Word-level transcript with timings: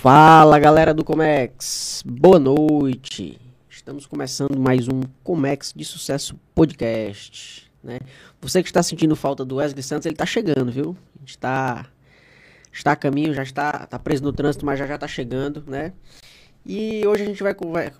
Fala 0.00 0.58
galera 0.58 0.94
do 0.94 1.04
Comex, 1.04 2.02
boa 2.06 2.38
noite. 2.38 3.38
Estamos 3.68 4.06
começando 4.06 4.58
mais 4.58 4.88
um 4.88 5.02
Comex 5.22 5.74
de 5.76 5.84
Sucesso 5.84 6.40
Podcast. 6.54 7.70
Né? 7.84 7.98
Você 8.40 8.62
que 8.62 8.70
está 8.70 8.82
sentindo 8.82 9.14
falta 9.14 9.44
do 9.44 9.56
Wesley 9.56 9.82
Santos, 9.82 10.06
ele 10.06 10.14
está 10.14 10.24
chegando, 10.24 10.72
viu? 10.72 10.96
Está, 11.26 11.84
está 12.72 12.92
a 12.92 12.96
caminho, 12.96 13.34
já 13.34 13.42
está, 13.42 13.82
está 13.84 13.98
preso 13.98 14.22
no 14.22 14.32
trânsito, 14.32 14.64
mas 14.64 14.78
já 14.78 14.86
já 14.86 14.94
está 14.94 15.06
chegando, 15.06 15.62
né? 15.66 15.92
E 16.64 17.06
hoje 17.06 17.24
a 17.24 17.26
gente 17.26 17.42
vai 17.42 17.54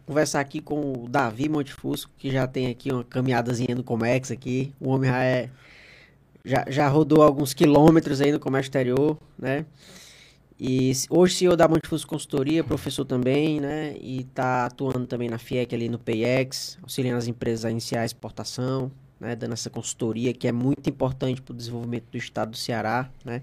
conversar 0.07 0.41
aqui 0.41 0.63
com 0.63 1.05
o 1.05 1.07
Davi 1.07 1.51
Montefusco, 1.51 2.11
que 2.17 2.31
já 2.31 2.47
tem 2.47 2.69
aqui 2.69 2.91
uma 2.91 3.05
caminhadazinha 3.05 3.75
no 3.75 3.85
Comex 3.85 4.31
aqui. 4.31 4.73
O 4.81 4.89
homem 4.89 5.11
já 5.11 5.23
é 5.23 5.51
já, 6.47 6.65
já 6.67 6.89
rodou 6.89 7.23
alguns 7.23 7.53
quilômetros 7.53 8.23
aí 8.23 8.33
no 8.33 8.41
comércio 8.41 8.69
exterior, 8.69 9.19
né? 9.39 9.67
E 10.63 10.93
hoje 11.09 11.37
CEO 11.37 11.57
da 11.57 11.67
Montefuso 11.67 12.07
Consultoria, 12.07 12.63
professor 12.63 13.07
também, 13.07 13.59
né? 13.59 13.95
E 13.99 14.21
está 14.21 14.67
atuando 14.67 15.07
também 15.07 15.27
na 15.27 15.39
FIEC 15.39 15.75
ali 15.75 15.89
no 15.89 15.99
PX, 15.99 16.77
auxiliando 16.83 17.17
as 17.17 17.27
empresas 17.27 17.65
a 17.65 17.71
iniciar 17.71 18.03
a 18.03 18.05
exportação, 18.05 18.93
né? 19.19 19.35
Dando 19.35 19.55
essa 19.55 19.71
consultoria 19.71 20.35
que 20.35 20.47
é 20.47 20.53
muito 20.53 20.91
importante 20.91 21.41
para 21.41 21.55
o 21.55 21.57
desenvolvimento 21.57 22.05
do 22.13 22.19
estado 22.19 22.51
do 22.51 22.59
Ceará, 22.59 23.09
né? 23.25 23.41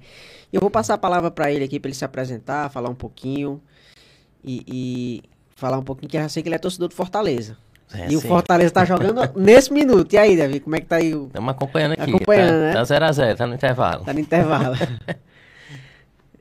E 0.54 0.56
eu 0.56 0.62
vou 0.62 0.70
passar 0.70 0.94
a 0.94 0.98
palavra 0.98 1.32
para 1.32 1.52
ele 1.52 1.66
aqui 1.66 1.80
para 1.80 1.90
ele 1.90 1.96
se 1.96 2.06
apresentar, 2.06 2.70
falar 2.70 2.90
um 2.90 2.96
pouquinho 2.96 3.60
e, 4.44 4.64
e, 4.68 5.24
falar 5.56 5.80
um 5.80 5.84
pouquinho 5.84 6.12
que 6.12 6.18
eu 6.18 6.22
já 6.22 6.30
sei 6.30 6.44
que 6.44 6.50
ele 6.50 6.56
é 6.56 6.60
torcedor 6.60 6.88
do 6.88 6.94
Fortaleza. 6.94 7.58
É, 7.96 8.06
e 8.06 8.10
sim. 8.10 8.18
o 8.18 8.22
Fortaleza 8.22 8.70
tá 8.70 8.86
jogando 8.86 9.22
nesse 9.36 9.74
minuto. 9.74 10.14
E 10.14 10.20
aí, 10.20 10.38
Davi, 10.38 10.60
como 10.60 10.76
é 10.76 10.82
que 10.82 10.86
tá 10.86 10.98
aí? 10.98 11.14
Estamos 11.14 11.50
acompanhando 11.50 11.94
aqui. 11.94 12.12
Acompanhando, 12.14 12.52
tá, 12.52 12.60
né? 12.60 12.74
Tá 12.74 12.84
0x0, 12.84 13.14
zero, 13.14 13.38
tá 13.38 13.48
no 13.48 13.56
intervalo. 13.56 14.06
Tá 14.06 14.14
no 14.14 14.20
intervalo. 14.20 14.76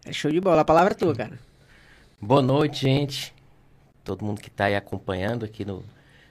é 0.07 0.13
show 0.13 0.31
de 0.31 0.41
bola. 0.41 0.63
A 0.63 0.65
palavra 0.65 0.93
é 0.93 0.97
tua, 0.97 1.15
cara. 1.15 1.39
Boa 2.21 2.41
noite, 2.41 2.83
gente. 2.83 3.35
Todo 4.05 4.25
mundo 4.25 4.41
que 4.41 4.49
tá 4.49 4.67
aí 4.67 4.77
acompanhando 4.77 5.45
aqui 5.45 5.65
no, 5.65 5.85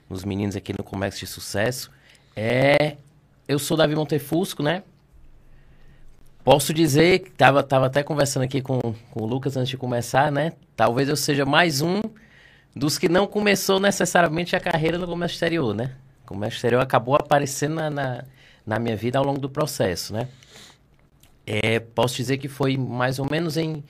nos 0.08 0.24
meninos 0.24 0.56
aqui 0.56 0.72
no 0.72 0.82
Comércio 0.82 1.20
de 1.20 1.26
Sucesso. 1.26 1.90
É, 2.34 2.96
eu 3.46 3.58
sou 3.58 3.76
Davi 3.76 3.94
Montefusco, 3.94 4.62
né? 4.62 4.82
Posso 6.42 6.72
dizer 6.72 7.32
tava, 7.36 7.62
tava 7.62 7.86
até 7.86 8.02
conversando 8.02 8.44
aqui 8.44 8.62
com, 8.62 8.80
com 9.10 9.22
o 9.22 9.26
Lucas 9.26 9.56
antes 9.56 9.68
de 9.68 9.76
começar, 9.76 10.32
né? 10.32 10.52
Talvez 10.74 11.08
eu 11.08 11.16
seja 11.16 11.44
mais 11.44 11.82
um 11.82 12.00
dos 12.74 12.98
que 12.98 13.08
não 13.08 13.26
começou 13.26 13.78
necessariamente 13.78 14.56
a 14.56 14.60
carreira 14.60 14.96
no 14.96 15.06
comércio 15.06 15.34
exterior, 15.34 15.74
né? 15.74 15.92
O 16.24 16.28
comércio 16.28 16.56
exterior 16.56 16.80
acabou 16.80 17.14
aparecendo 17.14 17.74
na, 17.74 17.90
na, 17.90 18.24
na 18.64 18.78
minha 18.78 18.96
vida 18.96 19.18
ao 19.18 19.24
longo 19.24 19.40
do 19.40 19.50
processo, 19.50 20.14
né? 20.14 20.28
É, 21.46 21.78
posso 21.78 22.16
dizer 22.16 22.38
que 22.38 22.48
foi 22.48 22.76
mais 22.76 23.18
ou 23.18 23.26
menos 23.30 23.56
em 23.56 23.84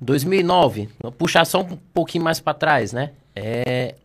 2009, 0.00 0.88
vou 1.00 1.10
puxar 1.10 1.44
só 1.44 1.60
um 1.60 1.76
pouquinho 1.92 2.22
mais 2.22 2.38
para 2.38 2.54
trás, 2.54 2.92
né? 2.92 3.12
É, 3.34 3.96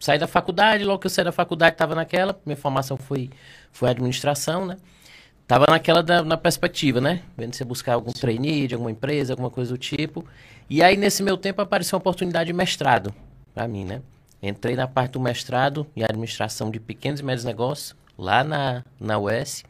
saí 0.00 0.18
da 0.18 0.26
faculdade, 0.26 0.84
logo 0.84 0.98
que 0.98 1.06
eu 1.06 1.10
saí 1.10 1.24
da 1.24 1.32
faculdade 1.32 1.74
estava 1.74 1.94
naquela, 1.94 2.38
minha 2.44 2.56
formação 2.56 2.96
foi, 2.96 3.30
foi 3.70 3.88
administração, 3.90 4.66
né? 4.66 4.76
Tava 5.46 5.66
naquela 5.68 6.02
da, 6.02 6.24
na 6.24 6.36
perspectiva, 6.36 7.00
né? 7.00 7.22
Vendo 7.36 7.54
se 7.54 7.64
buscar 7.64 7.94
algum 7.94 8.10
trainee 8.10 8.66
de 8.66 8.74
alguma 8.74 8.90
empresa, 8.90 9.32
alguma 9.32 9.50
coisa 9.50 9.70
do 9.70 9.78
tipo. 9.78 10.24
E 10.68 10.82
aí, 10.82 10.96
nesse 10.96 11.22
meu 11.22 11.36
tempo, 11.36 11.62
apareceu 11.62 11.96
uma 11.96 12.00
oportunidade 12.00 12.48
de 12.48 12.52
mestrado 12.52 13.14
para 13.54 13.68
mim, 13.68 13.84
né? 13.84 14.02
Entrei 14.42 14.74
na 14.74 14.88
parte 14.88 15.12
do 15.12 15.20
mestrado 15.20 15.86
em 15.96 16.02
administração 16.02 16.70
de 16.70 16.80
pequenos 16.80 17.20
e 17.20 17.22
médios 17.22 17.44
negócios, 17.44 17.94
lá 18.18 18.42
na, 18.42 18.84
na 18.98 19.18
UES. 19.18 19.64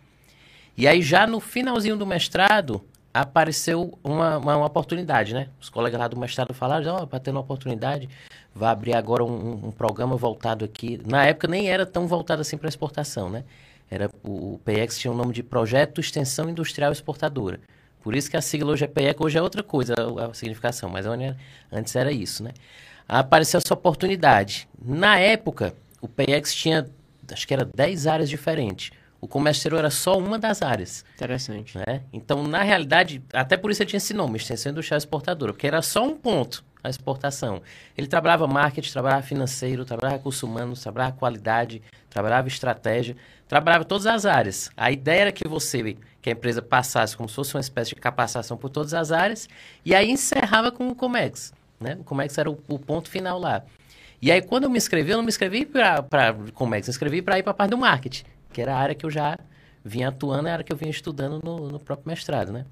E 0.77 0.87
aí, 0.87 1.01
já 1.03 1.27
no 1.27 1.41
finalzinho 1.41 1.97
do 1.97 2.07
mestrado, 2.07 2.85
apareceu 3.13 3.99
uma, 4.05 4.39
uma, 4.39 4.57
uma 4.57 4.67
oportunidade, 4.67 5.33
né? 5.33 5.49
Os 5.61 5.69
colegas 5.69 5.99
lá 5.99 6.09
do 6.09 6.19
mestrado 6.19 6.53
falaram, 6.53 6.97
ó, 6.97 7.03
oh, 7.03 7.07
para 7.07 7.19
ter 7.19 7.31
uma 7.31 7.41
oportunidade, 7.41 8.09
vai 8.55 8.71
abrir 8.71 8.95
agora 8.95 9.25
um, 9.25 9.67
um, 9.69 9.71
programa 9.71 10.17
voltado 10.17 10.65
aqui. 10.65 11.01
Na 11.07 11.25
época 11.25 11.49
nem 11.49 11.69
era 11.69 11.87
tão 11.87 12.07
voltado 12.07 12.43
assim 12.43 12.57
para 12.59 12.69
exportação, 12.69 13.31
né? 13.31 13.45
Era, 13.91 14.11
o, 14.23 14.61
PX 14.65 14.99
tinha 14.99 15.13
o 15.13 15.17
nome 15.17 15.33
de 15.33 15.43
Projeto 15.43 16.01
Extensão 16.01 16.51
Industrial 16.51 16.93
Exportadora. 16.93 17.61
Por 18.03 18.15
isso 18.15 18.31
que 18.31 18.37
a 18.37 18.43
sigla 18.43 18.73
hoje 18.73 18.85
é 18.85 18.89
PX, 18.89 19.21
hoje 19.21 19.39
é 19.39 19.43
outra 19.43 19.63
coisa 19.63 19.95
a, 19.95 20.27
a 20.27 20.35
significação, 20.35 20.91
mas 20.91 21.07
antes 21.07 21.97
era 21.97 22.13
isso, 22.13 22.43
né? 22.43 22.53
apareceu 23.09 23.59
essa 23.59 23.75
oportunidade. 23.75 24.69
Na 24.83 25.19
época, 25.19 25.75
o 26.01 26.09
PX 26.09 26.55
tinha, 26.55 26.89
acho 27.31 27.47
que 27.47 27.55
era 27.55 27.65
10 27.65 28.07
áreas 28.07 28.29
diferentes. 28.29 28.91
O 29.27 29.29
comércio 29.29 29.59
exterior 29.59 29.81
era 29.81 29.91
só 29.91 30.17
uma 30.17 30.39
das 30.39 30.63
áreas. 30.63 31.05
Interessante. 31.15 31.77
Né? 31.77 32.03
Então, 32.13 32.43
na 32.47 32.63
realidade, 32.63 33.23
até 33.33 33.57
por 33.57 33.71
isso 33.71 33.83
ele 33.83 33.91
tinha 33.91 33.99
esse 33.99 34.15
nome, 34.15 34.37
extensão 34.37 34.73
industrial 34.73 34.99
exportadora, 34.99 35.53
porque 35.53 35.67
era 35.67 35.83
só 35.83 36.05
um 36.05 36.17
ponto 36.17 36.65
a 36.83 36.89
exportação. 36.89 37.61
Ele 37.99 38.07
trabalhava 38.07 38.47
marketing, 38.47 38.93
trabalhava 38.93 39.23
financeiro, 39.23 39.85
trabalhava 39.85 40.17
recursos 40.17 40.43
humanos, 40.45 40.81
trabalhava 40.81 41.17
qualidade, 41.17 41.83
trabalhava 42.09 42.47
estratégia, 42.47 43.17
trabalhava 43.49 43.85
todas 43.85 44.07
as 44.07 44.25
áreas. 44.25 44.71
A 44.77 44.93
ideia 44.93 45.23
era 45.23 45.33
que 45.33 45.49
você, 45.49 45.97
que 46.23 46.31
a 46.31 46.33
empresa 46.33 46.63
passasse 46.63 47.17
como 47.17 47.29
se 47.29 47.35
fosse 47.35 47.57
uma 47.57 47.61
espécie 47.61 47.91
de 47.91 47.97
capacitação 47.97 48.57
por 48.57 48.71
todas 48.71 48.95
as 48.95 49.11
áreas, 49.11 49.49
e 49.85 49.95
aí 49.95 50.09
encerrava 50.09 50.71
com 50.71 50.89
o 50.89 50.95
Comex 50.95 51.53
né? 51.81 51.97
O 52.01 52.05
Comex 52.05 52.37
era 52.39 52.51
o, 52.51 52.59
o, 52.69 52.79
ponto 52.79 53.09
final 53.09 53.39
lá. 53.39 53.63
E 54.21 54.33
aí, 54.33 54.41
quando 54.41 54.65
eu 54.65 54.71
me 54.71 54.79
inscrevi, 54.79 55.11
eu 55.11 55.17
não 55.17 55.25
me 55.25 55.29
inscrevi 55.29 55.65
para 55.67 56.03
Comex, 56.55 56.89
eu 56.89 56.91
me 56.91 56.95
inscrevi 56.95 57.23
para 57.23 57.39
ir 57.39 57.43
para 57.43 57.53
a 57.53 57.55
parte 57.55 57.71
do 57.71 57.79
marketing, 57.79 58.25
que 58.57 58.63
era 58.63 58.75
a 58.75 58.79
área 58.79 58.95
que 58.95 59.05
eu 59.05 59.11
já 59.11 59.39
vinha 59.85 60.09
atuando, 60.09 60.49
a 60.49 60.53
área 60.53 60.65
que 60.65 60.73
eu 60.73 60.77
vinha 60.79 60.91
estudando 60.91 61.43
no, 61.45 61.69
no 61.69 61.79
próprio 61.79 62.09
mestrado, 62.09 62.51
né? 62.51 62.65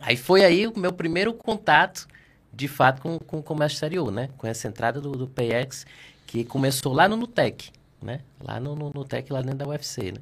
Aí 0.00 0.16
foi 0.16 0.44
aí 0.44 0.66
o 0.66 0.76
meu 0.76 0.92
primeiro 0.92 1.32
contato, 1.32 2.08
de 2.52 2.66
fato, 2.66 3.00
com, 3.00 3.16
com 3.20 3.38
o 3.38 3.42
comércio 3.42 3.76
exterior, 3.76 4.10
né? 4.10 4.30
Com 4.36 4.48
essa 4.48 4.66
entrada 4.66 5.00
do, 5.00 5.12
do 5.12 5.28
PX, 5.28 5.86
que 6.26 6.44
começou 6.44 6.92
lá 6.92 7.08
no 7.08 7.16
Nutec, 7.16 7.70
né? 8.02 8.18
Lá 8.42 8.58
no, 8.58 8.74
no 8.74 8.90
Nutec, 8.92 9.32
lá 9.32 9.42
dentro 9.42 9.58
da 9.58 9.68
UFC, 9.68 10.10
né? 10.10 10.18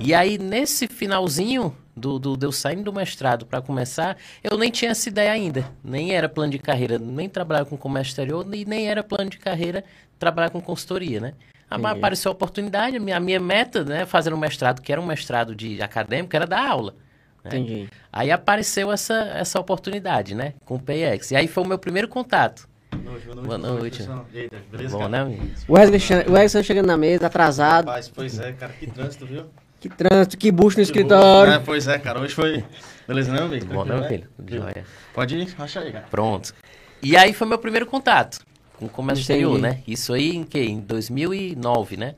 E 0.00 0.12
aí, 0.12 0.36
nesse 0.36 0.88
finalzinho 0.88 1.72
do, 1.96 2.18
do, 2.18 2.36
do 2.36 2.46
eu 2.46 2.50
saindo 2.50 2.82
do 2.82 2.92
mestrado 2.92 3.46
para 3.46 3.62
começar, 3.62 4.16
eu 4.42 4.58
nem 4.58 4.72
tinha 4.72 4.90
essa 4.90 5.08
ideia 5.08 5.30
ainda. 5.30 5.70
Nem 5.84 6.10
era 6.10 6.28
plano 6.28 6.50
de 6.50 6.58
carreira, 6.58 6.98
nem 6.98 7.28
trabalhar 7.28 7.64
com 7.66 7.76
comércio 7.76 8.10
exterior, 8.10 8.44
e 8.52 8.64
nem 8.64 8.88
era 8.88 9.04
plano 9.04 9.30
de 9.30 9.38
carreira 9.38 9.84
trabalhar 10.18 10.50
com 10.50 10.60
consultoria, 10.60 11.20
né? 11.20 11.34
Entendi. 11.78 11.98
Apareceu 11.98 12.30
a 12.30 12.32
oportunidade, 12.32 12.96
a 12.96 13.00
minha, 13.00 13.16
a 13.16 13.20
minha 13.20 13.38
meta, 13.38 13.84
né, 13.84 14.04
fazer 14.04 14.34
um 14.34 14.36
mestrado, 14.36 14.82
que 14.82 14.90
era 14.90 15.00
um 15.00 15.06
mestrado 15.06 15.54
de 15.54 15.80
acadêmico, 15.80 16.34
era 16.34 16.46
dar 16.46 16.68
aula. 16.68 16.94
Né? 17.44 17.50
Entendi. 17.50 17.88
Aí 18.12 18.30
apareceu 18.30 18.90
essa, 18.90 19.14
essa 19.34 19.60
oportunidade, 19.60 20.34
né, 20.34 20.54
com 20.64 20.74
o 20.74 20.80
PX. 20.80 21.30
E 21.30 21.36
aí 21.36 21.46
foi 21.46 21.62
o 21.62 21.66
meu 21.66 21.78
primeiro 21.78 22.08
contato. 22.08 22.68
Boa 22.92 23.56
noite. 23.56 24.02
Boa 24.02 24.16
noite. 24.26 24.50
beleza, 24.70 24.98
Bom, 24.98 25.08
né, 25.08 25.22
O 25.68 25.74
Wesley, 25.74 26.00
o 26.26 26.32
Wesley 26.32 26.64
chegando 26.64 26.86
na 26.86 26.96
mesa, 26.96 27.28
atrasado. 27.28 27.86
Rapaz, 27.86 28.08
pois 28.08 28.38
é, 28.40 28.52
cara, 28.52 28.72
que 28.72 28.86
trânsito, 28.88 29.24
viu? 29.24 29.44
Que 29.78 29.88
trânsito, 29.88 30.36
que 30.36 30.50
bucho 30.50 30.76
no 30.76 30.84
que 30.84 30.90
escritório. 30.90 31.52
É, 31.52 31.58
pois 31.58 31.88
é, 31.88 31.98
cara. 31.98 32.20
Hoje 32.20 32.34
foi. 32.34 32.62
Beleza, 33.08 33.32
não, 33.32 33.44
amigo? 33.44 33.64
Bom, 33.66 33.84
não, 33.84 34.04
filho? 34.04 34.28
Joia. 34.46 34.84
Pode 35.14 35.36
ir, 35.36 35.54
acha 35.58 35.80
aí, 35.80 35.92
cara. 35.92 36.04
Pronto. 36.10 36.52
E 37.02 37.16
aí 37.16 37.32
foi 37.32 37.46
meu 37.46 37.56
primeiro 37.58 37.86
contato 37.86 38.40
com 38.80 38.86
o 38.86 38.88
comércio 38.88 39.20
exterior, 39.20 39.58
né? 39.58 39.82
Isso 39.86 40.14
aí 40.14 40.34
em 40.34 40.42
que? 40.42 40.58
Em 40.58 40.80
2009, 40.80 41.98
né? 41.98 42.14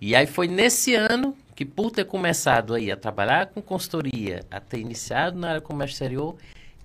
E 0.00 0.16
aí 0.16 0.26
foi 0.26 0.48
nesse 0.48 0.94
ano 0.94 1.36
que, 1.54 1.66
por 1.66 1.90
ter 1.90 2.06
começado 2.06 2.72
aí 2.72 2.90
a 2.90 2.96
trabalhar 2.96 3.46
com 3.48 3.60
consultoria, 3.60 4.40
a 4.50 4.58
ter 4.58 4.78
iniciado 4.78 5.38
na 5.38 5.48
área 5.48 5.60
do 5.60 5.66
comércio 5.66 5.92
exterior, 5.92 6.34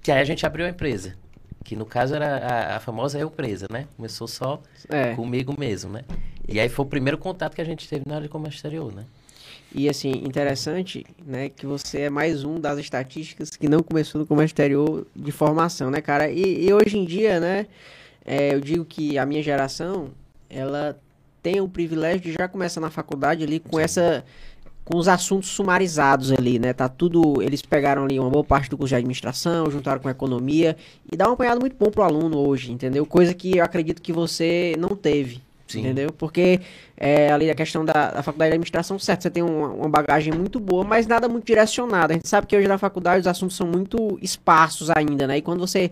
que 0.03 0.11
aí 0.11 0.19
a 0.19 0.25
gente 0.25 0.45
abriu 0.45 0.65
a 0.65 0.69
empresa. 0.69 1.15
Que 1.63 1.75
no 1.75 1.85
caso 1.85 2.13
era 2.13 2.37
a, 2.37 2.75
a 2.75 2.79
famosa 2.81 3.17
eu 3.17 3.31
presa, 3.31 3.65
né? 3.71 3.87
Começou 3.95 4.27
só 4.27 4.61
é. 4.89 5.15
comigo 5.15 5.55
mesmo, 5.57 5.93
né? 5.93 6.03
E 6.47 6.59
aí 6.59 6.67
foi 6.67 6.85
o 6.85 6.89
primeiro 6.89 7.17
contato 7.17 7.55
que 7.55 7.61
a 7.61 7.65
gente 7.65 7.87
teve 7.87 8.03
na 8.05 8.15
área 8.15 8.27
de 8.27 8.31
comércio 8.31 8.57
exterior, 8.57 8.93
né? 8.93 9.05
E 9.73 9.89
assim, 9.89 10.11
interessante, 10.11 11.05
né, 11.25 11.49
que 11.49 11.65
você 11.65 12.01
é 12.01 12.09
mais 12.09 12.43
um 12.45 12.59
das 12.59 12.79
estatísticas 12.79 13.49
que 13.49 13.67
não 13.67 13.81
começou 13.81 14.21
no 14.21 14.27
comércio 14.27 14.53
exterior 14.53 15.05
de 15.13 15.31
formação, 15.31 15.89
né, 15.89 15.99
cara? 16.01 16.29
E, 16.29 16.65
e 16.65 16.73
hoje 16.73 16.97
em 16.97 17.03
dia, 17.03 17.41
né, 17.41 17.65
é, 18.25 18.53
eu 18.53 18.59
digo 18.59 18.83
que 18.83 19.17
a 19.17 19.25
minha 19.25 19.43
geração, 19.43 20.09
ela 20.49 20.97
tem 21.43 21.61
o 21.61 21.69
privilégio 21.69 22.21
de 22.21 22.33
já 22.33 22.47
começar 22.47 22.81
na 22.81 22.89
faculdade 22.89 23.43
ali 23.43 23.59
com 23.59 23.79
essa 23.79 24.25
com 24.83 24.99
os 24.99 25.07
assuntos 25.07 25.49
sumarizados 25.49 26.31
ali, 26.31 26.59
né? 26.59 26.71
Tá 26.71 26.87
tudo, 26.87 27.41
eles 27.41 27.59
pegaram 27.63 28.03
ali 28.03 28.19
uma 28.19 28.29
boa 28.29 28.43
parte 28.43 28.69
do 28.69 28.77
curso 28.77 28.89
de 28.89 28.95
administração, 28.95 29.69
juntaram 29.71 29.99
com 29.99 30.07
economia 30.07 30.77
e 31.11 31.17
dá 31.17 31.27
um 31.27 31.33
apanhado 31.33 31.59
muito 31.59 31.75
bom 31.75 31.89
pro 31.89 32.03
aluno 32.03 32.37
hoje, 32.37 32.71
entendeu? 32.71 33.03
Coisa 33.03 33.33
que 33.33 33.57
eu 33.57 33.63
acredito 33.63 33.99
que 33.99 34.13
você 34.13 34.75
não 34.77 34.89
teve, 34.89 35.41
Sim. 35.67 35.79
Entendeu? 35.79 36.13
Porque 36.13 36.61
é, 36.95 37.31
ali 37.31 37.49
a 37.49 37.55
questão 37.55 37.83
da, 37.83 38.11
da, 38.11 38.21
faculdade 38.21 38.49
de 38.49 38.53
administração, 38.53 38.99
certo, 38.99 39.23
você 39.23 39.31
tem 39.31 39.41
uma, 39.41 39.69
uma, 39.69 39.89
bagagem 39.89 40.31
muito 40.31 40.59
boa, 40.59 40.83
mas 40.83 41.07
nada 41.07 41.27
muito 41.27 41.45
direcionada. 41.45 42.13
A 42.13 42.15
gente 42.15 42.27
sabe 42.27 42.45
que 42.45 42.55
hoje 42.55 42.67
na 42.67 42.77
faculdade 42.77 43.21
os 43.21 43.27
assuntos 43.27 43.57
são 43.57 43.65
muito 43.65 44.19
esparsos 44.21 44.91
ainda, 44.91 45.25
né? 45.25 45.37
E 45.37 45.41
quando 45.41 45.59
você 45.59 45.89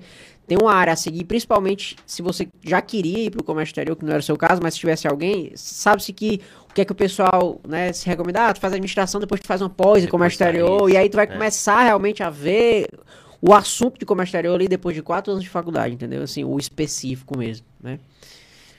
tem 0.47 0.57
uma 0.61 0.73
área 0.73 0.93
a 0.93 0.95
seguir, 0.95 1.23
principalmente 1.23 1.95
se 2.05 2.21
você 2.21 2.47
já 2.63 2.81
queria 2.81 3.25
ir 3.25 3.31
para 3.31 3.41
o 3.41 3.43
comércio 3.43 3.71
exterior, 3.71 3.95
que 3.95 4.03
não 4.03 4.11
era 4.11 4.19
o 4.19 4.23
seu 4.23 4.37
caso, 4.37 4.61
mas 4.61 4.73
se 4.73 4.79
tivesse 4.79 5.07
alguém, 5.07 5.51
sabe-se 5.55 6.11
que 6.11 6.41
o 6.69 6.73
que 6.73 6.81
é 6.81 6.85
que 6.85 6.91
o 6.91 6.95
pessoal 6.95 7.61
né, 7.67 7.93
se 7.93 8.05
recomenda? 8.07 8.47
Ah, 8.47 8.53
tu 8.53 8.59
faz 8.59 8.73
administração, 8.73 9.21
depois 9.21 9.39
tu 9.39 9.47
faz 9.47 9.61
uma 9.61 9.69
pós 9.69 10.03
em 10.03 10.07
comércio 10.07 10.35
exterior, 10.35 10.89
e 10.89 10.97
aí 10.97 11.09
tu 11.09 11.15
vai 11.15 11.25
é. 11.25 11.27
começar 11.27 11.83
realmente 11.83 12.21
a 12.23 12.29
ver 12.29 12.87
o 13.41 13.53
assunto 13.53 13.99
de 13.99 14.05
comércio 14.05 14.31
exterior 14.31 14.55
ali 14.55 14.67
depois 14.67 14.95
de 14.95 15.01
quatro 15.01 15.31
anos 15.31 15.43
de 15.43 15.49
faculdade, 15.49 15.93
entendeu? 15.93 16.23
Assim, 16.23 16.43
o 16.43 16.57
específico 16.57 17.37
mesmo, 17.37 17.65
né? 17.81 17.99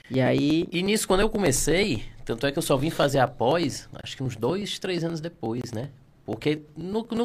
E 0.09 0.21
aí, 0.21 0.67
E 0.71 0.83
nisso, 0.83 1.07
quando 1.07 1.21
eu 1.21 1.29
comecei, 1.29 2.03
tanto 2.25 2.45
é 2.45 2.51
que 2.51 2.59
eu 2.59 2.63
só 2.63 2.77
vim 2.77 2.91
fazer 2.91 3.19
após, 3.19 3.89
acho 4.03 4.15
que 4.15 4.21
uns 4.21 4.35
dois, 4.35 4.77
três 4.77 5.03
anos 5.03 5.19
depois, 5.19 5.71
né? 5.71 5.89
Porque 6.25 6.61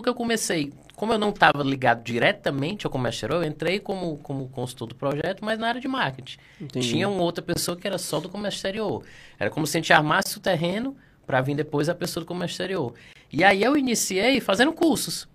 que 0.02 0.08
eu 0.08 0.14
comecei, 0.14 0.72
como 0.94 1.14
eu 1.14 1.18
não 1.18 1.30
estava 1.30 1.62
ligado 1.62 2.02
diretamente 2.02 2.86
ao 2.86 2.92
comércio 2.92 3.16
exterior, 3.16 3.42
eu 3.42 3.48
entrei 3.48 3.80
como, 3.80 4.18
como 4.18 4.48
consultor 4.50 4.88
do 4.88 4.94
projeto, 4.94 5.42
mas 5.42 5.58
na 5.58 5.68
área 5.68 5.80
de 5.80 5.88
marketing. 5.88 6.38
Entendi. 6.60 6.86
Tinha 6.86 7.08
uma 7.08 7.22
outra 7.22 7.42
pessoa 7.42 7.76
que 7.76 7.86
era 7.86 7.96
só 7.96 8.20
do 8.20 8.28
comércio 8.28 8.58
exterior. 8.58 9.02
Era 9.38 9.48
como 9.48 9.66
se 9.66 9.78
a 9.78 9.80
gente 9.80 9.92
armasse 9.92 10.36
o 10.36 10.40
terreno 10.40 10.94
para 11.26 11.40
vir 11.40 11.54
depois 11.54 11.88
a 11.88 11.94
pessoa 11.94 12.22
do 12.22 12.26
comércio 12.26 12.54
exterior. 12.54 12.92
E 13.32 13.42
aí 13.42 13.62
eu 13.62 13.76
iniciei 13.76 14.40
fazendo 14.40 14.72
cursos. 14.72 15.26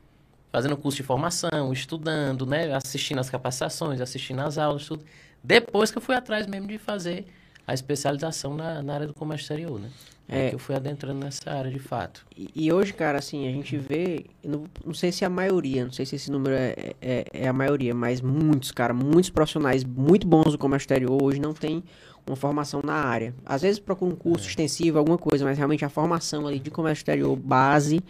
Fazendo 0.52 0.78
curso 0.78 0.98
de 0.98 1.04
formação, 1.04 1.74
estudando, 1.74 2.46
né? 2.46 2.72
Assistindo 2.76 3.20
as 3.20 3.30
capacitações, 3.30 4.00
assistindo 4.00 4.42
as 4.42 4.60
aulas, 4.60 4.86
tudo. 4.86 5.04
Depois 5.44 5.90
que 5.90 5.98
eu 5.98 6.02
fui 6.02 6.16
atrás 6.16 6.46
mesmo 6.46 6.68
de 6.68 6.78
fazer 6.78 7.26
a 7.68 7.74
especialização 7.74 8.56
na, 8.56 8.82
na 8.82 8.94
área 8.94 9.08
do 9.08 9.14
comércio 9.14 9.44
exterior, 9.46 9.80
né? 9.80 9.90
É. 10.28 10.48
É. 10.48 10.50
que 10.50 10.56
eu 10.56 10.60
fui 10.60 10.74
adentrando 10.74 11.20
nessa 11.20 11.52
área 11.52 11.70
de 11.70 11.78
fato. 11.78 12.26
E, 12.36 12.50
e 12.56 12.74
hoje, 12.74 12.92
cara, 12.94 13.20
assim, 13.20 13.48
a 13.48 13.52
gente 13.52 13.78
vê, 13.78 14.26
não, 14.44 14.64
não 14.84 14.94
sei 14.94 15.12
se 15.12 15.24
é 15.24 15.28
a 15.28 15.30
maioria, 15.30 15.86
não 15.86 15.92
sei 15.92 16.04
se 16.04 16.16
esse 16.16 16.32
número 16.32 16.56
é, 16.56 16.74
é, 17.00 17.26
é 17.32 17.48
a 17.48 17.54
maioria, 17.54 17.94
mas 17.94 18.22
muitos, 18.22 18.72
cara, 18.72 18.92
muitos 18.92 19.30
profissionais 19.30 19.84
muito 19.84 20.26
bons 20.26 20.52
do 20.54 20.58
comércio 20.58 20.86
exterior 20.86 21.22
hoje 21.22 21.40
não 21.40 21.54
tem 21.54 21.84
uma 22.26 22.36
formação 22.36 22.82
na 22.84 22.96
área. 22.96 23.36
Às 23.46 23.62
vezes 23.62 23.78
procura 23.78 24.12
um 24.12 24.16
curso 24.16 24.50
extensivo, 24.50 24.98
alguma 24.98 25.18
coisa, 25.18 25.46
mas 25.46 25.60
realmente 25.60 25.86
a 25.86 25.90
formação 25.90 26.48
ali 26.48 26.58
de 26.58 26.72
comércio 26.72 27.02
exterior 27.02 27.36
base, 27.36 28.02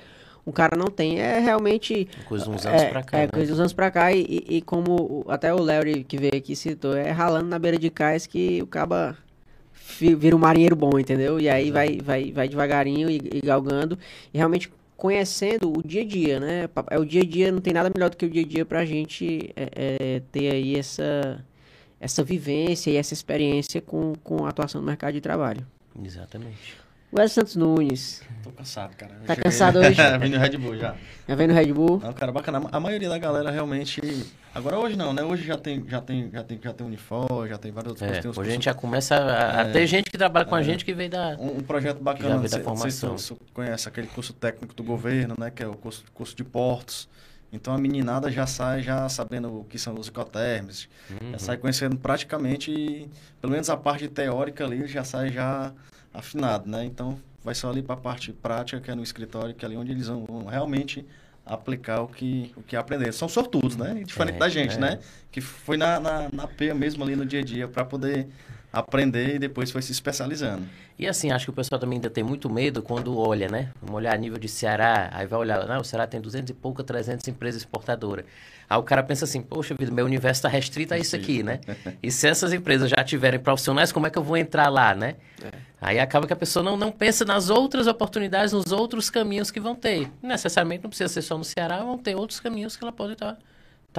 o 0.45 0.53
cara 0.53 0.77
não 0.77 0.87
tem. 0.87 1.19
É 1.19 1.39
realmente... 1.39 2.07
Coisa 2.29 2.49
uns 2.49 2.65
anos 2.65 2.81
é, 2.81 2.89
pra 2.91 3.03
cá, 3.03 3.17
É, 3.17 3.21
né? 3.23 3.27
coisa 3.27 3.51
dos 3.51 3.59
anos 3.59 3.73
pra 3.73 3.91
cá, 3.91 4.13
e, 4.13 4.21
e- 4.21 4.57
e 4.57 4.61
como 4.61 5.25
até 5.27 5.53
o 5.53 5.61
Larry 5.61 6.05
que 6.05 6.15
veio 6.17 6.37
aqui 6.37 6.55
citou, 6.55 6.95
é 6.95 7.11
ralando 7.11 7.47
na 7.47 7.59
beira 7.59 7.77
de 7.77 7.89
cais 7.89 8.25
que 8.25 8.61
o 8.61 8.67
caba 8.67 9.17
vira 9.97 10.35
um 10.35 10.39
marinheiro 10.39 10.75
bom, 10.75 10.97
entendeu? 10.99 11.39
E 11.39 11.47
aí 11.47 11.71
vai, 11.71 11.97
vai, 11.97 12.31
vai 12.31 12.47
devagarinho 12.47 13.09
e, 13.09 13.21
e 13.33 13.41
galgando, 13.41 13.97
e 14.33 14.37
realmente 14.37 14.71
conhecendo 14.97 15.71
o 15.77 15.85
dia 15.85 16.01
a 16.01 16.05
dia, 16.05 16.39
né? 16.39 16.69
É 16.89 16.97
o 16.97 17.05
dia 17.05 17.21
a 17.21 17.25
dia, 17.25 17.51
não 17.51 17.61
tem 17.61 17.73
nada 17.73 17.91
melhor 17.93 18.09
do 18.09 18.17
que 18.17 18.25
o 18.25 18.29
dia 18.29 18.43
a 18.43 18.47
dia 18.47 18.65
pra 18.65 18.85
gente 18.85 19.51
é, 19.55 19.69
é, 19.75 20.21
ter 20.31 20.51
aí 20.51 20.77
essa, 20.77 21.43
essa 21.99 22.23
vivência 22.23 22.89
e 22.89 22.95
essa 22.95 23.13
experiência 23.13 23.81
com, 23.81 24.13
com 24.23 24.45
a 24.45 24.49
atuação 24.49 24.81
no 24.81 24.87
mercado 24.87 25.13
de 25.13 25.21
trabalho. 25.21 25.65
Exatamente. 26.03 26.75
Wesley 27.13 27.29
Santos 27.29 27.55
Nunes, 27.55 28.23
Tô 28.43 28.51
cansado, 28.51 28.95
cara. 28.95 29.15
Tá 29.25 29.35
cansado 29.35 29.79
hoje? 29.79 29.97
Vim 30.19 30.29
no 30.29 30.37
Red 30.37 30.57
Bull 30.57 30.77
já. 30.77 30.95
já 31.27 31.35
vem 31.35 31.47
no 31.47 31.53
Red 31.53 31.71
Bull? 31.71 31.99
Não, 32.03 32.13
cara, 32.13 32.31
bacana. 32.31 32.61
A 32.71 32.79
maioria 32.79 33.07
da 33.07 33.17
galera 33.17 33.51
realmente. 33.51 34.01
Agora 34.55 34.79
hoje 34.79 34.95
não, 34.95 35.11
né? 35.13 35.21
Hoje 35.21 35.43
já 35.43 35.57
tem, 35.57 35.85
já 35.87 35.99
tem, 35.99 36.29
já 36.31 36.41
tem, 36.41 36.57
já 36.63 36.73
tem 36.73 36.87
Unifor, 36.87 37.45
já 37.47 37.57
tem 37.57 37.73
vários 37.73 37.91
outros 37.91 38.09
É, 38.09 38.19
uns 38.19 38.37
hoje 38.37 38.49
a 38.49 38.53
gente 38.53 38.63
cursos- 38.63 38.63
já 38.63 38.73
começa 38.73 39.15
a, 39.15 39.61
a 39.61 39.65
ter 39.71 39.85
gente 39.85 40.09
que 40.09 40.17
trabalha 40.17 40.45
com 40.45 40.55
a 40.55 40.63
gente 40.63 40.85
que 40.85 40.93
veio 40.93 41.09
da... 41.09 41.35
Um, 41.37 41.57
um 41.57 41.61
projeto 41.61 41.97
Já 41.97 42.03
bacana, 42.03 42.35
da 42.35 42.47
sei 42.47 42.49
se 42.49 42.57
tu- 42.59 42.63
formação. 42.63 43.17
se 43.17 43.35
tu 43.35 43.39
conhece 43.53 43.87
aquele 43.89 44.07
curso 44.07 44.31
técnico 44.31 44.73
do 44.73 44.81
governo, 44.81 45.35
né? 45.37 45.51
Que 45.51 45.61
é 45.61 45.67
o 45.67 45.73
curso, 45.75 46.05
curso 46.13 46.33
de 46.37 46.43
portos. 46.45 47.09
Então 47.51 47.73
a 47.73 47.77
meninada 47.77 48.31
já 48.31 48.47
sai 48.47 48.81
já 48.81 49.09
sabendo 49.09 49.59
o 49.59 49.63
que 49.65 49.77
são 49.77 49.93
os 49.99 50.07
ecotermes, 50.07 50.87
Uhum. 51.09 51.31
já 51.33 51.39
sai 51.39 51.57
conhecendo 51.57 51.97
praticamente, 51.97 53.09
pelo 53.41 53.51
menos 53.51 53.69
a 53.69 53.75
parte 53.75 54.07
teórica 54.07 54.63
ali 54.63 54.87
já 54.87 55.03
sai 55.03 55.31
já 55.33 55.73
afinado, 56.13 56.69
né? 56.69 56.85
Então 56.85 57.17
vai 57.43 57.53
só 57.53 57.69
ali 57.69 57.81
para 57.81 57.95
a 57.95 57.97
parte 57.97 58.31
prática, 58.31 58.79
que 58.79 58.89
é 58.89 58.95
no 58.95 59.03
escritório, 59.03 59.53
que 59.53 59.65
é 59.65 59.67
ali 59.67 59.75
onde 59.77 59.91
eles 59.91 60.07
vão, 60.07 60.23
vão 60.25 60.45
realmente 60.45 61.05
aplicar 61.45 62.01
o 62.01 62.07
que, 62.07 62.51
o 62.57 62.63
que 62.63 62.75
aprenderam. 62.75 63.13
São 63.13 63.29
sortudos, 63.29 63.75
né? 63.77 64.01
Diferente 64.03 64.35
É, 64.35 64.39
da 64.39 64.49
gente, 64.49 64.75
é. 64.75 64.79
né? 64.79 64.99
Que 65.31 65.41
foi 65.41 65.77
na, 65.77 65.99
na, 65.99 66.29
na 66.31 66.47
peia 66.47 66.73
mesmo 66.73 67.03
ali 67.03 67.15
no 67.15 67.25
dia 67.25 67.41
a 67.41 67.43
dia 67.43 67.67
para 67.67 67.85
poder 67.85 68.27
aprender 68.75 69.35
e 69.35 69.39
depois 69.39 69.71
foi 69.71 69.81
se 69.81 69.91
especializando. 69.91 70.67
E 70.99 71.07
assim, 71.07 71.31
acho 71.31 71.45
que 71.45 71.49
o 71.49 71.53
pessoal 71.53 71.79
também 71.79 71.97
ainda 71.97 72.09
tem 72.09 72.23
muito 72.23 72.49
medo 72.49 72.81
quando 72.81 73.17
olha, 73.17 73.47
né? 73.47 73.71
Vamos 73.81 73.95
olhar 73.95 74.13
a 74.13 74.17
nível 74.17 74.37
de 74.37 74.49
Ceará, 74.49 75.09
aí 75.13 75.25
vai 75.25 75.39
olhar, 75.39 75.65
não, 75.65 75.79
o 75.79 75.83
Ceará 75.83 76.05
tem 76.05 76.19
200 76.19 76.49
e 76.49 76.53
pouca, 76.53 76.83
300 76.83 77.25
empresas 77.29 77.61
exportadoras. 77.61 78.25
Aí 78.69 78.77
o 78.77 78.83
cara 78.83 79.01
pensa 79.01 79.25
assim, 79.25 79.41
poxa 79.41 79.73
vida, 79.77 79.91
meu 79.91 80.05
universo 80.05 80.39
está 80.39 80.49
restrito 80.49 80.93
a 80.93 80.97
isso 80.97 81.15
aqui, 81.15 81.41
né? 81.41 81.59
E 82.03 82.11
se 82.11 82.27
essas 82.27 82.51
empresas 82.51 82.89
já 82.89 83.03
tiverem 83.03 83.39
profissionais, 83.39 83.91
como 83.91 84.07
é 84.07 84.09
que 84.09 84.17
eu 84.17 84.23
vou 84.23 84.35
entrar 84.35 84.69
lá, 84.69 84.93
né? 84.93 85.15
Aí 85.79 85.99
acaba 85.99 86.27
que 86.27 86.33
a 86.33 86.35
pessoa 86.35 86.63
não, 86.63 86.75
não 86.75 86.91
pensa 86.91 87.23
nas 87.23 87.49
outras 87.49 87.87
oportunidades, 87.87 88.51
nos 88.51 88.71
outros 88.71 89.09
caminhos 89.09 89.51
que 89.51 89.59
vão 89.59 89.75
ter. 89.75 90.09
Necessariamente 90.21 90.83
não 90.83 90.89
precisa 90.89 91.07
ser 91.07 91.21
só 91.21 91.37
no 91.37 91.43
Ceará, 91.43 91.83
vão 91.83 91.97
ter 91.97 92.15
outros 92.15 92.39
caminhos 92.39 92.75
que 92.75 92.83
ela 92.83 92.91
pode 92.91 93.13
estar 93.13 93.33
tá 93.33 93.37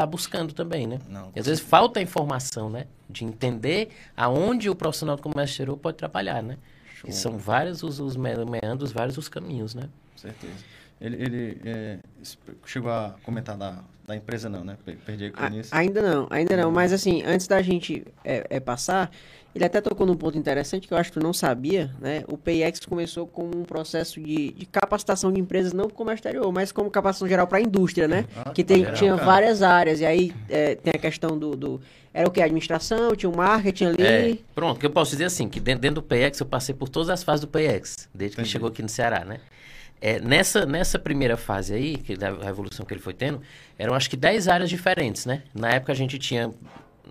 buscando 0.04 0.52
também, 0.52 0.86
né? 0.86 0.98
Não, 1.08 1.30
às 1.36 1.46
vezes 1.46 1.60
falta 1.60 2.00
informação, 2.02 2.68
né? 2.68 2.86
De 3.08 3.24
entender 3.24 3.88
aonde 4.16 4.68
o 4.68 4.74
profissional 4.74 5.16
do 5.16 5.22
comércio 5.22 5.52
exterior 5.54 5.76
pode 5.78 5.96
trabalhar, 5.96 6.42
né? 6.42 6.58
Show. 6.96 7.08
E 7.08 7.12
são 7.12 7.38
vários 7.38 7.82
os, 7.82 8.00
os 8.00 8.16
me- 8.16 8.34
meandros, 8.44 8.90
vários 8.92 9.16
os 9.16 9.28
caminhos, 9.28 9.74
né? 9.74 9.84
Com 10.12 10.18
certeza. 10.18 10.52
Ele, 11.00 11.16
ele 11.22 11.60
é, 11.64 11.98
chegou 12.64 12.90
a 12.90 13.14
comentar 13.22 13.56
da, 13.56 13.80
da 14.06 14.16
empresa 14.16 14.48
não, 14.48 14.64
né? 14.64 14.76
Per- 14.84 14.96
Perdi 15.04 15.32
A- 15.36 15.50
nisso. 15.50 15.68
ainda 15.74 16.00
não, 16.00 16.26
ainda 16.30 16.56
não. 16.56 16.70
Mas 16.72 16.92
assim, 16.92 17.22
antes 17.22 17.46
da 17.46 17.60
gente 17.62 18.04
é, 18.24 18.46
é, 18.48 18.58
passar, 18.60 19.10
ele 19.56 19.64
até 19.64 19.80
tocou 19.80 20.06
num 20.06 20.14
ponto 20.14 20.36
interessante 20.38 20.86
que 20.86 20.92
eu 20.94 20.98
acho 20.98 21.10
que 21.10 21.18
tu 21.18 21.22
não 21.24 21.32
sabia, 21.32 21.90
né? 22.00 22.22
O 22.28 22.36
PIX 22.36 22.80
começou 22.86 23.26
com 23.26 23.44
um 23.46 23.64
processo 23.64 24.20
de, 24.20 24.52
de 24.52 24.66
capacitação 24.66 25.32
de 25.32 25.40
empresas, 25.40 25.72
não 25.72 25.88
como 25.88 26.12
exterior, 26.12 26.52
mas 26.52 26.70
como 26.70 26.90
capacitação 26.90 27.26
geral 27.26 27.46
para 27.46 27.58
a 27.58 27.60
indústria, 27.62 28.06
né? 28.06 28.26
Ah, 28.36 28.50
que 28.50 28.62
tem, 28.62 28.78
legal, 28.78 28.94
tinha 28.94 29.14
cara. 29.14 29.24
várias 29.24 29.62
áreas. 29.62 30.00
E 30.00 30.06
aí 30.06 30.32
é, 30.48 30.74
tem 30.74 30.92
a 30.94 30.98
questão 30.98 31.38
do, 31.38 31.56
do- 31.56 31.80
Era 32.12 32.28
o 32.28 32.30
que? 32.30 32.40
Administração, 32.42 33.16
tinha 33.16 33.30
o 33.30 33.36
marketing 33.36 33.84
ali. 33.86 34.02
É, 34.02 34.38
pronto, 34.54 34.78
que 34.78 34.86
eu 34.86 34.90
posso 34.90 35.10
dizer 35.12 35.24
assim, 35.24 35.48
que 35.48 35.58
dentro, 35.58 35.80
dentro 35.80 36.00
do 36.00 36.02
PX 36.02 36.38
eu 36.40 36.46
passei 36.46 36.74
por 36.74 36.88
todas 36.88 37.08
as 37.08 37.22
fases 37.24 37.40
do 37.40 37.48
PX, 37.48 38.08
desde 38.14 38.36
que 38.36 38.42
Entendi. 38.42 38.52
chegou 38.52 38.68
aqui 38.68 38.82
no 38.82 38.88
Ceará, 38.88 39.24
né? 39.24 39.40
É, 39.98 40.20
nessa, 40.20 40.66
nessa 40.66 40.98
primeira 40.98 41.38
fase 41.38 41.72
aí, 41.72 41.96
que 41.96 42.14
da 42.16 42.30
revolução 42.30 42.84
que 42.84 42.92
ele 42.92 43.00
foi 43.00 43.14
tendo, 43.14 43.40
eram 43.78 43.94
acho 43.94 44.10
que 44.10 44.16
10 44.16 44.46
áreas 44.48 44.68
diferentes, 44.68 45.24
né? 45.24 45.42
Na 45.54 45.70
época 45.70 45.90
a 45.92 45.96
gente 45.96 46.18
tinha, 46.18 46.50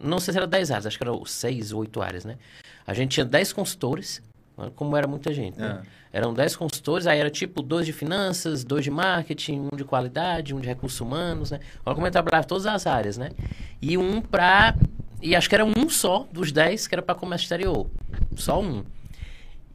não 0.01 0.19
sei 0.19 0.31
se 0.31 0.37
era 0.37 0.47
10 0.47 0.71
áreas, 0.71 0.85
acho 0.85 0.97
que 0.97 1.03
eram 1.03 1.25
6 1.25 1.71
ou 1.71 1.81
8 1.81 2.01
áreas, 2.01 2.25
né? 2.25 2.37
A 2.85 2.93
gente 2.93 3.11
tinha 3.11 3.25
10 3.25 3.53
consultores, 3.53 4.21
olha 4.57 4.71
como 4.71 4.95
era 4.95 5.07
muita 5.07 5.33
gente, 5.33 5.57
né? 5.57 5.81
Eram 6.13 6.33
10 6.33 6.55
consultores, 6.55 7.07
aí 7.07 7.19
era 7.19 7.29
tipo 7.29 7.61
dois 7.61 7.85
de 7.85 7.91
finanças, 7.91 8.63
dois 8.63 8.85
de 8.85 8.91
marketing, 8.91 9.67
um 9.71 9.75
de 9.75 9.83
qualidade, 9.83 10.55
um 10.55 10.61
de 10.61 10.67
recursos 10.67 11.01
humanos, 11.01 11.51
né? 11.51 11.59
Olha 11.85 11.93
como 11.93 12.07
ele 12.07 12.11
trabalhava 12.11 12.47
todas 12.47 12.65
as 12.65 12.87
áreas, 12.87 13.17
né? 13.17 13.31
E 13.81 13.97
um 13.97 14.21
pra. 14.21 14.75
E 15.21 15.35
acho 15.35 15.49
que 15.49 15.55
era 15.55 15.65
um 15.65 15.89
só 15.89 16.25
dos 16.31 16.53
10 16.53 16.87
que 16.87 16.95
era 16.95 17.01
para 17.01 17.15
comércio 17.15 17.43
exterior. 17.45 17.87
Só 18.35 18.61
um. 18.61 18.85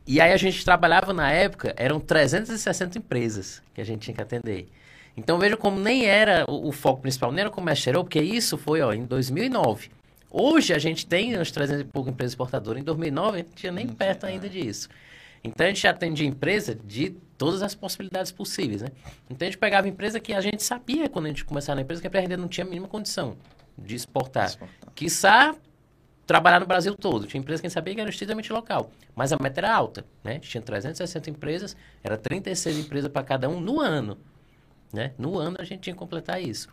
E 0.06 0.18
aí 0.18 0.32
a 0.32 0.36
gente 0.38 0.64
trabalhava 0.64 1.12
na 1.12 1.30
época, 1.30 1.74
eram 1.76 2.00
360 2.00 2.96
empresas 2.96 3.62
que 3.74 3.80
a 3.80 3.84
gente 3.84 4.00
tinha 4.00 4.14
que 4.14 4.22
atender. 4.22 4.66
Então 5.16 5.38
veja 5.38 5.56
como 5.56 5.78
nem 5.78 6.06
era 6.06 6.44
o, 6.48 6.68
o 6.68 6.72
foco 6.72 7.02
principal, 7.02 7.30
nem 7.30 7.40
era 7.40 7.50
o 7.50 7.52
comércio 7.52 7.82
exterior, 7.82 8.02
porque 8.02 8.20
isso 8.20 8.56
foi 8.56 8.80
ó, 8.80 8.94
em 8.94 9.04
2009. 9.04 9.90
Hoje 10.30 10.72
a 10.72 10.78
gente 10.78 11.06
tem 11.06 11.34
umas 11.34 11.50
300 11.50 11.82
e 11.82 11.84
poucas 11.84 12.12
empresas 12.12 12.32
exportadoras. 12.32 12.80
Em 12.80 12.84
2009 12.84 13.34
a 13.34 13.38
gente 13.38 13.54
tinha 13.54 13.72
nem 13.72 13.88
perto 13.88 14.26
ainda 14.26 14.48
disso. 14.48 14.88
Então 15.42 15.66
a 15.66 15.70
gente 15.70 15.86
atendia 15.88 16.26
empresa 16.26 16.74
de 16.74 17.10
todas 17.36 17.62
as 17.62 17.74
possibilidades 17.74 18.30
possíveis, 18.30 18.82
né? 18.82 18.88
Então 19.28 19.46
a 19.46 19.50
gente 19.50 19.58
pegava 19.58 19.88
empresa 19.88 20.20
que 20.20 20.32
a 20.32 20.40
gente 20.40 20.62
sabia 20.62 21.08
quando 21.08 21.26
a 21.26 21.28
gente 21.28 21.44
começava 21.44 21.76
na 21.76 21.82
empresa 21.82 22.00
que 22.00 22.16
a 22.16 22.20
gente 22.20 22.36
não 22.36 22.46
tinha 22.46 22.64
a 22.64 22.68
mínima 22.68 22.86
condição 22.86 23.36
de 23.76 23.96
exportar. 23.96 24.46
Exportar. 24.46 24.92
Quiçá 24.94 25.56
trabalhar 26.26 26.60
no 26.60 26.66
Brasil 26.66 26.94
todo. 26.94 27.26
Tinha 27.26 27.40
empresa 27.40 27.60
que 27.60 27.66
a 27.66 27.68
gente 27.68 27.74
sabia 27.74 27.94
que 27.94 28.00
era 28.00 28.10
estritamente 28.10 28.52
local. 28.52 28.92
Mas 29.16 29.32
a 29.32 29.36
meta 29.40 29.60
era 29.60 29.74
alta, 29.74 30.04
né? 30.22 30.38
Tinha 30.38 30.62
360 30.62 31.28
empresas, 31.28 31.76
era 32.04 32.16
36 32.16 32.78
empresas 32.78 33.10
para 33.10 33.24
cada 33.24 33.48
um 33.48 33.60
no 33.60 33.80
ano. 33.80 34.16
Né? 34.92 35.12
No 35.18 35.38
ano 35.38 35.56
a 35.58 35.64
gente 35.64 35.80
tinha 35.80 35.94
que 35.94 35.98
completar 35.98 36.40
isso. 36.40 36.68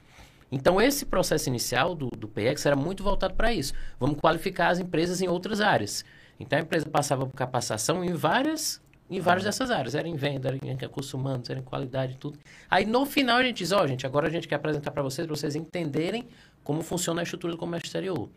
Então, 0.51 0.81
esse 0.81 1.05
processo 1.05 1.49
inicial 1.49 1.93
do, 1.93 2.07
do 2.09 2.27
PX 2.27 2.65
era 2.65 2.75
muito 2.75 3.03
voltado 3.03 3.33
para 3.33 3.51
isso. 3.51 3.73
Vamos 3.99 4.17
qualificar 4.19 4.69
as 4.69 4.79
empresas 4.79 5.21
em 5.21 5.27
outras 5.27 5.59
áreas. 5.59 6.05
Então, 6.39 6.57
a 6.57 6.61
empresa 6.61 6.85
passava 6.85 7.25
por 7.25 7.35
capacitação 7.35 8.03
em 8.03 8.13
várias, 8.13 8.81
em 9.09 9.19
várias 9.19 9.43
dessas 9.43 9.69
áreas. 9.69 9.93
Era 9.93 10.07
em 10.07 10.15
venda, 10.15 10.47
era 10.47 10.57
em 10.63 10.75
recursos 10.75 11.13
humanos, 11.13 11.49
era 11.49 11.59
em 11.59 11.63
qualidade, 11.63 12.15
tudo. 12.17 12.39
Aí, 12.69 12.85
no 12.85 13.05
final, 13.05 13.37
a 13.37 13.43
gente 13.43 13.57
diz, 13.57 13.71
ó, 13.73 13.85
gente, 13.85 14.05
agora 14.05 14.27
a 14.27 14.31
gente 14.31 14.47
quer 14.47 14.55
apresentar 14.55 14.91
para 14.91 15.03
vocês, 15.03 15.27
para 15.27 15.35
vocês 15.35 15.55
entenderem 15.55 16.27
como 16.63 16.81
funciona 16.81 17.21
a 17.21 17.23
estrutura 17.23 17.53
do 17.53 17.59
comércio 17.59 17.87
exterior. 17.87 18.29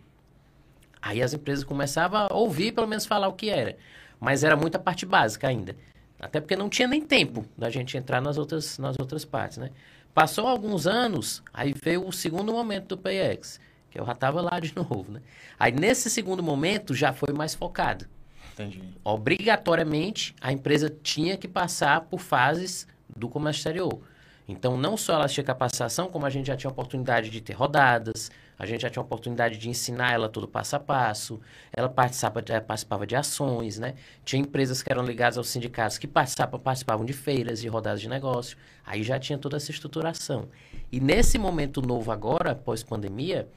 Aí 1.00 1.22
as 1.22 1.32
empresas 1.32 1.64
começavam 1.64 2.26
a 2.28 2.34
ouvir, 2.34 2.72
pelo 2.72 2.86
menos 2.86 3.06
falar 3.06 3.28
o 3.28 3.32
que 3.32 3.48
era. 3.48 3.76
Mas 4.18 4.44
era 4.44 4.56
muita 4.56 4.78
parte 4.78 5.06
básica 5.06 5.48
ainda. 5.48 5.74
Até 6.20 6.40
porque 6.40 6.54
não 6.54 6.68
tinha 6.68 6.86
nem 6.86 7.00
tempo 7.00 7.46
da 7.56 7.70
gente 7.70 7.96
entrar 7.96 8.20
nas 8.20 8.36
outras, 8.36 8.78
nas 8.78 8.96
outras 8.98 9.24
partes, 9.24 9.56
né? 9.56 9.70
Passou 10.12 10.46
alguns 10.46 10.86
anos, 10.86 11.42
aí 11.52 11.72
veio 11.72 12.06
o 12.06 12.12
segundo 12.12 12.52
momento 12.52 12.96
do 12.96 12.98
PX, 12.98 13.60
que 13.90 14.00
eu 14.00 14.04
já 14.04 14.12
estava 14.12 14.40
lá 14.40 14.58
de 14.58 14.74
novo, 14.76 15.12
né? 15.12 15.20
Aí 15.58 15.72
nesse 15.72 16.10
segundo 16.10 16.42
momento 16.42 16.94
já 16.94 17.12
foi 17.12 17.32
mais 17.32 17.54
focado. 17.54 18.06
Entendi. 18.52 18.82
Obrigatoriamente, 19.04 20.34
a 20.40 20.52
empresa 20.52 20.94
tinha 21.02 21.36
que 21.36 21.48
passar 21.48 22.02
por 22.02 22.20
fases 22.20 22.86
do 23.16 23.28
comércio 23.28 23.60
exterior. 23.60 24.00
Então, 24.46 24.76
não 24.76 24.96
só 24.96 25.14
ela 25.14 25.28
tinha 25.28 25.44
capacitação, 25.44 26.08
como 26.08 26.26
a 26.26 26.30
gente 26.30 26.48
já 26.48 26.56
tinha 26.56 26.70
oportunidade 26.70 27.30
de 27.30 27.40
ter 27.40 27.52
rodadas, 27.52 28.30
a 28.60 28.66
gente 28.66 28.82
já 28.82 28.90
tinha 28.90 29.02
oportunidade 29.02 29.56
de 29.56 29.70
ensinar 29.70 30.12
ela 30.12 30.28
todo 30.28 30.46
passo 30.46 30.76
a 30.76 30.78
passo, 30.78 31.40
ela 31.72 31.88
participava 31.88 32.42
de, 32.42 32.60
participava 32.60 33.06
de 33.06 33.16
ações, 33.16 33.78
né? 33.78 33.94
Tinha 34.22 34.38
empresas 34.38 34.82
que 34.82 34.92
eram 34.92 35.02
ligadas 35.02 35.38
aos 35.38 35.48
sindicatos 35.48 35.96
que 35.96 36.06
participavam, 36.06 36.60
participavam 36.60 37.06
de 37.06 37.14
feiras, 37.14 37.62
de 37.62 37.68
rodadas 37.68 38.02
de 38.02 38.08
negócio. 38.08 38.58
Aí 38.84 39.02
já 39.02 39.18
tinha 39.18 39.38
toda 39.38 39.56
essa 39.56 39.70
estruturação. 39.70 40.50
E 40.92 41.00
nesse 41.00 41.38
momento 41.38 41.80
novo 41.80 42.12
agora, 42.12 42.54
pós-pandemia, 42.54 43.48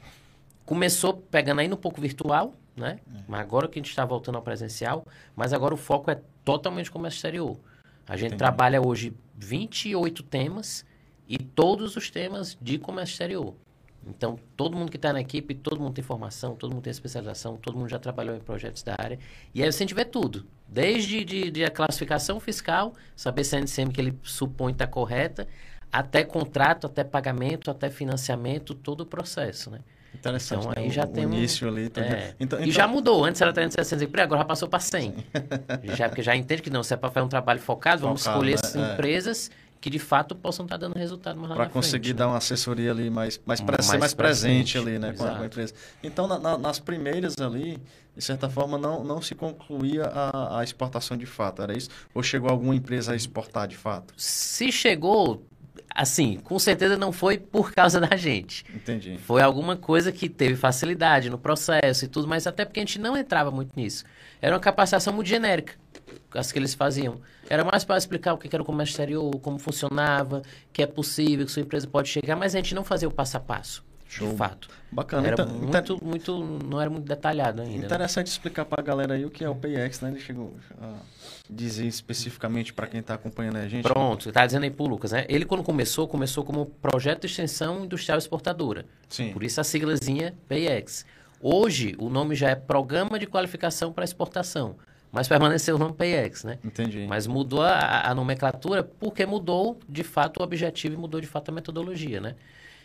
começou 0.65 1.15
pegando 1.15 1.59
ainda 1.59 1.75
um 1.75 1.77
pouco 1.77 1.99
virtual, 1.99 2.53
né? 2.73 3.01
Mas 3.27 3.41
agora 3.41 3.67
que 3.67 3.77
a 3.77 3.81
gente 3.81 3.89
está 3.89 4.05
voltando 4.05 4.35
ao 4.35 4.41
presencial, 4.41 5.05
mas 5.35 5.51
agora 5.51 5.73
o 5.73 5.77
foco 5.77 6.11
é 6.11 6.21
totalmente 6.45 6.89
comércio 6.89 7.17
exterior. 7.17 7.59
A 8.07 8.15
gente 8.15 8.27
Entendi. 8.27 8.37
trabalha 8.37 8.81
hoje 8.81 9.13
28 9.35 10.23
temas 10.23 10.85
e 11.27 11.37
todos 11.37 11.97
os 11.97 12.09
temas 12.09 12.57
de 12.61 12.77
comércio 12.77 13.11
exterior. 13.11 13.53
Então, 14.07 14.37
todo 14.57 14.75
mundo 14.75 14.91
que 14.91 14.97
está 14.97 15.13
na 15.13 15.21
equipe, 15.21 15.55
todo 15.55 15.79
mundo 15.79 15.93
tem 15.93 16.03
formação, 16.03 16.55
todo 16.55 16.71
mundo 16.73 16.83
tem 16.83 16.91
especialização, 16.91 17.55
todo 17.55 17.77
mundo 17.77 17.89
já 17.89 17.99
trabalhou 17.99 18.35
em 18.35 18.39
projetos 18.39 18.83
da 18.83 18.95
área. 18.97 19.17
E 19.53 19.63
aí 19.63 19.71
você 19.71 19.85
vê 19.85 20.03
tudo. 20.03 20.45
Desde 20.67 21.23
de, 21.23 21.51
de 21.51 21.63
a 21.63 21.69
classificação 21.69 22.39
fiscal, 22.39 22.93
saber 23.15 23.43
se 23.43 23.55
a 23.55 23.59
NCM 23.59 23.91
que 23.91 24.01
ele 24.01 24.19
supõe 24.23 24.73
está 24.73 24.87
correta, 24.87 25.47
até 25.91 26.23
contrato, 26.23 26.87
até 26.87 27.03
pagamento, 27.03 27.69
até 27.69 27.89
financiamento, 27.89 28.73
todo 28.73 29.01
o 29.01 29.05
processo, 29.05 29.69
né? 29.69 29.79
Interessante. 30.13 30.61
Então, 30.61 30.71
né? 30.71 30.81
aí 30.81 30.89
já 30.89 31.03
o, 31.03 31.07
tem 31.07 31.25
um 31.25 31.33
início 31.33 31.67
ali. 31.67 31.89
Tá 31.89 32.01
é. 32.01 32.35
então, 32.39 32.59
então... 32.59 32.67
E 32.67 32.71
já 32.71 32.87
mudou. 32.87 33.23
Antes 33.25 33.41
era 33.41 33.51
360 33.51 34.03
empregos, 34.03 34.25
agora 34.25 34.41
já 34.41 34.45
passou 34.45 34.67
para 34.67 34.79
100. 34.79 35.15
já, 35.95 36.07
porque 36.07 36.21
já 36.21 36.35
entende 36.35 36.61
que 36.61 36.69
não, 36.69 36.83
se 36.83 36.93
é 36.93 36.97
para 36.97 37.09
fazer 37.09 37.25
um 37.25 37.29
trabalho 37.29 37.59
focado, 37.59 38.01
vamos 38.01 38.23
focado, 38.23 38.45
escolher 38.45 38.75
né? 38.75 38.89
É. 38.89 38.93
empresas 38.93 39.51
que 39.83 39.89
de 39.89 39.99
fato 39.99 40.33
possam 40.33 40.63
estar 40.63 40.77
dando 40.77 40.97
resultado 40.97 41.37
mais 41.37 41.55
Para 41.55 41.67
conseguir 41.67 42.05
frente, 42.05 42.17
dar 42.17 42.27
né? 42.27 42.31
uma 42.31 42.37
assessoria 42.37 42.89
ali 42.89 43.09
mais, 43.09 43.37
mais, 43.45 43.59
mais, 43.59 43.85
ser 43.85 43.97
mais 43.97 44.13
presente, 44.13 44.71
presente 44.71 44.77
ali, 44.77 44.97
né, 44.97 45.11
com 45.11 45.25
a, 45.25 45.35
com 45.35 45.43
a, 45.43 45.45
empresa. 45.45 45.73
Então, 46.01 46.25
na, 46.25 46.39
na, 46.39 46.57
nas 46.57 46.79
primeiras 46.79 47.37
ali, 47.37 47.77
de 48.15 48.23
certa 48.23 48.49
forma, 48.49 48.77
não, 48.77 49.03
não 49.03 49.21
se 49.21 49.35
concluía 49.35 50.05
a, 50.05 50.59
a 50.59 50.63
exportação 50.63 51.17
de 51.17 51.25
fato, 51.25 51.61
era 51.61 51.77
isso? 51.77 51.89
Ou 52.13 52.23
chegou 52.23 52.49
alguma 52.49 52.73
empresa 52.73 53.11
a 53.11 53.15
exportar 53.17 53.67
de 53.67 53.75
fato? 53.75 54.13
Se 54.15 54.71
chegou, 54.71 55.45
assim, 55.93 56.37
com 56.43 56.57
certeza 56.57 56.97
não 56.97 57.11
foi 57.11 57.37
por 57.37 57.71
causa 57.71 57.99
da 57.99 58.15
gente. 58.15 58.65
Entendi. 58.73 59.17
Foi 59.17 59.41
alguma 59.41 59.75
coisa 59.75 60.11
que 60.11 60.27
teve 60.27 60.55
facilidade 60.55 61.29
no 61.29 61.37
processo 61.37 62.05
e 62.05 62.07
tudo, 62.07 62.27
mas 62.27 62.47
até 62.47 62.65
porque 62.65 62.79
a 62.79 62.83
gente 62.83 62.99
não 62.99 63.15
entrava 63.15 63.51
muito 63.51 63.71
nisso. 63.75 64.03
Era 64.41 64.55
uma 64.55 64.59
capacitação 64.59 65.13
muito 65.13 65.27
genérica, 65.27 65.73
as 66.33 66.51
que 66.51 66.59
eles 66.59 66.73
faziam. 66.73 67.21
Era 67.49 67.63
mais 67.63 67.83
para 67.83 67.97
explicar 67.97 68.33
o 68.33 68.37
que 68.37 68.53
era 68.53 68.63
o 68.63 68.65
comércio 68.65 68.93
exterior, 68.93 69.31
como 69.39 69.59
funcionava, 69.59 70.41
que 70.71 70.81
é 70.81 70.87
possível, 70.87 71.45
que 71.45 71.51
sua 71.51 71.61
empresa 71.61 71.87
pode 71.87 72.09
chegar, 72.09 72.35
mas 72.35 72.55
a 72.55 72.57
gente 72.57 72.73
não 72.73 72.83
fazia 72.83 73.07
o 73.07 73.11
passo 73.11 73.37
a 73.37 73.39
passo. 73.39 73.83
Show. 74.13 74.29
De 74.29 74.37
fato. 74.37 74.69
Bacana. 74.91 75.27
Era 75.27 75.33
então, 75.33 75.47
muito, 75.47 75.93
inter... 75.93 76.03
muito, 76.03 76.39
não 76.63 76.79
era 76.79 76.87
muito 76.87 77.05
detalhado 77.05 77.63
ainda. 77.63 77.79
Né? 77.79 77.85
Interessante 77.85 78.27
né? 78.27 78.31
explicar 78.31 78.63
para 78.63 78.79
a 78.79 78.83
galera 78.83 79.15
aí 79.15 79.25
o 79.25 79.31
que 79.31 79.43
é 79.43 79.49
o 79.49 79.55
PX, 79.55 80.01
né? 80.01 80.11
Ele 80.11 80.19
chegou 80.19 80.53
a 80.79 80.97
dizer 81.49 81.87
especificamente 81.87 82.71
para 82.73 82.85
quem 82.85 82.99
está 82.99 83.15
acompanhando 83.15 83.55
a 83.57 83.67
gente. 83.67 83.81
Pronto, 83.81 84.29
está 84.29 84.45
dizendo 84.45 84.63
aí 84.65 84.69
para 84.69 84.83
o 84.83 84.87
Lucas, 84.87 85.11
né? 85.11 85.25
Ele 85.27 85.45
quando 85.45 85.63
começou, 85.63 86.07
começou 86.07 86.43
como 86.43 86.67
Projeto 86.67 87.21
de 87.21 87.27
Extensão 87.27 87.85
Industrial 87.85 88.19
Exportadora. 88.19 88.85
Sim. 89.09 89.33
Por 89.33 89.43
isso 89.43 89.59
a 89.59 89.63
siglazinha 89.63 90.35
PX. 90.47 91.07
Hoje, 91.41 91.95
o 91.97 92.07
nome 92.07 92.35
já 92.35 92.49
é 92.49 92.55
Programa 92.55 93.17
de 93.17 93.25
Qualificação 93.25 93.91
para 93.91 94.03
Exportação. 94.03 94.75
Mas 95.11 95.27
permaneceu 95.27 95.75
o 95.75 95.79
nome 95.79 95.93
PX, 95.93 96.43
né? 96.43 96.59
Entendi. 96.63 97.05
Mas 97.07 97.25
mudou 97.25 97.63
a, 97.63 98.09
a 98.09 98.15
nomenclatura 98.15 98.83
porque 98.83 99.25
mudou, 99.25 99.79
de 99.89 100.03
fato, 100.03 100.39
o 100.39 100.43
objetivo 100.43 100.95
e 100.95 100.97
mudou, 100.97 101.19
de 101.19 101.27
fato, 101.27 101.49
a 101.49 101.51
metodologia, 101.51 102.21
né? 102.21 102.35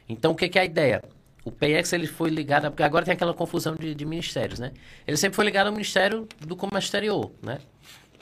Então, 0.08 0.32
o 0.32 0.35
que, 0.35 0.49
que 0.49 0.58
é 0.58 0.62
a 0.62 0.64
ideia? 0.64 1.02
O 1.49 1.52
PX 1.52 1.95
ele 1.95 2.07
foi 2.07 2.28
ligado, 2.28 2.71
porque 2.71 2.83
agora 2.83 3.07
tem 3.07 3.14
aquela 3.14 3.33
confusão 3.33 3.75
de, 3.75 3.95
de, 3.95 4.05
ministérios, 4.05 4.59
né? 4.59 4.73
Ele 5.07 5.17
sempre 5.17 5.35
foi 5.35 5.47
ligado 5.47 5.69
ao 5.69 5.73
Ministério 5.73 6.28
do 6.40 6.55
Comércio 6.55 6.88
Exterior, 6.88 7.33
né? 7.43 7.59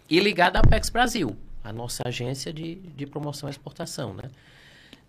E 0.08 0.20
ligado 0.20 0.56
à 0.56 0.60
Apex 0.60 0.88
Brasil, 0.88 1.36
a 1.64 1.72
nossa 1.72 2.04
agência 2.06 2.52
de, 2.52 2.76
de 2.76 3.04
promoção 3.04 3.48
e 3.48 3.50
exportação, 3.50 4.14
né? 4.14 4.30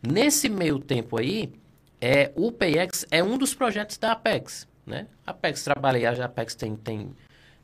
Nesse 0.02 0.50
meio 0.50 0.80
tempo 0.80 1.20
aí, 1.20 1.54
é, 2.02 2.32
o 2.36 2.52
PX 2.52 3.06
é 3.12 3.24
um 3.24 3.38
dos 3.38 3.54
projetos 3.54 4.00
da 4.00 4.14
Apex, 4.14 4.68
né? 4.84 5.06
A 5.26 5.30
Apex 5.30 5.64
trabalha, 5.64 6.10
a 6.10 6.26
Apex 6.26 6.56
tem, 6.56 6.76
tem 6.76 7.16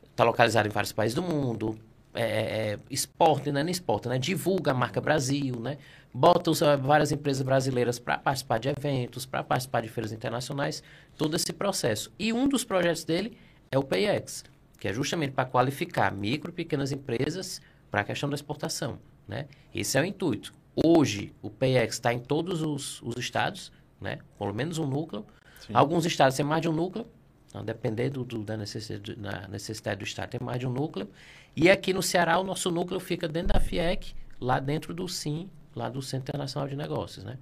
está 0.08 0.22
localizado 0.22 0.68
em 0.68 0.70
vários 0.70 0.92
países 0.92 1.16
do 1.16 1.22
mundo, 1.22 1.76
é, 2.14 2.22
é, 2.22 2.72
é 2.74 2.78
exporta, 2.88 3.50
né? 3.50 3.64
não 3.64 3.70
exporta, 3.70 4.08
né? 4.08 4.18
Divulga 4.18 4.70
a 4.70 4.74
marca 4.74 5.00
Brasil, 5.00 5.58
né? 5.58 5.78
Bota 6.14 6.76
várias 6.76 7.10
empresas 7.10 7.42
brasileiras 7.42 7.98
para 7.98 8.16
participar 8.16 8.58
de 8.58 8.68
eventos, 8.68 9.26
para 9.26 9.42
participar 9.42 9.80
de 9.80 9.88
feiras 9.88 10.12
internacionais, 10.12 10.80
todo 11.16 11.34
esse 11.34 11.52
processo. 11.52 12.12
E 12.16 12.32
um 12.32 12.46
dos 12.46 12.62
projetos 12.62 13.04
dele 13.04 13.36
é 13.72 13.76
o 13.76 13.82
PayEx, 13.82 14.44
que 14.78 14.86
é 14.86 14.92
justamente 14.92 15.32
para 15.32 15.44
qualificar 15.44 16.14
micro 16.14 16.52
e 16.52 16.54
pequenas 16.54 16.92
empresas 16.92 17.60
para 17.90 18.02
a 18.02 18.04
questão 18.04 18.28
da 18.28 18.36
exportação. 18.36 19.00
Né? 19.26 19.46
Esse 19.74 19.98
é 19.98 20.00
o 20.00 20.04
intuito. 20.04 20.54
Hoje, 20.76 21.32
o 21.42 21.50
PayEx 21.50 21.94
está 21.94 22.12
em 22.12 22.20
todos 22.20 22.62
os, 22.62 23.02
os, 23.02 23.16
estados, 23.16 23.72
né? 24.00 24.18
pelo 24.38 24.54
menos 24.54 24.78
um 24.78 24.86
núcleo. 24.86 25.26
Sim. 25.66 25.72
Alguns 25.74 26.06
estados 26.06 26.36
têm 26.36 26.46
mais 26.46 26.62
de 26.62 26.68
um 26.68 26.72
núcleo, 26.72 27.06
então, 27.48 27.64
dependendo 27.64 28.24
do, 28.24 28.42
da 28.42 28.56
necessidade, 28.56 29.16
da 29.16 29.48
necessidade 29.48 29.98
do 29.98 30.04
estado, 30.04 30.30
tem 30.30 30.40
mais 30.40 30.60
de 30.60 30.66
um 30.66 30.72
núcleo. 30.72 31.08
E 31.56 31.70
aqui 31.70 31.92
no 31.92 32.02
Ceará, 32.02 32.38
o 32.38 32.44
nosso 32.44 32.70
núcleo 32.70 33.00
fica 33.00 33.28
dentro 33.28 33.52
da 33.52 33.60
FIEC, 33.60 34.14
lá 34.40 34.58
dentro 34.58 34.92
do 34.92 35.08
SIM, 35.08 35.48
lá 35.74 35.88
do 35.88 36.00
Centro 36.02 36.30
Internacional 36.30 36.68
de 36.68 36.76
Negócios, 36.76 37.24
né? 37.24 37.38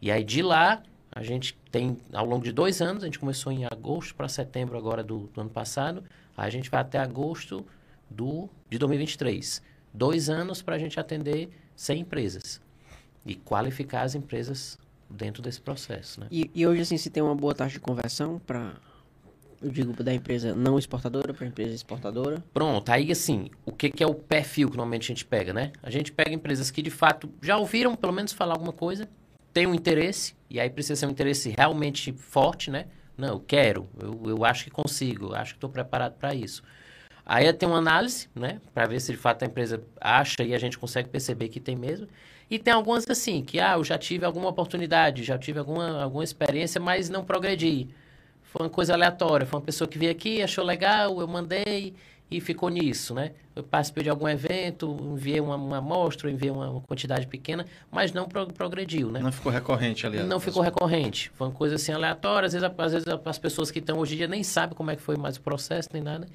E 0.00 0.10
aí 0.10 0.22
de 0.22 0.42
lá, 0.42 0.82
a 1.10 1.22
gente 1.22 1.56
tem, 1.70 1.96
ao 2.12 2.26
longo 2.26 2.44
de 2.44 2.52
dois 2.52 2.82
anos, 2.82 3.02
a 3.02 3.06
gente 3.06 3.18
começou 3.18 3.52
em 3.52 3.64
agosto 3.64 4.14
para 4.14 4.28
setembro 4.28 4.76
agora 4.76 5.02
do, 5.02 5.30
do, 5.32 5.40
ano 5.40 5.50
passado, 5.50 6.04
a 6.36 6.50
gente 6.50 6.68
vai 6.68 6.80
até 6.80 6.98
agosto 6.98 7.64
do, 8.10 8.48
de 8.68 8.78
2023. 8.78 9.62
Dois 9.92 10.28
anos 10.28 10.60
para 10.60 10.76
a 10.76 10.78
gente 10.78 11.00
atender 11.00 11.48
100 11.74 12.00
empresas 12.00 12.60
e 13.24 13.34
qualificar 13.34 14.02
as 14.02 14.14
empresas 14.14 14.78
dentro 15.08 15.42
desse 15.42 15.60
processo, 15.60 16.20
né? 16.20 16.26
E, 16.30 16.50
e 16.54 16.66
hoje, 16.66 16.82
assim, 16.82 16.98
se 16.98 17.08
tem 17.08 17.22
uma 17.22 17.34
boa 17.34 17.54
taxa 17.54 17.74
de 17.74 17.80
conversão 17.80 18.38
para 18.38 18.74
eu 19.62 19.70
digo 19.70 19.92
da 20.02 20.12
empresa 20.12 20.54
não 20.54 20.78
exportadora 20.78 21.32
para 21.32 21.46
empresa 21.46 21.74
exportadora. 21.74 22.42
Pronto, 22.52 22.90
aí 22.90 23.10
assim, 23.10 23.50
o 23.64 23.72
que, 23.72 23.90
que 23.90 24.02
é 24.02 24.06
o 24.06 24.14
perfil 24.14 24.70
que 24.70 24.76
normalmente 24.76 25.04
a 25.04 25.14
gente 25.14 25.24
pega, 25.24 25.52
né? 25.52 25.72
A 25.82 25.90
gente 25.90 26.12
pega 26.12 26.32
empresas 26.32 26.70
que 26.70 26.82
de 26.82 26.90
fato 26.90 27.30
já 27.42 27.56
ouviram 27.56 27.94
pelo 27.96 28.12
menos 28.12 28.32
falar 28.32 28.54
alguma 28.54 28.72
coisa, 28.72 29.08
tem 29.52 29.66
um 29.66 29.74
interesse, 29.74 30.34
e 30.50 30.60
aí 30.60 30.68
precisa 30.68 30.96
ser 30.96 31.06
um 31.06 31.10
interesse 31.10 31.54
realmente 31.56 32.12
forte, 32.12 32.70
né? 32.70 32.86
Não, 33.16 33.28
eu 33.28 33.40
quero, 33.40 33.88
eu, 33.98 34.22
eu 34.26 34.44
acho 34.44 34.64
que 34.64 34.70
consigo, 34.70 35.26
eu 35.26 35.34
acho 35.34 35.54
que 35.54 35.56
estou 35.56 35.70
preparado 35.70 36.14
para 36.14 36.34
isso. 36.34 36.62
Aí 37.24 37.50
tem 37.52 37.68
uma 37.68 37.78
análise, 37.78 38.28
né? 38.34 38.60
Para 38.72 38.86
ver 38.86 39.00
se 39.00 39.10
de 39.10 39.18
fato 39.18 39.42
a 39.42 39.46
empresa 39.46 39.82
acha 40.00 40.44
e 40.44 40.54
a 40.54 40.58
gente 40.58 40.78
consegue 40.78 41.08
perceber 41.08 41.48
que 41.48 41.58
tem 41.58 41.74
mesmo. 41.74 42.06
E 42.48 42.58
tem 42.58 42.72
algumas 42.72 43.08
assim, 43.10 43.42
que 43.42 43.58
ah, 43.58 43.74
eu 43.74 43.82
já 43.82 43.98
tive 43.98 44.24
alguma 44.24 44.48
oportunidade, 44.48 45.24
já 45.24 45.36
tive 45.36 45.58
alguma, 45.58 46.02
alguma 46.02 46.22
experiência, 46.22 46.80
mas 46.80 47.10
não 47.10 47.24
progredi. 47.24 47.88
Foi 48.46 48.66
uma 48.66 48.70
coisa 48.70 48.94
aleatória. 48.94 49.46
Foi 49.46 49.58
uma 49.58 49.64
pessoa 49.64 49.86
que 49.86 49.98
veio 49.98 50.10
aqui, 50.10 50.42
achou 50.42 50.64
legal, 50.64 51.20
eu 51.20 51.28
mandei 51.28 51.94
e 52.30 52.40
ficou 52.40 52.68
nisso, 52.68 53.14
né? 53.14 53.32
Eu 53.54 53.62
participei 53.62 54.02
de 54.02 54.10
algum 54.10 54.28
evento, 54.28 54.96
enviei 55.12 55.40
uma, 55.40 55.54
uma 55.54 55.78
amostra, 55.78 56.30
enviei 56.30 56.50
uma, 56.50 56.68
uma, 56.68 56.80
quantidade 56.80 57.26
pequena, 57.26 57.64
mas 57.90 58.12
não 58.12 58.26
pro, 58.26 58.46
progrediu, 58.48 59.10
né? 59.10 59.20
Não 59.20 59.30
ficou 59.30 59.52
recorrente 59.52 60.06
ali. 60.06 60.22
Não 60.24 60.40
ficou 60.40 60.62
recorrente. 60.62 61.30
Foi 61.34 61.46
uma 61.46 61.52
coisa 61.52 61.76
assim 61.76 61.92
aleatória. 61.92 62.46
Às 62.46 62.52
vezes, 62.52 62.68
às 62.76 62.92
vezes 62.92 63.06
as 63.24 63.38
pessoas 63.38 63.70
que 63.70 63.78
estão 63.78 63.98
hoje 63.98 64.14
em 64.14 64.18
dia 64.18 64.28
nem 64.28 64.42
sabem 64.42 64.76
como 64.76 64.90
é 64.90 64.96
que 64.96 65.02
foi 65.02 65.16
mais 65.16 65.36
o 65.36 65.40
processo, 65.40 65.88
nem 65.92 66.02
nada. 66.02 66.26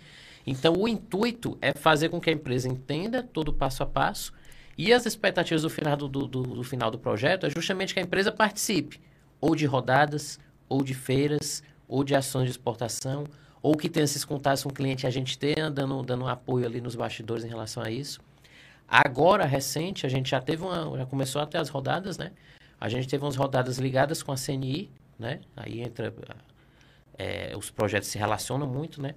Então, 0.48 0.74
o 0.74 0.88
intuito 0.88 1.58
é 1.62 1.74
fazer 1.74 2.10
com 2.10 2.20
que 2.20 2.30
a 2.30 2.34
empresa 2.34 2.68
entenda 2.68 3.22
todo 3.22 3.50
o 3.50 3.53
passo 3.53 3.84
a 3.84 3.86
passo 3.86 4.34
e 4.77 4.94
as 4.94 5.06
expectativas 5.06 5.62
do 5.62 5.70
final 5.70 5.98
do, 5.98 6.08
do, 6.08 6.25
do, 6.25 6.44
do 6.44 6.63
final 6.63 6.89
do 6.89 6.98
projeto 6.98 7.46
é 7.46 7.50
justamente 7.50 7.94
que 7.94 8.00
a 8.00 8.03
empresa 8.03 8.32
participe 8.32 9.00
ou 9.39 9.56
de 9.56 9.65
rodadas, 9.65 10.39
ou 10.70 10.84
de 10.84 10.94
feiras, 10.94 11.62
ou 11.91 12.05
de 12.05 12.15
ações 12.15 12.45
de 12.45 12.51
exportação, 12.51 13.25
ou 13.62 13.75
que 13.75 13.89
tenha 13.89 14.05
esses 14.05 14.24
contatos 14.24 14.63
com 14.63 14.69
o 14.69 14.74
cliente, 14.74 15.05
a 15.05 15.10
gente 15.10 15.38
tenha 15.38 15.69
dando, 15.69 16.01
dando 16.03 16.24
um 16.24 16.27
apoio 16.27 16.65
ali 16.65 16.79
nos 16.79 16.95
bastidores 16.95 17.43
em 17.43 17.50
relação 17.50 17.83
a 17.83 17.91
isso. 17.91 18.21
Agora, 18.88 19.45
recente, 19.45 20.05
a 20.05 20.10
gente 20.10 20.29
já 20.31 20.39
teve 20.39 20.63
uma, 20.63 20.98
já 20.98 21.05
começou 21.05 21.41
a 21.41 21.45
ter 21.45 21.57
as 21.57 21.67
rodadas, 21.67 22.17
né? 22.17 22.31
A 22.79 22.88
gente 22.88 23.10
teve 23.10 23.24
umas 23.25 23.36
rodadas 23.36 23.77
ligadas 23.77 24.24
com 24.24 24.31
a 24.31 24.38
CNI, 24.38 24.89
né? 25.19 25.41
Aí 25.55 25.81
entra, 25.81 26.13
é, 27.17 27.53
os 27.57 27.69
projetos 27.69 28.07
se 28.07 28.17
relacionam 28.17 28.65
muito, 28.65 29.01
né? 29.01 29.13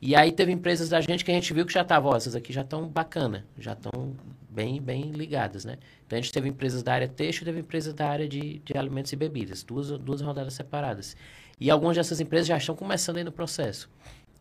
E 0.00 0.16
aí 0.16 0.32
teve 0.32 0.50
empresas 0.50 0.88
da 0.88 1.02
gente 1.02 1.24
que 1.24 1.30
a 1.30 1.34
gente 1.34 1.52
viu 1.52 1.66
que 1.66 1.72
já 1.72 1.82
estavam, 1.82 2.16
essas 2.16 2.34
aqui 2.34 2.54
já 2.54 2.62
estão 2.62 2.88
bacana, 2.88 3.44
já 3.58 3.74
estão 3.74 4.14
bem, 4.48 4.80
bem 4.80 5.10
ligadas, 5.12 5.64
né? 5.64 5.76
Então 6.06 6.18
a 6.18 6.22
gente 6.22 6.32
teve 6.32 6.48
empresas 6.48 6.82
da 6.82 6.94
área 6.94 7.08
têxtil, 7.08 7.44
teve 7.44 7.60
empresas 7.60 7.92
da 7.92 8.08
área 8.08 8.26
de, 8.26 8.60
de 8.60 8.76
alimentos 8.78 9.12
e 9.12 9.16
bebidas, 9.16 9.62
duas, 9.62 9.90
duas 9.98 10.22
rodadas 10.22 10.54
separadas. 10.54 11.16
E 11.60 11.70
algumas 11.70 11.96
dessas 11.96 12.20
empresas 12.20 12.46
já 12.46 12.56
estão 12.56 12.74
começando 12.74 13.16
aí 13.18 13.24
no 13.24 13.32
processo. 13.32 13.88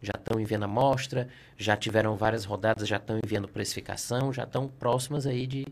Já 0.02 0.14
estão 0.18 0.40
enviando 0.40 0.64
amostra, 0.64 1.30
já 1.58 1.78
tiveram 1.78 2.16
várias 2.16 2.44
rodadas, 2.44 2.88
já 2.88 2.98
estão 2.98 3.20
enviando 3.24 3.48
precificação, 3.48 4.34
já 4.34 4.44
estão 4.44 4.68
próximas 4.68 5.26
aí 5.26 5.48
de, 5.48 5.66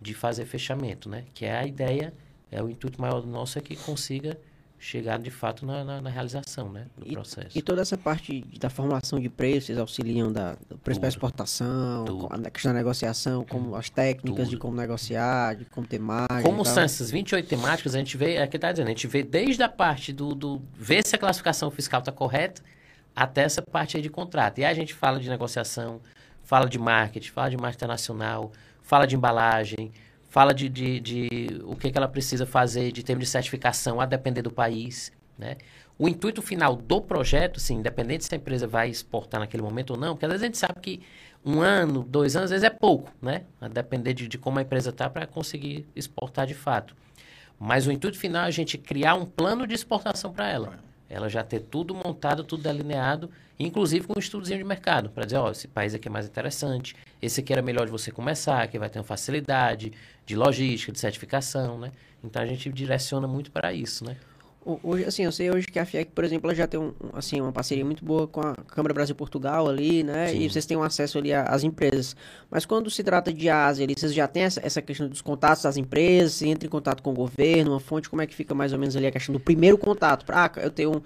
de 0.00 0.14
fazer 0.14 0.46
fechamento, 0.46 1.08
né? 1.08 1.24
Que 1.34 1.44
é 1.44 1.56
a 1.56 1.66
ideia 1.66 2.14
É 2.50 2.62
o 2.62 2.70
intuito 2.70 3.00
maior 3.00 3.26
nosso 3.26 3.58
é 3.58 3.60
que 3.60 3.76
consiga 3.76 4.38
chegar 4.84 5.18
de 5.18 5.30
fato 5.30 5.64
na, 5.64 5.82
na, 5.82 6.00
na 6.02 6.10
realização 6.10 6.70
né, 6.70 6.86
do 6.96 7.08
E- 7.08 7.12
processo. 7.12 7.56
E 7.56 7.62
toda 7.62 7.80
essa 7.80 7.96
parte 7.96 8.40
de- 8.42 8.58
da 8.58 8.68
formulação 8.68 9.18
de 9.18 9.28
preços, 9.30 9.78
auxiliam 9.78 10.30
da, 10.30 10.56
do 10.68 10.76
preço 10.78 11.00
para 11.00 11.08
exportação, 11.08 12.04
Tudo. 12.04 12.28
a 12.30 12.50
questão 12.50 12.72
da 12.72 12.78
negociação, 12.78 13.44
como 13.44 13.74
as 13.74 13.88
técnicas 13.88 14.44
de 14.46 14.52
Tudo. 14.56 14.60
como 14.60 14.76
negociar, 14.76 15.54
de 15.56 15.64
como 15.64 15.86
ter 15.86 15.98
margem. 15.98 16.42
Como 16.42 16.64
são 16.66 16.82
essas 16.82 17.10
28 17.10 17.48
temáticas, 17.48 17.94
a 17.94 17.98
gente 17.98 18.16
vê, 18.16 18.34
é 18.34 18.46
que 18.46 18.58
tá 18.58 18.70
dizendo, 18.72 18.86
a 18.88 18.90
gente 18.90 19.06
vê 19.06 19.22
desde 19.22 19.62
a 19.62 19.68
parte 19.68 20.12
do, 20.12 20.34
do 20.34 20.62
ver 20.74 21.02
se 21.06 21.16
a 21.16 21.18
classificação 21.18 21.70
fiscal 21.70 22.00
está 22.00 22.12
correta, 22.12 22.60
até 23.16 23.42
essa 23.44 23.62
parte 23.62 23.96
aí 23.96 24.02
de 24.02 24.10
contrato. 24.10 24.58
E 24.58 24.64
aí 24.64 24.70
a 24.70 24.74
gente 24.74 24.92
fala 24.92 25.18
de 25.18 25.28
negociação, 25.30 26.00
fala 26.42 26.68
de 26.68 26.78
marketing, 26.78 27.30
fala 27.30 27.48
de 27.48 27.56
marketing 27.56 27.76
internacional, 27.78 28.52
fala 28.82 29.06
de 29.06 29.16
embalagem, 29.16 29.92
fala 30.34 30.52
de, 30.52 30.68
de, 30.68 30.98
de 30.98 31.60
o 31.62 31.76
que, 31.76 31.92
que 31.92 31.96
ela 31.96 32.08
precisa 32.08 32.44
fazer 32.44 32.90
de 32.90 33.04
termos 33.04 33.26
de 33.26 33.30
certificação, 33.30 34.00
a 34.00 34.04
depender 34.04 34.42
do 34.42 34.50
país, 34.50 35.12
né? 35.38 35.58
O 35.96 36.08
intuito 36.08 36.42
final 36.42 36.74
do 36.74 37.00
projeto, 37.00 37.60
sim, 37.60 37.76
independente 37.76 38.24
se 38.24 38.34
a 38.34 38.36
empresa 38.36 38.66
vai 38.66 38.88
exportar 38.88 39.38
naquele 39.38 39.62
momento 39.62 39.90
ou 39.90 39.96
não, 39.96 40.14
porque 40.14 40.24
às 40.24 40.32
vezes 40.32 40.42
a 40.42 40.46
gente 40.46 40.58
sabe 40.58 40.80
que 40.80 41.00
um 41.46 41.60
ano, 41.60 42.02
dois 42.02 42.34
anos, 42.34 42.46
às 42.46 42.50
vezes 42.50 42.64
é 42.64 42.70
pouco, 42.70 43.12
né? 43.22 43.42
A 43.60 43.68
depender 43.68 44.12
de, 44.12 44.26
de 44.26 44.36
como 44.36 44.58
a 44.58 44.62
empresa 44.62 44.90
está 44.90 45.08
para 45.08 45.24
conseguir 45.24 45.86
exportar 45.94 46.48
de 46.48 46.54
fato. 46.54 46.96
Mas 47.56 47.86
o 47.86 47.92
intuito 47.92 48.18
final 48.18 48.42
é 48.42 48.48
a 48.48 48.50
gente 48.50 48.76
criar 48.76 49.14
um 49.14 49.24
plano 49.24 49.68
de 49.68 49.74
exportação 49.74 50.32
para 50.32 50.50
ela. 50.50 50.80
Ela 51.08 51.28
já 51.28 51.42
ter 51.42 51.60
tudo 51.60 51.94
montado, 51.94 52.42
tudo 52.42 52.62
delineado, 52.62 53.30
inclusive 53.58 54.06
com 54.06 54.14
um 54.16 54.18
estudozinho 54.18 54.58
de 54.58 54.64
mercado, 54.64 55.10
para 55.10 55.24
dizer, 55.24 55.36
ó, 55.36 55.50
esse 55.50 55.68
país 55.68 55.94
aqui 55.94 56.08
é 56.08 56.10
mais 56.10 56.26
interessante, 56.26 56.96
esse 57.20 57.40
aqui 57.40 57.52
era 57.52 57.62
melhor 57.62 57.86
de 57.86 57.92
você 57.92 58.10
começar, 58.10 58.66
que 58.68 58.78
vai 58.78 58.88
ter 58.88 58.98
uma 58.98 59.04
facilidade 59.04 59.92
de 60.26 60.36
logística, 60.36 60.92
de 60.92 60.98
certificação, 60.98 61.78
né? 61.78 61.92
Então 62.22 62.42
a 62.42 62.46
gente 62.46 62.70
direciona 62.72 63.28
muito 63.28 63.50
para 63.50 63.72
isso, 63.72 64.04
né? 64.04 64.16
Ho- 64.66 64.80
Hoje, 64.82 65.04
assim, 65.04 65.24
eu 65.24 65.32
sei 65.32 65.50
hoje 65.50 65.66
que 65.66 65.78
a 65.78 65.84
FIEC, 65.84 66.10
por 66.12 66.24
exemplo, 66.24 66.48
ela 66.48 66.54
já 66.54 66.66
tem 66.66 66.80
um, 66.80 66.92
assim, 67.12 67.40
uma 67.40 67.52
parceria 67.52 67.84
muito 67.84 68.04
boa 68.04 68.26
com 68.26 68.40
a 68.40 68.54
Câmara 68.54 68.94
Brasil-Portugal 68.94 69.68
ali, 69.68 70.02
né? 70.02 70.28
Sim. 70.28 70.40
E 70.40 70.50
vocês 70.50 70.64
têm 70.64 70.76
um 70.76 70.82
acesso 70.82 71.18
ali 71.18 71.32
às 71.34 71.62
empresas. 71.64 72.16
Mas 72.50 72.64
quando 72.64 72.88
se 72.90 73.02
trata 73.04 73.32
de 73.32 73.48
Ásia 73.50 73.84
ali, 73.84 73.94
vocês 73.96 74.14
já 74.14 74.26
têm 74.26 74.44
essa, 74.44 74.60
essa 74.64 74.80
questão 74.80 75.06
dos 75.08 75.20
contatos 75.20 75.62
das 75.64 75.76
empresas, 75.76 76.32
você 76.34 76.46
entra 76.48 76.66
em 76.66 76.70
contato 76.70 77.02
com 77.02 77.10
o 77.10 77.14
governo, 77.14 77.72
uma 77.72 77.80
fonte, 77.80 78.08
como 78.08 78.22
é 78.22 78.26
que 78.26 78.34
fica 78.34 78.54
mais 78.54 78.72
ou 78.72 78.78
menos 78.78 78.96
ali 78.96 79.06
a 79.06 79.10
questão 79.12 79.32
do 79.34 79.40
primeiro 79.40 79.76
contato? 79.76 80.24
Pra, 80.24 80.46
ah, 80.46 80.60
eu 80.60 80.70
tenho, 80.70 81.02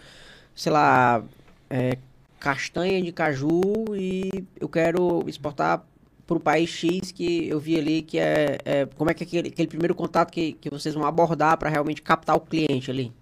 sei 0.55 0.71
lá, 0.73 1.25
é, 1.69 1.99
castanha 2.39 3.03
de 3.03 3.11
caju 3.13 3.61
e 3.97 4.31
eu 4.61 4.69
quero 4.69 5.25
exportar 5.27 5.85
para 6.27 6.37
o 6.37 6.41
país 6.41 6.69
X 6.71 7.11
que 7.11 7.49
eu 7.49 7.59
vi 7.59 7.77
ali 7.79 8.03
que 8.03 8.19
é, 8.19 8.59
é 8.65 8.87
como 8.97 9.11
é 9.11 9.15
que 9.15 9.25
é 9.25 9.27
aquele, 9.27 9.49
aquele 9.49 9.67
primeiro 9.69 9.95
contato 9.95 10.31
que, 10.31 10.53
que 10.53 10.69
vocês 10.71 10.95
vão 10.95 11.05
abordar 11.07 11.57
para 11.57 11.69
realmente 11.71 12.03
captar 12.03 12.37
o 12.37 12.41
cliente 12.41 12.91
ali? 12.91 13.13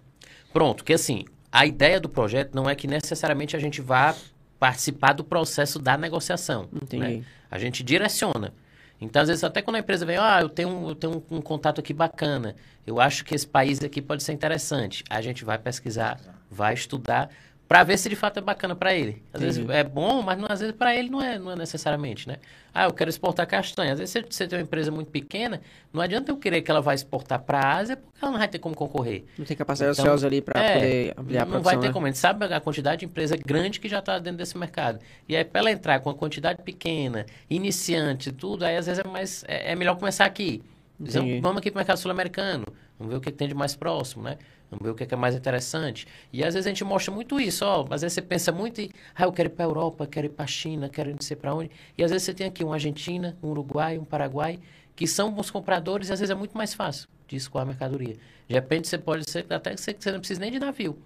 Pronto, 0.57 0.83
que 0.83 0.91
assim, 0.91 1.23
a 1.51 1.67
ideia 1.67 1.99
do 1.99 2.09
projeto 2.09 2.55
não 2.55 2.67
é 2.67 2.73
que 2.73 2.87
necessariamente 2.87 3.55
a 3.55 3.59
gente 3.59 3.79
vá 3.79 4.15
participar 4.57 5.13
do 5.13 5.23
processo 5.23 5.77
da 5.77 5.95
negociação. 5.95 6.67
Entendi. 6.73 7.17
né? 7.17 7.23
A 7.51 7.59
gente 7.59 7.83
direciona. 7.83 8.51
Então, 8.99 9.21
às 9.21 9.27
vezes, 9.27 9.43
até 9.43 9.61
quando 9.61 9.75
a 9.75 9.79
empresa 9.81 10.03
vem, 10.03 10.17
ah, 10.17 10.39
eu 10.41 10.49
tenho, 10.49 10.69
um, 10.69 10.89
eu 10.89 10.95
tenho 10.95 11.23
um, 11.29 11.37
um 11.37 11.41
contato 11.41 11.79
aqui 11.79 11.93
bacana, 11.93 12.55
eu 12.87 12.99
acho 12.99 13.23
que 13.23 13.35
esse 13.35 13.45
país 13.45 13.83
aqui 13.83 14.01
pode 14.01 14.23
ser 14.23 14.33
interessante. 14.33 15.03
A 15.11 15.21
gente 15.21 15.45
vai 15.45 15.59
pesquisar, 15.59 16.19
vai 16.49 16.73
estudar, 16.73 17.29
para 17.67 17.83
ver 17.83 17.97
se 17.97 18.07
de 18.07 18.15
fato 18.15 18.37
é 18.37 18.41
bacana 18.41 18.75
para 18.75 18.93
ele. 18.93 19.21
Às 19.33 19.41
vezes 19.41 19.69
é 19.69 19.83
bom, 19.83 20.21
mas 20.21 20.37
não- 20.37 20.47
às 20.49 20.59
vezes 20.61 20.73
para 20.75 20.95
ele 20.95 21.09
não 21.09 21.21
é, 21.21 21.37
não 21.37 21.51
é 21.51 21.55
necessariamente, 21.55 22.27
né? 22.27 22.37
Ah, 22.73 22.85
eu 22.85 22.93
quero 22.93 23.09
exportar 23.09 23.45
castanha. 23.47 23.93
Às 23.93 23.99
vezes 23.99 24.11
você, 24.13 24.21
você 24.29 24.47
tem 24.47 24.57
uma 24.59 24.63
empresa 24.63 24.89
muito 24.91 25.09
pequena, 25.09 25.59
não 25.91 26.01
adianta 26.01 26.31
eu 26.31 26.37
querer 26.37 26.61
que 26.61 26.71
ela 26.71 26.79
vá 26.81 26.93
exportar 26.93 27.41
para 27.41 27.59
a 27.59 27.75
Ásia, 27.75 27.97
porque 27.97 28.17
ela 28.21 28.31
não 28.31 28.39
vai 28.39 28.47
ter 28.47 28.59
como 28.59 28.75
concorrer. 28.75 29.25
Não 29.37 29.45
tem 29.45 29.57
capacidade 29.57 29.93
Então, 29.93 30.05
ociosa 30.05 30.27
ali 30.27 30.41
para 30.41 30.61
é, 30.61 30.73
poder 30.73 31.13
ampliar 31.17 31.41
a 31.41 31.45
não 31.45 31.51
produção, 31.51 31.71
vai 31.73 31.81
ter 31.81 31.87
né? 31.87 31.93
como. 31.93 32.05
A 32.05 32.09
gente 32.09 32.19
sabe 32.19 32.45
a 32.45 32.59
quantidade 32.61 32.99
de 32.99 33.05
empresa 33.05 33.35
grande 33.35 33.79
que 33.79 33.89
já 33.89 33.99
está 33.99 34.17
dentro 34.19 34.37
desse 34.37 34.57
mercado. 34.57 34.99
E 35.27 35.35
aí, 35.35 35.43
para 35.43 35.59
ela 35.59 35.71
entrar 35.71 35.99
com 35.99 36.09
uma 36.09 36.15
quantidade 36.15 36.61
pequena, 36.63 37.25
iniciante 37.49 38.31
tudo, 38.31 38.63
aí 38.63 38.77
às 38.77 38.85
vezes 38.85 39.03
é, 39.03 39.07
mais, 39.07 39.43
é, 39.47 39.71
é 39.71 39.75
melhor 39.75 39.97
começar 39.97 40.25
aqui. 40.25 40.63
Então, 40.99 41.23
vamos 41.41 41.57
aqui 41.59 41.69
para 41.69 41.77
o 41.77 41.81
mercado 41.81 41.97
sul-americano. 41.97 42.65
Vamos 42.97 43.11
ver 43.13 43.17
o 43.17 43.21
que 43.21 43.31
tem 43.31 43.47
de 43.47 43.53
mais 43.53 43.75
próximo, 43.75 44.23
né? 44.23 44.37
Vamos 44.69 44.83
ver 44.83 44.91
o 44.91 44.95
que, 44.95 45.05
que 45.05 45.13
é 45.13 45.17
mais 45.17 45.33
interessante. 45.35 46.05
E 46.31 46.43
às 46.43 46.53
vezes 46.53 46.67
a 46.67 46.69
gente 46.69 46.83
mostra 46.83 47.13
muito 47.13 47.39
isso, 47.39 47.65
ó. 47.65 47.87
Às 47.89 48.01
vezes 48.01 48.13
você 48.13 48.21
pensa 48.21 48.51
muito 48.51 48.81
em, 48.81 48.89
ah, 49.15 49.23
eu 49.23 49.31
quero 49.31 49.47
ir 49.49 49.51
para 49.53 49.65
a 49.65 49.67
Europa, 49.67 50.05
quero 50.05 50.27
ir 50.27 50.29
para 50.29 50.43
a 50.43 50.47
China, 50.47 50.89
quero 50.89 51.09
não 51.11 51.21
sei 51.21 51.37
para 51.37 51.53
onde. 51.53 51.71
E 51.97 52.03
às 52.03 52.11
vezes 52.11 52.25
você 52.25 52.33
tem 52.33 52.47
aqui 52.47 52.63
uma 52.63 52.73
Argentina, 52.75 53.37
um 53.41 53.47
Uruguai, 53.49 53.97
um 53.97 54.03
Paraguai, 54.03 54.59
que 54.95 55.07
são 55.07 55.31
bons 55.31 55.49
compradores 55.49 56.09
e 56.09 56.13
às 56.13 56.19
vezes 56.19 56.31
é 56.31 56.35
muito 56.35 56.57
mais 56.57 56.73
fácil 56.73 57.07
de 57.27 57.35
escoar 57.37 57.63
a 57.63 57.65
mercadoria. 57.65 58.15
De 58.47 58.53
repente 58.53 58.87
você 58.87 58.97
pode 58.97 59.29
ser, 59.29 59.45
até 59.49 59.73
que 59.73 59.79
você, 59.79 59.95
você 59.97 60.11
não 60.11 60.19
precisa 60.19 60.39
nem 60.41 60.51
de 60.51 60.59
navio. 60.59 60.97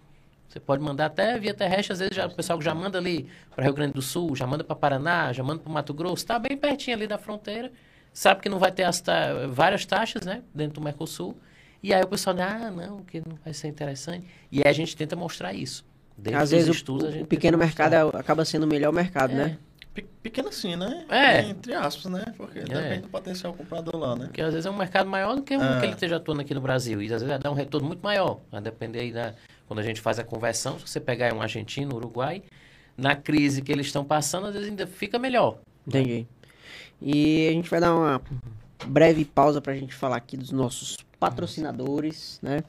Você 0.47 0.59
pode 0.59 0.83
mandar 0.83 1.05
até 1.05 1.39
via 1.39 1.53
terrestre, 1.53 1.93
às 1.93 1.99
vezes 1.99 2.15
já, 2.15 2.27
o 2.27 2.31
pessoal 2.31 2.59
que 2.59 2.65
já 2.65 2.73
manda 2.75 2.97
ali 2.97 3.27
para 3.55 3.63
Rio 3.63 3.73
Grande 3.73 3.93
do 3.93 4.01
Sul, 4.01 4.35
já 4.35 4.45
manda 4.45 4.63
para 4.63 4.75
Paraná, 4.75 5.31
já 5.31 5.43
manda 5.43 5.61
para 5.61 5.71
Mato 5.71 5.93
Grosso, 5.93 6.15
está 6.15 6.37
bem 6.37 6.57
pertinho 6.57 6.97
ali 6.97 7.07
da 7.07 7.17
fronteira, 7.17 7.71
sabe 8.11 8.41
que 8.41 8.49
não 8.49 8.59
vai 8.59 8.69
ter 8.71 8.83
as 8.83 8.99
ta- 8.99 9.47
várias 9.47 9.85
taxas, 9.85 10.25
né, 10.25 10.41
dentro 10.53 10.73
do 10.75 10.81
Mercosul, 10.81 11.37
e 11.83 11.93
aí 11.93 12.01
o 12.03 12.07
pessoal 12.07 12.35
diz, 12.35 12.45
ah, 12.45 12.71
não, 12.71 12.99
que 13.03 13.19
não 13.19 13.35
vai 13.43 13.53
ser 13.53 13.67
interessante. 13.67 14.25
E 14.51 14.59
aí 14.59 14.69
a 14.69 14.73
gente 14.73 14.95
tenta 14.95 15.15
mostrar 15.15 15.53
isso. 15.53 15.85
Dentro 16.17 16.39
Às 16.39 16.49
dos 16.49 16.57
vezes 16.59 16.75
estudos, 16.75 17.15
o, 17.15 17.19
a 17.19 17.21
o 17.21 17.25
pequeno 17.25 17.57
mercado 17.57 17.93
mostrar. 17.95 18.17
é- 18.17 18.21
acaba 18.21 18.45
sendo 18.45 18.63
o 18.63 18.67
melhor 18.67 18.91
mercado, 18.93 19.31
É. 19.33 19.35
né? 19.35 19.57
Pe- 19.93 20.05
Pequeno 20.23 20.49
assim, 20.49 20.75
né? 20.75 21.05
É. 21.09 21.41
Entre 21.49 21.73
aspas, 21.73 22.11
né? 22.11 22.23
Porque 22.37 22.59
depende 22.61 23.01
do 23.01 23.09
potencial 23.09 23.53
comprador 23.53 23.95
lá, 23.97 24.15
né? 24.15 24.25
Porque 24.27 24.41
às 24.41 24.53
vezes 24.53 24.65
é 24.65 24.69
um 24.69 24.77
mercado 24.77 25.09
maior 25.09 25.35
do 25.35 25.41
que 25.41 25.57
um 25.57 25.61
É. 25.63 25.79
que 25.79 25.85
ele 25.87 25.93
esteja 25.93 26.15
atuando 26.17 26.41
aqui 26.41 26.53
no 26.53 26.61
Brasil. 26.61 27.01
E 27.01 27.05
às 27.05 27.11
vezes 27.21 27.27
vai 27.27 27.39
dar 27.39 27.51
um 27.51 27.55
retorno 27.55 27.87
muito 27.87 28.01
maior. 28.01 28.39
Vai 28.51 28.61
depender 28.61 28.99
aí 28.99 29.11
da. 29.11 29.33
Quando 29.67 29.79
a 29.79 29.83
gente 29.83 29.99
faz 29.99 30.19
a 30.19 30.23
conversão, 30.23 30.77
se 30.79 30.87
você 30.87 30.99
pegar 30.99 31.33
um 31.33 31.41
argentino, 31.41 31.93
um 31.93 31.97
uruguai, 31.97 32.43
na 32.95 33.15
crise 33.15 33.61
que 33.61 33.71
eles 33.71 33.87
estão 33.87 34.03
passando, 34.05 34.47
às 34.47 34.53
vezes 34.53 34.69
ainda 34.69 34.85
fica 34.87 35.17
melhor. 35.19 35.57
Entendi. 35.87 36.25
E 37.01 37.47
a 37.49 37.51
gente 37.51 37.69
vai 37.69 37.79
dar 37.81 37.93
uma 37.95 38.21
breve 38.85 39.25
pausa 39.25 39.59
para 39.59 39.73
a 39.73 39.75
gente 39.75 39.93
falar 39.93 40.17
aqui 40.17 40.37
dos 40.37 40.51
nossos 40.51 40.97
patrocinadores, 41.21 42.39
né? 42.41 42.63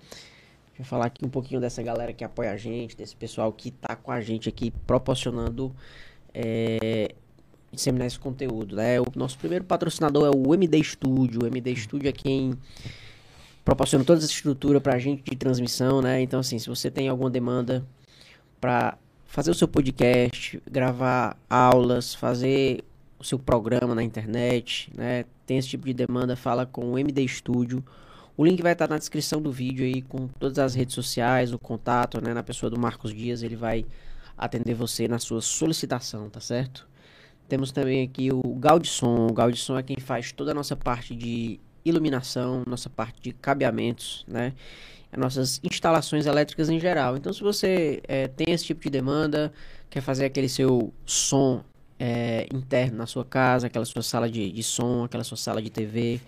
Deixa 0.69 0.83
eu 0.83 0.85
falar 0.85 1.07
aqui 1.07 1.25
um 1.25 1.29
pouquinho 1.31 1.59
dessa 1.59 1.83
galera 1.83 2.13
que 2.13 2.23
apoia 2.23 2.53
a 2.53 2.57
gente, 2.59 2.95
desse 2.95 3.17
pessoal 3.17 3.51
que 3.51 3.71
tá 3.71 3.97
com 3.97 4.13
a 4.13 4.21
gente 4.21 4.47
aqui 4.47 4.71
proporcionando 4.87 5.75
é, 6.35 7.15
disseminar 7.73 8.07
esse 8.07 8.19
conteúdo, 8.19 8.77
né? 8.77 9.01
O 9.01 9.07
nosso 9.17 9.39
primeiro 9.39 9.65
patrocinador 9.65 10.27
é 10.27 10.31
o 10.37 10.53
MD 10.53 10.85
Studio. 10.85 11.45
O 11.45 11.47
MD 11.47 11.75
Studio 11.77 12.11
é 12.11 12.13
quem 12.13 12.53
proporciona 13.65 14.05
toda 14.05 14.19
essa 14.19 14.31
estrutura 14.31 14.83
pra 14.83 14.99
gente 14.99 15.23
de 15.23 15.35
transmissão, 15.35 16.03
né? 16.03 16.21
Então, 16.21 16.41
assim, 16.41 16.59
se 16.59 16.69
você 16.69 16.91
tem 16.91 17.09
alguma 17.09 17.31
demanda 17.31 17.83
para 18.61 18.99
fazer 19.25 19.51
o 19.51 19.55
seu 19.55 19.67
podcast, 19.67 20.63
gravar 20.71 21.39
aulas, 21.49 22.15
fazer 22.15 22.85
o 23.19 23.25
seu 23.25 23.39
programa 23.39 23.95
na 23.95 24.03
internet, 24.03 24.93
né? 24.95 25.25
Tem 25.47 25.57
esse 25.57 25.69
tipo 25.69 25.87
de 25.87 25.95
demanda, 25.95 26.37
fala 26.37 26.67
com 26.67 26.93
o 26.93 26.99
MD 26.99 27.27
Studio. 27.27 27.83
O 28.37 28.45
link 28.45 28.63
vai 28.63 28.73
estar 28.73 28.89
na 28.89 28.97
descrição 28.97 29.43
do 29.43 29.53
vídeo 29.53 29.85
aí 29.85 30.01
com 30.01 30.27
todas 30.27 30.59
as 30.59 30.75
redes 30.75 30.95
sociais, 30.95 31.53
o 31.53 31.59
contato, 31.59 32.23
né, 32.23 32.33
na 32.33 32.43
pessoa 32.43 32.71
do 32.71 32.79
Marcos 32.79 33.13
Dias, 33.13 33.43
ele 33.43 33.57
vai 33.57 33.85
atender 34.37 34.75
você 34.75 35.07
na 35.07 35.19
sua 35.19 35.43
solicitação, 35.43 36.31
tá 36.31 36.41
certo? 36.41 36.89
Temos 37.49 37.71
também 37.71 38.03
aqui 38.03 38.33
o 38.33 38.41
Gaudisson. 38.55 39.27
O 39.27 39.33
Gaudisson 39.33 39.79
é 39.79 39.83
quem 39.83 39.99
faz 39.99 40.33
toda 40.33 40.53
a 40.53 40.55
nossa 40.55 40.75
parte 40.75 41.15
de 41.15 41.61
iluminação, 41.85 42.63
nossa 42.67 42.89
parte 42.89 43.21
de 43.21 43.33
cabeamentos, 43.33 44.25
né? 44.27 44.55
As 45.13 45.21
nossas 45.21 45.61
instalações 45.63 46.25
elétricas 46.25 46.71
em 46.71 46.81
geral. 46.81 47.19
Então, 47.19 47.31
se 47.31 47.43
você 47.43 48.01
eh, 48.09 48.29
tem 48.29 48.55
esse 48.55 48.65
tipo 48.65 48.81
de 48.81 48.89
demanda, 48.89 49.53
quer 49.91 50.01
fazer 50.01 50.25
aquele 50.25 50.49
seu 50.49 50.91
som 51.05 51.63
eh, 52.01 52.47
interno 52.51 52.97
na 52.97 53.07
sua 53.07 53.25
casa, 53.25 53.67
aquela 53.67 53.85
sua 53.85 54.03
sala 54.03 54.31
de, 54.31 54.51
de 54.51 54.63
som, 54.63 55.05
aquela 55.05 55.23
sua 55.23 55.37
sala 55.37 55.61
de 55.61 55.69
TV, 55.69 56.19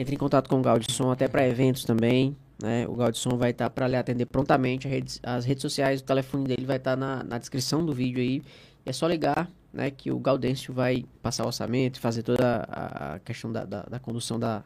entre 0.00 0.14
em 0.14 0.18
contato 0.18 0.48
com 0.48 0.58
o 0.58 0.62
Gaudisson, 0.62 1.10
até 1.10 1.28
para 1.28 1.46
eventos 1.46 1.84
também. 1.84 2.34
Né? 2.62 2.86
O 2.88 2.94
Gaudisson 2.94 3.36
vai 3.36 3.50
estar 3.50 3.68
para 3.68 3.86
lhe 3.86 3.96
atender 3.96 4.24
prontamente. 4.24 4.86
A 4.86 4.90
redes- 4.90 5.20
as 5.22 5.44
redes 5.44 5.60
sociais, 5.60 6.00
o 6.00 6.04
telefone 6.04 6.48
dele 6.48 6.64
vai 6.64 6.78
estar 6.78 6.96
na, 6.96 7.22
na 7.22 7.38
descrição 7.38 7.84
do 7.84 7.92
vídeo 7.92 8.20
aí. 8.20 8.42
É 8.86 8.92
só 8.92 9.06
ligar, 9.06 9.50
né, 9.72 9.90
que 9.90 10.10
o 10.10 10.18
Gaudêncio 10.18 10.72
vai 10.72 11.04
passar 11.22 11.44
o 11.44 11.48
orçamento 11.48 11.98
e 11.98 12.00
fazer 12.00 12.22
toda 12.22 12.66
a, 12.66 13.14
a 13.14 13.18
questão 13.18 13.52
da, 13.52 13.64
da, 13.66 13.82
da 13.82 13.98
condução 13.98 14.38
da, 14.38 14.64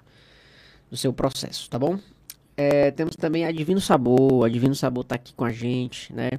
do 0.89 0.97
seu 0.97 1.13
processo, 1.13 1.69
tá 1.69 1.79
bom? 1.79 1.99
É, 2.57 2.93
temos 2.93 3.17
também 3.17 3.45
a 3.45 3.51
Divino 3.51 3.81
Sabor. 3.81 4.47
A 4.47 4.49
Divino 4.49 4.75
Sabor 4.77 5.03
tá 5.03 5.17
aqui 5.17 5.35
com 5.35 5.45
a 5.45 5.51
gente, 5.51 6.13
né? 6.13 6.31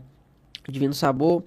A 0.65 0.71
Divino 0.71 0.93
Sabor, 0.93 1.43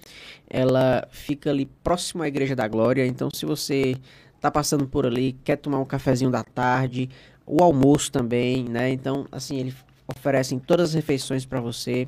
ela 0.48 1.08
fica 1.10 1.48
ali 1.48 1.64
próximo 1.82 2.22
à 2.22 2.28
Igreja 2.28 2.54
da 2.54 2.68
Glória. 2.68 3.06
Então, 3.06 3.30
se 3.32 3.46
você 3.46 3.96
tá 4.40 4.50
passando 4.50 4.86
por 4.86 5.06
ali, 5.06 5.32
quer 5.42 5.56
tomar 5.56 5.80
um 5.80 5.84
cafezinho 5.84 6.30
da 6.30 6.44
tarde, 6.44 7.08
o 7.48 7.62
almoço 7.62 8.12
também, 8.12 8.64
né? 8.64 8.90
Então, 8.90 9.26
assim, 9.32 9.56
eles 9.58 9.74
oferecem 10.06 10.58
todas 10.58 10.90
as 10.90 10.94
refeições 10.94 11.44
para 11.46 11.60
você. 11.60 12.06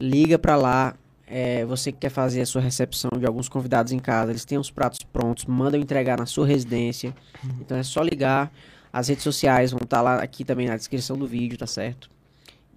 Liga 0.00 0.38
para 0.38 0.56
lá. 0.56 0.94
É, 1.30 1.64
você 1.66 1.92
que 1.92 1.98
quer 1.98 2.08
fazer 2.08 2.40
a 2.40 2.46
sua 2.46 2.62
recepção 2.62 3.10
de 3.18 3.26
alguns 3.26 3.50
convidados 3.50 3.92
em 3.92 3.98
casa, 3.98 4.32
eles 4.32 4.46
têm 4.46 4.56
os 4.56 4.70
pratos 4.70 5.00
prontos, 5.00 5.44
mandam 5.44 5.78
entregar 5.78 6.18
na 6.18 6.24
sua 6.24 6.46
residência. 6.46 7.14
Então 7.60 7.76
é 7.76 7.82
só 7.82 8.00
ligar. 8.02 8.50
As 8.90 9.08
redes 9.08 9.24
sociais 9.24 9.70
vão 9.70 9.80
estar 9.82 10.00
lá 10.00 10.22
aqui 10.22 10.42
também 10.42 10.66
na 10.66 10.76
descrição 10.76 11.18
do 11.18 11.26
vídeo, 11.26 11.58
tá 11.58 11.66
certo? 11.66 12.10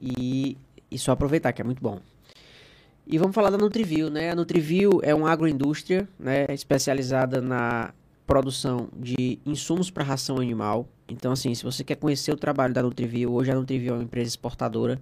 E, 0.02 0.58
e 0.90 0.98
só 0.98 1.14
aproveitar, 1.14 1.54
que 1.54 1.62
é 1.62 1.64
muito 1.64 1.82
bom. 1.82 2.02
E 3.08 3.18
vamos 3.18 3.34
falar 3.34 3.50
da 3.50 3.58
Nutriview, 3.58 4.10
né? 4.10 4.32
A 4.32 4.36
Nutriview 4.36 5.00
é 5.02 5.16
uma 5.16 5.32
agroindústria, 5.32 6.08
né, 6.20 6.46
especializada 6.50 7.42
na 7.42 7.94
produção 8.28 8.90
de 8.96 9.40
insumos 9.46 9.90
para 9.90 10.04
ração 10.04 10.38
animal. 10.38 10.88
Então, 11.12 11.34
assim, 11.34 11.54
se 11.54 11.64
você 11.64 11.84
quer 11.84 11.96
conhecer 11.96 12.32
o 12.32 12.38
trabalho 12.38 12.74
da 12.74 12.82
Nutriview, 12.82 13.34
hoje 13.34 13.52
a 13.52 13.56
Nutriview 13.56 13.94
é 13.94 13.98
uma 13.98 14.04
empresa 14.04 14.30
exportadora. 14.30 15.00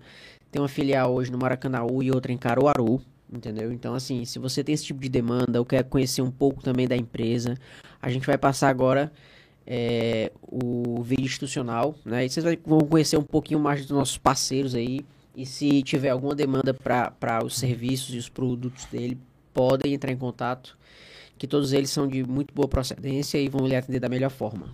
Tem 0.51 0.59
uma 0.59 0.67
filial 0.67 1.13
hoje 1.13 1.31
no 1.31 1.37
Maracanaú 1.37 2.01
e 2.01 2.11
outra 2.11 2.31
em 2.31 2.37
Caruaru, 2.37 2.99
entendeu? 3.31 3.71
Então, 3.71 3.93
assim, 3.93 4.25
se 4.25 4.39
você 4.39 4.63
tem 4.63 4.73
esse 4.73 4.85
tipo 4.85 4.99
de 4.99 5.07
demanda 5.07 5.59
ou 5.59 5.65
quer 5.65 5.83
conhecer 5.83 6.23
um 6.23 6.31
pouco 6.31 6.63
também 6.63 6.87
da 6.87 6.97
empresa, 6.97 7.55
a 8.01 8.09
gente 8.09 8.25
vai 8.25 8.39
passar 8.39 8.69
agora 8.69 9.11
é, 9.67 10.31
o 10.41 11.03
vídeo 11.03 11.25
institucional, 11.25 11.93
né? 12.03 12.25
E 12.25 12.29
vocês 12.29 12.43
vão 12.65 12.79
conhecer 12.79 13.17
um 13.17 13.23
pouquinho 13.23 13.59
mais 13.59 13.81
dos 13.81 13.91
nossos 13.91 14.17
parceiros 14.17 14.73
aí. 14.73 15.05
E 15.35 15.45
se 15.45 15.83
tiver 15.83 16.09
alguma 16.09 16.33
demanda 16.33 16.73
para 16.73 17.45
os 17.45 17.55
serviços 17.55 18.15
e 18.15 18.17
os 18.17 18.27
produtos 18.27 18.85
dele, 18.85 19.15
podem 19.53 19.93
entrar 19.93 20.11
em 20.11 20.17
contato, 20.17 20.75
que 21.37 21.45
todos 21.45 21.71
eles 21.71 21.91
são 21.91 22.07
de 22.07 22.23
muito 22.23 22.51
boa 22.51 22.67
procedência 22.67 23.37
e 23.37 23.47
vão 23.47 23.67
lhe 23.67 23.75
atender 23.75 23.99
da 23.99 24.09
melhor 24.09 24.31
forma. 24.31 24.73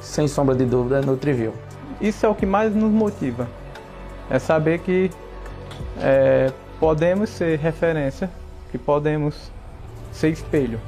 sem 0.00 0.26
sombra 0.26 0.54
de 0.54 0.64
dúvida, 0.64 0.98
é 0.98 1.00
Nutriview. 1.02 1.54
Isso 2.00 2.24
é 2.24 2.28
o 2.28 2.34
que 2.34 2.46
mais 2.46 2.74
nos 2.74 2.90
motiva. 2.90 3.48
É 4.28 4.38
saber 4.38 4.78
que 4.80 5.10
é, 5.98 6.52
podemos 6.78 7.28
ser 7.30 7.58
referência, 7.58 8.30
que 8.70 8.78
podemos 8.78 9.50
ser 10.12 10.30
espelho. 10.30 10.80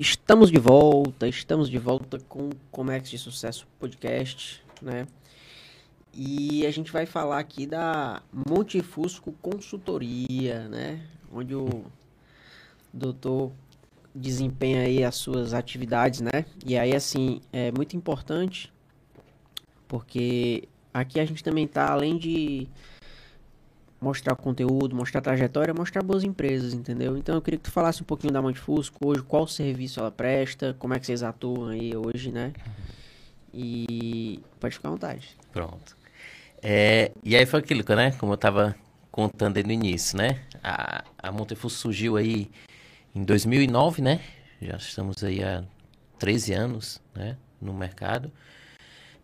Estamos 0.00 0.50
de 0.50 0.58
volta, 0.58 1.26
estamos 1.26 1.68
de 1.68 1.76
volta 1.76 2.18
com 2.28 2.48
o 2.48 2.52
Comex 2.70 3.10
de 3.10 3.18
Sucesso 3.18 3.66
Podcast, 3.80 4.62
né? 4.80 5.06
E 6.20 6.66
a 6.66 6.70
gente 6.72 6.90
vai 6.90 7.06
falar 7.06 7.38
aqui 7.38 7.64
da 7.64 8.20
Montefusco 8.32 9.30
Consultoria, 9.40 10.68
né? 10.68 11.00
Onde 11.32 11.54
o 11.54 11.84
doutor 12.92 13.52
desempenha 14.12 14.80
aí 14.80 15.04
as 15.04 15.14
suas 15.14 15.54
atividades, 15.54 16.20
né? 16.20 16.44
E 16.66 16.76
aí, 16.76 16.92
assim, 16.92 17.40
é 17.52 17.70
muito 17.70 17.96
importante, 17.96 18.72
porque 19.86 20.68
aqui 20.92 21.20
a 21.20 21.24
gente 21.24 21.44
também 21.44 21.68
tá, 21.68 21.88
além 21.88 22.18
de 22.18 22.66
mostrar 24.00 24.34
conteúdo, 24.34 24.96
mostrar 24.96 25.20
trajetória, 25.20 25.72
mostrar 25.72 26.02
boas 26.02 26.24
empresas, 26.24 26.74
entendeu? 26.74 27.16
Então 27.16 27.36
eu 27.36 27.42
queria 27.42 27.58
que 27.58 27.64
tu 27.64 27.70
falasse 27.70 28.02
um 28.02 28.06
pouquinho 28.06 28.32
da 28.32 28.42
Monte 28.42 28.58
Fusco 28.58 29.06
hoje, 29.06 29.22
qual 29.22 29.46
serviço 29.46 30.00
ela 30.00 30.10
presta, 30.10 30.74
como 30.80 30.94
é 30.94 30.98
que 30.98 31.06
vocês 31.06 31.22
atuam 31.22 31.68
aí 31.68 31.96
hoje, 31.96 32.32
né? 32.32 32.52
E 33.54 34.40
pode 34.58 34.74
ficar 34.74 34.88
à 34.88 34.90
vontade. 34.90 35.36
Pronto. 35.52 35.96
É, 36.62 37.12
e 37.22 37.36
aí 37.36 37.46
foi 37.46 37.60
aquilo, 37.60 37.84
né? 37.94 38.12
Como 38.12 38.32
eu 38.32 38.36
estava 38.36 38.74
contando 39.10 39.56
aí 39.56 39.62
no 39.62 39.72
início, 39.72 40.16
né? 40.16 40.40
A, 40.62 41.04
a 41.18 41.32
Montefusco 41.32 41.78
surgiu 41.78 42.16
aí 42.16 42.50
em 43.14 43.24
2009, 43.24 44.02
né? 44.02 44.20
Já 44.60 44.76
estamos 44.76 45.22
aí 45.22 45.42
há 45.42 45.64
13 46.18 46.52
anos, 46.54 47.00
né? 47.14 47.36
No 47.60 47.72
mercado. 47.72 48.32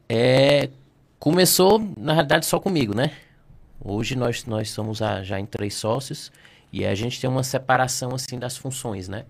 É, 0.09 0.69
começou, 1.19 1.79
na 1.97 2.13
realidade, 2.13 2.47
só 2.47 2.61
comigo, 2.61 2.95
né? 2.95 3.13
Hoje 3.81 4.17
nós, 4.17 4.45
nós 4.47 4.71
somos 4.71 5.03
a, 5.03 5.23
já 5.23 5.39
em 5.39 5.47
três 5.47 5.75
sócios 5.75 6.33
e 6.73 6.85
a 6.85 6.95
gente 6.95 7.21
tem 7.21 7.29
uma 7.29 7.43
separação 7.43 8.15
assim 8.15 8.39
das 8.39 8.57
funções, 8.57 9.09
né? 9.09 9.25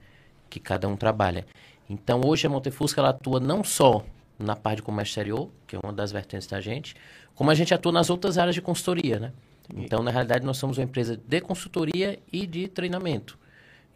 Que 0.48 0.60
cada 0.60 0.86
um 0.88 0.96
trabalha. 0.96 1.46
Então 1.88 2.20
hoje 2.24 2.46
a 2.46 2.50
Montefusca 2.50 3.00
ela 3.00 3.10
atua 3.10 3.40
não 3.40 3.64
só 3.64 4.04
na 4.38 4.56
parte 4.56 4.76
de 4.76 4.82
comércio 4.82 5.12
exterior, 5.12 5.50
que 5.66 5.76
é 5.76 5.78
uma 5.82 5.92
das 5.92 6.12
vertentes 6.12 6.46
da 6.46 6.60
gente, 6.60 6.96
como 7.34 7.50
a 7.50 7.54
gente 7.54 7.72
atua 7.72 7.92
nas 7.92 8.10
outras 8.10 8.38
áreas 8.38 8.54
de 8.54 8.62
consultoria, 8.62 9.18
né? 9.18 9.32
Então, 9.74 10.02
na 10.02 10.10
realidade, 10.10 10.44
nós 10.44 10.58
somos 10.58 10.78
uma 10.78 10.84
empresa 10.84 11.16
de 11.16 11.40
consultoria 11.40 12.18
e 12.32 12.46
de 12.46 12.68
treinamento. 12.68 13.38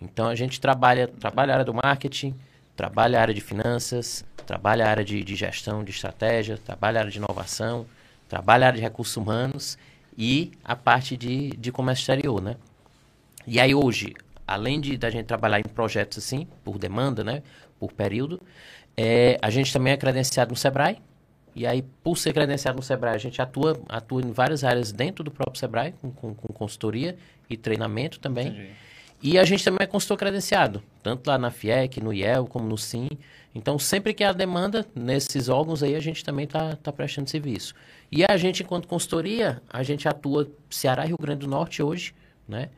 Então, 0.00 0.28
a 0.28 0.34
gente 0.34 0.60
trabalha, 0.60 1.08
trabalha 1.08 1.52
a 1.52 1.54
área 1.56 1.64
do 1.64 1.74
marketing, 1.74 2.34
trabalha 2.74 3.18
a 3.18 3.22
área 3.22 3.34
de 3.34 3.40
finanças, 3.40 4.24
trabalha 4.46 4.86
a 4.86 4.88
área 4.88 5.04
de, 5.04 5.22
de 5.22 5.36
gestão, 5.36 5.84
de 5.84 5.90
estratégia, 5.90 6.56
trabalha 6.56 6.98
a 6.98 7.00
área 7.00 7.12
de 7.12 7.18
inovação, 7.18 7.86
trabalha 8.28 8.64
a 8.64 8.66
área 8.68 8.78
de 8.78 8.82
recursos 8.82 9.16
humanos 9.16 9.76
e 10.16 10.52
a 10.64 10.74
parte 10.74 11.16
de, 11.16 11.50
de 11.50 11.70
comércio 11.70 12.02
exterior, 12.02 12.40
né? 12.40 12.56
E 13.46 13.60
aí 13.60 13.74
hoje, 13.74 14.14
além 14.46 14.80
de 14.80 14.96
da 14.96 15.10
gente 15.10 15.26
trabalhar 15.26 15.60
em 15.60 15.64
projetos 15.64 16.18
assim, 16.18 16.46
por 16.64 16.78
demanda, 16.78 17.22
né, 17.22 17.42
por 17.78 17.92
período, 17.92 18.40
é, 19.00 19.38
a 19.40 19.48
gente 19.48 19.72
também 19.72 19.92
é 19.92 19.96
credenciado 19.96 20.50
no 20.50 20.56
Sebrae. 20.56 20.98
E 21.54 21.64
aí, 21.64 21.82
por 22.02 22.18
ser 22.18 22.32
credenciado 22.32 22.76
no 22.76 22.82
Sebrae, 22.82 23.14
a 23.14 23.18
gente 23.18 23.40
atua, 23.40 23.80
atua 23.88 24.20
em 24.20 24.32
várias 24.32 24.64
áreas 24.64 24.90
dentro 24.90 25.22
do 25.22 25.30
próprio 25.30 25.56
Sebrae, 25.56 25.94
com, 26.02 26.10
com, 26.10 26.34
com 26.34 26.52
consultoria 26.52 27.16
e 27.48 27.56
treinamento 27.56 28.18
também. 28.18 28.48
Entendi. 28.48 28.70
E 29.22 29.38
a 29.38 29.44
gente 29.44 29.64
também 29.64 29.84
é 29.84 29.86
consultor 29.86 30.18
credenciado, 30.18 30.82
tanto 31.00 31.28
lá 31.28 31.38
na 31.38 31.48
FIEC, 31.48 32.00
no 32.00 32.12
IEL, 32.12 32.46
como 32.46 32.68
no 32.68 32.76
SIM. 32.76 33.08
Então, 33.54 33.78
sempre 33.78 34.12
que 34.12 34.24
há 34.24 34.32
demanda 34.32 34.84
nesses 34.94 35.48
órgãos 35.48 35.80
aí, 35.80 35.94
a 35.94 36.00
gente 36.00 36.24
também 36.24 36.44
está 36.44 36.74
tá 36.74 36.92
prestando 36.92 37.30
serviço. 37.30 37.74
E 38.10 38.24
a 38.28 38.36
gente, 38.36 38.64
enquanto 38.64 38.88
consultoria, 38.88 39.62
a 39.70 39.84
gente 39.84 40.08
atua 40.08 40.48
Ceará 40.68 41.04
e 41.04 41.08
Rio 41.08 41.18
Grande 41.20 41.40
do 41.40 41.48
Norte 41.48 41.82
hoje, 41.82 42.12
né? 42.48 42.68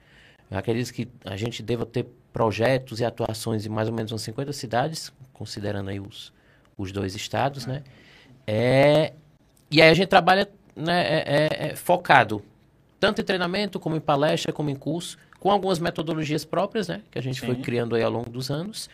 Acredito 0.50 0.92
que 0.92 1.08
a 1.24 1.36
gente 1.36 1.62
deva 1.62 1.86
ter 1.86 2.06
projetos 2.32 3.00
e 3.00 3.04
atuações 3.04 3.66
em 3.66 3.68
mais 3.68 3.88
ou 3.88 3.94
menos 3.94 4.12
umas 4.12 4.22
50 4.22 4.52
cidades, 4.52 5.12
considerando 5.32 5.90
aí 5.90 6.00
os, 6.00 6.32
os 6.76 6.92
dois 6.92 7.14
estados, 7.14 7.66
né? 7.66 7.82
É, 8.46 9.12
e 9.70 9.80
aí 9.80 9.90
a 9.90 9.94
gente 9.94 10.08
trabalha 10.08 10.48
né, 10.74 11.02
é, 11.02 11.24
é, 11.26 11.68
é 11.70 11.76
focado 11.76 12.42
tanto 13.00 13.20
em 13.20 13.24
treinamento, 13.24 13.80
como 13.80 13.96
em 13.96 14.00
palestra, 14.00 14.52
como 14.52 14.68
em 14.68 14.76
curso, 14.76 15.16
com 15.40 15.50
algumas 15.50 15.78
metodologias 15.78 16.44
próprias, 16.44 16.86
né? 16.86 17.00
Que 17.10 17.18
a 17.18 17.22
gente 17.22 17.40
foi 17.40 17.54
Sim. 17.54 17.62
criando 17.62 17.96
aí 17.96 18.02
ao 18.02 18.10
longo 18.10 18.28
dos 18.28 18.50
anos. 18.50 18.90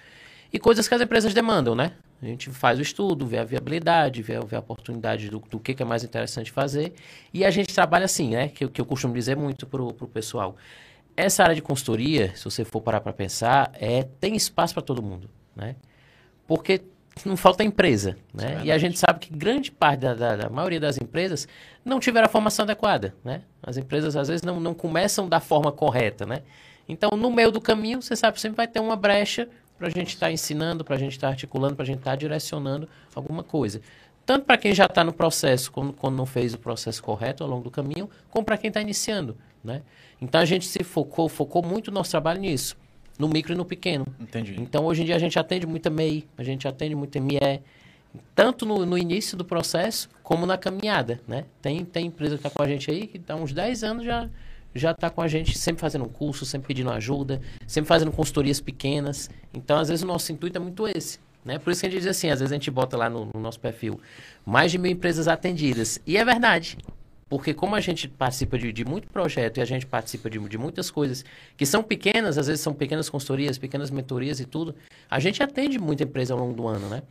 E 0.53 0.61
coisas 0.61 0.87
que 0.87 0.95
as 0.95 1.01
empresas 1.01 1.35
demandam, 1.35 1.75
né? 1.75 1.93
A 2.23 2.25
gente 2.25 2.49
faz 2.51 2.79
o 2.79 2.83
estudo, 2.83 3.27
vê 3.27 3.39
a 3.39 3.45
viabilidade, 3.45 4.23
vê, 4.23 4.39
vê 4.41 4.57
a 4.57 4.61
oportunidade 4.61 5.29
do, 5.29 5.41
do 5.41 5.59
que, 5.59 5.75
que 5.75 5.83
é 5.83 5.87
mais 5.87 6.05
interessante 6.05 6.53
fazer. 6.53 6.95
E 7.35 7.45
a 7.45 7.51
gente 7.51 7.75
trabalha 7.75 8.05
assim, 8.05 8.31
né? 8.31 8.49
Que, 8.49 8.69
que 8.69 8.81
eu 8.81 8.87
costumo 8.87 9.13
dizer 9.13 9.37
muito 9.37 9.67
pro, 9.67 9.93
pro 9.93 10.07
pessoal. 10.07 10.57
Essa 11.17 11.45
área 11.45 11.55
de 11.55 11.63
consultoria, 11.63 12.35
se 12.37 12.45
você 12.45 12.65
for 12.65 12.81
parar 12.81 13.01
para 13.01 13.13
pensar, 13.13 13.71
é, 13.75 14.03
tem 14.21 14.37
espaço 14.37 14.75
para 14.75 14.83
todo 14.83 15.03
mundo, 15.03 15.31
né? 15.55 15.77
Porque 16.47 16.83
não 17.25 17.37
falta 17.37 17.65
empresa, 17.65 18.17
né? 18.35 18.61
e 18.63 18.71
a 18.71 18.77
gente 18.77 18.99
sabe 18.99 19.21
que 19.21 19.33
grande 19.33 19.73
parte 19.73 20.01
da, 20.01 20.13
da, 20.13 20.37
da 20.37 20.51
maioria 20.51 20.79
das 20.79 20.99
empresas 20.99 21.49
não 21.83 21.99
tiveram 21.99 22.27
a 22.27 22.29
formação 22.29 22.65
adequada, 22.65 23.15
né? 23.25 23.41
As 23.63 23.79
empresas 23.79 24.17
às 24.17 24.29
vezes 24.29 24.43
não, 24.43 24.61
não 24.61 24.75
começam 24.75 25.27
da 25.27 25.41
forma 25.41 25.73
correta, 25.73 26.27
né? 26.27 26.43
Então, 26.87 27.11
no 27.17 27.31
meio 27.31 27.51
do 27.51 27.61
caminho, 27.61 28.03
você 28.03 28.15
sabe, 28.15 28.39
sempre 28.39 28.59
vai 28.59 28.69
ter 28.69 28.81
uma 28.81 28.97
brecha 28.97 29.49
para 29.79 29.89
a 29.89 29.91
gente 29.91 30.09
estar 30.09 30.31
ensinando, 30.31 30.85
para 30.85 30.97
a 30.97 30.99
gente 30.99 31.13
estar 31.13 31.29
articulando, 31.29 31.75
para 31.75 31.85
a 31.85 31.87
gente 31.87 31.99
estar 31.99 32.17
direcionando 32.17 32.89
alguma 33.15 33.43
coisa. 33.43 33.81
Tanto 34.25 34.45
para 34.45 34.57
quem 34.57 34.75
já 34.75 34.87
está 34.87 35.05
no 35.05 35.13
processo, 35.13 35.71
quando, 35.71 35.93
quando 35.93 36.17
não 36.17 36.27
fez 36.27 36.53
o 36.53 36.59
processo 36.59 37.03
correto 37.03 37.45
ao 37.45 37.51
longo 37.51 37.65
do 37.65 37.71
caminho, 37.71 38.11
como 38.31 38.45
para 38.45 38.59
quem 38.59 38.69
está 38.69 38.81
iniciando, 38.81 39.37
né? 39.63 39.83
Então, 40.21 40.41
a 40.41 40.45
gente 40.45 40.67
se 40.67 40.83
focou, 40.83 41.29
focou 41.29 41.63
muito 41.63 41.89
o 41.89 41.91
nosso 41.93 42.11
trabalho 42.11 42.41
nisso, 42.41 42.77
no 43.19 43.29
micro 43.29 43.53
e 43.53 43.57
no 43.57 43.65
pequeno. 43.65 44.07
Entendi. 44.21 44.57
Então, 44.59 44.85
hoje 44.85 45.03
em 45.03 45.05
dia, 45.05 45.17
a 45.17 45.19
gente 45.19 45.39
atende 45.39 45.67
muita 45.67 45.91
MEI, 45.91 46.27
a 46.37 46.43
gente 46.43 46.67
atende 46.67 46.95
muita 46.95 47.21
ME, 47.21 47.63
tanto 48.35 48.65
no, 48.65 48.87
no 48.87 48.97
início 48.97 49.37
do 49.37 49.45
processo, 49.45 50.09
como 50.23 50.47
na 50.47 50.57
caminhada, 50.57 51.21
né? 51.27 51.45
Tem, 51.61 51.85
tem 51.85 52.07
empresa 52.07 52.37
que 52.37 52.47
está 52.47 52.51
com 52.51 52.63
a 52.63 52.69
gente 52.69 52.91
aí, 52.91 53.07
que 53.07 53.21
há 53.29 53.37
uns 53.37 53.53
10 53.53 53.85
anos 53.85 54.05
já 54.05 54.29
já 54.75 54.91
está 54.91 55.09
com 55.09 55.23
a 55.23 55.29
gente, 55.29 55.57
sempre 55.57 55.81
fazendo 55.81 56.05
um 56.05 56.09
curso, 56.09 56.45
sempre 56.45 56.69
pedindo 56.69 56.91
ajuda, 56.91 57.41
sempre 57.67 57.89
fazendo 57.89 58.13
consultorias 58.13 58.61
pequenas. 58.61 59.31
Então, 59.55 59.79
às 59.79 59.89
vezes, 59.89 60.03
o 60.03 60.07
nosso 60.07 60.31
intuito 60.31 60.59
é 60.59 60.61
muito 60.61 60.87
esse. 60.87 61.19
Né? 61.45 61.59
Por 61.59 61.71
isso 61.71 61.81
que 61.81 61.87
a 61.87 61.91
gente 61.91 62.01
diz 62.01 62.09
assim, 62.09 62.29
às 62.29 62.41
vezes 62.41 62.53
a 62.53 62.57
gente 62.57 62.71
bota 62.71 62.97
lá 62.97 63.09
no, 63.09 63.31
no 63.33 63.41
nosso 63.41 63.61
perfil, 63.61 64.01
mais 64.45 64.73
de 64.73 64.79
mil 64.79 64.91
empresas 64.91 65.29
atendidas. 65.29 66.01
E 66.07 66.17
é 66.17 66.25
verdade. 66.25 66.77
Porque 67.29 67.53
como 67.53 67.75
a 67.75 67.81
gente 67.81 68.07
participa 68.07 68.57
de, 68.57 68.73
de 68.73 68.85
muito 68.85 69.09
projeto 69.09 69.59
e 69.59 69.61
a 69.61 69.65
gente 69.65 69.85
participa 69.85 70.31
de, 70.31 70.39
de 70.39 70.57
muitas 70.57 70.93
coisas 70.93 71.25
que 71.57 71.67
são 71.67 71.83
pequenas, 71.83 72.39
às 72.39 72.47
vezes 72.47 72.63
são 72.63 72.73
pequenas 72.73 73.09
consultorias, 73.09 73.59
pequenas 73.59 73.91
mentorias 73.91 74.39
e 74.39 74.45
tudo, 74.45 74.77
a 75.11 75.19
gente 75.19 75.43
atende 75.43 75.77
muita 75.77 76.05
empresa 76.05 76.35
ao 76.35 76.39
longo 76.39 76.55
do 76.55 76.69
ano, 76.69 76.89
né? 76.89 77.03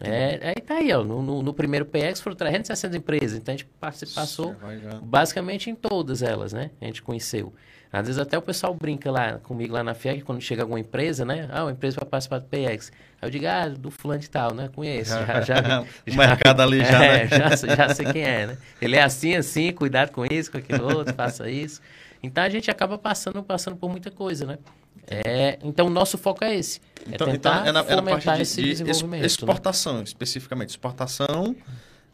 É, 0.00 0.48
aí 0.48 0.54
tá 0.54 0.74
aí, 0.74 0.92
ó, 0.92 1.04
no, 1.04 1.22
no, 1.22 1.42
no 1.42 1.54
primeiro 1.54 1.86
PX 1.86 2.20
foram 2.20 2.36
360 2.36 2.96
empresas, 2.96 3.38
então 3.38 3.54
a 3.54 3.56
gente 3.56 3.68
passou 4.12 4.56
basicamente 5.02 5.70
em 5.70 5.74
todas 5.74 6.22
elas, 6.22 6.52
né? 6.52 6.70
A 6.80 6.84
gente 6.84 7.02
conheceu. 7.02 7.52
Às 7.96 8.06
vezes 8.08 8.18
até 8.20 8.36
o 8.36 8.42
pessoal 8.42 8.74
brinca 8.74 9.10
lá 9.10 9.38
comigo 9.38 9.72
lá 9.72 9.84
na 9.84 9.94
FIEC, 9.94 10.22
quando 10.22 10.40
chega 10.40 10.62
alguma 10.62 10.80
empresa, 10.80 11.24
né? 11.24 11.48
Ah, 11.52 11.64
uma 11.64 11.70
empresa 11.72 11.96
para 11.96 12.06
participar 12.06 12.38
do 12.40 12.46
PX. 12.46 12.90
Aí 13.22 13.28
eu 13.28 13.30
digo, 13.30 13.46
ah, 13.46 13.68
do 13.68 13.90
fulano 13.90 14.20
de 14.20 14.28
tal, 14.28 14.52
né? 14.52 14.68
Conheço. 14.74 15.10
Já, 15.12 15.40
já, 15.42 15.80
O 16.10 16.14
mercado 16.16 16.60
ali 16.60 16.84
já, 16.84 17.04
é, 17.04 17.24
né? 17.24 17.28
já, 17.38 17.56
sei- 17.56 17.76
já 17.76 17.94
sei 17.94 18.06
quem 18.12 18.22
é, 18.22 18.46
né? 18.48 18.58
Ele 18.82 18.96
é 18.96 19.02
assim, 19.02 19.36
assim, 19.36 19.72
cuidado 19.72 20.10
com 20.10 20.24
isso, 20.26 20.50
com 20.50 20.58
aquilo 20.58 20.84
outro, 20.96 21.14
faça 21.14 21.48
isso. 21.48 21.80
Então 22.22 22.42
a 22.42 22.48
gente 22.48 22.70
acaba 22.70 22.98
passando, 22.98 23.42
passando 23.42 23.76
por 23.76 23.88
muita 23.90 24.10
coisa, 24.10 24.44
né? 24.44 24.58
É, 25.06 25.58
então 25.62 25.86
o 25.86 25.90
nosso 25.90 26.16
foco 26.18 26.42
é 26.44 26.54
esse. 26.56 26.80
É 27.06 27.14
Então, 27.14 27.26
tentar 27.30 27.60
então 27.60 27.66
é, 27.68 27.72
na, 27.72 27.80
é 27.80 27.96
na 27.96 28.02
parte 28.02 28.32
de, 28.32 28.42
esse 28.42 28.62
de 28.62 28.70
es- 28.70 28.78
desenvolvimento. 28.80 29.20
né? 29.20 29.26
exportação, 29.26 30.02
especificamente. 30.02 30.70
Exportação, 30.70 31.54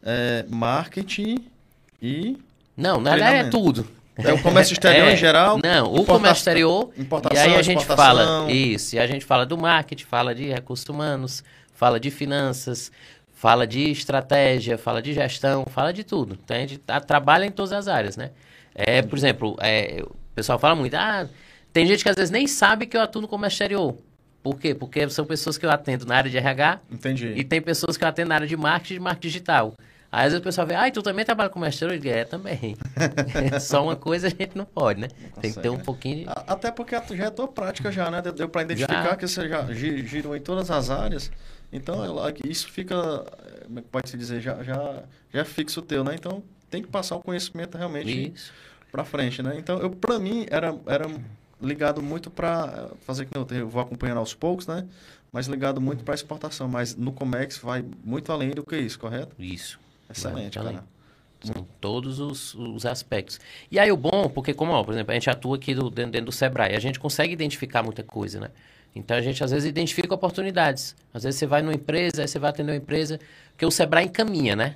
é, 0.03 0.45
marketing 0.49 1.37
e 2.01 2.37
Não, 2.77 2.99
na 2.99 3.11
verdade 3.11 3.47
é 3.47 3.49
tudo. 3.49 3.87
É 4.23 4.33
o 4.33 4.41
comércio 4.41 4.73
exterior 4.73 5.07
em 5.09 5.17
geral, 5.17 5.59
Não, 5.63 5.93
o 5.93 6.05
comércio 6.05 6.41
exterior. 6.41 6.89
importação, 6.97 7.37
e 7.37 7.49
aí 7.49 7.55
a 7.55 7.61
gente 7.61 7.85
fala 7.85 8.51
isso, 8.51 8.95
e 8.95 8.99
a 8.99 9.07
gente 9.07 9.25
fala 9.25 9.45
do 9.45 9.57
marketing, 9.57 10.05
fala 10.05 10.33
de 10.35 10.45
recursos 10.49 10.87
humanos, 10.87 11.43
fala 11.73 11.99
de 11.99 12.11
finanças, 12.11 12.91
fala 13.33 13.65
de 13.65 13.89
estratégia, 13.91 14.77
fala 14.77 15.01
de 15.01 15.13
gestão, 15.13 15.65
fala 15.65 15.91
de 15.91 16.03
tudo. 16.03 16.37
Então 16.43 16.55
a 16.55 16.59
gente 16.59 16.77
tá- 16.77 16.99
trabalha 16.99 17.45
em 17.45 17.51
todas 17.51 17.71
as 17.71 17.87
áreas, 17.87 18.15
né? 18.15 18.31
É, 18.75 19.01
por 19.01 19.17
exemplo, 19.17 19.55
é, 19.59 20.03
o 20.05 20.15
pessoal 20.35 20.59
fala 20.59 20.75
muito, 20.75 20.93
ah, 20.95 21.27
tem 21.73 21.85
gente 21.87 22.03
que 22.03 22.09
às 22.09 22.15
vezes 22.15 22.29
nem 22.31 22.47
sabe 22.47 22.85
que 22.85 22.95
eu 22.95 23.01
atuo 23.01 23.21
no 23.21 23.27
comércio 23.27 23.55
exterior. 23.55 23.95
Por 24.43 24.59
quê? 24.59 24.73
Porque 24.73 25.07
são 25.09 25.23
pessoas 25.25 25.57
que 25.57 25.65
eu 25.65 25.71
atendo 25.71 26.05
na 26.05 26.15
área 26.15 26.29
de 26.29 26.37
RH 26.37 26.79
entendi. 26.91 27.33
e 27.35 27.43
tem 27.43 27.61
pessoas 27.61 27.95
que 27.95 28.03
eu 28.03 28.07
atendo 28.07 28.29
na 28.29 28.35
área 28.35 28.47
de 28.47 28.57
marketing 28.57 28.93
e 28.93 28.97
de 28.97 29.03
marketing 29.03 29.27
digital. 29.27 29.75
Aí 30.11 30.25
às 30.25 30.33
vezes 30.33 30.39
o 30.39 30.43
pessoal 30.43 30.67
vê, 30.67 30.75
ah, 30.75 30.87
e 30.87 30.91
tu 30.91 31.01
também 31.01 31.23
trabalha 31.23 31.49
com 31.49 31.65
exterior? 31.65 31.95
Eu 31.95 31.99
digo, 32.01 32.13
é, 32.13 32.25
também. 32.25 32.75
Só 33.61 33.81
uma 33.81 33.95
coisa 33.95 34.27
a 34.27 34.29
gente 34.29 34.57
não 34.57 34.65
pode, 34.65 34.99
né? 34.99 35.07
Tem 35.39 35.53
que 35.53 35.59
ter 35.59 35.69
um 35.69 35.77
né? 35.77 35.83
pouquinho 35.83 36.25
de... 36.25 36.25
Até 36.27 36.69
porque 36.69 36.95
já 37.15 37.25
é 37.25 37.29
tua 37.29 37.47
prática 37.47 37.89
já, 37.91 38.11
né? 38.11 38.21
Deu- 38.21 38.49
para 38.49 38.63
identificar 38.63 39.03
Já. 39.03 39.15
que 39.15 39.25
você 39.25 39.47
já 39.47 39.71
gi- 39.71 40.05
girou 40.05 40.35
em 40.35 40.41
todas 40.41 40.69
as 40.69 40.89
áreas. 40.89 41.31
Então, 41.71 42.03
isso 42.43 42.69
fica, 42.69 42.95
eh, 42.95 43.63
como 43.65 43.79
é 43.79 43.81
que 43.81 43.87
pode 43.87 44.09
se 44.09 44.17
dizer, 44.17 44.41
já, 44.41 44.61
já, 44.61 45.03
já 45.33 45.39
é 45.39 45.45
fixo 45.45 45.81
teu, 45.81 46.03
né? 46.03 46.13
Então, 46.13 46.43
tem 46.69 46.81
que 46.81 46.89
passar 46.89 47.15
o 47.15 47.21
conhecimento 47.21 47.77
realmente 47.77 48.33
para 48.91 49.05
frente, 49.05 49.41
né? 49.41 49.55
Então, 49.57 49.79
eu 49.79 49.89
para 49.89 50.19
mim 50.19 50.45
era 50.49 50.75
era 50.85 51.05
ligado 51.61 52.01
muito 52.01 52.29
para 52.29 52.89
fazer 53.05 53.25
que 53.25 53.37
não 53.37 53.45
eu 53.51 53.69
vou 53.69 53.81
acompanhando 53.81 54.17
aos 54.17 54.33
poucos, 54.33 54.67
né? 54.67 54.85
Mas 55.31 55.47
ligado 55.47 55.79
muito 55.79 56.03
para 56.03 56.13
exportação, 56.13 56.67
mas 56.67 56.95
no 56.95 57.13
Comex 57.13 57.57
vai 57.57 57.85
muito 58.03 58.31
além 58.33 58.51
do 58.51 58.65
que 58.65 58.75
isso, 58.77 58.99
correto? 58.99 59.33
Isso. 59.39 59.79
Excelente, 60.11 60.59
Vai 60.59 60.73
cara. 60.73 60.85
todos 61.79 62.19
os, 62.19 62.53
os 62.53 62.85
aspectos. 62.85 63.39
E 63.71 63.79
aí 63.79 63.91
o 63.91 63.97
bom, 63.97 64.29
porque 64.29 64.53
como, 64.53 64.71
ó, 64.73 64.83
por 64.83 64.93
exemplo, 64.93 65.11
a 65.11 65.13
gente 65.15 65.29
atua 65.29 65.55
aqui 65.55 65.73
do- 65.73 65.89
dentro, 65.89 66.11
dentro 66.11 66.25
do 66.27 66.31
Sebrae, 66.31 66.75
a 66.75 66.79
gente 66.79 66.99
consegue 66.99 67.33
identificar 67.33 67.81
muita 67.81 68.03
coisa, 68.03 68.39
né? 68.39 68.49
Então 68.95 69.15
a 69.15 69.21
gente 69.21 69.43
às 69.43 69.51
vezes 69.51 69.67
identifica 69.67 70.13
oportunidades. 70.13 70.95
Às 71.13 71.23
vezes 71.23 71.39
você 71.39 71.47
vai 71.47 71.61
numa 71.61 71.73
empresa, 71.73 72.21
aí 72.21 72.27
você 72.27 72.37
vai 72.37 72.49
atender 72.49 72.71
uma 72.73 72.77
empresa, 72.77 73.19
porque 73.51 73.65
o 73.65 73.71
Sebrae 73.71 74.05
encaminha, 74.05 74.55
né? 74.55 74.75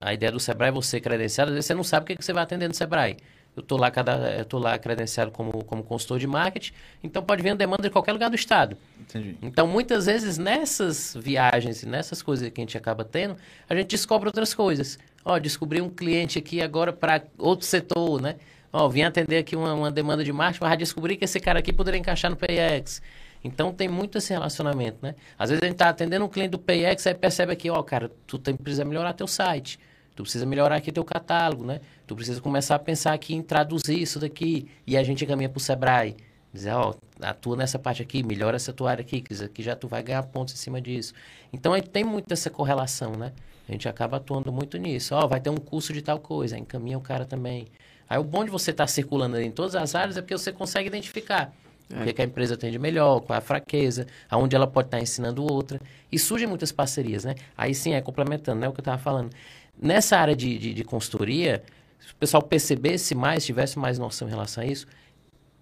A, 0.00 0.08
a 0.10 0.14
ideia 0.14 0.32
do 0.32 0.40
Sebrae 0.40 0.70
é 0.70 0.72
você 0.72 1.00
credenciado, 1.00 1.50
às 1.50 1.54
vezes 1.54 1.66
você 1.66 1.74
não 1.74 1.84
sabe 1.84 2.04
o 2.04 2.06
que, 2.06 2.16
que 2.16 2.24
você 2.24 2.32
vai 2.32 2.42
atender 2.42 2.66
no 2.68 2.74
Sebrae. 2.74 3.16
Eu 3.56 3.62
tô 3.62 3.76
lá, 3.76 3.90
cada, 3.90 4.34
eu 4.36 4.44
tô 4.44 4.58
lá 4.58 4.76
credenciado 4.76 5.30
como, 5.30 5.64
como 5.64 5.82
consultor 5.84 6.18
de 6.18 6.26
marketing, 6.26 6.72
então 7.02 7.22
pode 7.22 7.42
vir 7.42 7.50
uma 7.50 7.56
demanda 7.56 7.84
de 7.84 7.90
qualquer 7.90 8.12
lugar 8.12 8.28
do 8.28 8.34
estado. 8.34 8.76
Entendi. 9.00 9.36
Então, 9.40 9.66
muitas 9.66 10.06
vezes, 10.06 10.38
nessas 10.38 11.16
viagens 11.18 11.82
e 11.82 11.86
nessas 11.86 12.20
coisas 12.20 12.48
que 12.50 12.60
a 12.60 12.62
gente 12.62 12.76
acaba 12.76 13.04
tendo, 13.04 13.36
a 13.68 13.74
gente 13.76 13.90
descobre 13.90 14.28
outras 14.28 14.52
coisas. 14.52 14.98
Ó, 15.24 15.38
descobri 15.38 15.80
um 15.80 15.88
cliente 15.88 16.38
aqui 16.38 16.60
agora 16.60 16.92
para 16.92 17.22
outro 17.38 17.64
setor, 17.64 18.20
né? 18.20 18.36
Ó, 18.72 18.88
vim 18.88 19.02
atender 19.02 19.38
aqui 19.38 19.54
uma, 19.54 19.72
uma 19.72 19.90
demanda 19.90 20.24
de 20.24 20.32
marketing, 20.32 20.64
mas 20.64 20.78
descobri 20.78 21.16
que 21.16 21.24
esse 21.24 21.38
cara 21.38 21.60
aqui 21.60 21.72
poderia 21.72 22.00
encaixar 22.00 22.30
no 22.30 22.36
PX. 22.36 23.00
Então, 23.44 23.72
tem 23.72 23.88
muito 23.88 24.18
esse 24.18 24.32
relacionamento, 24.32 24.98
né? 25.00 25.14
Às 25.38 25.50
vezes 25.50 25.62
a 25.62 25.66
gente 25.66 25.76
tá 25.76 25.90
atendendo 25.90 26.24
um 26.24 26.28
cliente 26.28 26.50
do 26.50 26.58
PX, 26.58 27.06
aí 27.06 27.14
percebe 27.14 27.52
aqui, 27.52 27.70
ó, 27.70 27.80
cara, 27.84 28.10
tu 28.26 28.36
tem, 28.36 28.56
precisa 28.56 28.84
melhorar 28.84 29.12
teu 29.12 29.28
site. 29.28 29.78
Tu 30.14 30.22
precisa 30.22 30.46
melhorar 30.46 30.76
aqui 30.76 30.92
teu 30.92 31.04
catálogo, 31.04 31.64
né? 31.64 31.80
Tu 32.06 32.14
precisa 32.14 32.40
começar 32.40 32.76
a 32.76 32.78
pensar 32.78 33.12
aqui 33.12 33.34
em 33.34 33.42
traduzir 33.42 34.00
isso 34.00 34.20
daqui. 34.20 34.68
E 34.86 34.96
a 34.96 35.02
gente 35.02 35.26
caminha 35.26 35.48
pro 35.48 35.58
Sebrae. 35.58 36.16
Dizer, 36.52 36.72
ó, 36.72 36.94
atua 37.20 37.56
nessa 37.56 37.80
parte 37.80 38.00
aqui, 38.00 38.22
melhora 38.22 38.54
essa 38.54 38.72
tua 38.72 38.92
área 38.92 39.02
aqui, 39.02 39.20
que 39.20 39.34
aqui 39.42 39.60
já 39.60 39.74
tu 39.74 39.88
vai 39.88 40.04
ganhar 40.04 40.22
pontos 40.22 40.54
em 40.54 40.56
cima 40.56 40.80
disso. 40.80 41.12
Então, 41.52 41.72
aí 41.72 41.82
tem 41.82 42.04
muito 42.04 42.30
essa 42.30 42.48
correlação, 42.48 43.12
né? 43.12 43.32
A 43.68 43.72
gente 43.72 43.88
acaba 43.88 44.18
atuando 44.18 44.52
muito 44.52 44.78
nisso. 44.78 45.16
Ó, 45.16 45.26
vai 45.26 45.40
ter 45.40 45.50
um 45.50 45.56
curso 45.56 45.92
de 45.92 46.00
tal 46.00 46.20
coisa, 46.20 46.56
encaminha 46.56 46.96
o 46.96 47.00
cara 47.00 47.24
também. 47.24 47.66
Aí 48.08 48.18
o 48.18 48.24
bom 48.24 48.44
de 48.44 48.50
você 48.50 48.70
estar 48.70 48.86
circulando 48.86 49.40
em 49.40 49.50
todas 49.50 49.74
as 49.74 49.96
áreas 49.96 50.16
é 50.16 50.20
porque 50.20 50.36
você 50.36 50.52
consegue 50.52 50.86
identificar 50.86 51.52
o 51.90 52.04
que, 52.04 52.12
que 52.12 52.22
a 52.22 52.24
empresa 52.24 52.56
tem 52.56 52.70
de 52.70 52.78
melhor, 52.78 53.20
qual 53.20 53.34
é 53.34 53.38
a 53.38 53.42
fraqueza, 53.42 54.06
aonde 54.30 54.56
ela 54.56 54.66
pode 54.66 54.88
estar 54.88 55.00
ensinando 55.00 55.42
outra. 55.42 55.80
E 56.10 56.18
surgem 56.18 56.46
muitas 56.46 56.72
parcerias, 56.72 57.24
né? 57.24 57.34
Aí 57.56 57.74
sim, 57.74 57.94
é 57.94 58.00
complementando, 58.00 58.60
né? 58.60 58.68
O 58.68 58.72
que 58.72 58.80
eu 58.80 58.82
estava 58.82 58.98
falando. 58.98 59.30
Nessa 59.80 60.16
área 60.16 60.34
de, 60.34 60.58
de, 60.58 60.74
de 60.74 60.84
consultoria, 60.84 61.62
se 61.98 62.12
o 62.12 62.16
pessoal 62.16 62.42
percebesse 62.42 63.14
mais, 63.14 63.44
tivesse 63.44 63.78
mais 63.78 63.98
noção 63.98 64.28
em 64.28 64.30
relação 64.30 64.62
a 64.62 64.66
isso, 64.66 64.86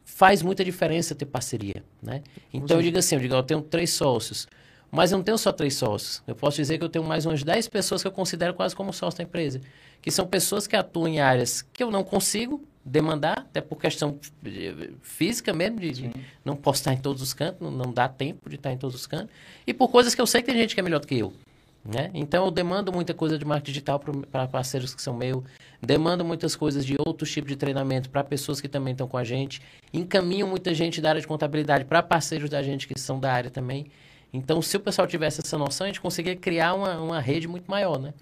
faz 0.04 0.42
muita 0.42 0.64
diferença 0.64 1.14
ter 1.14 1.26
parceria, 1.26 1.82
né? 2.02 2.22
Então 2.52 2.76
eu 2.76 2.82
digo 2.82 2.98
assim, 2.98 3.14
eu 3.14 3.20
digo, 3.20 3.34
eu 3.34 3.42
tenho 3.42 3.62
três 3.62 3.90
sócios, 3.90 4.46
mas 4.90 5.10
eu 5.10 5.18
não 5.18 5.24
tenho 5.24 5.38
só 5.38 5.50
três 5.50 5.74
sócios. 5.74 6.22
Eu 6.26 6.34
posso 6.34 6.58
dizer 6.58 6.76
que 6.76 6.84
eu 6.84 6.88
tenho 6.88 7.04
mais 7.04 7.24
umas 7.24 7.42
10 7.42 7.68
pessoas 7.68 8.02
que 8.02 8.08
eu 8.08 8.12
considero 8.12 8.52
quase 8.52 8.76
como 8.76 8.92
sócio 8.92 9.18
da 9.18 9.24
empresa, 9.24 9.60
que 10.02 10.10
são 10.10 10.26
pessoas 10.26 10.66
que 10.66 10.76
atuam 10.76 11.08
em 11.08 11.20
áreas 11.20 11.62
que 11.62 11.82
eu 11.82 11.90
não 11.90 12.04
consigo 12.04 12.62
demandar, 12.84 13.38
até 13.38 13.60
por 13.60 13.76
questão 13.78 14.18
física 15.00 15.52
mesmo, 15.52 15.80
de, 15.80 15.92
de 15.92 16.10
não 16.44 16.56
posso 16.56 16.80
estar 16.80 16.92
em 16.92 16.98
todos 16.98 17.22
os 17.22 17.32
cantos, 17.32 17.60
não, 17.60 17.70
não 17.70 17.92
dá 17.92 18.08
tempo 18.08 18.50
de 18.50 18.56
estar 18.56 18.72
em 18.72 18.76
todos 18.76 18.94
os 18.94 19.06
cantos, 19.06 19.34
e 19.66 19.72
por 19.72 19.88
coisas 19.88 20.14
que 20.14 20.20
eu 20.20 20.26
sei 20.26 20.42
que 20.42 20.48
tem 20.48 20.60
gente 20.60 20.74
que 20.74 20.80
é 20.80 20.82
melhor 20.82 21.00
do 21.00 21.06
que 21.06 21.16
eu. 21.16 21.32
Né? 21.84 22.10
Então 22.14 22.44
eu 22.44 22.50
demando 22.50 22.92
muita 22.92 23.12
coisa 23.12 23.36
de 23.36 23.44
marketing 23.44 23.72
digital 23.72 24.00
para 24.30 24.46
parceiros 24.46 24.94
que 24.94 25.02
são 25.02 25.16
meu, 25.16 25.42
demando 25.80 26.24
muitas 26.24 26.54
coisas 26.54 26.86
de 26.86 26.94
outros 27.04 27.32
tipos 27.32 27.50
de 27.50 27.56
treinamento 27.56 28.08
para 28.08 28.22
pessoas 28.22 28.60
que 28.60 28.68
também 28.68 28.92
estão 28.92 29.08
com 29.08 29.16
a 29.16 29.24
gente, 29.24 29.60
encaminho 29.92 30.46
muita 30.46 30.72
gente 30.72 31.00
da 31.00 31.08
área 31.08 31.20
de 31.20 31.26
contabilidade 31.26 31.84
para 31.84 32.00
parceiros 32.00 32.48
da 32.48 32.62
gente 32.62 32.86
que 32.86 32.96
são 32.98 33.18
da 33.18 33.32
área 33.32 33.50
também. 33.50 33.90
Então, 34.32 34.62
se 34.62 34.76
o 34.76 34.80
pessoal 34.80 35.06
tivesse 35.06 35.40
essa 35.40 35.58
noção, 35.58 35.84
a 35.84 35.88
gente 35.88 36.00
conseguiria 36.00 36.38
criar 36.38 36.74
uma, 36.74 36.98
uma 37.00 37.20
rede 37.20 37.46
muito 37.46 37.70
maior, 37.70 37.98
né? 37.98 38.14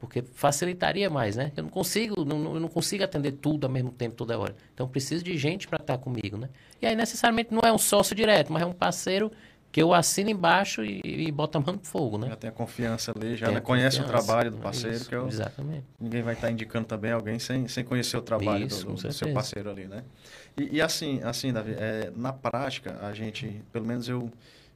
Porque 0.00 0.22
facilitaria 0.22 1.10
mais, 1.10 1.36
né? 1.36 1.52
Eu 1.56 1.64
não 1.64 1.70
consigo, 1.70 2.24
não, 2.24 2.54
eu 2.54 2.60
não 2.60 2.68
consigo 2.68 3.04
atender 3.04 3.32
tudo 3.32 3.66
ao 3.66 3.70
mesmo 3.70 3.90
tempo, 3.90 4.16
toda 4.16 4.38
hora. 4.38 4.56
Então, 4.72 4.88
preciso 4.88 5.22
de 5.22 5.36
gente 5.36 5.68
para 5.68 5.76
estar 5.76 5.98
comigo, 5.98 6.38
né? 6.38 6.48
E 6.80 6.86
aí, 6.86 6.96
necessariamente, 6.96 7.52
não 7.52 7.60
é 7.64 7.72
um 7.72 7.78
sócio 7.78 8.16
direto, 8.16 8.52
mas 8.52 8.62
é 8.62 8.66
um 8.66 8.72
parceiro 8.72 9.30
que 9.72 9.80
eu 9.80 9.94
assino 9.94 10.28
embaixo 10.28 10.84
e, 10.84 11.00
e 11.02 11.32
boto 11.32 11.56
a 11.56 11.60
mão 11.60 11.74
no 11.74 11.80
fogo, 11.82 12.18
né? 12.18 12.28
Já 12.28 12.36
tem 12.36 12.50
a 12.50 12.52
confiança 12.52 13.10
ali, 13.16 13.36
já 13.36 13.50
né? 13.50 13.58
conhece 13.58 14.02
o 14.02 14.04
trabalho 14.04 14.50
do 14.50 14.58
é 14.58 14.60
parceiro, 14.60 14.96
isso, 14.96 15.08
que 15.08 15.14
é 15.14 15.18
o, 15.18 15.26
Exatamente. 15.26 15.86
ninguém 15.98 16.22
vai 16.22 16.34
estar 16.34 16.50
indicando 16.50 16.86
também 16.86 17.10
alguém 17.10 17.38
sem, 17.38 17.66
sem 17.66 17.82
conhecer 17.82 18.18
o 18.18 18.22
trabalho 18.22 18.66
Isso, 18.66 18.84
do, 18.84 18.92
do 18.92 19.12
seu 19.12 19.32
parceiro 19.32 19.70
ali, 19.70 19.86
né? 19.86 20.04
E, 20.58 20.76
e 20.76 20.80
assim, 20.82 21.22
assim, 21.22 21.50
Davi, 21.54 21.72
é, 21.72 22.12
na 22.14 22.34
prática, 22.34 22.98
a 23.00 23.14
gente, 23.14 23.62
pelo 23.72 23.86
menos 23.86 24.10
eu, 24.10 24.30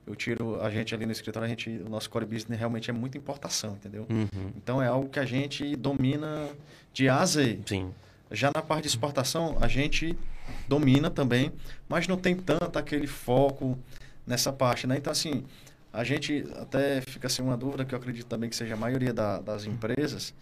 eu 0.07 0.15
tiro 0.17 0.59
a 0.63 0.71
gente 0.71 0.95
ali 0.95 1.05
no 1.05 1.13
escritório, 1.13 1.45
a 1.45 1.49
gente, 1.49 1.69
o 1.69 1.91
nosso 1.91 2.09
core 2.09 2.25
business 2.25 2.59
realmente 2.59 2.89
é 2.89 2.93
muita 2.95 3.19
importação, 3.19 3.75
entendeu? 3.75 4.07
Uhum. 4.09 4.51
Então 4.57 4.81
é 4.83 4.87
algo 4.87 5.11
que 5.11 5.21
a 5.21 5.27
gente 5.27 5.77
domina 5.77 6.49
de 6.95 7.07
A 7.07 7.21
a 7.21 7.27
Z. 7.27 7.61
Sim. 7.67 7.93
Já 8.31 8.51
na 8.55 8.63
parte 8.63 8.85
de 8.85 8.89
exportação, 8.89 9.59
a 9.61 9.69
gente 9.69 10.19
domina 10.67 11.11
também, 11.11 11.53
mas 11.87 12.09
não 12.09 12.17
tem 12.17 12.35
tanto 12.35 12.79
aquele 12.79 13.07
foco 13.07 13.79
nessa 14.27 14.53
parte, 14.53 14.87
né? 14.87 14.97
Então, 14.97 15.11
assim, 15.11 15.45
a 15.93 16.03
gente 16.05 16.45
até 16.57 17.01
fica 17.01 17.27
assim 17.27 17.43
uma 17.43 17.57
dúvida, 17.57 17.85
que 17.85 17.95
eu 17.95 17.99
acredito 17.99 18.27
também 18.27 18.51
que 18.51 18.57
seja 18.57 18.75
a 18.75 18.77
maioria 18.77 19.13
da- 19.13 19.41
das 19.41 19.65
empresas, 19.65 20.35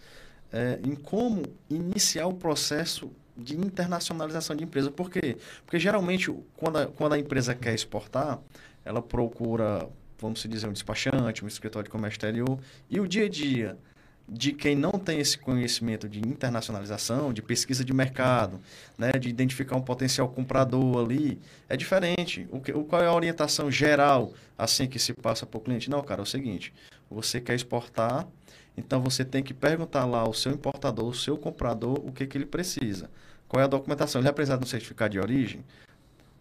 é, 0.51 0.79
em 0.83 0.95
como 0.95 1.43
iniciar 1.69 2.27
o 2.27 2.33
processo 2.33 3.11
de 3.37 3.55
internacionalização 3.57 4.55
de 4.55 4.63
empresa. 4.63 4.89
Por 4.89 5.09
quê? 5.09 5.37
Porque 5.65 5.77
geralmente, 5.77 6.33
quando 6.55 6.77
a, 6.77 6.87
quando 6.87 7.13
a 7.13 7.19
empresa 7.19 7.53
quer 7.53 7.73
exportar, 7.73 8.39
ela 8.83 9.01
procura, 9.01 9.87
vamos 10.19 10.41
dizer, 10.43 10.67
um 10.67 10.73
despachante, 10.73 11.43
um 11.43 11.47
escritório 11.47 11.85
de 11.85 11.89
comércio 11.89 12.15
exterior, 12.17 12.59
e 12.89 12.99
o 12.99 13.07
dia 13.07 13.25
a 13.25 13.29
dia 13.29 13.77
de 14.27 14.51
quem 14.51 14.75
não 14.75 14.91
tem 14.91 15.19
esse 15.19 15.37
conhecimento 15.37 16.09
de 16.09 16.19
internacionalização, 16.19 17.31
de 17.31 17.41
pesquisa 17.41 17.85
de 17.85 17.93
mercado, 17.93 18.59
né, 18.97 19.11
de 19.13 19.29
identificar 19.29 19.75
um 19.75 19.81
potencial 19.81 20.27
comprador 20.27 21.05
ali, 21.05 21.39
é 21.69 21.77
diferente. 21.77 22.47
O 22.51 22.59
que, 22.59 22.71
o, 22.71 22.83
qual 22.83 23.03
é 23.03 23.07
a 23.07 23.13
orientação 23.13 23.69
geral 23.69 24.33
assim 24.57 24.87
que 24.87 24.97
se 24.97 25.13
passa 25.13 25.45
para 25.45 25.57
o 25.57 25.61
cliente? 25.61 25.89
Não, 25.89 26.01
cara, 26.01 26.21
é 26.21 26.23
o 26.23 26.25
seguinte, 26.25 26.73
você 27.09 27.39
quer 27.39 27.53
exportar, 27.53 28.27
então 28.75 28.99
você 28.99 29.23
tem 29.23 29.43
que 29.43 29.53
perguntar 29.53 30.05
lá 30.05 30.21
ao 30.21 30.33
seu 30.33 30.51
importador, 30.51 31.05
ao 31.05 31.13
seu 31.13 31.37
comprador, 31.37 32.01
o 32.03 32.11
que, 32.11 32.25
que 32.25 32.37
ele 32.37 32.47
precisa. 32.47 33.09
Qual 33.47 33.61
é 33.61 33.63
a 33.63 33.67
documentação? 33.67 34.19
Ele 34.19 34.25
vai 34.25 34.33
precisar 34.33 34.57
de 34.57 34.63
um 34.63 34.67
certificado 34.67 35.11
de 35.11 35.19
origem? 35.19 35.63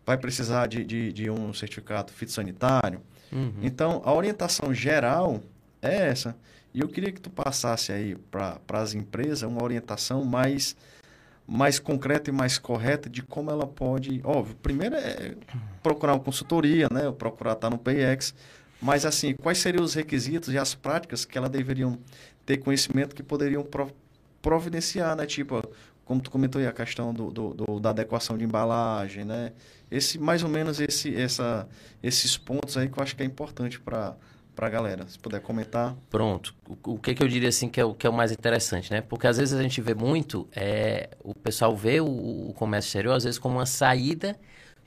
Vai 0.06 0.16
precisar 0.16 0.66
de, 0.66 0.84
de, 0.84 1.12
de 1.12 1.30
um 1.30 1.52
certificado 1.52 2.12
fitossanitário? 2.12 3.00
Uhum. 3.30 3.52
Então, 3.62 4.02
a 4.04 4.12
orientação 4.12 4.72
geral 4.72 5.40
é 5.82 6.08
essa. 6.08 6.34
E 6.74 6.80
eu 6.80 6.88
queria 6.88 7.12
que 7.12 7.20
tu 7.20 7.30
passasse 7.30 7.92
aí 7.92 8.16
para 8.30 8.58
as 8.72 8.94
empresas 8.94 9.42
uma 9.42 9.62
orientação 9.62 10.24
mais, 10.24 10.76
mais 11.46 11.78
concreta 11.78 12.30
e 12.30 12.32
mais 12.32 12.58
correta 12.58 13.08
de 13.08 13.22
como 13.22 13.48
ela 13.48 13.64
pode... 13.66 14.20
Óbvio, 14.24 14.56
primeiro 14.56 14.96
é 14.96 15.36
procurar 15.84 16.14
uma 16.14 16.20
consultoria, 16.20 16.88
né? 16.90 17.12
Procurar 17.12 17.52
estar 17.52 17.70
no 17.70 17.78
PayEx. 17.78 18.34
Mas, 18.82 19.06
assim, 19.06 19.34
quais 19.34 19.58
seriam 19.58 19.84
os 19.84 19.94
requisitos 19.94 20.52
e 20.52 20.58
as 20.58 20.74
práticas 20.74 21.24
que 21.24 21.38
ela 21.38 21.48
deveriam 21.48 21.96
ter 22.44 22.56
conhecimento 22.56 23.14
que 23.14 23.22
poderiam 23.22 23.62
pro- 23.62 23.94
providenciar, 24.42 25.14
né? 25.14 25.26
Tipo, 25.26 25.62
como 26.04 26.20
tu 26.20 26.28
comentou 26.28 26.60
aí, 26.60 26.66
a 26.66 26.72
questão 26.72 27.14
do, 27.14 27.30
do- 27.30 27.54
do- 27.54 27.80
da 27.80 27.90
adequação 27.90 28.36
de 28.36 28.44
embalagem, 28.44 29.24
né? 29.24 29.52
Esse, 29.88 30.18
mais 30.18 30.42
ou 30.42 30.48
menos 30.48 30.80
esse, 30.80 31.14
essa, 31.14 31.68
esses 32.02 32.36
pontos 32.36 32.76
aí 32.76 32.88
que 32.88 32.98
eu 32.98 33.02
acho 33.02 33.14
que 33.14 33.22
é 33.22 33.26
importante 33.26 33.78
para 33.78 34.16
a 34.56 34.68
galera. 34.68 35.06
Se 35.08 35.18
puder 35.18 35.40
comentar. 35.40 35.94
Pronto. 36.08 36.54
O, 36.68 36.94
o 36.94 36.98
que, 36.98 37.14
que 37.14 37.22
eu 37.22 37.28
diria 37.28 37.48
assim 37.48 37.68
que 37.68 37.80
é, 37.80 37.84
o, 37.84 37.94
que 37.94 38.06
é 38.06 38.10
o 38.10 38.12
mais 38.12 38.32
interessante, 38.32 38.90
né? 38.90 39.00
Porque 39.00 39.26
às 39.26 39.36
vezes 39.36 39.58
a 39.58 39.62
gente 39.62 39.80
vê 39.80 39.94
muito, 39.94 40.48
é, 40.54 41.10
o 41.22 41.34
pessoal 41.34 41.76
vê 41.76 42.00
o, 42.00 42.06
o 42.48 42.54
comércio 42.54 42.88
exterior 42.88 43.14
às 43.14 43.24
vezes 43.24 43.38
como 43.38 43.56
uma 43.56 43.66
saída 43.66 44.38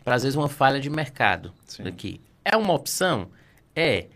para 0.03 0.15
às 0.15 0.23
vezes 0.23 0.35
uma 0.35 0.47
falha 0.47 0.79
de 0.79 0.89
mercado 0.89 1.53
Sim. 1.65 1.87
aqui. 1.87 2.21
É 2.43 2.55
uma 2.55 2.73
opção? 2.73 3.29
É. 3.75 4.07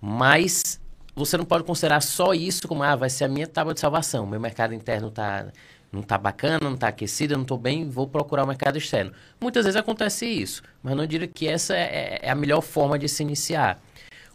Mas 0.00 0.80
você 1.14 1.36
não 1.36 1.44
pode 1.44 1.64
considerar 1.64 2.00
só 2.00 2.34
isso 2.34 2.66
como, 2.66 2.82
ah, 2.82 2.96
vai 2.96 3.10
ser 3.10 3.24
a 3.24 3.28
minha 3.28 3.46
tábua 3.46 3.74
de 3.74 3.80
salvação. 3.80 4.26
Meu 4.26 4.40
mercado 4.40 4.74
interno 4.74 5.10
tá, 5.10 5.52
não 5.92 6.02
tá 6.02 6.16
bacana, 6.16 6.58
não 6.70 6.76
tá 6.76 6.88
aquecido, 6.88 7.34
eu 7.34 7.38
não 7.38 7.44
tô 7.44 7.56
bem, 7.56 7.88
vou 7.88 8.08
procurar 8.08 8.44
o 8.44 8.46
mercado 8.46 8.78
externo. 8.78 9.12
Muitas 9.40 9.64
vezes 9.64 9.78
acontece 9.78 10.26
isso, 10.26 10.62
mas 10.82 10.96
não 10.96 11.06
diria 11.06 11.28
que 11.28 11.46
essa 11.46 11.76
é, 11.76 12.18
é 12.22 12.30
a 12.30 12.34
melhor 12.34 12.62
forma 12.62 12.98
de 12.98 13.08
se 13.08 13.22
iniciar. 13.22 13.80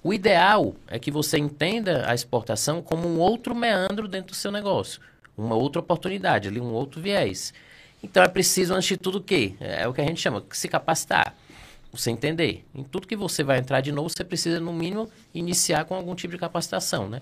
O 0.07 0.13
ideal 0.13 0.73
é 0.87 0.97
que 0.97 1.11
você 1.11 1.37
entenda 1.37 2.09
a 2.09 2.15
exportação 2.15 2.81
como 2.81 3.09
um 3.09 3.19
outro 3.19 3.53
meandro 3.53 4.07
dentro 4.07 4.31
do 4.31 4.37
seu 4.37 4.49
negócio, 4.49 5.01
uma 5.37 5.53
outra 5.53 5.81
oportunidade, 5.81 6.47
ali 6.47 6.61
um 6.61 6.71
outro 6.71 7.01
viés. 7.01 7.53
Então 8.01 8.23
é 8.23 8.27
preciso, 8.29 8.73
antes 8.73 8.87
de 8.87 8.95
tudo, 8.95 9.17
o 9.17 9.21
quê? 9.21 9.55
É 9.59 9.85
o 9.85 9.91
que 9.91 9.99
a 9.99 10.05
gente 10.05 10.21
chama, 10.21 10.41
se 10.51 10.69
capacitar. 10.69 11.35
Você 11.91 12.09
entender. 12.09 12.65
Em 12.73 12.85
tudo 12.85 13.05
que 13.05 13.17
você 13.17 13.43
vai 13.43 13.59
entrar 13.59 13.81
de 13.81 13.91
novo, 13.91 14.07
você 14.07 14.23
precisa, 14.23 14.61
no 14.61 14.71
mínimo, 14.71 15.09
iniciar 15.33 15.83
com 15.83 15.93
algum 15.93 16.15
tipo 16.15 16.31
de 16.31 16.39
capacitação, 16.39 17.09
né? 17.09 17.19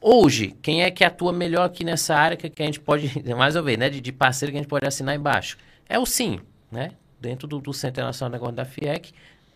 Hoje, 0.00 0.56
quem 0.62 0.82
é 0.82 0.90
que 0.90 1.04
atua 1.04 1.34
melhor 1.34 1.66
aqui 1.66 1.84
nessa 1.84 2.16
área 2.16 2.34
que, 2.34 2.62
a 2.62 2.64
gente 2.64 2.80
pode, 2.80 3.12
mais 3.36 3.56
uma 3.56 3.62
vez, 3.62 3.76
né, 3.76 3.90
de, 3.90 4.00
de 4.00 4.10
parceiro 4.10 4.50
que 4.50 4.56
a 4.56 4.62
gente 4.62 4.70
pode 4.70 4.86
assinar 4.86 5.14
embaixo? 5.14 5.58
É 5.86 5.98
o 5.98 6.06
SIM, 6.06 6.40
né? 6.72 6.92
Dentro 7.20 7.46
do, 7.46 7.60
do 7.60 7.74
Centro 7.74 8.02
Nacional 8.02 8.30
de 8.30 8.36
Negócio 8.36 8.56
da 8.56 8.64
FIEC, 8.64 9.12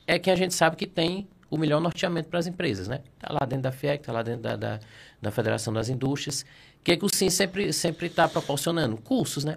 é 0.07 0.19
que 0.19 0.31
a 0.31 0.37
gente 0.37 0.53
sabe 0.53 0.77
que 0.77 0.87
tem 0.87 1.27
o 1.55 1.59
melhor 1.59 1.81
norteamento 1.81 2.29
para 2.29 2.39
as 2.39 2.47
empresas, 2.47 2.89
né? 2.89 3.01
Tá 3.19 3.33
lá 3.33 3.47
dentro 3.47 3.63
da 3.63 3.73
FIEC, 3.73 4.05
tá 4.05 4.13
lá 4.13 4.23
dentro 4.23 4.43
da, 4.43 4.57
da, 4.57 4.81
da 5.21 5.31
Federação 5.31 5.73
das 5.73 5.89
Indústrias. 5.89 6.43
O 6.81 6.85
que, 6.85 6.97
que 6.97 7.05
o 7.05 7.09
SIM 7.09 7.31
sempre 7.31 7.73
sempre 7.73 8.07
está 8.07 8.29
proporcionando? 8.29 8.97
Cursos, 8.97 9.45
né? 9.45 9.57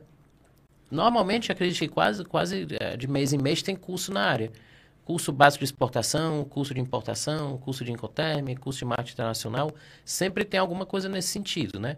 Normalmente, 0.89 1.51
acredito 1.51 1.79
que 1.79 1.87
quase, 1.87 2.23
quase 2.23 2.67
eh, 2.79 2.95
de 2.95 3.07
mês 3.07 3.33
em 3.33 3.37
mês 3.37 3.61
tem 3.61 3.75
curso 3.75 4.13
na 4.13 4.21
área. 4.21 4.51
Curso 5.03 5.31
básico 5.31 5.59
de 5.59 5.65
exportação, 5.65 6.43
curso 6.45 6.73
de 6.73 6.79
importação, 6.79 7.57
curso 7.57 7.83
de 7.83 7.91
incoterm, 7.91 8.55
curso 8.55 8.79
de 8.79 8.85
marketing 8.85 9.13
internacional. 9.13 9.71
Sempre 10.05 10.45
tem 10.45 10.59
alguma 10.59 10.85
coisa 10.85 11.09
nesse 11.09 11.29
sentido, 11.29 11.79
né? 11.79 11.97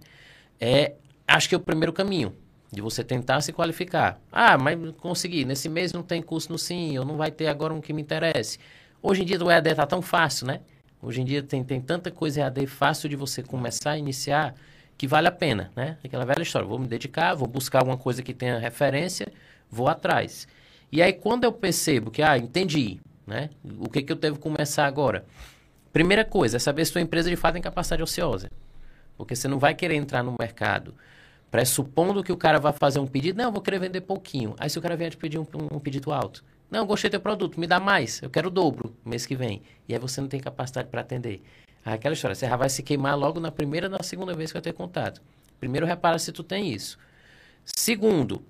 É, 0.60 0.96
acho 1.28 1.50
que 1.50 1.56
é 1.56 1.58
o 1.58 1.62
primeiro 1.62 1.94
caminho 1.94 2.36
de 2.72 2.82
você 2.82 3.04
tentar 3.04 3.42
se 3.42 3.52
qualificar. 3.52 4.20
Ah, 4.32 4.58
mas 4.58 4.78
consegui. 4.98 5.46
Nesse 5.46 5.70
mês 5.70 5.92
não 5.92 6.04
tem 6.04 6.22
curso 6.22 6.52
no 6.52 6.58
SIM, 6.58 6.98
ou 6.98 7.06
não 7.06 7.18
vai 7.18 7.32
ter 7.32 7.48
agora 7.48 7.74
um 7.74 7.82
que 7.82 7.94
me 7.94 8.02
interesse. 8.02 8.60
Hoje 9.02 9.22
em 9.22 9.26
dia 9.26 9.42
o 9.42 9.50
EAD 9.50 9.70
está 9.70 9.88
tão 9.88 10.02
fácil, 10.02 10.46
né? 10.48 10.60
Hoje 11.02 11.22
em 11.22 11.26
dia 11.26 11.42
tem, 11.42 11.64
tem 11.64 11.80
tanta 11.80 12.12
coisa 12.12 12.42
EAD 12.42 12.68
fácil 12.68 13.08
de 13.08 13.16
você 13.16 13.42
começar 13.42 13.92
a 13.92 13.98
iniciar 13.98 14.54
que 14.98 15.08
vale 15.08 15.28
a 15.28 15.32
pena, 15.32 15.72
né? 15.74 15.98
Aquela 16.04 16.26
velha 16.26 16.42
história, 16.42 16.68
vou 16.68 16.78
me 16.78 16.88
dedicar, 16.88 17.34
vou 17.34 17.48
buscar 17.48 17.80
alguma 17.80 17.98
coisa 17.98 18.22
que 18.22 18.34
tenha 18.34 18.60
referência, 18.60 19.32
vou 19.72 19.88
atrás. 19.88 20.48
E 20.92 21.02
aí 21.02 21.14
quando 21.14 21.46
eu 21.46 21.54
percebo 21.54 22.12
que, 22.12 22.22
ah, 22.22 22.38
entendi, 22.38 23.00
né? 23.26 23.50
O 23.80 23.90
que 23.90 24.02
que 24.02 24.12
eu 24.12 24.18
devo 24.18 24.38
começar 24.38 24.86
agora? 24.86 25.24
Primeira 25.94 26.26
coisa 26.26 26.58
é 26.58 26.60
saber 26.60 26.84
se 26.84 26.92
sua 26.92 27.02
empresa 27.02 27.30
de 27.30 27.38
fato 27.38 27.54
tem 27.54 27.62
capacidade 27.62 28.04
ociosa. 28.04 28.52
Porque 29.18 29.34
você 29.34 29.48
não 29.48 29.60
vai 29.60 29.74
querer 29.74 29.96
entrar 29.96 30.24
no 30.24 30.36
mercado 30.38 30.94
pressupondo 31.50 32.24
que 32.24 32.32
o 32.32 32.38
cara 32.38 32.60
vai 32.60 32.74
fazer 32.74 33.00
um 33.00 33.08
pedido, 33.08 33.38
não, 33.38 33.46
eu 33.46 33.52
vou 33.52 33.62
querer 33.62 33.80
vender 33.80 34.02
pouquinho. 34.02 34.56
Aí 34.60 34.70
se 34.70 34.78
o 34.78 34.82
cara 34.82 34.96
vier 34.96 35.10
te 35.10 35.18
pedir 35.18 35.40
um, 35.40 35.48
um, 35.56 35.78
um 35.78 35.80
pedido 35.80 36.12
alto, 36.12 36.44
não, 36.70 36.86
gostei 36.86 37.10
do 37.10 37.14
teu 37.14 37.22
produto, 37.22 37.60
me 37.60 37.66
dá 37.66 37.80
mais, 37.80 38.22
eu 38.22 38.30
quero 38.30 38.48
o 38.48 38.52
dobro 38.52 38.96
mês 39.04 39.26
que 39.26 39.36
vem. 39.36 39.62
E 39.88 39.94
aí 39.94 40.00
você 40.00 40.22
não 40.22 40.28
tem 40.28 40.40
capacidade 40.40 40.88
para 40.90 41.02
atender. 41.02 41.42
Aí 41.84 41.96
aquela 41.96 42.14
história, 42.14 42.36
você 42.36 42.48
já 42.48 42.56
vai 42.56 42.70
se 42.70 42.84
queimar 42.84 43.18
logo 43.18 43.40
na 43.40 43.52
primeira, 43.52 43.90
na 43.90 44.04
segunda 44.04 44.34
vez 44.34 44.52
que 44.52 44.54
vai 44.54 44.62
ter 44.62 44.74
contato. 44.74 45.22
Primeiro, 45.60 45.86
repara 45.86 46.20
se 46.20 46.32
tu 46.32 46.44
tem 46.44 46.72
isso. 46.72 46.98
Segundo, 47.66 48.44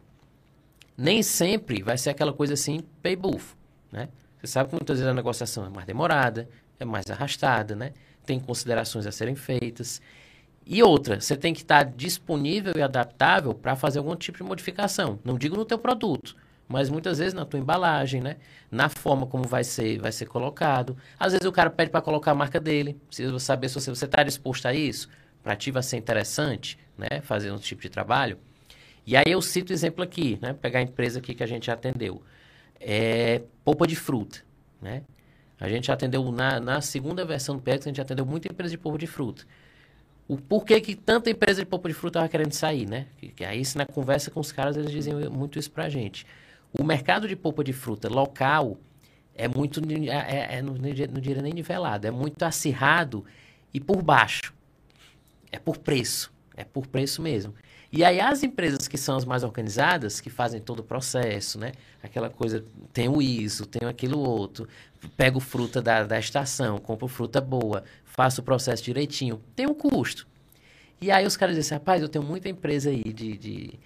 nem 0.97 1.23
sempre 1.23 1.82
vai 1.82 1.97
ser 1.97 2.10
aquela 2.10 2.34
coisa 2.34 2.53
assim, 2.53 2.82
pay 3.01 3.15
buff, 3.15 3.55
né? 3.91 4.10
Você 4.39 4.47
sabe 4.47 4.69
que 4.69 4.75
muitas 4.75 4.97
vezes 4.97 5.10
a 5.10 5.13
negociação 5.13 5.65
é 5.65 5.69
mais 5.69 5.86
demorada, 5.86 6.49
é 6.79 6.86
mais 6.86 7.10
arrastada, 7.10 7.75
né? 7.75 7.93
Tem 8.25 8.39
considerações 8.39 9.05
a 9.05 9.12
serem 9.12 9.36
feitas. 9.36 10.01
E 10.65 10.84
outra, 10.84 11.19
você 11.19 11.36
tem 11.36 11.53
que 11.53 11.62
estar 11.62 11.84
disponível 11.84 12.73
e 12.75 12.82
adaptável 12.82 13.54
para 13.54 13.75
fazer 13.75 14.00
algum 14.00 14.15
tipo 14.15 14.37
de 14.37 14.43
modificação. 14.43 15.19
Não 15.23 15.37
digo 15.37 15.56
no 15.56 15.65
teu 15.65 15.79
produto, 15.79 16.35
mas 16.69 16.87
muitas 16.87 17.17
vezes 17.17 17.33
na 17.33 17.43
tua 17.45 17.59
embalagem, 17.59 18.21
né? 18.21 18.37
Na 18.69 18.87
forma 18.89 19.25
como 19.25 19.43
vai 19.45 19.63
ser, 19.63 19.97
vai 19.97 20.11
ser 20.11 20.27
colocado. 20.27 20.95
Às 21.19 21.33
vezes 21.33 21.47
o 21.47 21.51
cara 21.51 21.67
pede 21.71 21.89
para 21.89 21.99
colocar 21.99 22.29
a 22.29 22.35
marca 22.35 22.59
dele. 22.59 22.95
Precisa 23.07 23.37
saber 23.39 23.69
se 23.69 23.89
você 23.89 24.05
está 24.05 24.21
disposto 24.21 24.67
a 24.67 24.73
isso. 24.73 25.09
Para 25.41 25.55
ti 25.55 25.71
vai 25.71 25.81
ser 25.81 25.97
interessante, 25.97 26.77
né? 26.95 27.21
Fazer 27.23 27.51
um 27.51 27.57
tipo 27.57 27.81
de 27.81 27.89
trabalho. 27.89 28.37
E 29.03 29.17
aí 29.17 29.23
eu 29.25 29.41
cito 29.41 29.73
exemplo 29.73 30.03
aqui, 30.03 30.37
né? 30.39 30.53
Pegar 30.53 30.77
a 30.77 30.81
empresa 30.83 31.17
aqui 31.17 31.33
que 31.33 31.41
a 31.41 31.47
gente 31.47 31.65
já 31.65 31.73
atendeu. 31.73 32.21
É 32.79 33.41
polpa 33.65 33.87
de 33.87 33.95
fruta, 33.95 34.43
né? 34.79 35.01
A 35.59 35.67
gente 35.67 35.87
já 35.87 35.93
atendeu 35.93 36.31
na, 36.31 36.59
na 36.59 36.81
segunda 36.81 37.25
versão 37.25 37.55
do 37.55 37.63
PEX, 37.63 37.87
a 37.87 37.89
gente 37.89 37.99
atendeu 37.99 38.27
muita 38.27 38.47
empresa 38.47 38.69
de 38.69 38.77
polpa 38.77 38.99
de 38.99 39.07
fruta. 39.07 39.43
O 40.27 40.37
porquê 40.37 40.79
que 40.79 40.95
tanta 40.95 41.31
empresa 41.31 41.61
de 41.61 41.65
polpa 41.65 41.89
de 41.89 41.95
fruta 41.95 42.19
estava 42.19 42.29
querendo 42.29 42.53
sair, 42.53 42.87
né? 42.87 43.07
Que, 43.17 43.29
que 43.29 43.43
aí, 43.43 43.63
na 43.75 43.87
conversa 43.87 44.29
com 44.29 44.39
os 44.39 44.51
caras, 44.51 44.77
eles 44.77 44.91
diziam 44.91 45.19
muito 45.31 45.57
isso 45.57 45.71
pra 45.71 45.89
gente. 45.89 46.27
O 46.77 46.83
mercado 46.83 47.27
de 47.27 47.35
polpa 47.35 47.63
de 47.63 47.73
fruta 47.73 48.07
local 48.07 48.77
é 49.35 49.47
muito, 49.47 49.81
é, 50.09 50.55
é, 50.55 50.57
é, 50.57 50.61
não, 50.61 50.73
não 50.73 51.21
diria 51.21 51.41
nem 51.41 51.53
nivelado, 51.53 52.05
é 52.05 52.11
muito 52.11 52.43
acirrado 52.43 53.25
e 53.73 53.79
por 53.79 54.01
baixo. 54.01 54.53
É 55.51 55.57
por 55.57 55.77
preço. 55.77 56.31
É 56.55 56.63
por 56.63 56.87
preço 56.87 57.21
mesmo. 57.21 57.53
E 57.91 58.03
aí 58.03 58.19
as 58.19 58.43
empresas 58.43 58.87
que 58.87 58.97
são 58.97 59.15
as 59.15 59.25
mais 59.25 59.43
organizadas, 59.43 60.21
que 60.21 60.29
fazem 60.29 60.61
todo 60.61 60.81
o 60.81 60.83
processo, 60.83 61.57
né? 61.57 61.71
Aquela 62.03 62.29
coisa, 62.29 62.63
tem 62.93 63.09
o 63.09 63.21
ISO, 63.21 63.65
tem 63.65 63.87
aquilo 63.87 64.19
outro, 64.19 64.67
pego 65.17 65.39
fruta 65.39 65.81
da, 65.81 66.03
da 66.03 66.19
estação, 66.19 66.77
compro 66.77 67.07
fruta 67.07 67.41
boa, 67.41 67.83
faço 68.03 68.41
o 68.41 68.43
processo 68.43 68.83
direitinho, 68.83 69.41
tem 69.55 69.65
um 69.65 69.73
custo. 69.73 70.27
E 71.01 71.09
aí 71.09 71.25
os 71.25 71.35
caras 71.37 71.55
dizem, 71.55 71.75
assim, 71.75 71.79
rapaz, 71.79 72.01
eu 72.01 72.09
tenho 72.09 72.23
muita 72.23 72.49
empresa 72.49 72.89
aí 72.89 73.13
de, 73.13 73.37
de 73.37 73.79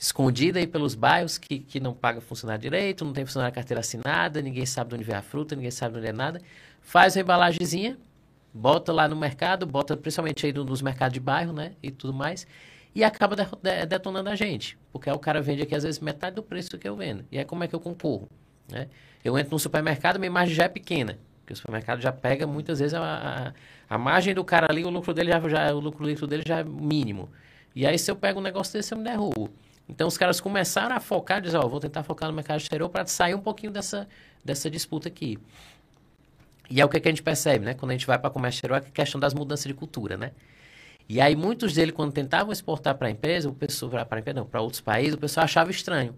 escondida 0.00 0.58
aí 0.58 0.66
pelos 0.66 0.96
bairros 0.96 1.38
que, 1.38 1.60
que 1.60 1.78
não 1.78 1.94
paga 1.94 2.20
funcionário 2.20 2.62
direito, 2.62 3.04
não 3.04 3.12
tem 3.12 3.24
funcionário 3.24 3.54
carteira 3.54 3.80
assinada, 3.80 4.42
ninguém 4.42 4.66
sabe 4.66 4.88
de 4.88 4.96
onde 4.96 5.04
vem 5.04 5.14
a 5.14 5.22
fruta, 5.22 5.54
ninguém 5.54 5.70
sabe 5.70 5.92
de 5.92 5.98
onde 6.00 6.08
é 6.08 6.12
nada. 6.12 6.40
Faz 6.80 7.16
a 7.16 7.20
embalagenzinha, 7.20 7.98
bota 8.52 8.92
lá 8.92 9.06
no 9.06 9.14
mercado, 9.14 9.66
bota 9.66 9.96
principalmente 9.96 10.44
aí 10.46 10.52
nos 10.52 10.80
mercados 10.82 11.12
de 11.12 11.20
bairro, 11.20 11.52
né? 11.52 11.72
E 11.82 11.90
tudo 11.90 12.12
mais 12.12 12.46
e 12.94 13.04
acaba 13.04 13.36
de, 13.36 13.44
de, 13.44 13.86
detonando 13.86 14.28
a 14.30 14.34
gente. 14.34 14.76
Porque 14.92 15.08
aí 15.08 15.14
o 15.14 15.18
cara 15.18 15.40
vende 15.40 15.62
aqui, 15.62 15.74
às 15.74 15.82
vezes, 15.82 16.00
metade 16.00 16.36
do 16.36 16.42
preço 16.42 16.76
que 16.78 16.88
eu 16.88 16.96
vendo. 16.96 17.24
E 17.30 17.38
aí, 17.38 17.44
como 17.44 17.64
é 17.64 17.68
que 17.68 17.74
eu 17.74 17.80
concorro? 17.80 18.28
Né? 18.70 18.88
Eu 19.24 19.38
entro 19.38 19.52
no 19.52 19.58
supermercado, 19.58 20.18
minha 20.18 20.30
margem 20.30 20.54
já 20.54 20.64
é 20.64 20.68
pequena. 20.68 21.18
Porque 21.40 21.52
o 21.52 21.56
supermercado 21.56 22.00
já 22.00 22.12
pega, 22.12 22.46
muitas 22.46 22.80
vezes, 22.80 22.94
a, 22.94 23.52
a, 23.88 23.94
a 23.94 23.98
margem 23.98 24.34
do 24.34 24.44
cara 24.44 24.66
ali, 24.70 24.84
o 24.84 24.90
lucro 24.90 25.14
dele 25.14 25.30
já, 25.30 25.48
já, 25.48 25.74
o 25.74 25.80
lucro 25.80 26.06
dele 26.26 26.42
já 26.46 26.58
é 26.58 26.64
mínimo. 26.64 27.28
E 27.74 27.86
aí, 27.86 27.98
se 27.98 28.10
eu 28.10 28.16
pego 28.16 28.40
um 28.40 28.42
negócio 28.42 28.72
desse, 28.72 28.92
eu 28.92 28.98
me 28.98 29.04
derrubo. 29.04 29.50
Então, 29.90 30.06
os 30.06 30.16
caras 30.16 30.40
começaram 30.40 30.94
a 30.94 31.00
focar, 31.00 31.42
dizer, 31.42 31.56
ó, 31.56 31.66
vou 31.66 31.80
tentar 31.80 32.04
focar 32.04 32.28
no 32.28 32.34
mercado 32.34 32.60
exterior 32.60 32.88
para 32.88 33.04
sair 33.06 33.34
um 33.34 33.40
pouquinho 33.40 33.72
dessa, 33.72 34.06
dessa 34.44 34.70
disputa 34.70 35.08
aqui. 35.08 35.36
E 36.70 36.80
é 36.80 36.84
o 36.84 36.88
que, 36.88 37.00
que 37.00 37.08
a 37.08 37.10
gente 37.10 37.22
percebe, 37.22 37.64
né? 37.64 37.74
Quando 37.74 37.90
a 37.90 37.94
gente 37.94 38.06
vai 38.06 38.16
para 38.16 38.28
a 38.28 38.30
comércio 38.30 38.58
exterior, 38.58 38.76
é 38.76 38.86
a 38.86 38.90
questão 38.90 39.20
das 39.20 39.34
mudanças 39.34 39.66
de 39.66 39.74
cultura, 39.74 40.16
né? 40.16 40.30
E 41.08 41.20
aí 41.20 41.34
muitos 41.34 41.72
deles, 41.72 41.92
quando 41.92 42.12
tentavam 42.12 42.52
exportar 42.52 42.94
para 42.94 43.08
a 43.08 43.10
empresa, 43.10 43.48
o 43.48 43.52
pessoal 43.52 44.06
para 44.06 44.20
empresa, 44.20 44.38
não, 44.38 44.46
para 44.46 44.60
outros 44.60 44.80
países, 44.80 45.14
o 45.14 45.18
pessoal 45.18 45.42
achava 45.42 45.72
estranho. 45.72 46.14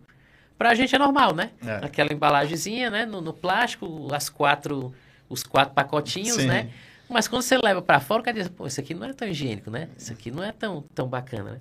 Para 0.58 0.68
a 0.68 0.74
gente 0.74 0.94
é 0.94 0.98
normal, 0.98 1.34
né? 1.34 1.50
É. 1.64 1.86
Aquela 1.86 2.12
embalagemzinha, 2.12 2.90
né? 2.90 3.06
No, 3.06 3.22
no, 3.22 3.32
plástico, 3.32 4.08
as 4.12 4.28
quatro, 4.28 4.92
os 5.30 5.42
quatro 5.42 5.74
pacotinhos, 5.74 6.36
Sim. 6.36 6.46
né? 6.46 6.70
Mas 7.08 7.26
quando 7.26 7.40
você 7.40 7.56
leva 7.56 7.80
para 7.80 8.00
fora, 8.00 8.20
o 8.20 8.24
cara 8.24 8.36
diz, 8.36 8.48
pô, 8.48 8.66
isso 8.66 8.80
aqui 8.80 8.92
não 8.92 9.06
é 9.06 9.14
tão 9.14 9.26
higiênico, 9.26 9.70
né? 9.70 9.88
Isso 9.96 10.12
aqui 10.12 10.30
não 10.30 10.44
é 10.44 10.52
tão, 10.52 10.84
tão 10.94 11.08
bacana, 11.08 11.52
né? 11.52 11.60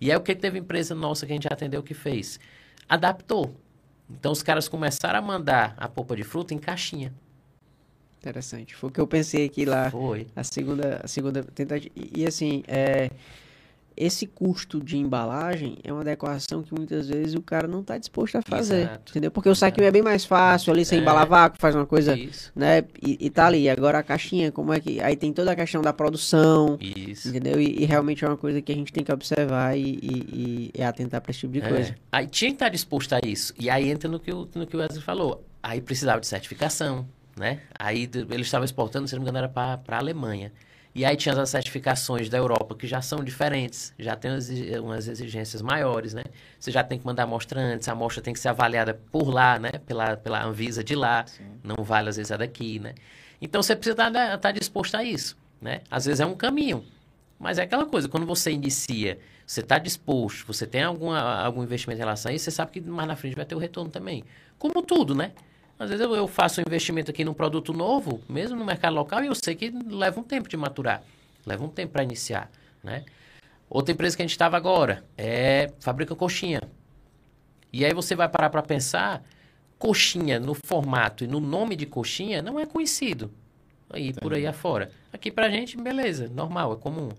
E 0.00 0.10
é 0.10 0.16
o 0.16 0.20
que 0.20 0.34
teve 0.34 0.58
empresa 0.58 0.94
nossa 0.94 1.26
que 1.26 1.32
a 1.32 1.34
gente 1.34 1.48
atendeu 1.50 1.82
que 1.82 1.94
fez. 1.94 2.38
Adaptou. 2.88 3.54
Então 4.10 4.32
os 4.32 4.42
caras 4.42 4.68
começaram 4.68 5.18
a 5.18 5.22
mandar 5.22 5.74
a 5.76 5.88
polpa 5.88 6.14
de 6.14 6.22
fruta 6.22 6.54
em 6.54 6.58
caixinha. 6.58 7.12
Interessante. 8.18 8.74
Foi 8.74 8.90
o 8.90 8.92
que 8.92 9.00
eu 9.00 9.06
pensei 9.06 9.44
aqui 9.44 9.64
lá. 9.64 9.90
Foi. 9.90 10.26
A 10.34 10.42
segunda, 10.42 11.00
a 11.02 11.08
segunda 11.08 11.42
tentativa. 11.42 11.92
E, 11.94 12.22
e, 12.22 12.26
assim, 12.26 12.62
é, 12.66 13.10
esse 13.96 14.26
custo 14.26 14.80
de 14.80 14.98
embalagem 14.98 15.78
é 15.82 15.92
uma 15.92 16.02
adequação 16.02 16.62
que 16.62 16.74
muitas 16.74 17.08
vezes 17.08 17.34
o 17.34 17.40
cara 17.40 17.66
não 17.66 17.80
está 17.80 17.96
disposto 17.96 18.36
a 18.36 18.42
fazer. 18.42 18.82
Exato. 18.82 19.12
Entendeu? 19.12 19.30
Porque 19.30 19.48
o 19.48 19.54
saquinho 19.54 19.86
é 19.86 19.90
bem 19.90 20.02
mais 20.02 20.24
fácil, 20.24 20.72
ali 20.72 20.84
você 20.84 20.96
é. 20.96 20.98
embala 20.98 21.24
vácuo, 21.24 21.58
faz 21.58 21.74
uma 21.74 21.86
coisa, 21.86 22.16
Isso. 22.16 22.52
né? 22.54 22.84
E, 23.02 23.26
e 23.26 23.30
tá 23.30 23.46
ali. 23.46 23.68
Agora 23.68 23.98
a 23.98 24.02
caixinha, 24.02 24.52
como 24.52 24.72
é 24.72 24.80
que. 24.80 25.00
Aí 25.00 25.16
tem 25.16 25.32
toda 25.32 25.52
a 25.52 25.56
questão 25.56 25.80
da 25.80 25.92
produção. 25.92 26.76
Isso. 26.80 27.28
Entendeu? 27.28 27.60
E, 27.60 27.82
e 27.82 27.84
realmente 27.84 28.24
é 28.24 28.28
uma 28.28 28.36
coisa 28.36 28.60
que 28.60 28.72
a 28.72 28.74
gente 28.74 28.92
tem 28.92 29.02
que 29.02 29.12
observar 29.12 29.76
e, 29.76 29.98
e, 30.02 30.70
e 30.74 30.82
atentar 30.82 31.20
para 31.20 31.30
esse 31.30 31.40
tipo 31.40 31.52
de 31.52 31.60
é. 31.60 31.68
coisa. 31.68 31.94
Aí 32.12 32.26
tinha 32.26 32.50
que 32.50 32.56
estar 32.56 32.66
tá 32.66 32.70
disposto 32.70 33.14
a 33.14 33.20
isso. 33.24 33.54
E 33.58 33.70
aí 33.70 33.90
entra 33.90 34.10
no 34.10 34.20
que 34.20 34.32
o, 34.32 34.48
no 34.54 34.66
que 34.66 34.76
o 34.76 34.80
Wesley 34.80 35.02
falou. 35.02 35.44
Aí 35.62 35.80
precisava 35.80 36.20
de 36.20 36.26
certificação 36.26 37.06
né? 37.36 37.60
Aí 37.78 38.08
eles 38.30 38.46
estavam 38.46 38.64
exportando, 38.64 39.06
se 39.06 39.14
não 39.14 39.20
me 39.20 39.24
engano, 39.24 39.38
era 39.38 39.48
para 39.48 39.80
a 39.88 39.98
Alemanha. 39.98 40.52
E 40.96 41.04
aí 41.04 41.14
tinha 41.14 41.38
as 41.38 41.50
certificações 41.50 42.30
da 42.30 42.38
Europa 42.38 42.74
que 42.74 42.86
já 42.86 43.02
são 43.02 43.22
diferentes, 43.22 43.92
já 43.98 44.16
tem 44.16 44.30
umas 44.80 45.06
exigências 45.06 45.60
maiores, 45.60 46.14
né? 46.14 46.22
Você 46.58 46.70
já 46.70 46.82
tem 46.82 46.98
que 46.98 47.04
mandar 47.04 47.24
a 47.24 47.26
amostra 47.26 47.60
antes, 47.60 47.86
a 47.86 47.92
amostra 47.92 48.22
tem 48.22 48.32
que 48.32 48.40
ser 48.40 48.48
avaliada 48.48 48.98
por 49.12 49.28
lá, 49.28 49.58
né? 49.58 49.72
Pela, 49.86 50.16
pela 50.16 50.42
Anvisa 50.42 50.82
de 50.82 50.94
lá, 50.94 51.26
Sim. 51.26 51.44
não 51.62 51.84
vale 51.84 52.08
às 52.08 52.16
vezes 52.16 52.32
a 52.32 52.38
daqui, 52.38 52.78
né? 52.78 52.94
Então 53.42 53.62
você 53.62 53.76
precisa 53.76 53.92
estar, 53.92 54.08
estar 54.08 54.38
tá 54.38 54.50
disposto 54.50 54.94
a 54.94 55.04
isso, 55.04 55.36
né? 55.60 55.82
Às 55.90 56.06
vezes 56.06 56.20
é 56.20 56.24
um 56.24 56.34
caminho, 56.34 56.82
mas 57.38 57.58
é 57.58 57.64
aquela 57.64 57.84
coisa, 57.84 58.08
quando 58.08 58.24
você 58.24 58.50
inicia, 58.50 59.18
você 59.46 59.60
está 59.60 59.78
disposto, 59.78 60.46
você 60.46 60.66
tem 60.66 60.82
alguma, 60.82 61.20
algum 61.44 61.62
investimento 61.62 61.98
em 61.98 62.04
relação 62.04 62.32
a 62.32 62.34
isso, 62.34 62.46
você 62.46 62.52
sabe 62.52 62.70
que 62.70 62.80
mais 62.80 63.06
na 63.06 63.16
frente 63.16 63.36
vai 63.36 63.44
ter 63.44 63.54
o 63.54 63.58
retorno 63.58 63.90
também. 63.90 64.24
Como 64.58 64.80
tudo, 64.80 65.14
né? 65.14 65.32
Às 65.78 65.90
vezes 65.90 66.04
eu, 66.04 66.14
eu 66.14 66.26
faço 66.26 66.60
um 66.60 66.64
investimento 66.66 67.10
aqui 67.10 67.24
num 67.24 67.34
produto 67.34 67.72
novo, 67.72 68.20
mesmo 68.28 68.56
no 68.56 68.64
mercado 68.64 68.94
local, 68.94 69.22
e 69.22 69.26
eu 69.26 69.34
sei 69.34 69.54
que 69.54 69.70
leva 69.70 70.18
um 70.18 70.22
tempo 70.22 70.48
de 70.48 70.56
maturar, 70.56 71.02
leva 71.44 71.64
um 71.64 71.68
tempo 71.68 71.92
para 71.92 72.02
iniciar, 72.02 72.50
né? 72.82 73.04
Outra 73.68 73.92
empresa 73.92 74.16
que 74.16 74.22
a 74.22 74.24
gente 74.24 74.32
estava 74.32 74.56
agora 74.56 75.04
é 75.18 75.72
fabrica 75.80 76.14
coxinha. 76.14 76.62
E 77.72 77.84
aí 77.84 77.92
você 77.92 78.14
vai 78.14 78.28
parar 78.28 78.48
para 78.48 78.62
pensar, 78.62 79.22
coxinha 79.78 80.38
no 80.38 80.54
formato 80.54 81.24
e 81.24 81.26
no 81.26 81.40
nome 81.40 81.76
de 81.76 81.84
coxinha 81.84 82.40
não 82.40 82.58
é 82.58 82.64
conhecido 82.64 83.30
aí 83.90 84.08
Entendi. 84.08 84.20
por 84.20 84.34
aí 84.34 84.46
afora. 84.46 84.90
Aqui 85.12 85.30
pra 85.30 85.48
gente, 85.48 85.76
beleza, 85.76 86.28
normal, 86.28 86.74
é 86.74 86.76
comum. 86.76 87.10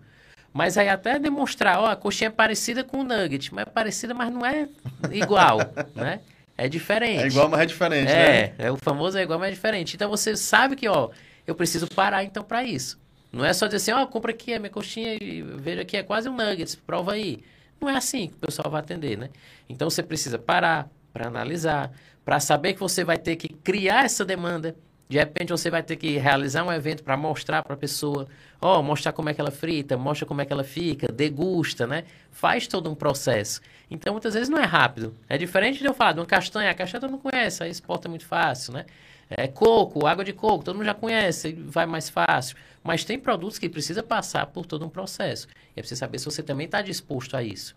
Mas 0.54 0.78
aí 0.78 0.90
até 0.90 1.20
demonstrar, 1.20 1.80
ó, 1.80 1.88
a 1.88 1.96
coxinha 1.96 2.30
é 2.30 2.32
parecida 2.32 2.84
com 2.84 3.00
o 3.00 3.04
nugget, 3.04 3.54
mas 3.54 3.68
é 3.68 3.70
parecida, 3.70 4.14
mas 4.14 4.32
não 4.32 4.46
é 4.46 4.68
igual, 5.12 5.60
né? 5.94 6.22
É 6.58 6.68
diferente. 6.68 7.24
É 7.24 7.28
igual, 7.28 7.48
mas 7.48 7.62
é 7.62 7.66
diferente, 7.66 8.12
é, 8.12 8.48
né? 8.48 8.54
É, 8.58 8.72
o 8.72 8.78
famoso 8.78 9.18
é 9.18 9.22
igual, 9.22 9.38
mas 9.38 9.50
é 9.50 9.52
diferente. 9.52 9.96
Então 9.96 10.10
você 10.10 10.36
sabe 10.36 10.76
que, 10.76 10.88
ó, 10.88 11.10
eu 11.46 11.54
preciso 11.54 11.88
parar 11.88 12.24
então 12.24 12.44
para 12.44 12.64
isso. 12.64 13.00
Não 13.32 13.46
é 13.46 13.54
só 13.54 13.68
dizer 13.68 13.78
assim, 13.78 13.92
ó, 13.92 14.06
compra 14.08 14.32
aqui 14.32 14.54
a 14.54 14.60
minha 14.60 14.72
coxinha 14.72 15.16
e 15.22 15.42
veja 15.42 15.82
aqui, 15.82 15.98
é 15.98 16.04
quase 16.04 16.28
um 16.28 16.36
nuggets, 16.36 16.76
prova 16.76 17.14
aí. 17.14 17.44
Não 17.80 17.88
é 17.88 17.96
assim 17.96 18.28
que 18.28 18.34
o 18.36 18.40
pessoal 18.40 18.72
vai 18.72 18.82
atender, 18.82 19.18
né? 19.18 19.30
Então 19.70 19.90
você 19.90 20.02
precisa 20.02 20.40
parar 20.40 20.90
para 21.14 21.28
analisar, 21.28 21.92
para 22.26 22.40
saber 22.40 22.74
que 22.74 22.80
você 22.80 23.04
vai 23.04 23.18
ter 23.18 23.36
que 23.36 23.50
criar 23.50 24.06
essa 24.06 24.26
demanda. 24.26 24.76
De 25.10 25.18
repente 25.18 25.50
você 25.50 25.70
vai 25.70 25.82
ter 25.82 25.96
que 25.96 26.18
realizar 26.18 26.64
um 26.66 26.72
evento 26.72 27.02
para 27.02 27.16
mostrar 27.16 27.64
para 27.64 27.76
a 27.76 27.78
pessoa, 27.78 28.28
ó, 28.62 28.80
oh, 28.80 28.84
mostrar 28.84 29.14
como 29.14 29.30
é 29.30 29.34
que 29.34 29.40
ela 29.40 29.52
frita, 29.52 29.96
mostra 29.96 30.26
como 30.26 30.42
é 30.42 30.46
que 30.46 30.52
ela 30.52 30.66
fica, 30.66 31.10
degusta, 31.10 31.88
né? 31.88 32.04
Faz 32.30 32.68
todo 32.68 32.90
um 32.90 32.96
processo. 32.96 33.62
Então 33.90 34.14
muitas 34.14 34.34
vezes 34.34 34.50
não 34.50 34.58
é 34.58 34.66
rápido. 34.66 35.16
É 35.30 35.38
diferente 35.38 35.80
de 35.80 35.86
eu 35.86 35.94
falar 35.94 36.12
de 36.12 36.20
uma 36.20 36.26
castanha, 36.26 36.70
a 36.70 36.74
castanha 36.74 37.00
todo 37.00 37.12
mundo 37.12 37.22
conhece, 37.22 37.64
aí 37.64 37.72
exporta 37.72 38.10
muito 38.10 38.26
fácil, 38.26 38.74
né? 38.74 38.86
É 39.30 39.48
coco, 39.48 40.06
água 40.06 40.24
de 40.24 40.34
coco, 40.34 40.64
todo 40.64 40.76
mundo 40.76 40.86
já 40.86 40.94
conhece, 40.94 41.54
vai 41.54 41.86
mais 41.86 42.10
fácil. 42.10 42.56
Mas 42.84 43.04
tem 43.04 43.20
produtos 43.20 43.60
que 43.60 43.68
precisa 43.68 44.02
passar 44.02 44.46
por 44.48 44.66
todo 44.66 44.86
um 44.86 44.90
processo. 44.90 45.48
E 45.76 45.80
é 45.80 45.82
preciso 45.82 46.00
saber 46.00 46.20
se 46.20 46.26
você 46.26 46.42
também 46.42 46.66
está 46.66 46.82
disposto 46.82 47.36
a 47.36 47.44
isso. 47.44 47.76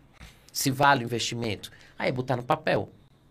Se 0.53 0.71
vale 0.71 1.05
o 1.05 1.07
investimento. 1.07 1.71
Aí 1.99 2.13
botar 2.13 2.37
no 2.37 2.43
papel. 2.43 2.89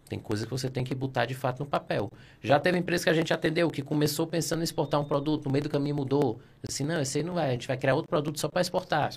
Tem 0.10 0.18
coisas 0.18 0.44
que 0.44 0.52
você 0.52 0.70
tem 0.70 0.84
que 0.84 0.96
botar 0.96 1.26
de 1.26 1.36
fato 1.36 1.60
no 1.60 1.66
papel. 1.68 2.12
Já 2.42 2.60
teve 2.60 2.80
empresa 2.80 3.04
que 3.04 3.10
a 3.12 3.14
gente 3.14 3.32
atendeu 3.32 3.70
que 3.70 3.84
começou 3.84 4.26
pensando 4.26 4.62
em 4.62 4.64
exportar 4.64 5.00
um 5.00 5.06
produto, 5.06 5.46
no 5.46 5.52
meio 5.52 5.64
do 5.64 5.70
caminho 5.70 5.96
mudou. 5.96 6.42
Assim, 6.68 6.84
não, 6.84 7.00
esse 7.00 7.20
aí 7.20 7.24
não 7.24 7.36
vai, 7.36 7.50
a 7.50 7.52
gente 7.52 7.68
vai 7.68 7.78
criar 7.78 7.94
outro 7.94 8.10
produto 8.10 8.40
só 8.40 8.50
para 8.50 8.60
exportar. 8.60 9.12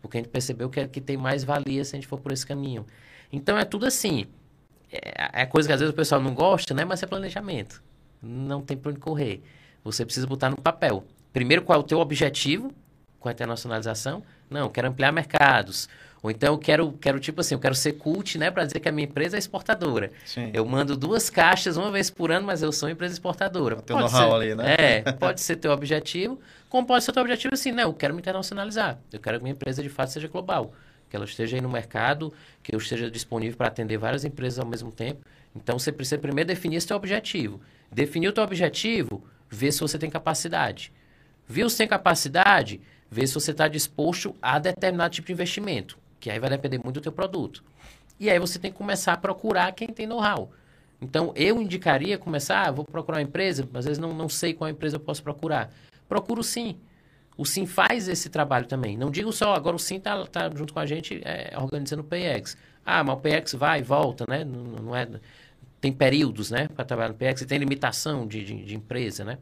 Porque 0.00 0.18
a 0.18 0.20
gente 0.20 0.30
percebeu 0.30 0.70
que, 0.70 0.78
é, 0.78 0.86
que 0.86 1.00
tem 1.00 1.16
mais 1.16 1.42
valia 1.42 1.84
se 1.84 1.96
a 1.96 1.98
gente 1.98 2.06
for 2.06 2.20
por 2.20 2.30
esse 2.30 2.46
caminho. 2.46 2.86
Então 3.32 3.58
é 3.58 3.64
tudo 3.64 3.86
assim. 3.86 4.26
É, 4.90 5.42
é 5.42 5.46
coisa 5.46 5.68
que 5.68 5.72
às 5.72 5.80
vezes 5.80 5.92
o 5.92 5.96
pessoal 5.96 6.20
não 6.20 6.32
gosta, 6.32 6.72
né? 6.72 6.84
Mas 6.84 7.02
é 7.02 7.06
planejamento. 7.06 7.82
Não 8.22 8.62
tem 8.62 8.76
para 8.76 8.92
onde 8.92 9.00
correr. 9.00 9.42
Você 9.82 10.04
precisa 10.04 10.28
botar 10.28 10.48
no 10.48 10.56
papel. 10.56 11.04
Primeiro, 11.32 11.62
qual 11.62 11.80
é 11.80 11.80
o 11.80 11.84
teu 11.84 11.98
objetivo 11.98 12.72
com 13.18 13.28
a 13.28 13.32
internacionalização? 13.32 14.22
Não, 14.48 14.68
quero 14.68 14.88
ampliar 14.88 15.10
mercados. 15.10 15.88
Ou 16.26 16.30
então 16.32 16.54
eu 16.54 16.58
quero, 16.58 16.90
quero 17.00 17.20
tipo 17.20 17.40
assim, 17.40 17.54
eu 17.54 17.60
quero 17.60 17.74
ser 17.76 17.92
cult, 17.92 18.36
né, 18.36 18.50
para 18.50 18.64
dizer 18.64 18.80
que 18.80 18.88
a 18.88 18.92
minha 18.92 19.06
empresa 19.06 19.36
é 19.36 19.38
exportadora. 19.38 20.10
Sim. 20.24 20.50
Eu 20.52 20.66
mando 20.66 20.96
duas 20.96 21.30
caixas 21.30 21.76
uma 21.76 21.88
vez 21.92 22.10
por 22.10 22.32
ano, 22.32 22.44
mas 22.44 22.62
eu 22.62 22.72
sou 22.72 22.90
empresa 22.90 23.14
exportadora. 23.14 23.76
Tem 23.76 23.96
pode 23.96 24.10
ser, 24.10 24.16
ali, 24.16 24.54
né? 24.56 24.74
É, 24.76 25.02
pode 25.14 25.40
ser 25.40 25.54
teu 25.54 25.70
objetivo, 25.70 26.40
como 26.68 26.84
pode 26.84 27.04
ser 27.04 27.12
teu 27.12 27.22
objetivo 27.22 27.54
assim, 27.54 27.70
não, 27.70 27.84
eu 27.84 27.94
quero 27.94 28.12
me 28.12 28.18
internacionalizar. 28.20 28.98
Eu 29.12 29.20
quero 29.20 29.38
que 29.38 29.44
minha 29.44 29.52
empresa 29.52 29.84
de 29.84 29.88
fato 29.88 30.10
seja 30.10 30.26
global, 30.26 30.74
que 31.08 31.14
ela 31.14 31.24
esteja 31.24 31.56
aí 31.56 31.62
no 31.62 31.68
mercado, 31.68 32.34
que 32.60 32.74
eu 32.74 32.78
esteja 32.80 33.08
disponível 33.08 33.56
para 33.56 33.68
atender 33.68 33.96
várias 33.96 34.24
empresas 34.24 34.58
ao 34.58 34.66
mesmo 34.66 34.90
tempo. 34.90 35.20
Então 35.54 35.78
você 35.78 35.92
precisa 35.92 36.18
primeiro 36.18 36.48
definir 36.48 36.74
esse 36.74 36.88
teu 36.88 36.96
objetivo. 36.96 37.60
Definir 37.92 38.26
o 38.26 38.32
teu 38.32 38.42
objetivo, 38.42 39.22
ver 39.48 39.70
se 39.70 39.78
você 39.78 39.96
tem 39.96 40.10
capacidade. 40.10 40.92
Viu 41.46 41.70
se 41.70 41.78
tem 41.78 41.86
capacidade, 41.86 42.80
ver 43.08 43.28
se 43.28 43.34
você 43.34 43.52
está 43.52 43.68
disposto 43.68 44.34
a 44.42 44.58
determinado 44.58 45.14
tipo 45.14 45.28
de 45.28 45.32
investimento 45.32 46.04
que 46.20 46.30
aí 46.30 46.38
vai 46.38 46.50
depender 46.50 46.78
muito 46.82 46.96
do 46.96 47.00
teu 47.00 47.12
produto. 47.12 47.62
E 48.18 48.30
aí 48.30 48.38
você 48.38 48.58
tem 48.58 48.72
que 48.72 48.78
começar 48.78 49.12
a 49.12 49.16
procurar 49.16 49.72
quem 49.72 49.88
tem 49.88 50.06
know-how. 50.06 50.50
Então, 51.00 51.32
eu 51.36 51.60
indicaria 51.60 52.16
começar, 52.16 52.66
ah, 52.66 52.70
vou 52.70 52.84
procurar 52.84 53.18
uma 53.18 53.22
empresa, 53.22 53.68
às 53.74 53.84
vezes 53.84 53.98
não, 53.98 54.14
não 54.14 54.28
sei 54.28 54.54
qual 54.54 54.70
empresa 54.70 54.96
eu 54.96 55.00
posso 55.00 55.22
procurar. 55.22 55.70
Procuro 56.08 56.42
sim. 56.42 56.78
O 57.36 57.44
Sim 57.44 57.66
faz 57.66 58.08
esse 58.08 58.30
trabalho 58.30 58.66
também. 58.66 58.96
Não 58.96 59.10
digo 59.10 59.30
só, 59.30 59.54
agora 59.54 59.76
o 59.76 59.78
Sim 59.78 59.96
está 59.96 60.24
tá 60.26 60.50
junto 60.54 60.72
com 60.72 60.80
a 60.80 60.86
gente 60.86 61.20
é, 61.22 61.52
organizando 61.58 62.02
o 62.02 62.04
PX. 62.04 62.56
Ah, 62.84 63.04
mas 63.04 63.18
o 63.18 63.20
PX 63.20 63.52
vai 63.54 63.80
e 63.80 63.82
volta, 63.82 64.24
né? 64.26 64.42
Não, 64.42 64.62
não 64.62 64.96
é, 64.96 65.06
tem 65.80 65.92
períodos, 65.92 66.50
né, 66.50 66.68
para 66.68 66.84
trabalhar 66.84 67.10
no 67.10 67.14
PX 67.14 67.42
e 67.42 67.46
tem 67.46 67.58
limitação 67.58 68.26
de, 68.26 68.42
de, 68.42 68.64
de 68.64 68.74
empresa, 68.74 69.24
né? 69.24 69.38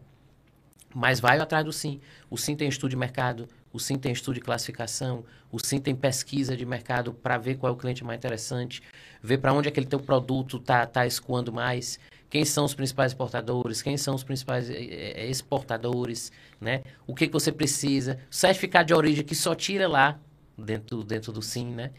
Mas 0.92 1.20
vai 1.20 1.38
atrás 1.38 1.64
do 1.64 1.72
SIM. 1.72 2.00
O 2.28 2.36
SIM 2.36 2.56
tem 2.56 2.68
estudo 2.68 2.90
de 2.90 2.96
mercado, 2.96 3.48
o 3.74 3.80
SIM 3.80 3.98
tem 3.98 4.12
estudo 4.12 4.36
de 4.36 4.40
classificação, 4.40 5.24
o 5.50 5.58
SIM 5.58 5.80
tem 5.80 5.96
pesquisa 5.96 6.56
de 6.56 6.64
mercado 6.64 7.12
para 7.12 7.36
ver 7.36 7.56
qual 7.56 7.72
é 7.72 7.74
o 7.74 7.76
cliente 7.76 8.04
mais 8.04 8.16
interessante, 8.16 8.80
ver 9.20 9.38
para 9.38 9.52
onde 9.52 9.68
aquele 9.68 9.84
teu 9.84 9.98
produto 9.98 10.58
está 10.58 10.86
tá 10.86 11.04
escoando 11.04 11.52
mais, 11.52 11.98
quem 12.30 12.44
são 12.44 12.64
os 12.64 12.72
principais 12.72 13.10
exportadores, 13.10 13.82
quem 13.82 13.96
são 13.96 14.14
os 14.14 14.22
principais 14.22 14.70
eh, 14.70 15.26
exportadores, 15.28 16.30
né? 16.60 16.82
O 17.04 17.16
que, 17.16 17.26
que 17.26 17.32
você 17.32 17.50
precisa, 17.50 18.20
certificado 18.30 18.86
de 18.86 18.94
origem 18.94 19.24
que 19.24 19.34
só 19.34 19.56
tira 19.56 19.88
lá 19.88 20.20
dentro, 20.56 21.02
dentro 21.02 21.32
do 21.32 21.42
SIM, 21.42 21.74
né? 21.74 21.90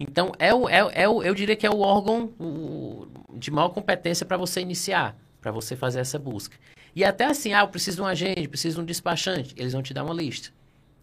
Então, 0.00 0.32
é 0.36 0.52
o, 0.52 0.68
é, 0.68 0.78
é 1.02 1.08
o, 1.08 1.22
eu 1.22 1.34
diria 1.34 1.54
que 1.54 1.66
é 1.66 1.70
o 1.70 1.78
órgão 1.78 2.32
o, 2.40 3.06
de 3.34 3.52
maior 3.52 3.68
competência 3.68 4.26
para 4.26 4.36
você 4.36 4.60
iniciar, 4.60 5.16
para 5.40 5.52
você 5.52 5.76
fazer 5.76 6.00
essa 6.00 6.18
busca. 6.18 6.56
E 6.94 7.04
até 7.04 7.26
assim, 7.26 7.52
ah, 7.52 7.60
eu 7.60 7.68
preciso 7.68 7.98
de 7.98 8.02
um 8.02 8.06
agente, 8.06 8.48
preciso 8.48 8.76
de 8.76 8.82
um 8.82 8.84
despachante. 8.84 9.54
Eles 9.56 9.72
vão 9.72 9.82
te 9.82 9.94
dar 9.94 10.02
uma 10.02 10.14
lista. 10.14 10.50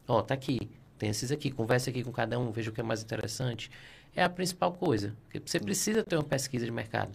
Ó, 0.07 0.21
tá 0.21 0.33
aqui, 0.33 0.69
tem 0.97 1.09
esses 1.09 1.31
aqui, 1.31 1.51
conversa 1.51 1.89
aqui 1.89 2.03
com 2.03 2.11
cada 2.11 2.39
um, 2.39 2.51
veja 2.51 2.69
o 2.69 2.73
que 2.73 2.79
é 2.79 2.83
mais 2.83 3.03
interessante. 3.03 3.69
É 4.15 4.23
a 4.23 4.29
principal 4.29 4.73
coisa. 4.73 5.13
Porque 5.23 5.41
você 5.45 5.59
precisa 5.59 6.03
ter 6.03 6.15
uma 6.15 6.23
pesquisa 6.23 6.65
de 6.65 6.71
mercado. 6.71 7.11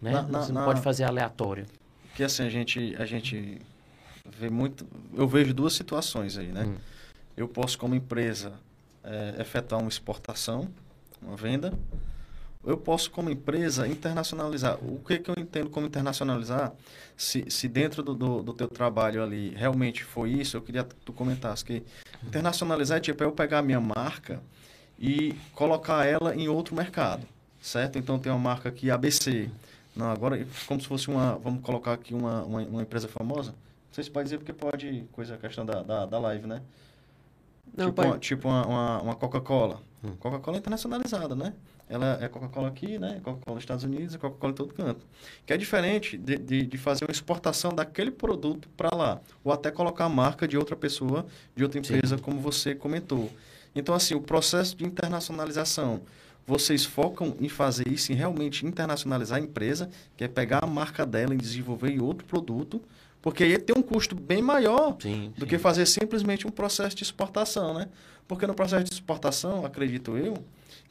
Né? 0.00 0.12
Na, 0.12 0.22
na, 0.22 0.42
você 0.42 0.52
não 0.52 0.60
na... 0.60 0.66
pode 0.66 0.82
fazer 0.82 1.04
aleatório. 1.04 1.66
Porque 2.08 2.24
assim, 2.24 2.44
a 2.44 2.50
gente, 2.50 2.94
a 2.98 3.06
gente 3.06 3.60
vê 4.28 4.50
muito. 4.50 4.86
Eu 5.14 5.26
vejo 5.26 5.54
duas 5.54 5.72
situações 5.72 6.36
aí, 6.36 6.48
né? 6.48 6.64
Hum. 6.64 6.76
Eu 7.34 7.48
posso, 7.48 7.78
como 7.78 7.94
empresa, 7.94 8.52
é, 9.02 9.40
efetuar 9.40 9.80
uma 9.80 9.88
exportação, 9.88 10.68
uma 11.22 11.36
venda, 11.36 11.72
eu 12.64 12.76
posso, 12.76 13.10
como 13.10 13.28
empresa, 13.28 13.88
internacionalizar. 13.88 14.78
O 14.82 15.00
que, 15.00 15.18
que 15.18 15.30
eu 15.30 15.34
entendo 15.36 15.68
como 15.68 15.86
internacionalizar? 15.86 16.72
Se, 17.16 17.44
se 17.50 17.68
dentro 17.68 18.02
do, 18.02 18.14
do, 18.14 18.42
do, 18.42 18.52
teu 18.52 18.68
trabalho 18.68 19.22
ali 19.22 19.50
realmente 19.50 20.04
foi 20.04 20.30
isso, 20.30 20.56
eu 20.56 20.62
queria 20.62 20.84
que 20.84 20.94
tu 20.96 21.12
comentasse 21.12 21.64
que 21.64 21.82
internacionalizar 22.24 22.98
é 22.98 23.00
tipo 23.00 23.22
é 23.22 23.26
eu 23.26 23.32
pegar 23.32 23.58
a 23.58 23.62
minha 23.62 23.80
marca 23.80 24.40
e 24.98 25.34
colocar 25.54 26.06
ela 26.06 26.34
em 26.34 26.48
outro 26.48 26.74
mercado, 26.74 27.26
certo? 27.60 27.98
Então 27.98 28.18
tem 28.18 28.30
uma 28.30 28.38
marca 28.38 28.68
aqui 28.68 28.90
ABC. 28.90 29.50
Não, 29.94 30.10
agora 30.10 30.46
como 30.66 30.80
se 30.80 30.86
fosse 30.86 31.08
uma, 31.08 31.36
vamos 31.36 31.62
colocar 31.62 31.92
aqui 31.92 32.14
uma, 32.14 32.42
uma, 32.44 32.60
uma 32.62 32.82
empresa 32.82 33.08
famosa. 33.08 33.50
Não 33.50 33.94
sei 33.94 34.04
se 34.04 34.10
pode 34.10 34.24
dizer 34.24 34.38
porque 34.38 34.52
pode, 34.52 35.04
coisa 35.12 35.34
a 35.34 35.38
questão 35.38 35.66
da, 35.66 35.82
da, 35.82 36.06
da 36.06 36.18
live, 36.18 36.46
né? 36.46 36.62
Não, 37.76 37.86
tipo, 37.86 38.02
uma, 38.02 38.18
tipo 38.18 38.48
uma, 38.48 38.66
uma, 38.66 39.02
uma 39.02 39.14
Coca-Cola. 39.14 39.80
Hum. 40.02 40.14
Coca-Cola 40.18 40.56
é 40.56 40.60
internacionalizada, 40.60 41.34
né? 41.34 41.52
Ela 41.92 42.18
é 42.22 42.26
Coca-Cola 42.26 42.68
aqui, 42.68 42.98
né? 42.98 43.20
Coca-Cola 43.22 43.56
nos 43.56 43.62
Estados 43.62 43.84
Unidos, 43.84 44.14
é 44.14 44.18
Coca-Cola 44.18 44.52
em 44.52 44.56
todo 44.56 44.72
canto. 44.72 45.04
Que 45.44 45.52
é 45.52 45.58
diferente 45.58 46.16
de, 46.16 46.38
de, 46.38 46.62
de 46.64 46.78
fazer 46.78 47.04
uma 47.04 47.12
exportação 47.12 47.70
daquele 47.70 48.10
produto 48.10 48.66
para 48.74 48.96
lá. 48.96 49.20
Ou 49.44 49.52
até 49.52 49.70
colocar 49.70 50.06
a 50.06 50.08
marca 50.08 50.48
de 50.48 50.56
outra 50.56 50.74
pessoa, 50.74 51.26
de 51.54 51.62
outra 51.62 51.78
empresa, 51.78 52.16
Sim. 52.16 52.22
como 52.22 52.40
você 52.40 52.74
comentou. 52.74 53.30
Então, 53.74 53.94
assim, 53.94 54.14
o 54.14 54.22
processo 54.22 54.74
de 54.74 54.86
internacionalização, 54.86 56.00
vocês 56.46 56.82
focam 56.82 57.36
em 57.38 57.48
fazer 57.50 57.86
isso, 57.86 58.10
em 58.10 58.14
realmente 58.14 58.64
internacionalizar 58.64 59.38
a 59.38 59.42
empresa, 59.42 59.90
que 60.16 60.24
é 60.24 60.28
pegar 60.28 60.64
a 60.64 60.66
marca 60.66 61.04
dela 61.04 61.34
e 61.34 61.36
desenvolver 61.36 61.90
em 61.90 62.00
outro 62.00 62.26
produto, 62.26 62.80
porque 63.20 63.44
aí 63.44 63.58
tem 63.58 63.76
um 63.76 63.82
custo 63.82 64.14
bem 64.14 64.40
maior 64.40 64.96
sim, 64.98 65.30
do 65.36 65.44
sim. 65.44 65.46
que 65.46 65.58
fazer 65.58 65.84
simplesmente 65.84 66.46
um 66.46 66.50
processo 66.50 66.96
de 66.96 67.04
exportação, 67.04 67.74
né? 67.74 67.88
Porque 68.26 68.46
no 68.46 68.54
processo 68.54 68.84
de 68.84 68.92
exportação, 68.92 69.64
acredito 69.64 70.16
eu, 70.16 70.42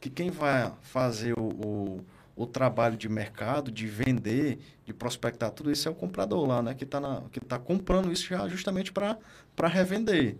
que 0.01 0.09
quem 0.09 0.31
vai 0.31 0.73
fazer 0.81 1.37
o, 1.37 1.43
o, 1.43 2.05
o 2.35 2.47
trabalho 2.47 2.97
de 2.97 3.07
mercado, 3.07 3.71
de 3.71 3.85
vender, 3.85 4.59
de 4.83 4.91
prospectar 4.91 5.51
tudo 5.51 5.71
isso 5.71 5.87
é 5.87 5.91
o 5.91 5.95
comprador 5.95 6.45
lá, 6.47 6.61
né? 6.61 6.73
Que 6.73 6.83
está 6.83 6.99
tá 7.47 7.59
comprando 7.59 8.11
isso 8.11 8.27
já 8.27 8.47
justamente 8.47 8.91
para 8.91 9.67
revender. 9.67 10.37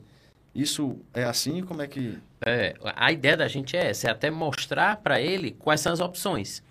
Isso 0.54 0.98
é 1.14 1.24
assim? 1.24 1.64
Como 1.64 1.82
é 1.82 1.88
que. 1.88 2.18
É, 2.44 2.76
a 2.84 3.12
ideia 3.12 3.38
da 3.38 3.48
gente 3.48 3.78
é 3.78 3.92
essa, 3.92 4.08
é 4.08 4.12
até 4.12 4.32
mostrar 4.32 4.98
para 4.98 5.22
ele 5.22 5.52
quais 5.52 5.80
são 5.80 5.94
as 5.94 6.00
opções 6.00 6.64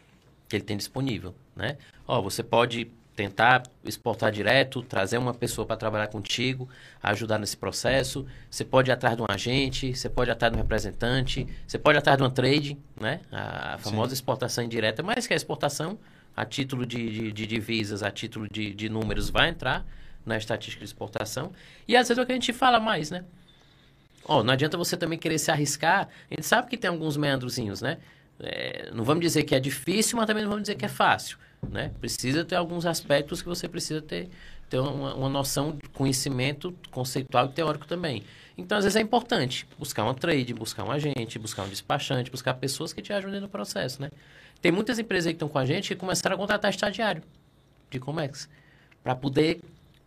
que 0.48 0.56
ele 0.56 0.64
tem 0.64 0.76
disponível, 0.76 1.32
né? 1.54 1.78
Ó, 2.06 2.20
você 2.20 2.42
pode 2.42 2.90
tentar 3.20 3.64
exportar 3.84 4.32
direto, 4.32 4.80
trazer 4.80 5.18
uma 5.18 5.34
pessoa 5.34 5.66
para 5.66 5.76
trabalhar 5.76 6.06
contigo, 6.06 6.66
ajudar 7.02 7.38
nesse 7.38 7.54
processo. 7.54 8.26
Você 8.50 8.64
pode 8.64 8.90
ir 8.90 8.94
atrás 8.94 9.14
de 9.14 9.22
um 9.22 9.26
agente, 9.28 9.94
você 9.94 10.08
pode 10.08 10.30
ir 10.30 10.32
atrás 10.32 10.50
de 10.50 10.58
um 10.58 10.62
representante, 10.62 11.46
você 11.66 11.78
pode 11.78 11.98
ir 11.98 12.00
atrás 12.00 12.16
de 12.16 12.22
uma 12.22 12.30
trade, 12.30 12.78
né? 12.98 13.20
A 13.30 13.76
famosa 13.76 14.08
Sim. 14.08 14.14
exportação 14.14 14.64
indireta, 14.64 15.02
mas 15.02 15.26
que 15.26 15.34
a 15.34 15.36
exportação, 15.36 15.98
a 16.34 16.46
título 16.46 16.86
de, 16.86 17.10
de, 17.10 17.32
de 17.32 17.46
divisas, 17.46 18.02
a 18.02 18.10
título 18.10 18.48
de, 18.50 18.72
de 18.72 18.88
números, 18.88 19.28
vai 19.28 19.50
entrar 19.50 19.84
na 20.24 20.38
estatística 20.38 20.82
de 20.82 20.86
exportação. 20.86 21.52
E 21.86 21.94
às 21.94 22.08
vezes 22.08 22.18
é 22.18 22.22
o 22.22 22.24
que 22.24 22.32
a 22.32 22.34
gente 22.34 22.54
fala 22.54 22.80
mais, 22.80 23.10
né? 23.10 23.22
Ó, 24.24 24.42
não 24.42 24.54
adianta 24.54 24.78
você 24.78 24.96
também 24.96 25.18
querer 25.18 25.38
se 25.38 25.50
arriscar. 25.50 26.08
A 26.30 26.34
gente 26.34 26.46
sabe 26.46 26.70
que 26.70 26.78
tem 26.78 26.88
alguns 26.88 27.18
meandrozinhos, 27.18 27.82
né? 27.82 27.98
É, 28.42 28.90
não 28.94 29.04
vamos 29.04 29.20
dizer 29.20 29.42
que 29.42 29.54
é 29.54 29.60
difícil, 29.60 30.16
mas 30.16 30.26
também 30.26 30.42
não 30.42 30.50
vamos 30.50 30.62
dizer 30.62 30.76
que 30.76 30.86
é 30.86 30.88
fácil. 30.88 31.36
Né? 31.68 31.92
Precisa 32.00 32.44
ter 32.44 32.56
alguns 32.56 32.86
aspectos 32.86 33.42
que 33.42 33.48
você 33.48 33.68
precisa 33.68 34.00
ter, 34.00 34.28
ter 34.68 34.78
uma, 34.78 35.14
uma 35.14 35.28
noção 35.28 35.72
de 35.72 35.88
conhecimento 35.90 36.74
conceitual 36.90 37.46
e 37.46 37.48
teórico 37.50 37.86
também. 37.86 38.24
Então, 38.56 38.76
às 38.76 38.84
vezes 38.84 38.96
é 38.96 39.00
importante 39.00 39.66
buscar 39.78 40.04
uma 40.04 40.14
trade, 40.14 40.52
buscar 40.52 40.84
um 40.84 40.90
agente, 40.90 41.38
buscar 41.38 41.64
um 41.64 41.68
despachante, 41.68 42.30
buscar 42.30 42.54
pessoas 42.54 42.92
que 42.92 43.00
te 43.00 43.12
ajudem 43.12 43.40
no 43.40 43.48
processo, 43.48 44.02
né? 44.02 44.10
Tem 44.60 44.70
muitas 44.70 44.98
empresas 44.98 45.26
que 45.30 45.36
estão 45.36 45.48
com 45.48 45.58
a 45.58 45.64
gente 45.64 45.88
que 45.88 45.96
começaram 45.96 46.36
a 46.36 46.38
contratar 46.38 46.70
estagiário 46.70 47.22
de 47.90 47.98
Comex 47.98 48.48
para 49.02 49.14
poder 49.14 49.60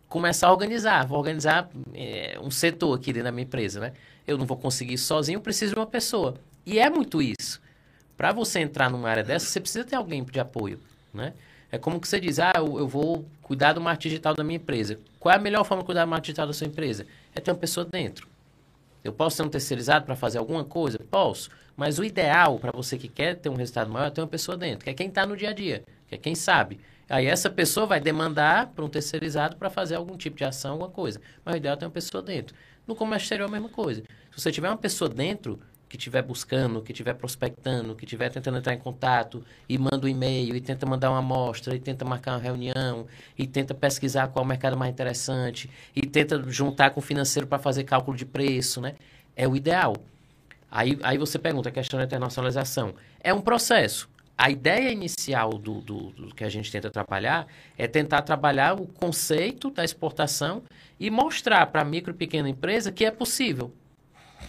começar 0.08 0.46
a 0.46 0.52
organizar. 0.52 1.04
Vou 1.06 1.18
organizar 1.18 1.68
é, 1.92 2.38
um 2.40 2.50
setor 2.50 2.96
aqui 2.96 3.12
dentro 3.12 3.24
da 3.24 3.32
minha 3.32 3.44
empresa, 3.44 3.80
né? 3.80 3.92
Eu 4.26 4.38
não 4.38 4.46
vou 4.46 4.56
conseguir 4.56 4.96
sozinho, 4.96 5.40
preciso 5.40 5.74
de 5.74 5.80
uma 5.80 5.86
pessoa. 5.86 6.34
E 6.64 6.78
é 6.78 6.88
muito 6.88 7.20
isso. 7.20 7.60
Para 8.16 8.32
você 8.32 8.60
entrar 8.60 8.88
numa 8.88 9.08
área 9.08 9.24
dessa, 9.24 9.46
você 9.46 9.60
precisa 9.60 9.84
ter 9.84 9.96
alguém 9.96 10.22
de 10.22 10.38
apoio 10.38 10.78
né? 11.14 11.32
É 11.70 11.78
como 11.78 12.00
que 12.00 12.06
você 12.06 12.20
diz, 12.20 12.38
ah, 12.38 12.52
eu, 12.56 12.78
eu 12.78 12.86
vou 12.86 13.24
cuidar 13.42 13.72
do 13.72 13.80
marketing 13.80 14.08
digital 14.08 14.34
da 14.34 14.44
minha 14.44 14.56
empresa. 14.56 14.98
Qual 15.18 15.32
é 15.32 15.36
a 15.36 15.40
melhor 15.40 15.64
forma 15.64 15.82
de 15.82 15.86
cuidar 15.86 16.04
do 16.04 16.10
marketing 16.10 16.32
digital 16.32 16.46
da 16.46 16.52
sua 16.52 16.66
empresa? 16.66 17.06
É 17.34 17.40
ter 17.40 17.50
uma 17.50 17.56
pessoa 17.56 17.84
dentro. 17.84 18.28
Eu 19.02 19.12
posso 19.12 19.36
ser 19.36 19.42
um 19.42 19.48
terceirizado 19.48 20.04
para 20.04 20.16
fazer 20.16 20.38
alguma 20.38 20.64
coisa? 20.64 20.98
Posso. 20.98 21.50
Mas 21.76 21.98
o 21.98 22.04
ideal 22.04 22.58
para 22.58 22.72
você 22.72 22.96
que 22.96 23.08
quer 23.08 23.36
ter 23.36 23.48
um 23.48 23.54
resultado 23.54 23.90
maior 23.90 24.06
é 24.06 24.10
ter 24.10 24.20
uma 24.20 24.26
pessoa 24.26 24.56
dentro, 24.56 24.84
que 24.84 24.90
é 24.90 24.94
quem 24.94 25.08
está 25.08 25.26
no 25.26 25.36
dia 25.36 25.50
a 25.50 25.52
dia, 25.52 25.82
que 26.08 26.14
é 26.14 26.18
quem 26.18 26.34
sabe. 26.34 26.80
Aí 27.08 27.26
essa 27.26 27.50
pessoa 27.50 27.86
vai 27.86 28.00
demandar 28.00 28.68
para 28.68 28.84
um 28.84 28.88
terceirizado 28.88 29.56
para 29.56 29.68
fazer 29.68 29.96
algum 29.96 30.16
tipo 30.16 30.36
de 30.36 30.44
ação, 30.44 30.72
alguma 30.72 30.90
coisa. 30.90 31.20
Mas 31.44 31.54
o 31.54 31.58
ideal 31.58 31.74
é 31.74 31.76
ter 31.76 31.84
uma 31.84 31.90
pessoa 31.90 32.22
dentro. 32.22 32.56
No 32.86 32.94
comércio 32.94 33.26
exterior 33.26 33.46
é 33.46 33.48
a 33.48 33.52
mesma 33.52 33.68
coisa. 33.68 34.02
Se 34.30 34.40
você 34.40 34.50
tiver 34.50 34.68
uma 34.68 34.76
pessoa 34.76 35.08
dentro, 35.08 35.60
que 35.94 35.98
estiver 35.98 36.22
buscando, 36.22 36.82
que 36.82 36.90
estiver 36.90 37.14
prospectando, 37.14 37.94
que 37.94 38.04
estiver 38.04 38.28
tentando 38.28 38.58
entrar 38.58 38.74
em 38.74 38.78
contato 38.78 39.44
e 39.68 39.78
manda 39.78 40.06
um 40.06 40.08
e-mail 40.08 40.56
e 40.56 40.60
tenta 40.60 40.84
mandar 40.84 41.08
uma 41.08 41.20
amostra 41.20 41.72
e 41.72 41.78
tenta 41.78 42.04
marcar 42.04 42.32
uma 42.32 42.40
reunião 42.40 43.06
e 43.38 43.46
tenta 43.46 43.72
pesquisar 43.72 44.26
qual 44.26 44.42
é 44.42 44.44
o 44.44 44.48
mercado 44.48 44.76
mais 44.76 44.92
interessante 44.92 45.70
e 45.94 46.04
tenta 46.04 46.42
juntar 46.50 46.90
com 46.90 46.98
o 46.98 47.02
financeiro 47.02 47.46
para 47.46 47.60
fazer 47.60 47.84
cálculo 47.84 48.16
de 48.16 48.26
preço, 48.26 48.80
né? 48.80 48.96
É 49.36 49.46
o 49.46 49.54
ideal. 49.54 49.94
Aí, 50.68 50.98
aí 51.04 51.16
você 51.16 51.38
pergunta 51.38 51.68
a 51.68 51.72
questão 51.72 51.96
da 51.96 52.06
internacionalização. 52.06 52.96
É 53.20 53.32
um 53.32 53.40
processo. 53.40 54.08
A 54.36 54.50
ideia 54.50 54.90
inicial 54.90 55.50
do, 55.50 55.80
do, 55.80 56.10
do, 56.10 56.34
que 56.34 56.42
a 56.42 56.48
gente 56.48 56.72
tenta 56.72 56.90
trabalhar 56.90 57.46
é 57.78 57.86
tentar 57.86 58.22
trabalhar 58.22 58.74
o 58.74 58.84
conceito 58.84 59.70
da 59.70 59.84
exportação 59.84 60.64
e 60.98 61.08
mostrar 61.08 61.66
para 61.66 61.82
a 61.82 61.84
micro 61.84 62.10
e 62.10 62.16
pequena 62.16 62.48
empresa 62.48 62.90
que 62.90 63.04
é 63.04 63.12
possível. 63.12 63.72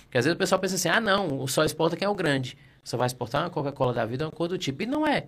Porque 0.04 0.18
às 0.18 0.26
vezes 0.26 0.36
o 0.36 0.40
pessoal 0.40 0.60
pensa 0.60 0.76
assim, 0.76 0.90
ah 0.90 1.00
não, 1.00 1.42
o 1.42 1.48
só 1.48 1.64
exporta 1.64 1.96
quem 1.96 2.06
é 2.06 2.10
o 2.10 2.16
grande. 2.16 2.58
Você 2.84 2.96
vai 2.96 3.08
exportar 3.08 3.44
uma 3.44 3.50
Coca-Cola 3.50 3.94
da 3.94 4.06
vida, 4.06 4.26
uma 4.26 4.32
coisa 4.32 4.56
do 4.56 4.58
tipo. 4.58 4.84
E 4.84 4.86
não 4.86 5.08
é. 5.08 5.26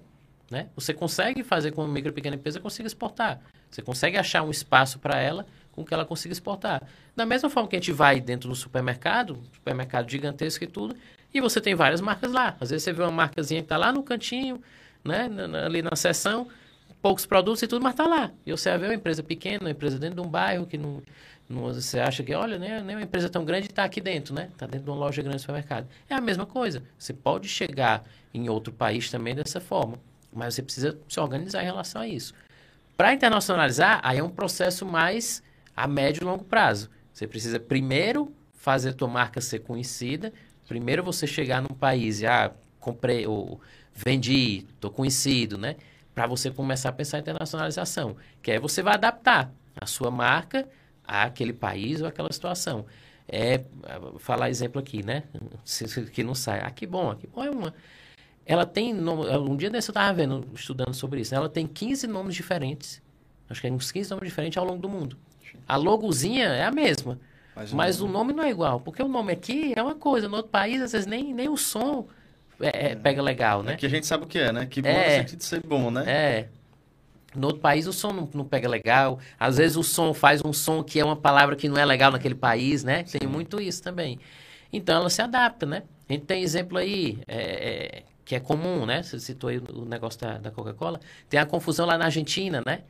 Né? 0.49 0.67
Você 0.75 0.93
consegue 0.93 1.43
fazer 1.43 1.71
com 1.71 1.81
uma 1.81 1.93
micro 1.93 2.09
e 2.09 2.13
pequena 2.13 2.35
empresa 2.35 2.59
consiga 2.59 2.87
exportar. 2.87 3.41
Você 3.69 3.81
consegue 3.81 4.17
achar 4.17 4.43
um 4.43 4.51
espaço 4.51 4.99
para 4.99 5.19
ela 5.19 5.45
com 5.73 5.83
que 5.83 5.93
ela 5.93 6.05
consiga 6.05 6.31
exportar. 6.31 6.83
Da 7.15 7.25
mesma 7.25 7.49
forma 7.49 7.67
que 7.67 7.75
a 7.75 7.79
gente 7.79 7.91
vai 7.91 8.21
dentro 8.21 8.49
do 8.49 8.55
supermercado, 8.55 9.41
supermercado 9.53 10.09
gigantesco 10.09 10.63
e 10.63 10.67
tudo, 10.67 10.95
e 11.33 11.41
você 11.41 11.59
tem 11.59 11.75
várias 11.75 11.99
marcas 11.99 12.31
lá. 12.31 12.55
Às 12.59 12.69
vezes 12.69 12.83
você 12.83 12.93
vê 12.93 13.03
uma 13.03 13.11
marcazinha 13.11 13.61
que 13.61 13.65
está 13.65 13.77
lá 13.77 13.91
no 13.91 14.01
cantinho, 14.01 14.61
né, 15.03 15.29
ali 15.65 15.81
na 15.81 15.95
seção, 15.95 16.47
poucos 17.01 17.25
produtos 17.25 17.61
e 17.61 17.67
tudo, 17.67 17.83
mas 17.83 17.93
está 17.93 18.07
lá. 18.07 18.31
E 18.45 18.51
você 18.51 18.75
ver 18.77 18.87
uma 18.87 18.95
empresa 18.95 19.21
pequena, 19.21 19.65
uma 19.65 19.71
empresa 19.71 19.99
dentro 19.99 20.21
de 20.21 20.27
um 20.27 20.29
bairro 20.29 20.65
que 20.65 20.77
não, 20.77 21.01
você 21.49 21.99
acha 21.99 22.23
que, 22.23 22.33
olha, 22.33 22.59
nem, 22.59 22.83
nem 22.83 22.95
uma 22.95 23.03
empresa 23.03 23.29
tão 23.29 23.45
grande 23.45 23.67
está 23.67 23.83
aqui 23.83 24.01
dentro, 24.01 24.33
né? 24.33 24.49
Está 24.51 24.65
dentro 24.65 24.83
de 24.83 24.89
uma 24.89 24.97
loja 24.97 25.21
grande 25.21 25.37
de 25.37 25.41
supermercado. 25.41 25.87
É 26.09 26.13
a 26.13 26.19
mesma 26.19 26.45
coisa. 26.45 26.83
Você 26.97 27.13
pode 27.13 27.47
chegar 27.47 28.03
em 28.33 28.49
outro 28.49 28.73
país 28.73 29.09
também 29.09 29.33
dessa 29.33 29.61
forma, 29.61 29.97
mas 30.33 30.55
você 30.55 30.61
precisa 30.61 30.97
se 31.07 31.19
organizar 31.19 31.61
em 31.61 31.65
relação 31.65 32.01
a 32.01 32.07
isso. 32.07 32.33
Para 32.97 33.13
internacionalizar, 33.13 34.01
aí 34.03 34.17
é 34.17 34.23
um 34.23 34.29
processo 34.29 34.85
mais 34.85 35.41
a 35.75 35.87
médio 35.87 36.23
e 36.23 36.25
longo 36.25 36.43
prazo. 36.43 36.89
Você 37.13 37.25
precisa 37.25 37.59
primeiro 37.59 38.33
fazer 38.53 38.89
a 38.89 38.93
tua 38.93 39.07
marca 39.07 39.39
ser 39.39 39.59
conhecida, 39.59 40.33
primeiro 40.67 41.01
você 41.01 41.25
chegar 41.25 41.61
num 41.61 41.75
país 41.75 42.19
e, 42.21 42.27
ah, 42.27 42.51
comprei, 42.79 43.25
ou 43.25 43.61
vendi, 43.93 44.65
estou 44.73 44.91
conhecido, 44.91 45.57
né? 45.57 45.77
Para 46.13 46.27
você 46.27 46.51
começar 46.51 46.89
a 46.89 46.91
pensar 46.91 47.19
em 47.19 47.21
internacionalização, 47.21 48.17
que 48.41 48.51
aí 48.51 48.59
você 48.59 48.81
vai 48.81 48.95
adaptar 48.95 49.51
a 49.79 49.85
sua 49.85 50.11
marca 50.11 50.67
àquele 51.07 51.53
país 51.53 52.01
ou 52.01 52.07
àquela 52.07 52.31
situação. 52.31 52.85
É, 53.27 53.61
falar 54.19 54.49
exemplo 54.49 54.79
aqui, 54.79 55.03
né? 55.03 55.23
Que 56.13 56.23
não 56.23 56.35
sai. 56.35 56.61
Aqui 56.61 56.85
bom, 56.85 57.11
aqui 57.11 57.27
bom 57.27 57.43
é 57.43 57.49
uma. 57.49 57.73
Ela 58.45 58.65
tem. 58.65 58.93
Um 58.93 59.55
dia 59.57 59.69
desse 59.69 59.89
eu 59.89 59.93
estava 59.93 60.13
vendo, 60.13 60.47
estudando 60.53 60.93
sobre 60.93 61.21
isso. 61.21 61.35
Ela 61.35 61.49
tem 61.49 61.67
15 61.67 62.07
nomes 62.07 62.35
diferentes. 62.35 63.01
Acho 63.49 63.61
que 63.61 63.67
é 63.67 63.71
uns 63.71 63.91
15 63.91 64.09
nomes 64.11 64.27
diferentes 64.27 64.57
ao 64.57 64.65
longo 64.65 64.81
do 64.81 64.89
mundo. 64.89 65.17
A 65.67 65.75
logozinha 65.75 66.45
é 66.45 66.63
a 66.63 66.71
mesma. 66.71 67.19
Mas, 67.55 67.73
mas 67.73 68.01
o 68.01 68.07
nome 68.07 68.33
não 68.33 68.43
é 68.43 68.49
igual. 68.49 68.79
Porque 68.79 69.01
o 69.01 69.07
nome 69.07 69.33
aqui 69.33 69.73
é 69.75 69.81
uma 69.81 69.95
coisa. 69.95 70.29
No 70.29 70.37
outro 70.37 70.51
país, 70.51 70.81
às 70.81 70.91
vezes, 70.91 71.07
nem, 71.07 71.33
nem 71.33 71.49
o 71.49 71.57
som 71.57 72.07
é, 72.59 72.91
é, 72.91 72.95
pega 72.95 73.21
legal, 73.21 73.63
né? 73.63 73.73
É 73.73 73.75
que 73.75 73.85
a 73.85 73.89
gente 73.89 74.05
sabe 74.05 74.23
o 74.23 74.27
que 74.27 74.39
é, 74.39 74.51
né? 74.51 74.65
Que 74.65 74.81
bom 74.81 74.89
é, 74.89 75.07
no 75.07 75.23
sentido 75.23 75.39
de 75.39 75.45
ser 75.45 75.61
bom, 75.65 75.91
né? 75.91 76.03
É. 76.07 76.47
No 77.35 77.47
outro 77.47 77.61
país 77.61 77.87
o 77.87 77.93
som 77.93 78.11
não, 78.11 78.29
não, 78.33 78.45
pega 78.45 78.67
legal. 78.67 79.19
Às 79.39 79.57
vezes 79.57 79.77
o 79.77 79.83
som 79.83 80.13
faz 80.13 80.41
um 80.43 80.53
som 80.53 80.83
que 80.83 80.99
é 80.99 81.05
uma 81.05 81.15
palavra 81.15 81.55
que 81.55 81.67
não 81.67 81.77
é 81.77 81.85
legal 81.85 82.11
naquele 82.11 82.35
país, 82.35 82.83
né? 82.83 83.03
Sim. 83.05 83.19
Tem 83.19 83.27
muito 83.27 83.61
isso 83.61 83.83
também. 83.83 84.19
Então 84.71 84.95
ela 84.95 85.09
se 85.09 85.21
adapta, 85.21 85.65
né? 85.65 85.83
A 86.09 86.13
gente 86.13 86.25
tem 86.25 86.41
exemplo 86.41 86.77
aí 86.77 87.19
é, 87.27 87.37
é, 87.37 88.03
que 88.23 88.35
é 88.35 88.39
comum, 88.39 88.85
né? 88.85 89.03
Você 89.03 89.19
citou 89.19 89.49
aí 89.49 89.57
o 89.57 89.85
negócio 89.85 90.19
da, 90.19 90.37
da 90.37 90.51
Coca-Cola. 90.51 90.99
Tem 91.29 91.39
a 91.39 91.45
confusão 91.45 91.85
lá 91.85 91.97
na 91.97 92.05
Argentina, 92.05 92.63
né? 92.65 92.81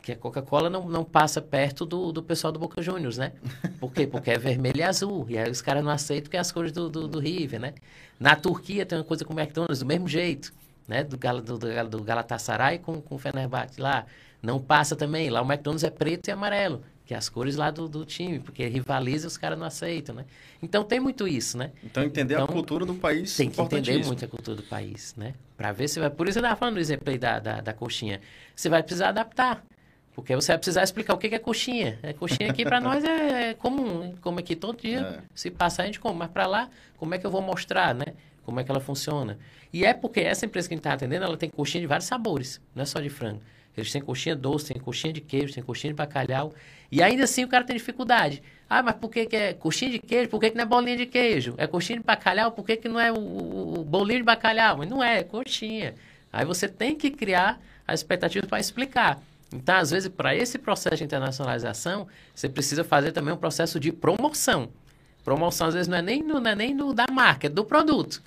que 0.00 0.12
a 0.12 0.16
Coca-Cola 0.16 0.70
não, 0.70 0.88
não 0.88 1.04
passa 1.04 1.40
perto 1.40 1.84
do, 1.84 2.12
do 2.12 2.22
pessoal 2.22 2.52
do 2.52 2.58
Boca 2.58 2.80
Juniors, 2.82 3.18
né? 3.18 3.32
Por 3.78 3.92
quê? 3.92 4.06
Porque 4.06 4.30
é 4.30 4.38
vermelho 4.38 4.78
e 4.78 4.82
azul. 4.82 5.26
E 5.28 5.38
aí 5.38 5.50
os 5.50 5.60
caras 5.60 5.84
não 5.84 5.90
aceitam 5.90 6.30
que 6.30 6.36
é 6.36 6.40
as 6.40 6.50
cores 6.50 6.72
do, 6.72 6.88
do, 6.88 7.06
do 7.06 7.18
River, 7.18 7.60
né? 7.60 7.74
Na 8.18 8.34
Turquia 8.34 8.84
tem 8.86 8.98
uma 8.98 9.04
coisa 9.04 9.24
com 9.24 9.34
o 9.34 9.38
McDonald's, 9.38 9.80
do 9.80 9.86
mesmo 9.86 10.08
jeito, 10.08 10.52
né? 10.90 11.04
Do, 11.04 11.16
do, 11.16 11.58
do, 11.58 11.88
do 11.88 12.02
Galatasaray 12.02 12.80
com, 12.80 13.00
com 13.00 13.14
o 13.14 13.18
Fenerbahçe 13.18 13.80
lá. 13.80 14.04
Não 14.42 14.58
passa 14.58 14.96
também. 14.96 15.30
Lá 15.30 15.40
o 15.40 15.44
McDonald's 15.44 15.84
é 15.84 15.90
preto 15.90 16.28
e 16.28 16.30
amarelo, 16.32 16.82
que 17.06 17.14
é 17.14 17.16
as 17.16 17.28
cores 17.28 17.54
lá 17.54 17.70
do, 17.70 17.88
do 17.88 18.04
time, 18.04 18.40
porque 18.40 18.66
rivaliza 18.66 19.26
e 19.26 19.28
os 19.28 19.36
caras 19.36 19.56
não 19.56 19.66
aceitam, 19.66 20.16
né? 20.16 20.24
Então 20.60 20.82
tem 20.82 20.98
muito 20.98 21.28
isso, 21.28 21.56
né? 21.56 21.70
Então 21.84 22.02
entender 22.02 22.34
então, 22.34 22.44
a 22.44 22.48
cultura 22.48 22.84
do 22.84 22.94
país 22.94 23.36
Tem 23.36 23.48
que 23.48 23.60
entender 23.60 24.04
muito 24.04 24.24
a 24.24 24.28
cultura 24.28 24.56
do 24.56 24.64
país, 24.64 25.14
né? 25.16 25.34
Para 25.56 25.70
ver 25.70 25.86
se 25.86 26.00
vai... 26.00 26.10
Por 26.10 26.28
isso 26.28 26.38
eu 26.38 26.42
estava 26.42 26.56
falando 26.58 26.74
do 26.74 26.80
exemplo 26.80 27.08
aí 27.08 27.18
da, 27.18 27.38
da, 27.38 27.60
da 27.60 27.72
coxinha. 27.72 28.20
Você 28.56 28.68
vai 28.68 28.82
precisar 28.82 29.10
adaptar. 29.10 29.62
Porque 30.12 30.34
você 30.34 30.50
vai 30.52 30.58
precisar 30.58 30.82
explicar 30.82 31.14
o 31.14 31.18
que 31.18 31.28
é 31.28 31.38
coxinha. 31.38 31.98
É, 32.02 32.12
coxinha 32.12 32.50
aqui 32.50 32.64
para 32.64 32.80
nós 32.80 33.04
é, 33.04 33.50
é 33.50 33.54
comum, 33.54 34.12
come 34.20 34.40
aqui 34.40 34.56
todo 34.56 34.76
dia. 34.76 35.00
É. 35.00 35.20
Se 35.34 35.50
passar, 35.50 35.84
a 35.84 35.86
gente 35.86 36.00
come. 36.00 36.18
Mas 36.18 36.30
para 36.30 36.46
lá, 36.46 36.68
como 36.98 37.14
é 37.14 37.18
que 37.18 37.24
eu 37.24 37.30
vou 37.30 37.40
mostrar, 37.40 37.94
né? 37.94 38.06
Como 38.44 38.58
é 38.60 38.64
que 38.64 38.70
ela 38.70 38.80
funciona. 38.80 39.38
E 39.72 39.84
é 39.84 39.94
porque 39.94 40.20
essa 40.20 40.46
empresa 40.46 40.68
que 40.68 40.74
a 40.74 40.76
gente 40.76 40.80
está 40.80 40.92
atendendo, 40.94 41.24
ela 41.24 41.36
tem 41.36 41.48
coxinha 41.48 41.80
de 41.80 41.86
vários 41.86 42.06
sabores, 42.06 42.60
não 42.74 42.82
é 42.82 42.86
só 42.86 43.00
de 43.00 43.08
frango. 43.08 43.40
Eles 43.76 43.92
têm 43.92 44.02
coxinha 44.02 44.34
doce, 44.34 44.72
tem 44.72 44.82
coxinha 44.82 45.12
de 45.12 45.20
queijo, 45.20 45.54
tem 45.54 45.62
coxinha 45.62 45.92
de 45.92 45.96
bacalhau. 45.96 46.52
E 46.90 47.02
ainda 47.02 47.24
assim 47.24 47.44
o 47.44 47.48
cara 47.48 47.64
tem 47.64 47.76
dificuldade. 47.76 48.42
Ah, 48.68 48.82
mas 48.82 48.96
por 48.96 49.10
que, 49.10 49.26
que 49.26 49.36
é 49.36 49.52
coxinha 49.54 49.92
de 49.92 49.98
queijo? 49.98 50.28
Por 50.28 50.40
que, 50.40 50.50
que 50.50 50.56
não 50.56 50.64
é 50.64 50.66
bolinha 50.66 50.96
de 50.96 51.06
queijo? 51.06 51.54
É 51.56 51.66
coxinha 51.66 51.98
de 51.98 52.04
bacalhau? 52.04 52.52
Por 52.52 52.64
que, 52.64 52.76
que 52.76 52.88
não 52.88 52.98
é 52.98 53.12
o, 53.12 53.16
o, 53.16 53.80
o 53.80 53.84
bolinho 53.84 54.18
de 54.18 54.24
bacalhau? 54.24 54.78
Mas 54.78 54.88
não 54.88 55.02
é, 55.02 55.20
é 55.20 55.22
coxinha. 55.22 55.94
Aí 56.32 56.44
você 56.44 56.68
tem 56.68 56.96
que 56.96 57.10
criar 57.10 57.60
as 57.86 58.00
expectativas 58.00 58.48
para 58.48 58.60
explicar. 58.60 59.20
Então, 59.52 59.76
às 59.76 59.90
vezes, 59.90 60.08
para 60.08 60.34
esse 60.34 60.58
processo 60.58 60.96
de 60.96 61.04
internacionalização, 61.04 62.06
você 62.34 62.48
precisa 62.48 62.84
fazer 62.84 63.12
também 63.12 63.34
um 63.34 63.36
processo 63.36 63.80
de 63.80 63.90
promoção. 63.90 64.68
Promoção, 65.24 65.68
às 65.68 65.74
vezes, 65.74 65.88
não 65.88 65.98
é 65.98 66.02
nem, 66.02 66.22
no, 66.22 66.40
não 66.40 66.50
é 66.50 66.54
nem 66.54 66.74
no, 66.74 66.92
da 66.92 67.06
marca, 67.10 67.46
é 67.46 67.50
do 67.50 67.64
produto. 67.64 68.22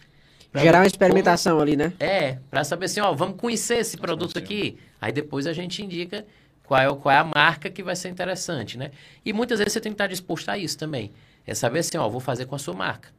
Pra 0.52 0.62
Gerar 0.62 0.80
uma 0.80 0.88
experimentação 0.88 1.54
como, 1.54 1.64
ali, 1.64 1.76
né? 1.76 1.94
É, 2.00 2.38
para 2.50 2.64
saber 2.64 2.86
assim, 2.86 3.00
ó, 3.00 3.12
vamos 3.14 3.40
conhecer 3.40 3.78
esse 3.78 3.98
produto 3.98 4.38
aqui. 4.38 4.78
Aí 5.02 5.12
depois 5.12 5.48
a 5.48 5.54
gente 5.54 5.84
indica 5.84 6.26
qual 6.64 6.80
é, 6.80 6.96
qual 6.96 7.14
é 7.14 7.18
a 7.18 7.24
marca 7.24 7.70
que 7.70 7.82
vai 7.82 7.96
ser 7.96 8.10
interessante, 8.10 8.78
né? 8.78 8.92
E 9.26 9.34
muitas 9.34 9.58
vezes 9.58 9.74
você 9.74 9.82
tem 9.82 9.92
que 9.92 9.96
estar 9.96 10.08
disposto 10.08 10.50
a 10.50 10.58
isso 10.58 10.78
também. 10.78 11.12
É 11.46 11.56
saber 11.56 11.80
assim, 11.80 11.98
ó, 11.98 12.08
vou 12.08 12.20
fazer 12.20 12.46
com 12.46 12.56
a 12.56 12.60
sua 12.60 12.74
marca. 12.74 13.10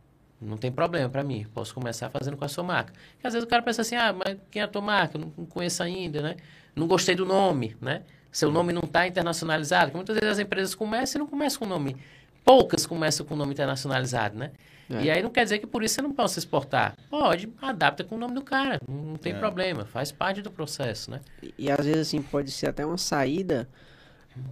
Não 0.40 0.56
tem 0.56 0.70
problema 0.70 1.08
para 1.08 1.24
mim, 1.24 1.46
posso 1.52 1.74
começar 1.74 2.08
fazendo 2.10 2.36
com 2.36 2.44
a 2.44 2.48
sua 2.48 2.62
marca. 2.62 2.92
Porque 3.14 3.26
às 3.26 3.32
vezes 3.32 3.44
o 3.44 3.48
cara 3.48 3.62
pensa 3.62 3.82
assim, 3.82 3.96
ah, 3.96 4.12
mas 4.12 4.36
quem 4.50 4.62
é 4.62 4.64
a 4.64 4.68
tua 4.68 4.82
marca? 4.82 5.16
Eu 5.16 5.32
não 5.36 5.46
conheço 5.46 5.82
ainda, 5.82 6.22
né? 6.22 6.36
não 6.74 6.86
gostei 6.86 7.14
do 7.14 7.24
nome, 7.24 7.76
né? 7.80 8.02
Seu 8.30 8.50
nome 8.50 8.72
não 8.72 8.82
está 8.82 9.06
internacionalizado. 9.06 9.92
Porque 9.92 9.96
muitas 9.96 10.16
vezes 10.16 10.30
as 10.30 10.38
empresas 10.38 10.74
começam 10.74 11.18
e 11.18 11.20
não 11.20 11.26
começam 11.26 11.60
com 11.60 11.66
nome. 11.66 11.96
Poucas 12.44 12.86
começam 12.86 13.24
com 13.24 13.34
nome 13.34 13.52
internacionalizado, 13.52 14.36
né? 14.36 14.50
É. 14.90 15.04
E 15.04 15.10
aí 15.10 15.22
não 15.22 15.30
quer 15.30 15.44
dizer 15.44 15.58
que 15.58 15.66
por 15.66 15.82
isso 15.82 15.94
você 15.94 16.02
não 16.02 16.12
possa 16.12 16.38
exportar. 16.38 16.94
Pode, 17.08 17.48
adapta 17.60 18.04
com 18.04 18.16
o 18.16 18.18
nome 18.18 18.34
do 18.34 18.42
cara, 18.42 18.78
não 18.86 19.16
tem 19.16 19.32
é. 19.32 19.38
problema, 19.38 19.84
faz 19.86 20.12
parte 20.12 20.42
do 20.42 20.50
processo, 20.50 21.10
né? 21.10 21.20
E, 21.42 21.54
e, 21.58 21.70
às 21.70 21.84
vezes 21.84 22.08
assim 22.08 22.20
pode 22.20 22.50
ser 22.50 22.68
até 22.68 22.84
uma 22.84 22.98
saída 22.98 23.68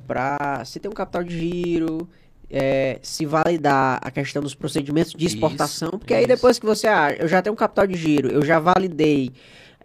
para 0.07 0.65
se 0.65 0.81
ter 0.81 0.89
um 0.89 0.93
capital 0.93 1.23
de 1.23 1.39
giro, 1.39 2.09
é, 2.49 2.99
se 3.03 3.27
validar 3.27 3.99
a 4.03 4.11
questão 4.11 4.43
dos 4.43 4.55
procedimentos 4.55 5.13
de 5.13 5.27
exportação, 5.27 5.89
isso, 5.89 5.99
porque 5.99 6.15
isso. 6.15 6.21
aí 6.21 6.27
depois 6.27 6.59
que 6.59 6.65
você, 6.65 6.89
ah, 6.89 7.15
eu 7.19 7.29
já 7.29 7.43
tenho 7.43 7.53
um 7.53 7.57
capital 7.57 7.87
de 7.87 7.95
giro, 7.95 8.29
eu 8.29 8.45
já 8.45 8.59
validei 8.59 9.33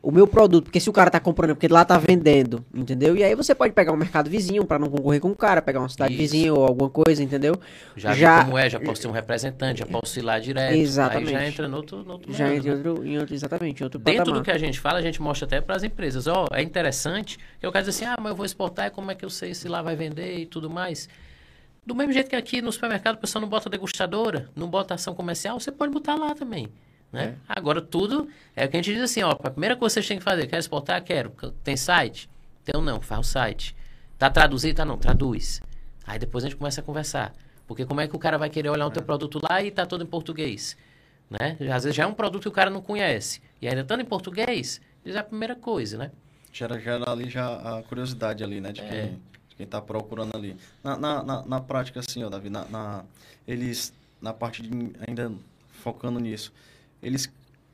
o 0.07 0.11
meu 0.11 0.25
produto, 0.25 0.63
porque 0.63 0.79
se 0.79 0.89
o 0.89 0.93
cara 0.93 1.11
tá 1.11 1.19
comprando, 1.19 1.53
porque 1.53 1.67
lá 1.67 1.83
tá 1.83 1.97
vendendo, 1.97 2.63
entendeu? 2.73 3.17
E 3.17 3.25
aí 3.25 3.35
você 3.35 3.53
pode 3.53 3.73
pegar 3.73 3.91
um 3.91 3.97
mercado 3.97 4.29
vizinho 4.29 4.63
para 4.63 4.79
não 4.79 4.89
concorrer 4.89 5.19
com 5.19 5.31
o 5.31 5.35
cara, 5.35 5.61
pegar 5.61 5.81
uma 5.81 5.89
cidade 5.89 6.13
Isso. 6.13 6.21
vizinha 6.21 6.53
ou 6.53 6.65
alguma 6.65 6.89
coisa, 6.89 7.21
entendeu? 7.21 7.59
Já, 7.93 8.13
já 8.13 8.45
como 8.45 8.57
é, 8.57 8.69
já 8.69 8.79
posso 8.79 9.01
ser 9.01 9.09
um 9.09 9.11
representante, 9.11 9.79
já 9.79 9.85
posso 9.85 10.17
ir 10.17 10.21
lá 10.21 10.39
direto. 10.39 10.75
Exatamente. 10.75 11.35
Aí 11.35 11.41
já 11.41 11.47
entra 11.49 11.67
no 11.67 11.75
outro, 11.75 12.03
no 12.05 12.13
outro 12.13 12.33
Já 12.33 12.55
entra 12.55 12.73
né? 12.73 12.81
em 12.81 12.87
outro, 12.87 13.05
em 13.05 13.19
outro, 13.19 13.35
exatamente, 13.35 13.81
em 13.81 13.83
outro 13.83 13.99
Dentro 13.99 14.19
patamar. 14.19 14.39
do 14.39 14.45
que 14.45 14.51
a 14.51 14.57
gente 14.57 14.79
fala, 14.79 14.99
a 14.99 15.01
gente 15.01 15.21
mostra 15.21 15.45
até 15.45 15.59
para 15.59 15.75
as 15.75 15.83
empresas, 15.83 16.25
ó, 16.25 16.45
oh, 16.49 16.55
é 16.55 16.61
interessante, 16.61 17.37
que 17.59 17.65
eu 17.65 17.71
quero 17.73 17.85
dizer 17.85 18.05
assim, 18.05 18.09
ah, 18.09 18.17
mas 18.17 18.29
eu 18.29 18.35
vou 18.37 18.45
exportar, 18.45 18.89
como 18.91 19.11
é 19.11 19.15
que 19.15 19.25
eu 19.25 19.29
sei 19.29 19.53
se 19.53 19.67
lá 19.67 19.81
vai 19.81 19.97
vender 19.97 20.37
e 20.37 20.45
tudo 20.45 20.69
mais? 20.69 21.09
Do 21.85 21.93
mesmo 21.93 22.13
jeito 22.13 22.29
que 22.29 22.35
aqui 22.37 22.61
no 22.61 22.71
supermercado 22.71 23.15
o 23.15 23.17
pessoal 23.17 23.41
não 23.41 23.49
bota 23.49 23.69
degustadora, 23.69 24.49
não 24.55 24.69
bota 24.69 24.93
ação 24.93 25.13
comercial, 25.13 25.59
você 25.59 25.69
pode 25.69 25.91
botar 25.91 26.15
lá 26.15 26.33
também. 26.33 26.69
Né? 27.11 27.25
É. 27.25 27.35
Agora, 27.47 27.81
tudo 27.81 28.29
é 28.55 28.65
o 28.65 28.69
que 28.69 28.77
a 28.77 28.81
gente 28.81 28.93
diz 28.93 29.03
assim: 29.03 29.23
ó, 29.23 29.31
a 29.31 29.49
primeira 29.49 29.75
coisa 29.75 29.93
que 29.93 29.95
vocês 29.95 30.07
têm 30.07 30.17
que 30.17 30.23
fazer, 30.23 30.47
quer 30.47 30.59
exportar? 30.59 31.03
Quero. 31.03 31.31
Tem 31.63 31.77
site? 31.77 32.29
Então, 32.63 32.81
não, 32.81 33.01
faz 33.01 33.21
o 33.21 33.29
site. 33.29 33.75
Tá 34.17 34.29
traduzido? 34.29 34.77
Tá, 34.77 34.85
não, 34.85 34.97
traduz. 34.97 35.61
Aí 36.05 36.19
depois 36.19 36.43
a 36.43 36.49
gente 36.49 36.57
começa 36.57 36.81
a 36.81 36.83
conversar. 36.83 37.33
Porque 37.67 37.85
como 37.85 37.99
é 38.01 38.07
que 38.07 38.15
o 38.15 38.19
cara 38.19 38.37
vai 38.37 38.49
querer 38.49 38.69
olhar 38.69 38.87
o 38.87 38.91
teu 38.91 39.01
é. 39.01 39.05
produto 39.05 39.39
lá 39.49 39.61
e 39.61 39.69
tá 39.69 39.85
todo 39.85 40.03
em 40.03 40.07
português? 40.07 40.77
Né? 41.29 41.57
Às 41.73 41.83
vezes 41.83 41.95
já 41.95 42.03
é 42.03 42.07
um 42.07 42.13
produto 42.13 42.43
que 42.43 42.47
o 42.47 42.51
cara 42.51 42.69
não 42.69 42.81
conhece. 42.81 43.41
E 43.61 43.67
ainda 43.67 43.81
estando 43.81 44.01
em 44.01 44.05
português, 44.05 44.81
já 45.05 45.17
é 45.17 45.19
a 45.19 45.23
primeira 45.23 45.55
coisa, 45.55 45.97
né? 45.97 46.11
Gera, 46.51 46.79
gera 46.79 47.11
ali 47.11 47.29
já 47.29 47.55
a 47.55 47.83
curiosidade 47.83 48.43
ali, 48.43 48.61
né? 48.61 48.71
De 48.71 48.81
quem, 48.81 48.97
é. 48.97 49.13
de 49.49 49.55
quem 49.57 49.67
tá 49.67 49.81
procurando 49.81 50.35
ali. 50.35 50.55
Na, 50.83 50.97
na, 50.97 51.23
na, 51.23 51.45
na 51.45 51.59
prática, 51.59 51.99
assim, 51.99 52.23
ó, 52.23 52.29
Davi, 52.29 52.49
na, 52.49 52.65
na, 52.65 53.03
eles, 53.45 53.93
na 54.21 54.33
parte 54.33 54.61
de 54.61 54.69
ainda 55.05 55.31
focando 55.69 56.19
nisso, 56.19 56.53
eles 57.01 57.31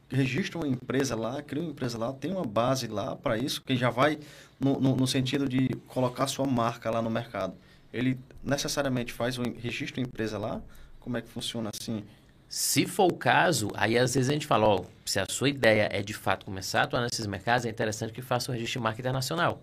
registram 0.10 0.62
uma 0.62 0.68
empresa 0.68 1.16
lá, 1.16 1.42
criam 1.42 1.66
uma 1.66 1.72
empresa 1.72 1.98
lá, 1.98 2.14
tem 2.14 2.32
uma 2.32 2.46
base 2.46 2.88
lá 2.88 3.16
para 3.16 3.38
isso, 3.38 3.62
que 3.62 3.76
já 3.76 3.90
vai 3.90 4.20
no, 4.60 4.80
no, 4.80 4.96
no, 4.96 5.08
sentido 5.08 5.50
de 5.50 5.70
colocar 5.88 6.28
sua 6.28 6.46
marca 6.46 6.90
lá 6.92 7.02
no 7.02 7.10
mercado. 7.10 7.56
Ele 7.92 8.18
necessariamente 8.44 9.12
faz 9.12 9.38
um 9.38 9.44
registro 9.44 10.02
uma 10.02 10.08
empresa 10.08 10.38
lá? 10.38 10.62
Como 11.00 11.18
é 11.18 11.22
que 11.22 11.28
funciona 11.28 11.70
assim? 11.74 12.04
Se 12.48 12.86
for 12.86 13.12
o 13.12 13.16
caso, 13.16 13.70
aí 13.74 13.98
às 13.98 14.14
vezes 14.14 14.30
a 14.30 14.34
gente 14.34 14.46
fala, 14.46 14.68
ó, 14.68 14.86
se 15.06 15.20
a 15.20 15.26
sua 15.28 15.50
ideia 15.50 15.90
é 15.92 16.02
de 16.02 16.14
fato 16.14 16.46
começar 16.46 16.82
a 16.82 16.84
atuar 16.84 17.02
nesses 17.02 17.26
mercados, 17.26 17.66
é 17.66 17.70
interessante 17.70 18.14
que 18.14 18.22
faça 18.22 18.52
um 18.52 18.54
registro 18.54 18.80
de 18.80 18.84
marca 18.84 19.02
internacional. 19.02 19.62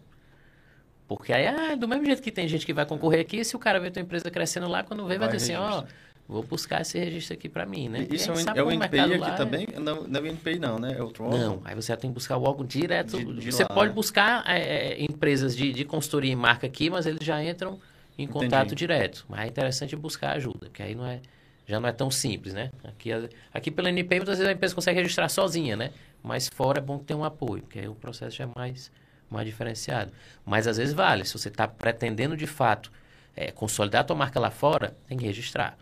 Porque 1.07 1.33
aí, 1.33 1.47
ah, 1.47 1.75
do 1.75 1.89
mesmo 1.89 2.05
jeito 2.05 2.23
que 2.23 2.31
tem 2.31 2.47
gente 2.47 2.65
que 2.65 2.73
vai 2.73 2.87
concorrer 2.87 3.21
aqui, 3.21 3.45
se 3.45 3.57
o 3.57 3.59
cara 3.59 3.81
vê 3.81 3.91
tua 3.91 4.03
empresa 4.03 4.31
crescendo 4.31 4.69
lá, 4.69 4.83
quando 4.83 5.03
vê, 5.07 5.19
vai, 5.19 5.29
vai 5.29 5.37
dizer 5.37 5.55
assim, 5.55 5.63
ó, 5.63 5.85
vou 6.31 6.45
buscar 6.45 6.81
esse 6.81 6.99
registro 6.99 7.35
aqui 7.35 7.49
para 7.49 7.67
mim, 7.67 7.89
né? 7.89 8.07
Isso 8.09 8.31
é, 8.31 8.59
é 8.59 8.63
o 8.63 8.71
NPI 8.71 9.01
aqui 9.01 9.17
lá, 9.19 9.31
também? 9.33 9.67
Não, 9.79 10.05
não 10.05 10.21
é 10.21 10.23
o 10.23 10.27
NPI 10.27 10.59
não, 10.61 10.79
né? 10.79 10.95
É 10.97 11.03
outro 11.03 11.25
órgão? 11.25 11.39
Não, 11.39 11.63
aí 11.65 11.75
você 11.75 11.95
tem 11.97 12.09
que 12.09 12.15
buscar 12.15 12.37
o 12.37 12.45
órgão 12.45 12.65
direto. 12.65 13.19
De, 13.19 13.41
de 13.41 13.53
você 13.53 13.65
lá, 13.65 13.69
pode 13.69 13.89
né? 13.89 13.95
buscar 13.95 14.45
é, 14.47 14.61
é, 14.61 15.03
empresas 15.03 15.57
de, 15.57 15.73
de 15.73 15.85
consultoria 15.85 16.33
e 16.33 16.37
marca 16.37 16.69
aqui, 16.69 16.89
mas 16.89 17.05
eles 17.05 17.25
já 17.25 17.43
entram 17.43 17.81
em 18.17 18.23
Entendi. 18.23 18.33
contato 18.33 18.75
direto. 18.77 19.27
Mas 19.29 19.41
é 19.41 19.47
interessante 19.49 19.97
buscar 19.97 20.37
ajuda, 20.37 20.67
porque 20.67 20.83
aí 20.83 20.95
não 20.95 21.05
é, 21.05 21.21
já 21.67 21.81
não 21.81 21.89
é 21.89 21.93
tão 21.93 22.11
simples, 22.13 22.55
né? 22.55 22.71
Aqui, 22.85 23.11
aqui 23.53 23.71
pela 23.73 23.91
NPI, 23.91 24.19
muitas 24.19 24.39
vezes 24.39 24.49
a 24.49 24.53
empresa 24.53 24.75
consegue 24.75 25.01
registrar 25.01 25.29
sozinha, 25.29 25.77
né? 25.77 25.91
Mas 26.23 26.49
fora 26.49 26.79
é 26.79 26.83
bom 26.83 26.99
ter 26.99 27.15
um 27.15 27.25
apoio, 27.25 27.63
porque 27.63 27.81
aí 27.81 27.89
o 27.89 27.95
processo 27.95 28.37
já 28.37 28.45
é 28.45 28.49
mais, 28.55 28.93
mais 29.29 29.47
diferenciado. 29.47 30.13
Mas 30.47 30.69
às 30.69 30.77
vezes 30.77 30.95
vale, 30.95 31.25
se 31.25 31.33
você 31.33 31.49
está 31.49 31.67
pretendendo 31.67 32.37
de 32.37 32.47
fato 32.47 32.93
é, 33.35 33.51
consolidar 33.51 34.03
a 34.03 34.05
tua 34.05 34.17
marca 34.17 34.39
lá 34.39 34.51
fora, 34.51 34.97
tem 35.09 35.19
que 35.19 35.25
registrar. 35.25 35.77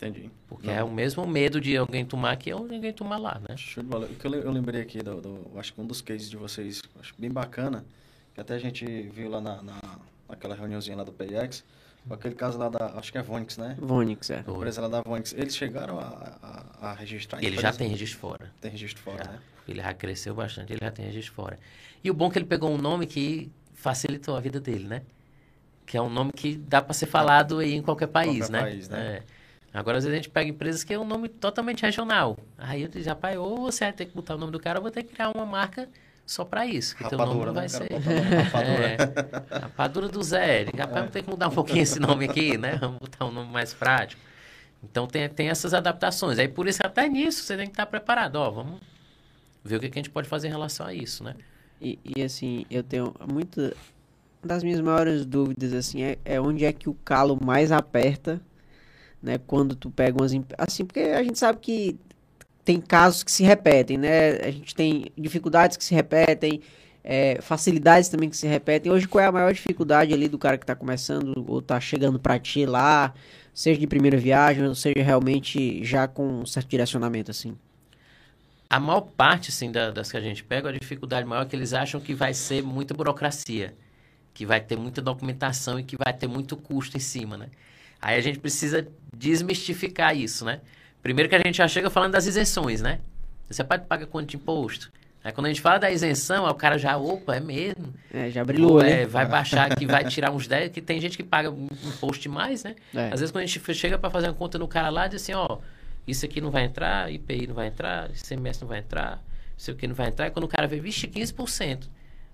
Entendi. 0.00 0.30
Porque 0.48 0.66
Não. 0.66 0.74
é 0.74 0.82
o 0.82 0.90
mesmo 0.90 1.26
medo 1.26 1.60
de 1.60 1.76
alguém 1.76 2.06
tomar 2.06 2.32
aqui 2.32 2.52
ou 2.52 2.66
ninguém 2.66 2.92
tomar 2.92 3.18
lá, 3.18 3.40
né? 3.46 3.54
Show 3.56 3.82
de 3.82 3.88
bola. 3.88 4.06
O 4.06 4.14
que 4.14 4.26
eu 4.26 4.50
lembrei 4.50 4.80
aqui, 4.80 5.02
do, 5.02 5.20
do, 5.20 5.58
acho 5.58 5.74
que 5.74 5.80
um 5.80 5.86
dos 5.86 6.00
cases 6.00 6.30
de 6.30 6.36
vocês, 6.38 6.82
acho 6.98 7.14
bem 7.18 7.30
bacana, 7.30 7.84
que 8.34 8.40
até 8.40 8.54
a 8.54 8.58
gente 8.58 8.84
viu 8.84 9.28
lá 9.28 9.40
na, 9.40 9.62
na 9.62 9.78
naquela 10.28 10.54
reuniãozinha 10.54 10.96
lá 10.96 11.02
do 11.04 11.12
PIX, 11.12 11.64
aquele 12.08 12.34
caso 12.36 12.56
lá 12.56 12.68
da, 12.68 12.86
acho 12.96 13.10
que 13.12 13.18
é 13.18 13.22
Vonix, 13.22 13.58
né? 13.58 13.76
Vonix, 13.78 14.30
é. 14.30 14.44
A 14.46 14.50
empresa 14.50 14.80
lá 14.80 14.88
da 14.88 15.02
Vonix. 15.02 15.34
Eles 15.34 15.56
chegaram 15.56 15.98
a, 15.98 16.38
a, 16.80 16.90
a 16.90 16.94
registrar. 16.94 17.42
Ele 17.44 17.60
já 17.60 17.72
tem 17.72 17.88
registro 17.88 18.18
fora. 18.18 18.50
Tem 18.60 18.70
registro 18.70 19.02
fora, 19.02 19.24
já. 19.24 19.32
né? 19.32 19.38
Ele 19.68 19.82
já 19.82 19.92
cresceu 19.92 20.34
bastante, 20.34 20.72
ele 20.72 20.80
já 20.82 20.90
tem 20.90 21.04
registro 21.04 21.34
fora. 21.34 21.58
E 22.02 22.10
o 22.10 22.14
bom 22.14 22.28
é 22.28 22.30
que 22.30 22.38
ele 22.38 22.46
pegou 22.46 22.70
um 22.70 22.78
nome 22.78 23.06
que 23.06 23.50
facilitou 23.74 24.34
a 24.36 24.40
vida 24.40 24.58
dele, 24.58 24.86
né? 24.88 25.02
que 25.90 25.96
é 25.96 26.00
um 26.02 26.08
nome 26.08 26.30
que 26.30 26.56
dá 26.56 26.80
para 26.80 26.94
ser 26.94 27.06
falado 27.06 27.58
aí 27.58 27.74
em 27.74 27.82
qualquer 27.82 28.06
país, 28.06 28.46
Qualquer 28.46 28.52
né? 28.52 28.60
país, 28.60 28.88
né? 28.88 29.16
É. 29.16 29.22
Agora, 29.72 29.98
às 29.98 30.04
vezes, 30.04 30.18
a 30.18 30.22
gente 30.22 30.30
pega 30.30 30.50
empresas 30.50 30.82
que 30.82 30.92
é 30.92 30.98
um 30.98 31.04
nome 31.04 31.28
totalmente 31.28 31.82
regional. 31.82 32.36
Aí 32.58 32.82
eu 32.82 32.88
digo, 32.88 33.08
rapaz, 33.08 33.36
ou 33.36 33.56
você 33.56 33.84
vai 33.84 33.92
ter 33.92 34.06
que 34.06 34.14
botar 34.14 34.34
o 34.34 34.38
nome 34.38 34.52
do 34.52 34.58
cara, 34.58 34.78
ou 34.78 34.82
vou 34.82 34.90
ter 34.90 35.04
que 35.04 35.14
criar 35.14 35.30
uma 35.30 35.46
marca 35.46 35.88
só 36.26 36.44
para 36.44 36.66
isso. 36.66 36.96
Que 36.96 37.08
teu 37.08 37.18
nome 37.18 37.30
Rapadura, 37.30 37.46
não 37.46 37.54
vai 37.54 37.64
né? 37.64 37.68
ser. 37.68 37.92
Rapadura. 38.44 38.86
É, 38.86 39.58
rapadura 39.60 40.08
do 40.08 40.22
Zé. 40.22 40.64
Rapaz, 40.64 40.92
vamos 40.92 41.10
ter 41.10 41.22
que 41.22 41.30
mudar 41.30 41.48
um 41.48 41.52
pouquinho 41.52 41.82
esse 41.82 41.98
nome 42.00 42.24
aqui, 42.24 42.56
né? 42.56 42.76
Vamos 42.80 42.98
botar 42.98 43.26
um 43.26 43.32
nome 43.32 43.52
mais 43.52 43.72
prático. 43.74 44.20
Então 44.82 45.06
tem, 45.06 45.28
tem 45.28 45.48
essas 45.48 45.74
adaptações. 45.74 46.38
Aí 46.38 46.48
por 46.48 46.66
isso 46.66 46.80
até 46.84 47.08
nisso 47.08 47.42
você 47.42 47.56
tem 47.56 47.66
que 47.66 47.72
estar 47.72 47.86
preparado. 47.86 48.36
Ó, 48.36 48.50
vamos 48.50 48.80
ver 49.64 49.76
o 49.76 49.80
que, 49.80 49.90
que 49.90 49.98
a 49.98 50.02
gente 50.02 50.10
pode 50.10 50.28
fazer 50.28 50.48
em 50.48 50.50
relação 50.50 50.86
a 50.86 50.94
isso, 50.94 51.22
né? 51.22 51.34
E, 51.80 51.98
e, 52.04 52.22
assim, 52.22 52.66
eu 52.70 52.82
tenho 52.82 53.14
muito. 53.32 53.60
Uma 54.42 54.54
das 54.54 54.62
minhas 54.62 54.80
maiores 54.80 55.24
dúvidas, 55.24 55.72
assim, 55.72 56.02
é, 56.02 56.18
é 56.24 56.40
onde 56.40 56.64
é 56.64 56.72
que 56.72 56.88
o 56.88 56.94
calo 56.94 57.38
mais 57.42 57.72
aperta, 57.72 58.40
né? 59.22 59.38
Quando 59.46 59.74
tu 59.74 59.90
pega 59.90 60.16
umas. 60.20 60.32
Assim, 60.58 60.84
porque 60.84 61.00
a 61.00 61.22
gente 61.22 61.38
sabe 61.38 61.58
que 61.60 61.98
tem 62.64 62.80
casos 62.80 63.22
que 63.22 63.32
se 63.32 63.42
repetem, 63.42 63.98
né? 63.98 64.32
A 64.42 64.50
gente 64.50 64.74
tem 64.74 65.06
dificuldades 65.16 65.76
que 65.76 65.84
se 65.84 65.94
repetem, 65.94 66.60
é, 67.02 67.40
facilidades 67.40 68.08
também 68.08 68.28
que 68.30 68.36
se 68.36 68.46
repetem. 68.46 68.92
Hoje, 68.92 69.08
qual 69.08 69.24
é 69.24 69.26
a 69.28 69.32
maior 69.32 69.52
dificuldade 69.52 70.12
ali 70.14 70.28
do 70.28 70.38
cara 70.38 70.58
que 70.58 70.66
tá 70.66 70.74
começando 70.74 71.44
ou 71.48 71.62
tá 71.62 71.80
chegando 71.80 72.18
pra 72.20 72.38
ti 72.38 72.66
lá, 72.66 73.14
seja 73.54 73.80
de 73.80 73.86
primeira 73.86 74.16
viagem, 74.18 74.66
ou 74.66 74.74
seja 74.74 75.02
realmente 75.02 75.82
já 75.84 76.06
com 76.06 76.42
um 76.42 76.46
certo 76.46 76.68
direcionamento, 76.68 77.30
assim? 77.30 77.56
A 78.68 78.78
maior 78.78 79.00
parte, 79.02 79.50
assim, 79.50 79.70
da- 79.72 79.90
das 79.90 80.10
que 80.10 80.16
a 80.16 80.20
gente 80.20 80.44
pega, 80.44 80.68
a 80.68 80.72
dificuldade 80.72 81.26
maior 81.26 81.42
é 81.42 81.46
que 81.46 81.56
eles 81.56 81.72
acham 81.72 82.00
que 82.00 82.14
vai 82.14 82.32
ser 82.32 82.62
muita 82.62 82.94
burocracia, 82.94 83.74
que 84.34 84.46
vai 84.46 84.60
ter 84.60 84.76
muita 84.78 85.02
documentação 85.02 85.78
e 85.80 85.84
que 85.84 85.96
vai 85.96 86.12
ter 86.12 86.28
muito 86.28 86.56
custo 86.56 86.96
em 86.96 87.00
cima, 87.00 87.36
né? 87.36 87.48
Aí 88.00 88.18
a 88.18 88.20
gente 88.20 88.38
precisa 88.38 88.86
desmistificar 89.16 90.16
isso, 90.16 90.44
né? 90.44 90.60
Primeiro 91.02 91.28
que 91.28 91.34
a 91.34 91.38
gente 91.38 91.56
já 91.56 91.68
chega 91.68 91.88
falando 91.90 92.12
das 92.12 92.26
isenções, 92.26 92.80
né? 92.80 93.00
Você 93.48 93.64
pode 93.64 93.86
pagar 93.86 94.06
quanto 94.06 94.28
de 94.30 94.36
imposto? 94.36 94.90
Aí 95.22 95.32
quando 95.32 95.46
a 95.46 95.48
gente 95.50 95.60
fala 95.60 95.78
da 95.78 95.90
isenção, 95.90 96.46
aí 96.46 96.52
o 96.52 96.54
cara 96.54 96.78
já, 96.78 96.96
opa, 96.96 97.36
é 97.36 97.40
mesmo. 97.40 97.92
É, 98.12 98.30
já 98.30 98.42
brilhou, 98.44 98.72
Ou, 98.74 98.80
é, 98.80 99.00
né? 99.00 99.06
vai 99.06 99.26
baixar 99.28 99.70
aqui, 99.70 99.84
vai 99.84 100.04
tirar 100.04 100.30
uns 100.30 100.46
10, 100.46 100.70
que 100.72 100.80
tem 100.80 101.00
gente 101.00 101.16
que 101.16 101.22
paga 101.22 101.50
um 101.50 101.66
imposto 101.84 102.22
demais, 102.22 102.64
né? 102.64 102.74
É. 102.94 103.06
Às 103.12 103.20
vezes 103.20 103.30
quando 103.30 103.44
a 103.44 103.46
gente 103.46 103.74
chega 103.74 103.98
para 103.98 104.08
fazer 104.08 104.28
uma 104.28 104.34
conta 104.34 104.58
no 104.58 104.66
cara 104.66 104.88
lá, 104.88 105.06
diz 105.06 105.22
assim, 105.22 105.32
ó, 105.34 105.58
isso 106.06 106.24
aqui 106.24 106.40
não 106.40 106.50
vai 106.50 106.64
entrar, 106.64 107.12
IPI 107.12 107.48
não 107.48 107.54
vai 107.54 107.66
entrar, 107.66 108.10
ICMS 108.10 108.62
não 108.62 108.68
vai 108.68 108.78
entrar, 108.78 109.22
isso 109.58 109.70
aqui 109.70 109.86
não 109.86 109.94
vai 109.94 110.08
entrar. 110.08 110.28
E 110.28 110.30
quando 110.30 110.44
o 110.44 110.48
cara 110.48 110.66
vê, 110.66 110.80
vixe, 110.80 111.06
15%. 111.06 111.88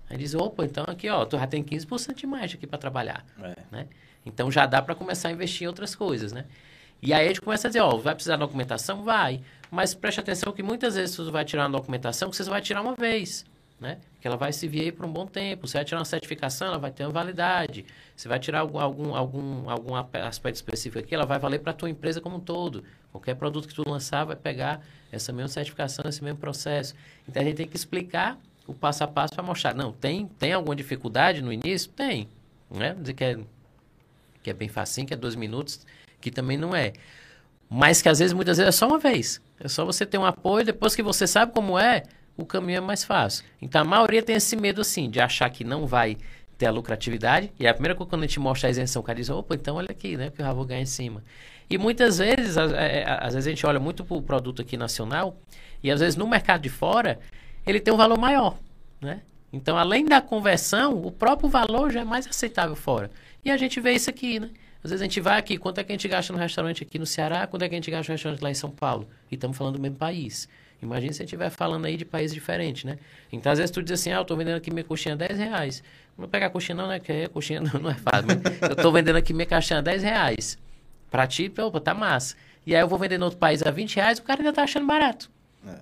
Aí 0.09 0.17
diz, 0.17 0.33
opa, 0.33 0.63
então 0.63 0.85
aqui, 0.87 1.09
ó, 1.09 1.25
tu 1.25 1.37
já 1.37 1.45
tem 1.45 1.61
15% 1.61 2.15
de 2.15 2.25
margem 2.25 2.55
aqui 2.57 2.65
para 2.65 2.77
trabalhar, 2.79 3.25
É. 3.41 3.55
né? 3.69 3.87
Então 4.27 4.51
já 4.51 4.65
dá 4.65 4.81
para 4.81 4.93
começar 4.93 5.29
a 5.29 5.31
investir 5.31 5.63
em 5.63 5.67
outras 5.67 5.95
coisas, 5.95 6.31
né? 6.31 6.45
E 7.01 7.13
aí 7.13 7.25
a 7.25 7.27
gente 7.27 7.41
começa 7.41 7.67
a 7.67 7.69
dizer, 7.69 7.81
ó, 7.81 7.95
vai 7.97 8.15
precisar 8.15 8.35
de 8.35 8.41
documentação? 8.41 9.03
Vai. 9.03 9.41
Mas 9.69 9.93
preste 9.93 10.19
atenção 10.19 10.51
que 10.51 10.63
muitas 10.63 10.95
vezes 10.95 11.15
você 11.15 11.29
vai 11.29 11.45
tirar 11.45 11.63
uma 11.63 11.77
documentação 11.77 12.29
que 12.29 12.35
você 12.35 12.43
vai 12.43 12.61
tirar 12.61 12.81
uma 12.81 12.95
vez, 12.95 13.45
né? 13.79 13.99
Que 14.19 14.27
ela 14.27 14.37
vai 14.37 14.51
se 14.51 14.67
vir 14.67 14.81
aí 14.81 14.91
por 14.91 15.05
um 15.05 15.11
bom 15.11 15.27
tempo. 15.27 15.67
Você 15.67 15.77
vai 15.77 15.85
tirar 15.85 15.99
uma 15.99 16.05
certificação, 16.05 16.67
ela 16.67 16.79
vai 16.79 16.89
ter 16.89 17.03
uma 17.03 17.11
validade. 17.11 17.85
Você 18.15 18.27
vai 18.27 18.39
tirar 18.39 18.61
algum, 18.61 18.79
algum, 18.79 19.15
algum, 19.15 19.69
algum 19.69 19.95
aspecto 19.95 20.55
específico 20.55 20.99
aqui, 20.99 21.13
ela 21.13 21.25
vai 21.25 21.37
valer 21.37 21.59
para 21.59 21.71
a 21.71 21.75
tua 21.75 21.89
empresa 21.89 22.19
como 22.19 22.37
um 22.37 22.39
todo. 22.39 22.83
Qualquer 23.11 23.35
produto 23.35 23.67
que 23.67 23.75
tu 23.75 23.87
lançar 23.87 24.23
vai 24.23 24.35
pegar 24.35 24.81
essa 25.11 25.31
mesma 25.31 25.49
certificação, 25.49 26.05
esse 26.07 26.23
mesmo 26.23 26.39
processo. 26.39 26.95
Então 27.27 27.41
a 27.41 27.45
gente 27.45 27.57
tem 27.57 27.67
que 27.67 27.75
explicar 27.75 28.37
o 28.65 28.73
passo 28.73 29.03
a 29.03 29.07
passo 29.07 29.33
para 29.33 29.43
mostrar. 29.43 29.73
Não, 29.73 29.91
tem, 29.91 30.27
tem 30.27 30.53
alguma 30.53 30.75
dificuldade 30.75 31.41
no 31.41 31.53
início? 31.53 31.91
Tem. 31.91 32.27
Né? 32.69 32.95
Dizer 32.99 33.13
que 33.13 33.23
é, 33.23 33.39
que 34.47 34.51
é 34.51 34.53
bem 34.53 34.69
facinho, 34.69 35.05
que 35.05 35.13
é 35.13 35.17
dois 35.17 35.35
minutos, 35.35 35.85
que 36.21 36.31
também 36.31 36.57
não 36.57 36.73
é. 36.73 36.93
Mas 37.69 38.01
que 38.01 38.07
às 38.07 38.19
vezes, 38.19 38.31
muitas 38.31 38.57
vezes, 38.57 38.69
é 38.69 38.71
só 38.71 38.87
uma 38.87 38.97
vez. 38.97 39.41
É 39.59 39.67
só 39.67 39.83
você 39.83 40.05
ter 40.05 40.17
um 40.17 40.25
apoio, 40.25 40.65
depois 40.65 40.95
que 40.95 41.03
você 41.03 41.27
sabe 41.27 41.51
como 41.51 41.77
é, 41.77 42.03
o 42.37 42.45
caminho 42.45 42.77
é 42.77 42.81
mais 42.81 43.03
fácil. 43.03 43.43
Então 43.61 43.81
a 43.81 43.83
maioria 43.83 44.23
tem 44.23 44.37
esse 44.37 44.55
medo, 44.55 44.79
assim, 44.79 45.09
de 45.09 45.19
achar 45.19 45.49
que 45.49 45.65
não 45.65 45.85
vai 45.85 46.17
ter 46.57 46.65
a 46.65 46.71
lucratividade. 46.71 47.51
E 47.59 47.67
a 47.67 47.73
primeira 47.73 47.93
coisa 47.93 48.09
quando 48.09 48.23
a 48.23 48.25
gente 48.25 48.39
mostra 48.39 48.69
a 48.69 48.71
isenção, 48.71 49.01
o 49.01 49.03
cara 49.03 49.19
diz, 49.19 49.29
opa, 49.29 49.53
então 49.53 49.75
olha 49.75 49.91
aqui, 49.91 50.15
né? 50.15 50.29
Que 50.29 50.41
eu 50.41 50.45
já 50.45 50.53
vou 50.53 50.63
ganhar 50.63 50.81
em 50.81 50.85
cima. 50.85 51.21
E 51.69 51.77
muitas 51.77 52.19
vezes, 52.19 52.57
às, 52.57 52.71
é, 52.71 53.03
às 53.19 53.33
vezes 53.33 53.47
a 53.47 53.49
gente 53.49 53.65
olha 53.65 53.81
muito 53.81 54.05
para 54.05 54.15
o 54.15 54.21
produto 54.21 54.61
aqui 54.61 54.77
nacional, 54.77 55.35
e 55.83 55.91
às 55.91 55.99
vezes 55.99 56.15
no 56.15 56.25
mercado 56.25 56.61
de 56.61 56.69
fora, 56.69 57.19
ele 57.65 57.81
tem 57.81 57.93
um 57.93 57.97
valor 57.97 58.17
maior, 58.17 58.57
né? 59.01 59.23
Então, 59.51 59.77
além 59.77 60.05
da 60.05 60.21
conversão, 60.21 60.93
o 61.01 61.11
próprio 61.11 61.49
valor 61.49 61.91
já 61.91 62.01
é 62.01 62.05
mais 62.05 62.25
aceitável 62.25 62.75
fora. 62.77 63.11
E 63.47 63.51
a 63.51 63.55
gente 63.55 63.79
vê 63.79 63.93
isso 63.93 64.09
aqui, 64.09 64.41
né? 64.41 64.49
Às 64.83 64.91
vezes 64.91 65.01
a 65.01 65.05
gente 65.05 65.21
vai 65.21 65.39
aqui, 65.39 65.57
quanto 65.57 65.79
é 65.79 65.83
que 65.85 65.89
a 65.93 65.95
gente 65.95 66.05
gasta 66.05 66.33
no 66.33 66.37
restaurante 66.37 66.83
aqui 66.83 66.99
no 66.99 67.05
Ceará, 67.05 67.47
quanto 67.47 67.61
é 67.61 67.69
que 67.69 67.75
a 67.75 67.77
gente 67.77 67.89
gasta 67.89 68.11
no 68.11 68.15
restaurante 68.15 68.41
lá 68.41 68.51
em 68.51 68.53
São 68.53 68.69
Paulo? 68.69 69.07
E 69.31 69.35
estamos 69.35 69.55
falando 69.55 69.75
do 69.75 69.81
mesmo 69.81 69.95
país. 69.95 70.49
Imagina 70.83 71.13
se 71.13 71.21
a 71.21 71.23
gente 71.23 71.29
estiver 71.33 71.49
falando 71.49 71.85
aí 71.85 71.95
de 71.95 72.03
países 72.03 72.33
diferentes, 72.33 72.83
né? 72.83 72.99
Então, 73.31 73.49
às 73.49 73.57
vezes 73.57 73.71
tu 73.71 73.81
diz 73.81 73.93
assim, 74.01 74.11
ah, 74.11 74.17
eu 74.17 74.25
tô 74.25 74.35
vendendo 74.35 74.57
aqui 74.57 74.69
minha 74.69 74.83
coxinha 74.83 75.15
a 75.15 75.17
10 75.17 75.39
reais. 75.39 75.81
Não 76.17 76.23
vou 76.23 76.27
pegar 76.27 76.47
a 76.47 76.49
coxinha 76.49 76.75
não, 76.75 76.89
né? 76.89 76.99
Que 76.99 77.23
a 77.23 77.29
coxinha 77.29 77.61
não, 77.73 77.79
não 77.79 77.89
é 77.89 77.93
fácil. 77.93 78.27
Mas 78.27 78.69
eu 78.69 78.75
tô 78.75 78.91
vendendo 78.91 79.15
aqui 79.15 79.31
minha 79.33 79.45
caixinha 79.45 79.79
a 79.79 79.81
10 79.81 80.03
reais. 80.03 80.57
Pra 81.09 81.25
ti, 81.25 81.49
opa, 81.57 81.79
tá 81.79 81.93
massa. 81.93 82.35
E 82.65 82.75
aí 82.75 82.81
eu 82.81 82.87
vou 82.89 82.99
vender 82.99 83.17
no 83.17 83.23
outro 83.23 83.39
país 83.39 83.63
a 83.65 83.71
20 83.71 83.95
reais, 83.95 84.19
o 84.19 84.23
cara 84.23 84.41
ainda 84.41 84.51
tá 84.51 84.63
achando 84.63 84.85
barato. 84.85 85.31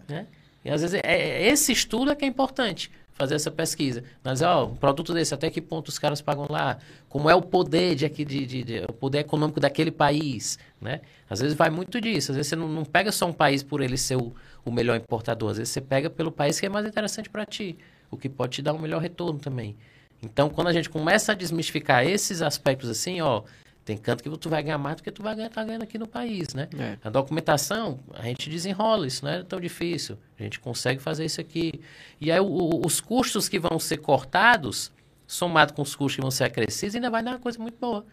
Né? 0.07 0.27
E 0.63 0.69
às 0.69 0.81
vezes 0.81 0.93
é, 0.93 1.01
é- 1.03 1.47
esse 1.47 1.71
estudo 1.71 2.11
é 2.11 2.15
que 2.15 2.23
é 2.25 2.27
importante, 2.27 2.91
fazer 3.15 3.35
essa 3.35 3.49
pesquisa. 3.49 4.03
Mas, 4.23 4.41
ó, 4.41 4.65
um 4.67 4.75
produto 4.75 5.13
desse, 5.13 5.33
até 5.33 5.49
que 5.49 5.61
ponto 5.61 5.87
os 5.87 5.97
caras 5.97 6.21
pagam 6.21 6.45
lá? 6.49 6.77
Como 7.09 7.29
é 7.29 7.33
o 7.33 7.41
poder 7.41 7.95
de, 7.95 8.05
aqui, 8.05 8.23
de, 8.23 8.45
de- 8.45 8.63
de- 8.63 8.79
o 8.87 8.93
poder 8.93 9.19
econômico 9.19 9.59
daquele 9.59 9.89
país, 9.89 10.59
né? 10.79 11.01
Às 11.29 11.39
vezes 11.39 11.55
vai 11.57 11.69
muito 11.69 11.99
disso. 11.99 12.31
Às 12.31 12.35
vezes 12.37 12.49
você 12.49 12.55
não, 12.55 12.67
não 12.67 12.83
pega 12.85 13.11
só 13.11 13.25
um 13.25 13.33
país 13.33 13.63
por 13.63 13.81
ele 13.81 13.97
ser 13.97 14.17
o, 14.17 14.33
o 14.63 14.71
melhor 14.71 14.97
importador. 14.97 15.51
Às 15.51 15.57
vezes 15.57 15.73
você 15.73 15.81
pega 15.81 16.09
pelo 16.09 16.31
país 16.31 16.59
que 16.59 16.65
é 16.65 16.69
mais 16.69 16.85
interessante 16.85 17.29
para 17.29 17.45
ti, 17.45 17.77
o 18.11 18.17
que 18.17 18.27
pode 18.29 18.51
te 18.57 18.61
dar 18.61 18.73
um 18.73 18.79
melhor 18.79 19.01
retorno 19.01 19.39
também. 19.39 19.75
Então, 20.21 20.49
quando 20.49 20.67
a 20.67 20.73
gente 20.73 20.89
começa 20.89 21.31
a 21.31 21.35
desmistificar 21.35 22.05
esses 22.05 22.41
aspectos 22.41 22.89
assim, 22.89 23.21
ó, 23.21 23.43
tem 23.85 23.95
canto 23.95 24.23
que 24.23 24.29
tu 24.37 24.49
vai 24.49 24.63
ganhar 24.63 24.79
mais 24.79 24.95
do 24.97 25.03
que 25.03 25.11
tu 25.11 25.21
vai 25.21 25.35
ganhar, 25.35 25.49
tá 25.49 25.63
ganhando 25.63 25.83
aqui 25.83 25.97
no 25.99 26.07
país, 26.07 26.53
né? 26.55 26.67
É. 26.77 26.97
A 27.03 27.09
documentação, 27.09 27.99
a 28.15 28.23
gente 28.23 28.49
desenrola, 28.49 29.05
isso 29.05 29.23
não 29.23 29.31
é 29.31 29.43
tão 29.43 29.61
difícil. 29.61 30.17
A 30.39 30.43
gente 30.43 30.59
consegue 30.59 30.99
fazer 30.99 31.23
isso 31.23 31.39
aqui. 31.39 31.79
E 32.19 32.31
aí, 32.31 32.39
o- 32.39 32.45
o- 32.45 32.85
os 32.85 32.99
custos 32.99 33.47
que 33.47 33.59
vão 33.59 33.77
ser 33.77 33.97
cortados, 33.97 34.91
somado 35.27 35.73
com 35.73 35.83
os 35.83 35.95
custos 35.95 36.15
que 36.15 36.21
vão 36.21 36.31
ser 36.31 36.45
acrescidos, 36.45 36.95
ainda 36.95 37.11
vai 37.11 37.21
dar 37.23 37.31
uma 37.31 37.39
coisa 37.39 37.59
muito 37.59 37.77
boa. 37.79 38.03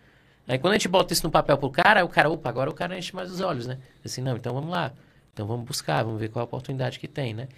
Aí, 0.46 0.58
quando 0.58 0.72
a 0.72 0.76
gente 0.76 0.88
bota 0.88 1.12
isso 1.12 1.22
no 1.24 1.30
papel 1.30 1.56
pro 1.56 1.70
cara, 1.70 2.00
aí 2.00 2.04
o 2.04 2.08
cara, 2.08 2.28
opa, 2.28 2.48
agora 2.50 2.68
o 2.68 2.74
cara 2.74 2.98
enche 2.98 3.14
mais 3.16 3.30
os 3.30 3.40
olhos, 3.40 3.66
né? 3.66 3.78
Assim, 4.04 4.20
não, 4.20 4.36
então 4.36 4.52
vamos 4.52 4.70
lá. 4.70 4.92
Então 5.32 5.46
vamos 5.46 5.64
buscar, 5.64 6.02
vamos 6.02 6.20
ver 6.20 6.28
qual 6.28 6.42
a 6.42 6.44
oportunidade 6.44 6.98
que 6.98 7.08
tem, 7.08 7.32
né? 7.32 7.48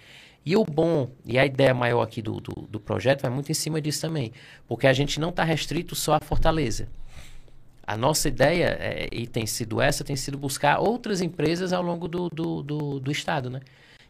E 0.45 0.55
o 0.55 0.63
bom, 0.63 1.09
e 1.25 1.37
a 1.37 1.45
ideia 1.45 1.73
maior 1.73 2.01
aqui 2.03 2.21
do, 2.21 2.39
do, 2.39 2.53
do 2.69 2.79
projeto 2.79 3.23
vai 3.23 3.31
muito 3.31 3.51
em 3.51 3.55
cima 3.55 3.81
disso 3.81 3.99
também. 4.01 4.31
Porque 4.67 4.85
a 4.87 4.93
gente 4.93 5.19
não 5.19 5.29
está 5.29 5.43
restrito 5.43 5.95
só 5.95 6.13
à 6.13 6.19
Fortaleza. 6.23 6.87
A 7.85 7.95
nossa 7.95 8.27
ideia, 8.27 8.77
é, 8.79 9.07
e 9.11 9.27
tem 9.27 9.45
sido 9.45 9.79
essa, 9.79 10.03
tem 10.03 10.15
sido 10.15 10.37
buscar 10.37 10.79
outras 10.79 11.21
empresas 11.21 11.71
ao 11.71 11.83
longo 11.83 12.07
do, 12.07 12.29
do, 12.29 12.63
do, 12.63 12.99
do 12.99 13.11
estado, 13.11 13.49
né? 13.49 13.59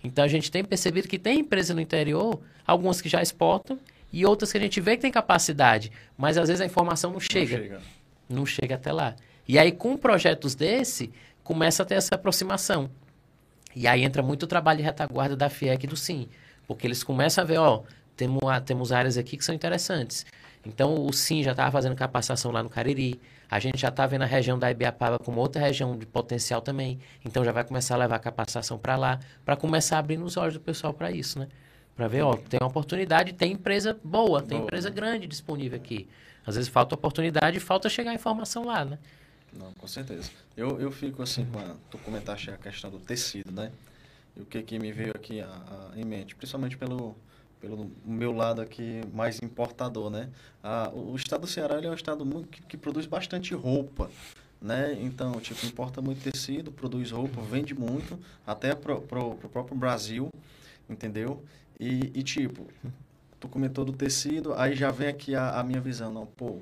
Então 0.03 0.23
a 0.23 0.27
gente 0.27 0.51
tem 0.51 0.63
percebido 0.63 1.07
que 1.07 1.19
tem 1.19 1.39
empresa 1.39 1.73
no 1.73 1.81
interior, 1.81 2.39
algumas 2.65 3.01
que 3.01 3.09
já 3.09 3.21
exportam, 3.21 3.79
e 4.13 4.25
outras 4.25 4.51
que 4.51 4.57
a 4.57 4.61
gente 4.61 4.79
vê 4.79 4.95
que 4.95 5.01
tem 5.01 5.11
capacidade, 5.11 5.91
mas 6.17 6.37
às 6.37 6.47
vezes 6.47 6.61
a 6.61 6.65
informação 6.65 7.11
não 7.11 7.19
chega, 7.19 7.57
chega. 7.57 7.81
não 8.29 8.45
chega 8.45 8.75
até 8.75 8.91
lá. 8.93 9.15
E 9.47 9.59
aí 9.59 9.71
com 9.71 9.97
projetos 9.97 10.55
desse, 10.55 11.11
começa 11.43 11.83
a 11.83 11.85
ter 11.85 11.95
essa 11.95 12.15
aproximação. 12.15 12.89
E 13.75 13.87
aí 13.87 14.03
entra 14.03 14.23
muito 14.23 14.43
o 14.43 14.47
trabalho 14.47 14.77
de 14.77 14.83
retaguarda 14.83 15.35
da 15.35 15.49
FIEC 15.49 15.83
e 15.83 15.87
do 15.87 15.97
SIM, 15.97 16.29
porque 16.65 16.87
eles 16.87 17.03
começam 17.03 17.43
a 17.43 17.45
ver, 17.45 17.57
ó, 17.57 17.83
temos, 18.15 18.41
temos 18.65 18.91
áreas 18.91 19.17
aqui 19.17 19.35
que 19.35 19.43
são 19.43 19.53
interessantes. 19.53 20.25
Então 20.65 21.05
o 21.05 21.11
SIM 21.11 21.43
já 21.43 21.51
estava 21.51 21.71
fazendo 21.71 21.95
capacitação 21.95 22.51
lá 22.51 22.63
no 22.63 22.69
Cariri, 22.69 23.19
a 23.55 23.59
gente 23.59 23.79
já 23.79 23.87
está 23.87 24.05
vendo 24.05 24.23
a 24.23 24.25
região 24.25 24.59
da 24.59 24.69
Ibiapaba 24.69 25.17
como 25.17 25.39
outra 25.39 25.61
região 25.61 25.97
de 25.97 26.05
potencial 26.05 26.61
também, 26.61 26.99
então 27.23 27.43
já 27.45 27.53
vai 27.53 27.63
começar 27.63 27.95
a 27.95 27.97
levar 27.97 28.17
a 28.17 28.19
capacitação 28.19 28.77
para 28.77 28.97
lá, 28.97 29.19
para 29.45 29.55
começar 29.55 29.95
a 29.95 29.99
abrir 29.99 30.19
os 30.19 30.35
olhos 30.35 30.55
do 30.55 30.59
pessoal 30.59 30.93
para 30.93 31.09
isso, 31.09 31.39
né? 31.39 31.47
Para 31.95 32.09
ver, 32.09 32.21
ó, 32.23 32.35
tem 32.35 32.59
uma 32.61 32.67
oportunidade, 32.67 33.31
tem 33.31 33.53
empresa 33.53 33.97
boa, 34.03 34.41
tem 34.41 34.57
Boa. 34.57 34.67
empresa 34.67 34.89
grande 34.89 35.25
disponível 35.25 35.77
aqui. 35.77 36.09
Às 36.45 36.55
vezes 36.55 36.69
falta 36.69 36.93
oportunidade 36.95 37.55
e 37.57 37.59
falta 37.61 37.87
chegar 37.87 38.11
a 38.11 38.13
informação 38.13 38.65
lá, 38.65 38.83
né? 38.83 38.99
Não, 39.53 39.71
com 39.73 39.87
certeza. 39.87 40.29
Eu, 40.57 40.77
eu 40.81 40.91
fico 40.91 41.23
assim, 41.23 41.45
com 41.45 41.57
a, 41.59 41.75
tu 41.89 41.97
comentaste 41.99 42.51
a 42.51 42.57
questão 42.57 42.91
do 42.91 42.99
tecido, 42.99 43.53
né? 43.53 43.71
E 44.35 44.41
o 44.41 44.45
que, 44.45 44.61
que 44.63 44.77
me 44.77 44.91
veio 44.91 45.11
aqui 45.15 45.39
a, 45.39 45.45
a- 45.47 45.91
em 45.97 46.03
mente, 46.03 46.35
principalmente 46.35 46.75
pelo, 46.75 47.15
pelo 47.65 47.91
meu 48.05 48.31
lado 48.31 48.61
aqui 48.61 49.01
mais 49.11 49.41
importador, 49.41 50.11
né? 50.11 50.29
Ah, 50.63 50.91
o, 50.93 51.15
estado 51.15 51.41
do 51.41 51.47
Ceará 51.47 51.81
é 51.81 51.89
um 51.89 51.95
estado 51.95 52.23
muito, 52.23 52.47
que, 52.47 52.61
que 52.61 52.77
produz 52.77 53.07
bastante 53.07 53.55
roupa, 53.55 54.09
né? 54.61 54.95
Então, 55.01 55.33
tipo, 55.39 55.65
importa 55.65 55.99
muito 55.99 56.21
tecido, 56.21 56.71
produz 56.71 57.09
roupa, 57.09 57.41
vende 57.41 57.73
muito, 57.73 58.19
até 58.45 58.75
pro, 58.75 59.01
pro, 59.01 59.35
pro 59.35 59.49
próprio 59.49 59.75
Brasil, 59.75 60.29
entendeu? 60.87 61.43
E, 61.79 62.11
e, 62.13 62.21
tipo, 62.21 62.67
tu 63.39 63.47
comentou 63.47 63.83
do 63.83 63.93
tecido, 63.93 64.53
aí 64.53 64.75
já 64.75 64.91
vem 64.91 65.07
aqui 65.07 65.33
a, 65.33 65.59
a 65.59 65.63
minha 65.63 65.81
visão, 65.81 66.13
não, 66.13 66.27
pô, 66.27 66.59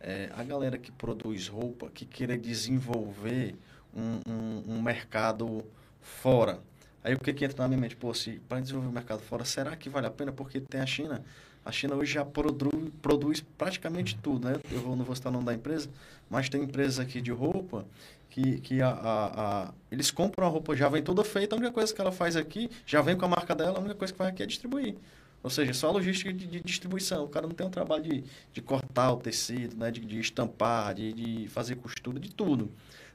é, 0.00 0.30
a 0.34 0.42
galera 0.42 0.78
que 0.78 0.90
produz 0.90 1.46
roupa, 1.46 1.90
que 1.90 2.06
queira 2.06 2.38
desenvolver 2.38 3.54
um, 3.94 4.20
um, 4.26 4.76
um 4.76 4.82
mercado 4.82 5.62
fora. 6.00 6.58
Aí 7.02 7.14
o 7.14 7.18
que, 7.18 7.32
que 7.32 7.44
entra 7.44 7.62
na 7.62 7.68
minha 7.68 7.80
mente? 7.80 7.96
Pô, 7.96 8.12
se 8.12 8.40
para 8.48 8.60
desenvolver 8.60 8.88
o 8.88 8.92
mercado 8.92 9.20
fora, 9.20 9.44
será 9.44 9.76
que 9.76 9.88
vale 9.88 10.06
a 10.06 10.10
pena? 10.10 10.32
Porque 10.32 10.60
tem 10.60 10.80
a 10.80 10.86
China. 10.86 11.24
A 11.64 11.72
China 11.72 11.94
hoje 11.96 12.14
já 12.14 12.24
produz, 12.24 12.90
produz 13.02 13.40
praticamente 13.56 14.16
tudo, 14.16 14.48
né? 14.48 14.56
Eu 14.70 14.80
vou, 14.80 14.96
não 14.96 15.04
vou 15.04 15.14
citar 15.14 15.30
o 15.30 15.34
nome 15.34 15.46
da 15.46 15.54
empresa, 15.54 15.88
mas 16.30 16.48
tem 16.48 16.62
empresas 16.62 16.98
aqui 16.98 17.20
de 17.20 17.30
roupa 17.30 17.84
que, 18.30 18.60
que 18.60 18.80
a, 18.80 18.88
a, 18.88 19.64
a, 19.66 19.74
eles 19.90 20.10
compram 20.10 20.46
a 20.46 20.50
roupa, 20.50 20.76
já 20.76 20.88
vem 20.88 21.02
toda 21.02 21.24
feita, 21.24 21.54
a 21.54 21.58
única 21.58 21.72
coisa 21.72 21.94
que 21.94 22.00
ela 22.00 22.12
faz 22.12 22.36
aqui, 22.36 22.70
já 22.86 23.02
vem 23.02 23.16
com 23.16 23.24
a 23.24 23.28
marca 23.28 23.54
dela, 23.54 23.78
a 23.78 23.80
única 23.80 23.96
coisa 23.96 24.12
que 24.12 24.18
faz 24.18 24.30
aqui 24.30 24.42
é 24.42 24.46
distribuir. 24.46 24.96
Ou 25.42 25.50
seja, 25.50 25.72
só 25.72 25.88
a 25.88 25.92
logística 25.92 26.32
de, 26.32 26.46
de 26.46 26.60
distribuição. 26.60 27.24
O 27.24 27.28
cara 27.28 27.46
não 27.46 27.54
tem 27.54 27.66
um 27.66 27.70
trabalho 27.70 28.02
de, 28.02 28.24
de 28.52 28.60
cortar 28.60 29.12
o 29.12 29.16
tecido, 29.16 29.76
né? 29.76 29.90
de, 29.90 30.00
de 30.00 30.18
estampar, 30.18 30.94
de, 30.94 31.12
de 31.12 31.48
fazer 31.48 31.76
costura, 31.76 32.18
de 32.18 32.30
tudo. 32.30 32.70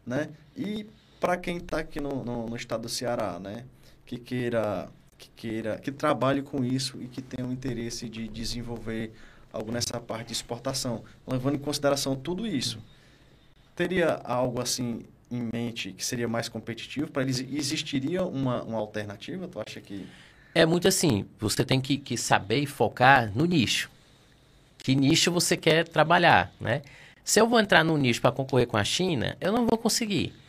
Né? 0.06 0.30
E 0.56 0.88
para 1.24 1.38
quem 1.38 1.56
está 1.56 1.78
aqui 1.78 2.02
no, 2.02 2.22
no, 2.26 2.48
no, 2.48 2.56
estado 2.58 2.82
do 2.82 2.90
Ceará, 2.90 3.40
né? 3.40 3.64
que 4.06 4.18
queira, 4.18 4.90
que 5.18 5.30
queira, 5.34 5.80
que 5.80 5.90
trabalhe 5.90 6.42
com 6.42 6.66
isso 6.66 7.02
e 7.02 7.08
que 7.08 7.22
tenha 7.22 7.48
o 7.48 7.54
interesse 7.54 8.10
de 8.10 8.28
desenvolver 8.28 9.14
algo 9.54 9.72
nessa 9.72 10.02
parte 10.02 10.28
de 10.28 10.34
exportação, 10.34 11.02
levando 11.26 11.56
em 11.56 11.60
consideração 11.60 12.14
tudo 12.14 12.46
isso, 12.46 12.78
teria 13.74 14.20
algo 14.26 14.62
assim 14.62 15.06
em 15.32 15.48
mente 15.54 15.94
que 15.94 16.06
seria 16.06 16.28
mais 16.28 16.50
competitivo 16.50 17.10
para 17.10 17.24
eles 17.24 17.40
existiria 17.40 18.26
uma, 18.26 18.62
uma 18.62 18.80
alternativa? 18.80 19.48
Tu 19.48 19.62
acha 19.66 19.80
que 19.80 20.06
é 20.54 20.66
muito 20.66 20.90
assim, 20.90 21.26
você 21.40 21.64
tem 21.64 21.80
que, 21.80 21.98
que 21.98 22.18
saber 22.18 22.66
focar 22.66 23.32
no 23.34 23.46
nicho. 23.46 23.90
Que 24.78 24.94
nicho 24.94 25.32
você 25.32 25.56
quer 25.56 25.88
trabalhar, 25.88 26.54
né? 26.60 26.82
Se 27.24 27.40
eu 27.40 27.48
vou 27.48 27.62
entrar 27.62 27.82
no 27.82 27.98
nicho 27.98 28.20
para 28.20 28.34
concorrer 28.34 28.68
com 28.68 28.76
a 28.76 28.84
China, 28.84 29.38
eu 29.40 29.54
não 29.54 29.66
vou 29.66 29.78
conseguir. 29.78 30.43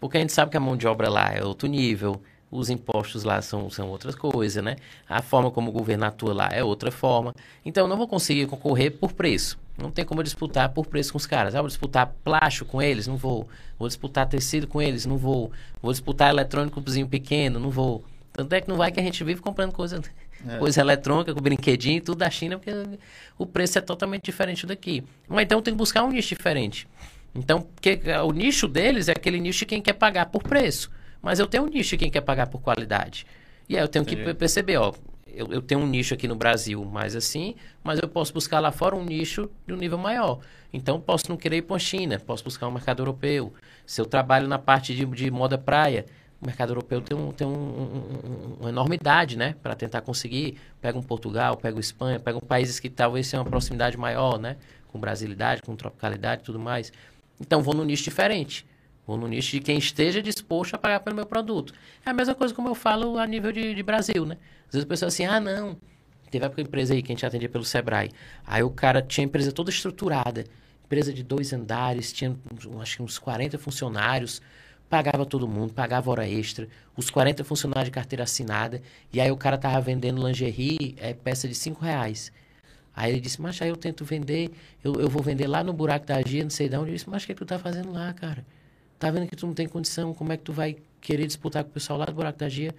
Porque 0.00 0.16
a 0.16 0.20
gente 0.20 0.32
sabe 0.32 0.50
que 0.50 0.56
a 0.56 0.60
mão 0.60 0.76
de 0.76 0.86
obra 0.86 1.08
lá 1.08 1.32
é 1.32 1.44
outro 1.44 1.68
nível, 1.68 2.20
os 2.50 2.70
impostos 2.70 3.24
lá 3.24 3.42
são, 3.42 3.68
são 3.68 3.88
outras 3.88 4.14
coisas, 4.14 4.62
né? 4.62 4.76
A 5.08 5.20
forma 5.20 5.50
como 5.50 5.70
o 5.70 5.72
governo 5.72 6.04
atua 6.06 6.32
lá 6.32 6.48
é 6.50 6.64
outra 6.64 6.90
forma. 6.90 7.34
Então 7.64 7.84
eu 7.84 7.88
não 7.88 7.96
vou 7.96 8.08
conseguir 8.08 8.46
concorrer 8.46 8.92
por 8.92 9.12
preço. 9.12 9.58
Não 9.76 9.90
tem 9.90 10.04
como 10.04 10.20
eu 10.20 10.24
disputar 10.24 10.70
por 10.70 10.86
preço 10.86 11.12
com 11.12 11.18
os 11.18 11.26
caras. 11.26 11.54
Ah, 11.54 11.60
vou 11.60 11.68
disputar 11.68 12.12
plástico 12.24 12.70
com 12.70 12.82
eles? 12.82 13.06
Não 13.06 13.16
vou. 13.16 13.48
Vou 13.78 13.86
disputar 13.86 14.26
tecido 14.26 14.66
com 14.66 14.82
eles? 14.82 15.06
Não 15.06 15.16
vou. 15.16 15.52
Vou 15.80 15.92
disputar 15.92 16.30
eletrônicozinho 16.30 17.06
pequeno? 17.06 17.60
Não 17.60 17.70
vou. 17.70 18.02
Tanto 18.32 18.52
é 18.54 18.60
que 18.60 18.68
não 18.68 18.76
vai 18.76 18.90
que 18.90 18.98
a 18.98 19.02
gente 19.02 19.22
vive 19.22 19.40
comprando 19.40 19.72
coisa, 19.72 20.00
é. 20.48 20.58
coisa 20.58 20.80
eletrônica, 20.80 21.34
com 21.34 21.40
brinquedinho, 21.40 22.00
tudo 22.00 22.18
da 22.18 22.30
China, 22.30 22.58
porque 22.58 22.72
o 23.36 23.46
preço 23.46 23.78
é 23.78 23.80
totalmente 23.80 24.24
diferente 24.24 24.66
daqui. 24.66 25.04
Mas 25.28 25.44
então 25.44 25.60
tem 25.60 25.74
que 25.74 25.78
buscar 25.78 26.02
um 26.04 26.10
nicho 26.10 26.28
diferente. 26.28 26.88
Então, 27.38 27.62
porque 27.62 28.00
o 28.24 28.32
nicho 28.32 28.66
deles 28.66 29.08
é 29.08 29.12
aquele 29.12 29.38
nicho 29.40 29.60
de 29.60 29.66
quem 29.66 29.80
quer 29.80 29.92
pagar 29.92 30.26
por 30.26 30.42
preço. 30.42 30.90
Mas 31.22 31.38
eu 31.38 31.46
tenho 31.46 31.64
um 31.64 31.68
nicho 31.68 31.90
de 31.90 31.98
quem 31.98 32.10
quer 32.10 32.20
pagar 32.20 32.46
por 32.48 32.60
qualidade. 32.60 33.26
E 33.68 33.76
aí 33.76 33.82
eu 33.82 33.88
tenho 33.88 34.02
Entendi. 34.02 34.24
que 34.24 34.34
perceber, 34.34 34.76
ó, 34.78 34.92
eu, 35.26 35.46
eu, 35.52 35.62
tenho 35.62 35.80
um 35.80 35.86
nicho 35.86 36.14
aqui 36.14 36.26
no 36.26 36.34
Brasil 36.34 36.84
mais 36.84 37.14
assim, 37.14 37.54
mas 37.82 37.98
eu 38.00 38.08
posso 38.08 38.32
buscar 38.32 38.60
lá 38.60 38.72
fora 38.72 38.96
um 38.96 39.04
nicho 39.04 39.50
de 39.66 39.72
um 39.72 39.76
nível 39.76 39.98
maior. 39.98 40.40
Então, 40.72 41.00
posso 41.00 41.28
não 41.28 41.36
querer 41.36 41.58
ir 41.58 41.62
para 41.62 41.76
a 41.76 41.78
China, 41.78 42.18
posso 42.18 42.42
buscar 42.42 42.66
um 42.66 42.70
mercado 42.70 43.00
europeu. 43.00 43.52
Se 43.86 44.00
eu 44.00 44.06
trabalho 44.06 44.48
na 44.48 44.58
parte 44.58 44.94
de, 44.94 45.04
de 45.06 45.30
moda 45.30 45.56
praia, 45.56 46.06
o 46.40 46.46
mercado 46.46 46.70
europeu 46.70 47.00
tem, 47.00 47.16
um, 47.16 47.32
tem 47.32 47.46
um, 47.46 47.50
um, 47.50 48.56
uma 48.60 48.68
enormidade, 48.68 49.36
né? 49.36 49.54
Para 49.62 49.74
tentar 49.74 50.00
conseguir. 50.02 50.58
Pega 50.80 50.98
um 50.98 51.02
Portugal, 51.02 51.56
pega 51.56 51.76
o 51.76 51.80
Espanha, 51.80 52.20
pega 52.20 52.38
um 52.38 52.40
países 52.40 52.78
que 52.78 52.88
talvez 52.88 53.28
tenham 53.28 53.42
uma 53.42 53.50
proximidade 53.50 53.96
maior, 53.96 54.38
né? 54.38 54.56
Com 54.88 55.00
brasilidade, 55.00 55.62
com 55.62 55.74
tropicalidade 55.74 56.42
e 56.42 56.44
tudo 56.44 56.58
mais. 56.58 56.92
Então, 57.40 57.62
vou 57.62 57.74
num 57.74 57.84
nicho 57.84 58.04
diferente. 58.04 58.66
Vou 59.06 59.16
no 59.16 59.26
nicho 59.26 59.52
de 59.52 59.60
quem 59.60 59.78
esteja 59.78 60.20
disposto 60.20 60.74
a 60.74 60.78
pagar 60.78 61.00
pelo 61.00 61.16
meu 61.16 61.24
produto. 61.24 61.72
É 62.04 62.10
a 62.10 62.12
mesma 62.12 62.34
coisa 62.34 62.52
como 62.52 62.68
eu 62.68 62.74
falo 62.74 63.18
a 63.18 63.26
nível 63.26 63.50
de, 63.50 63.74
de 63.74 63.82
Brasil, 63.82 64.26
né? 64.26 64.36
Às 64.66 64.74
vezes 64.74 64.84
a 64.84 64.88
pessoa 64.88 65.08
assim, 65.08 65.24
ah, 65.24 65.40
não. 65.40 65.76
Teve 66.30 66.44
época 66.44 66.60
empresa 66.60 66.92
aí 66.92 67.02
que 67.02 67.10
a 67.10 67.14
gente 67.14 67.24
atendia 67.24 67.48
pelo 67.48 67.64
Sebrae. 67.64 68.10
Aí 68.46 68.62
o 68.62 68.70
cara 68.70 69.00
tinha 69.00 69.24
a 69.24 69.26
empresa 69.26 69.50
toda 69.50 69.70
estruturada. 69.70 70.44
Empresa 70.84 71.12
de 71.12 71.22
dois 71.22 71.52
andares, 71.52 72.12
tinha 72.12 72.36
acho 72.80 72.96
que 72.96 73.02
uns 73.02 73.18
40 73.18 73.58
funcionários 73.58 74.42
pagava 74.88 75.26
todo 75.26 75.46
mundo, 75.46 75.72
pagava 75.72 76.10
hora 76.10 76.28
extra, 76.28 76.68
os 76.96 77.10
40 77.10 77.44
funcionários 77.44 77.86
de 77.86 77.90
carteira 77.90 78.24
assinada, 78.24 78.80
e 79.12 79.20
aí 79.20 79.30
o 79.30 79.36
cara 79.36 79.58
tava 79.58 79.80
vendendo 79.80 80.26
lingerie, 80.26 80.94
é, 80.98 81.12
peça 81.12 81.46
de 81.46 81.54
5 81.54 81.84
reais. 81.84 82.32
Aí 82.98 83.12
ele 83.12 83.20
disse, 83.20 83.40
mas 83.40 83.62
aí 83.62 83.68
eu 83.68 83.76
tento 83.76 84.04
vender, 84.04 84.50
eu, 84.82 84.92
eu 84.94 85.08
vou 85.08 85.22
vender 85.22 85.46
lá 85.46 85.62
no 85.62 85.72
buraco 85.72 86.04
da 86.04 86.20
Gia, 86.20 86.42
não 86.42 86.50
sei 86.50 86.68
de 86.68 86.76
onde. 86.76 86.90
Eu 86.90 86.94
disse, 86.96 87.08
mas 87.08 87.22
o 87.22 87.26
que, 87.26 87.30
é 87.30 87.34
que 87.36 87.38
tu 87.38 87.46
tá 87.46 87.56
fazendo 87.56 87.92
lá, 87.92 88.12
cara? 88.12 88.44
Tá 88.98 89.08
vendo 89.08 89.28
que 89.28 89.36
tu 89.36 89.46
não 89.46 89.54
tem 89.54 89.68
condição, 89.68 90.12
como 90.12 90.32
é 90.32 90.36
que 90.36 90.42
tu 90.42 90.52
vai 90.52 90.76
querer 91.00 91.24
disputar 91.24 91.62
com 91.62 91.70
o 91.70 91.72
pessoal 91.72 91.96
lá 91.96 92.06
do 92.06 92.12
buraco 92.12 92.40
da 92.40 92.48
Gia? 92.48 92.74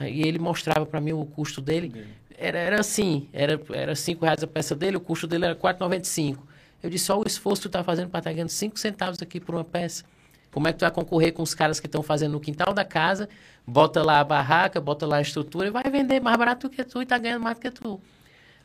E 0.00 0.26
ele 0.26 0.38
mostrava 0.38 0.86
para 0.86 1.02
mim 1.02 1.12
o 1.12 1.22
custo 1.26 1.60
dele. 1.60 2.06
Era, 2.38 2.58
era 2.58 2.80
assim, 2.80 3.28
era, 3.30 3.60
era 3.70 3.94
5 3.94 4.24
reais 4.24 4.42
a 4.42 4.46
peça 4.46 4.74
dele, 4.74 4.96
o 4.96 5.00
custo 5.00 5.26
dele 5.26 5.44
era 5.44 5.54
4,95. 5.54 6.38
Eu 6.82 6.88
disse, 6.88 7.04
só 7.04 7.20
o 7.20 7.24
esforço 7.26 7.60
que 7.60 7.68
tu 7.68 7.72
tá 7.72 7.84
fazendo 7.84 8.08
para 8.08 8.20
estar 8.20 8.30
tá 8.30 8.34
ganhando 8.34 8.48
5 8.48 8.78
centavos 8.78 9.20
aqui 9.20 9.38
por 9.38 9.54
uma 9.54 9.64
peça. 9.64 10.02
Como 10.50 10.66
é 10.66 10.72
que 10.72 10.78
tu 10.78 10.82
vai 10.82 10.90
concorrer 10.90 11.34
com 11.34 11.42
os 11.42 11.52
caras 11.52 11.78
que 11.78 11.86
estão 11.86 12.02
fazendo 12.02 12.32
no 12.32 12.40
quintal 12.40 12.72
da 12.72 12.86
casa, 12.86 13.28
bota 13.66 14.02
lá 14.02 14.20
a 14.20 14.24
barraca, 14.24 14.80
bota 14.80 15.06
lá 15.06 15.18
a 15.18 15.20
estrutura 15.20 15.68
e 15.68 15.70
vai 15.70 15.84
vender 15.90 16.20
mais 16.20 16.38
barato 16.38 16.70
do 16.70 16.74
que 16.74 16.82
tu 16.82 17.02
e 17.02 17.06
tá 17.06 17.18
ganhando 17.18 17.42
mais 17.42 17.58
do 17.58 17.60
que 17.60 17.70
tu. 17.70 18.00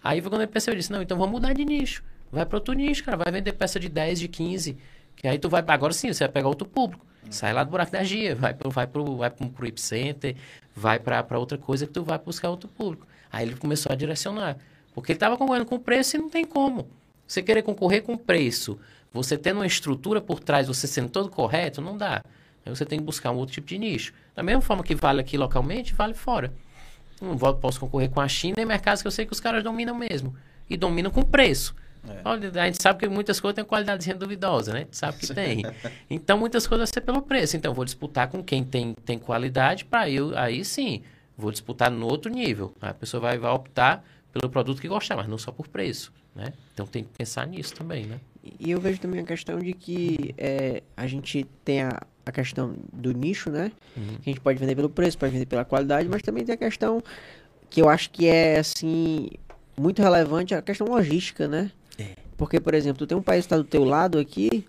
Aí 0.03 0.21
foi 0.21 0.29
quando 0.29 0.41
eu 0.41 0.47
pensei, 0.47 0.73
eu 0.73 0.77
disse, 0.77 0.91
não, 0.91 1.01
então 1.01 1.17
vamos 1.17 1.31
mudar 1.31 1.53
de 1.53 1.63
nicho. 1.63 2.03
Vai 2.31 2.45
para 2.45 2.57
outro 2.57 2.73
nicho, 2.73 3.03
cara, 3.03 3.15
vai 3.15 3.31
vender 3.31 3.53
peça 3.53 3.79
de 3.79 3.87
10, 3.87 4.19
de 4.19 4.27
15, 4.27 4.77
que 5.15 5.27
aí 5.27 5.39
tu 5.39 5.47
vai, 5.49 5.63
agora 5.67 5.93
sim, 5.93 6.11
você 6.11 6.25
vai 6.25 6.33
pegar 6.33 6.47
outro 6.47 6.67
público. 6.67 7.05
Sai 7.29 7.53
lá 7.53 7.63
do 7.63 7.71
buraco 7.71 7.91
da 7.91 8.03
Gia, 8.03 8.35
vai 8.35 8.53
pro, 8.53 8.69
vai 8.69 8.85
pro, 8.85 9.17
vai 9.17 9.29
pro, 9.29 9.49
pro 9.49 9.71
Center, 9.77 10.35
vai 10.75 10.99
para 10.99 11.39
outra 11.39 11.57
coisa 11.57 11.87
que 11.87 11.93
tu 11.93 12.03
vai 12.03 12.17
buscar 12.17 12.49
outro 12.49 12.67
público. 12.69 13.07
Aí 13.31 13.47
ele 13.47 13.55
começou 13.55 13.91
a 13.91 13.95
direcionar. 13.95 14.57
Porque 14.93 15.11
ele 15.11 15.17
estava 15.17 15.37
concorrendo 15.37 15.65
com 15.65 15.79
preço 15.79 16.17
e 16.17 16.19
não 16.19 16.29
tem 16.29 16.45
como. 16.45 16.87
Você 17.25 17.41
querer 17.41 17.63
concorrer 17.63 18.03
com 18.03 18.17
preço, 18.17 18.77
você 19.11 19.37
tendo 19.37 19.57
uma 19.57 19.65
estrutura 19.65 20.21
por 20.21 20.39
trás, 20.39 20.67
você 20.67 20.85
sendo 20.85 21.09
todo 21.09 21.29
correto, 21.29 21.81
não 21.81 21.97
dá. 21.97 22.23
Aí 22.65 22.75
você 22.75 22.85
tem 22.85 22.99
que 22.99 23.05
buscar 23.05 23.31
um 23.31 23.37
outro 23.37 23.53
tipo 23.53 23.67
de 23.67 23.77
nicho. 23.77 24.13
Da 24.35 24.43
mesma 24.43 24.61
forma 24.61 24.83
que 24.83 24.93
vale 24.93 25.21
aqui 25.21 25.37
localmente, 25.37 25.93
vale 25.93 26.13
fora. 26.13 26.53
Não 27.23 27.37
posso 27.37 27.79
concorrer 27.79 28.09
com 28.09 28.19
a 28.19 28.27
China 28.27 28.55
em 28.59 28.65
mercados 28.65 29.01
que 29.01 29.07
eu 29.07 29.11
sei 29.11 29.25
que 29.25 29.31
os 29.31 29.39
caras 29.39 29.63
dominam 29.63 29.95
mesmo. 29.95 30.35
E 30.69 30.75
dominam 30.75 31.09
com 31.09 31.21
preço. 31.21 31.75
É. 32.07 32.21
Olha, 32.25 32.51
a 32.61 32.65
gente 32.65 32.81
sabe 32.81 32.99
que 32.99 33.07
muitas 33.07 33.39
coisas 33.39 33.55
têm 33.55 33.63
qualidade 33.63 34.13
duvidosa, 34.13 34.73
né? 34.73 34.79
A 34.79 34.83
gente 34.83 34.97
sabe 34.97 35.17
que 35.17 35.33
tem. 35.33 35.63
Então, 36.09 36.37
muitas 36.37 36.67
coisas 36.67 36.89
vai 36.89 36.93
ser 36.93 37.01
pelo 37.01 37.21
preço. 37.21 37.55
Então, 37.55 37.73
vou 37.73 37.85
disputar 37.85 38.27
com 38.27 38.43
quem 38.43 38.63
tem, 38.63 38.93
tem 39.05 39.17
qualidade 39.17 39.85
para 39.85 40.09
eu, 40.09 40.37
aí 40.37 40.65
sim, 40.65 41.01
vou 41.37 41.51
disputar 41.51 41.89
no 41.89 42.05
outro 42.05 42.29
nível. 42.29 42.73
A 42.81 42.93
pessoa 42.93 43.21
vai, 43.21 43.37
vai 43.37 43.51
optar 43.51 44.03
pelo 44.33 44.51
produto 44.51 44.81
que 44.81 44.87
gostar, 44.87 45.15
mas 45.15 45.27
não 45.27 45.37
só 45.37 45.51
por 45.51 45.67
preço, 45.67 46.11
né? 46.35 46.51
Então, 46.73 46.85
tem 46.85 47.03
que 47.03 47.09
pensar 47.17 47.47
nisso 47.47 47.73
também, 47.73 48.05
né? 48.05 48.19
E 48.59 48.71
eu 48.71 48.81
vejo 48.81 48.99
também 48.99 49.21
a 49.21 49.23
questão 49.23 49.57
de 49.57 49.73
que 49.73 50.35
é, 50.37 50.83
a 50.97 51.07
gente 51.07 51.45
tem 51.63 51.83
a, 51.83 52.01
a 52.25 52.31
questão 52.31 52.75
do 52.91 53.11
nicho, 53.11 53.49
né? 53.49 53.71
Uhum. 53.95 54.17
Que 54.21 54.29
a 54.29 54.33
gente 54.33 54.41
pode 54.41 54.59
vender 54.59 54.75
pelo 54.75 54.89
preço, 54.89 55.17
pode 55.17 55.33
vender 55.33 55.45
pela 55.45 55.65
qualidade, 55.65 56.07
mas 56.07 56.21
também 56.21 56.45
tem 56.45 56.55
a 56.55 56.57
questão 56.57 57.03
que 57.69 57.81
eu 57.81 57.89
acho 57.89 58.09
que 58.11 58.27
é, 58.27 58.59
assim, 58.59 59.29
muito 59.77 60.01
relevante, 60.01 60.53
a 60.53 60.61
questão 60.61 60.87
logística, 60.87 61.47
né? 61.47 61.71
É. 61.97 62.15
Porque, 62.37 62.59
por 62.59 62.73
exemplo, 62.73 62.99
tu 62.99 63.07
tem 63.07 63.17
um 63.17 63.21
país 63.21 63.45
que 63.45 63.47
está 63.47 63.57
do 63.57 63.63
teu 63.63 63.83
lado 63.83 64.17
aqui, 64.19 64.65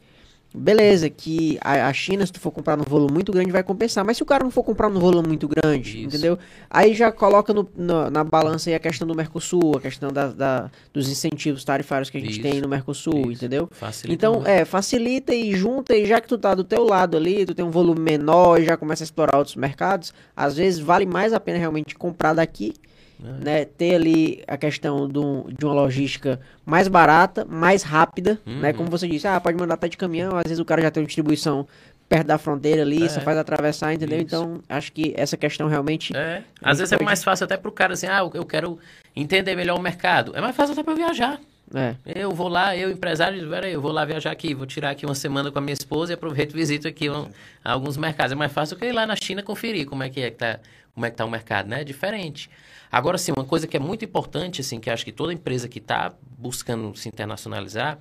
Beleza, 0.57 1.11
que 1.11 1.59
a, 1.61 1.88
a, 1.88 1.92
China, 1.92 2.24
se 2.24 2.32
tu 2.32 2.38
for 2.38 2.52
comprar 2.52 2.76
num 2.76 2.84
volume 2.84 3.12
muito 3.12 3.32
grande, 3.32 3.50
vai 3.50 3.64
compensar. 3.64 4.05
Mas 4.05 4.18
se 4.18 4.22
o 4.22 4.26
cara 4.26 4.44
não 4.44 4.52
for 4.52 4.62
comprar 4.62 4.88
num 4.88 5.00
volume 5.00 5.26
muito 5.26 5.48
grande, 5.48 5.98
Isso. 5.98 6.07
entendeu? 6.07 6.38
Aí 6.70 6.94
já 6.94 7.11
coloca 7.11 7.52
no, 7.52 7.68
no, 7.76 8.09
na 8.09 8.22
balança 8.22 8.70
aí 8.70 8.76
a 8.76 8.78
questão 8.78 9.05
do 9.05 9.16
Mercosul, 9.16 9.76
a 9.76 9.80
questão 9.80 10.12
da, 10.12 10.28
da 10.28 10.70
dos 10.92 11.09
incentivos 11.09 11.64
tarifários 11.64 12.09
que 12.09 12.18
a 12.18 12.20
gente 12.20 12.34
Isso. 12.34 12.42
tem 12.42 12.61
no 12.61 12.68
Mercosul, 12.68 13.32
Isso. 13.32 13.32
entendeu? 13.32 13.68
Facilita 13.72 14.14
então, 14.14 14.34
muito. 14.34 14.46
é, 14.46 14.64
facilita 14.64 15.34
e 15.34 15.57
junta, 15.57 15.96
e 15.96 16.07
já 16.07 16.20
que 16.20 16.28
tu 16.28 16.38
tá 16.38 16.55
do 16.55 16.62
teu 16.62 16.84
lado 16.84 17.16
ali, 17.16 17.44
tu 17.44 17.52
tem 17.52 17.64
um 17.64 17.70
volume 17.70 18.00
menor 18.00 18.61
e 18.61 18.64
já 18.64 18.76
começa 18.76 19.02
a 19.02 19.07
explorar 19.07 19.38
outros 19.38 19.57
mercados, 19.57 20.14
às 20.36 20.57
vezes 20.57 20.78
vale 20.78 21.05
mais 21.05 21.32
a 21.32 21.40
pena 21.40 21.59
realmente 21.59 21.96
comprar 21.96 22.32
daqui 22.32 22.74
é. 23.22 23.44
Né, 23.44 23.64
ter 23.64 23.94
ali 23.94 24.42
a 24.46 24.56
questão 24.56 25.08
do, 25.08 25.46
de 25.56 25.64
uma 25.64 25.74
logística 25.74 26.40
mais 26.64 26.88
barata, 26.88 27.44
mais 27.44 27.82
rápida, 27.82 28.40
né, 28.44 28.52
uhum. 28.52 28.60
né? 28.60 28.72
Como 28.72 28.90
você 28.90 29.06
disse, 29.06 29.26
ah, 29.26 29.40
pode 29.40 29.58
mandar 29.58 29.74
até 29.74 29.88
de 29.88 29.96
caminhão, 29.96 30.36
às 30.36 30.44
vezes 30.44 30.58
o 30.58 30.64
cara 30.64 30.82
já 30.82 30.90
tem 30.90 31.02
uma 31.02 31.06
distribuição 31.06 31.66
perto 32.08 32.26
da 32.26 32.38
fronteira 32.38 32.82
ali, 32.82 33.04
é. 33.04 33.08
só 33.08 33.20
faz 33.20 33.38
atravessar, 33.38 33.92
entendeu? 33.94 34.18
Isso. 34.18 34.26
Então, 34.26 34.60
acho 34.68 34.92
que 34.92 35.14
essa 35.16 35.36
questão 35.36 35.68
realmente... 35.68 36.14
É. 36.16 36.42
Às 36.62 36.78
vezes 36.78 36.90
pode... 36.90 37.02
é 37.02 37.04
mais 37.04 37.24
fácil 37.24 37.44
até 37.44 37.56
pro 37.56 37.72
cara 37.72 37.94
assim, 37.94 38.06
ah, 38.06 38.28
eu 38.34 38.44
quero 38.44 38.78
entender 39.16 39.54
melhor 39.54 39.78
o 39.78 39.82
mercado. 39.82 40.32
É 40.36 40.40
mais 40.40 40.54
fácil 40.54 40.72
até 40.72 40.82
para 40.82 40.94
viajar. 40.94 41.40
É. 41.74 41.94
Eu 42.04 42.30
vou 42.32 42.48
lá, 42.48 42.76
eu 42.76 42.90
empresário, 42.90 43.48
peraí, 43.48 43.72
eu 43.72 43.80
vou 43.80 43.90
lá 43.90 44.04
viajar 44.04 44.30
aqui, 44.30 44.54
vou 44.54 44.66
tirar 44.66 44.90
aqui 44.90 45.06
uma 45.06 45.14
semana 45.14 45.50
com 45.50 45.58
a 45.58 45.62
minha 45.62 45.72
esposa 45.72 46.12
e 46.12 46.14
aproveito 46.14 46.52
e 46.52 46.56
visito 46.56 46.86
aqui 46.86 47.08
um, 47.08 47.26
alguns 47.64 47.96
mercados. 47.96 48.32
É 48.32 48.34
mais 48.34 48.52
fácil 48.52 48.76
que 48.76 48.84
ir 48.84 48.92
lá 48.92 49.06
na 49.06 49.16
China 49.16 49.42
conferir 49.42 49.86
como 49.86 50.02
é 50.02 50.10
que 50.10 50.20
é 50.20 50.30
que 50.30 50.36
tá, 50.36 50.60
como 50.94 51.06
é 51.06 51.10
que 51.10 51.16
tá 51.16 51.24
o 51.24 51.30
mercado, 51.30 51.68
né? 51.68 51.80
É 51.80 51.84
diferente. 51.84 52.50
Agora, 52.95 53.18
sim, 53.18 53.32
uma 53.36 53.45
coisa 53.45 53.66
que 53.66 53.76
é 53.76 53.80
muito 53.80 54.05
importante, 54.05 54.61
assim, 54.61 54.78
que 54.78 54.88
acho 54.88 55.05
que 55.05 55.11
toda 55.11 55.32
empresa 55.32 55.68
que 55.68 55.80
está 55.80 56.14
buscando 56.38 56.97
se 56.97 57.09
internacionalizar, 57.09 57.99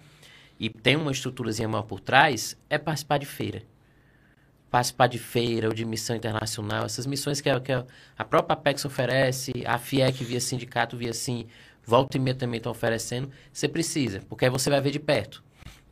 e 0.60 0.70
tem 0.70 0.96
uma 0.96 1.12
estruturazinha 1.12 1.68
maior 1.68 1.82
por 1.82 2.00
trás, 2.00 2.56
é 2.70 2.78
participar 2.78 3.18
de 3.18 3.26
feira. 3.26 3.64
Participar 4.70 5.08
de 5.08 5.18
feira 5.18 5.68
ou 5.68 5.74
de 5.74 5.84
missão 5.84 6.16
internacional, 6.16 6.86
essas 6.86 7.08
missões 7.08 7.42
que 7.42 7.50
a, 7.50 7.60
que 7.60 7.72
a 7.72 8.24
própria 8.24 8.54
Apex 8.54 8.86
oferece, 8.86 9.52
a 9.66 9.80
FIEC 9.80 10.24
via 10.24 10.40
sindicato, 10.40 10.96
via 10.96 11.10
assim, 11.10 11.48
volta 11.84 12.16
e 12.18 12.20
meia 12.20 12.36
também 12.36 12.58
estão 12.58 12.72
oferecendo, 12.72 13.32
você 13.52 13.68
precisa, 13.68 14.22
porque 14.30 14.46
aí 14.46 14.52
você 14.52 14.70
vai 14.70 14.80
ver 14.80 14.92
de 14.92 15.00
perto. 15.00 15.44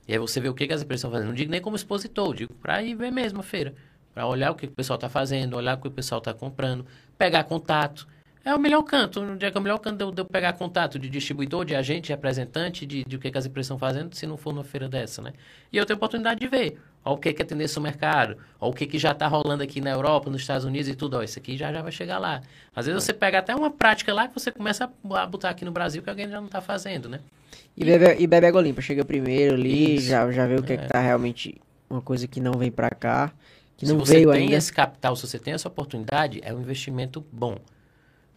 E 0.07 0.13
aí 0.13 0.19
você 0.19 0.39
vê 0.39 0.47
o 0.47 0.53
que, 0.53 0.67
que 0.67 0.73
as 0.73 0.83
empresas 0.83 0.99
estão 0.99 1.09
fazendo. 1.09 1.29
Não 1.29 1.35
digo 1.35 1.49
nem 1.49 1.59
como 1.59 1.75
expositor, 1.75 2.35
digo 2.35 2.53
para 2.53 2.83
ir 2.83 2.93
ver 2.93 3.09
mesmo 3.09 3.39
a 3.39 3.43
feira. 3.43 3.73
Para 4.13 4.27
olhar 4.27 4.51
o 4.51 4.55
que, 4.55 4.67
que 4.67 4.73
o 4.73 4.75
pessoal 4.75 4.97
está 4.97 5.09
fazendo, 5.09 5.57
olhar 5.57 5.75
o 5.75 5.81
que 5.81 5.87
o 5.87 5.91
pessoal 5.91 6.19
está 6.19 6.35
comprando, 6.35 6.85
pegar 7.17 7.45
contato. 7.45 8.07
É 8.43 8.55
o 8.55 8.59
melhor 8.59 8.81
canto. 8.83 9.21
No 9.21 9.37
dia 9.37 9.51
que 9.51 9.57
é 9.57 9.59
o 9.59 9.63
melhor 9.63 9.77
canto 9.77 10.11
de 10.11 10.21
eu, 10.21 10.25
pegar 10.25 10.53
contato 10.53 10.97
de 10.97 11.09
distribuidor, 11.09 11.63
de 11.63 11.75
agente, 11.75 12.05
de 12.07 12.09
representante, 12.11 12.85
de, 12.87 13.03
de 13.03 13.15
o 13.15 13.19
que, 13.19 13.29
que 13.29 13.37
as 13.37 13.45
empresas 13.45 13.67
estão 13.67 13.77
fazendo, 13.77 14.15
se 14.15 14.25
não 14.25 14.35
for 14.35 14.51
numa 14.51 14.63
feira 14.63 14.89
dessa, 14.89 15.21
né? 15.21 15.33
E 15.71 15.77
eu 15.77 15.85
tenho 15.85 15.97
oportunidade 15.97 16.39
de 16.39 16.47
ver. 16.47 16.79
Ó, 17.05 17.13
o 17.13 17.17
que, 17.17 17.31
que 17.33 17.41
é 17.41 17.45
tendência 17.45 17.79
no 17.79 17.83
mercado, 17.83 18.37
ó, 18.59 18.69
o 18.69 18.73
que, 18.73 18.85
que 18.87 18.97
já 18.97 19.11
está 19.11 19.27
rolando 19.27 19.61
aqui 19.63 19.79
na 19.79 19.91
Europa, 19.91 20.29
nos 20.29 20.41
Estados 20.41 20.65
Unidos 20.65 20.87
e 20.87 20.95
tudo. 20.95 21.17
Ó, 21.17 21.23
isso 21.23 21.37
aqui 21.37 21.55
já, 21.55 21.71
já 21.71 21.81
vai 21.83 21.91
chegar 21.91 22.17
lá. 22.17 22.41
Às 22.75 22.87
vezes 22.87 23.03
você 23.03 23.13
pega 23.13 23.39
até 23.39 23.55
uma 23.55 23.69
prática 23.69 24.11
lá 24.13 24.27
que 24.27 24.33
você 24.33 24.51
começa 24.51 24.91
a 25.11 25.25
botar 25.27 25.49
aqui 25.49 25.63
no 25.63 25.71
Brasil 25.71 26.01
que 26.01 26.09
alguém 26.09 26.27
já 26.27 26.39
não 26.39 26.47
está 26.47 26.61
fazendo, 26.61 27.07
né? 27.07 27.19
E 27.77 27.85
bebe, 27.85 28.23
e 28.23 28.27
bebe 28.27 28.47
água 28.47 28.61
limpa. 28.61 28.81
Chega 28.81 29.05
primeiro 29.05 29.53
ali, 29.53 29.95
Isso. 29.95 30.07
já, 30.07 30.29
já 30.31 30.47
vê 30.47 30.55
o 30.55 30.63
que 30.63 30.73
é. 30.73 30.77
que 30.77 30.97
É. 30.97 30.99
realmente 30.99 31.61
uma 31.89 32.01
coisa 32.01 32.27
que 32.27 32.39
não 32.39 32.53
vem 32.53 32.71
pra 32.71 32.89
cá, 32.89 33.31
que 33.77 33.85
se 33.85 33.91
não 33.93 33.99
você 33.99 34.13
veio 34.15 34.31
tem 34.31 34.43
ainda. 34.43 34.55
esse 34.55 34.71
capital, 34.73 35.15
se 35.15 35.27
você 35.27 35.37
tem 35.37 35.53
essa 35.53 35.67
oportunidade, 35.67 36.39
é 36.43 36.53
um 36.53 36.59
investimento 36.61 37.23
bom. 37.31 37.57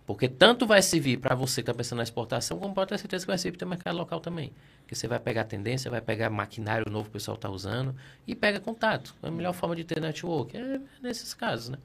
Porque 0.06 0.28
tanto 0.28 0.66
vai 0.66 0.82
servir 0.82 1.18
para 1.18 1.34
você 1.34 1.62
que 1.62 1.70
está 1.70 1.74
pensando 1.74 1.98
na 1.98 2.02
exportação, 2.02 2.58
como 2.58 2.74
pode 2.74 2.90
ter 2.90 2.98
certeza 2.98 3.24
que 3.24 3.30
vai 3.30 3.38
servir 3.38 3.56
para 3.56 3.66
o 3.66 3.68
mercado 3.68 3.96
local 3.96 4.20
também. 4.20 4.52
Porque 4.80 4.94
você 4.94 5.08
vai 5.08 5.18
pegar 5.18 5.42
a 5.42 5.44
tendência, 5.44 5.90
vai 5.90 6.02
pegar 6.02 6.28
maquinário 6.28 6.90
novo 6.92 7.04
que 7.04 7.10
o 7.10 7.12
pessoal 7.12 7.36
está 7.36 7.48
usando 7.48 7.94
e 8.26 8.34
pega 8.34 8.60
contato. 8.60 9.14
A 9.22 9.30
melhor 9.30 9.54
forma 9.54 9.74
de 9.74 9.82
ter 9.82 10.00
network 10.00 10.56
é 10.56 10.78
nesses 11.02 11.32
casos, 11.32 11.70
né? 11.70 11.78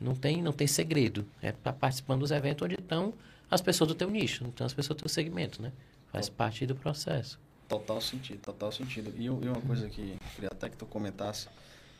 Não 0.00 0.16
tem, 0.16 0.42
não 0.42 0.52
tem 0.52 0.66
segredo. 0.66 1.24
É 1.40 1.52
tá 1.52 1.72
participando 1.72 2.20
dos 2.20 2.32
eventos 2.32 2.64
onde 2.64 2.74
estão 2.74 3.14
as 3.48 3.60
pessoas 3.60 3.88
do 3.88 3.94
teu 3.94 4.10
nicho, 4.10 4.44
então 4.46 4.66
as 4.66 4.72
pessoas 4.72 4.96
do 4.96 5.02
teu 5.02 5.08
segmento, 5.08 5.62
né? 5.62 5.70
Faz 6.10 6.28
parte 6.28 6.66
do 6.66 6.74
processo. 6.74 7.38
Total 7.68 8.00
sentido, 8.00 8.40
total 8.40 8.72
sentido. 8.72 9.12
E, 9.16 9.26
e 9.26 9.30
uma 9.30 9.60
coisa 9.60 9.88
que 9.88 10.00
eu 10.00 10.28
queria 10.34 10.48
até 10.50 10.68
que 10.68 10.76
tu 10.76 10.86
comentasse, 10.86 11.46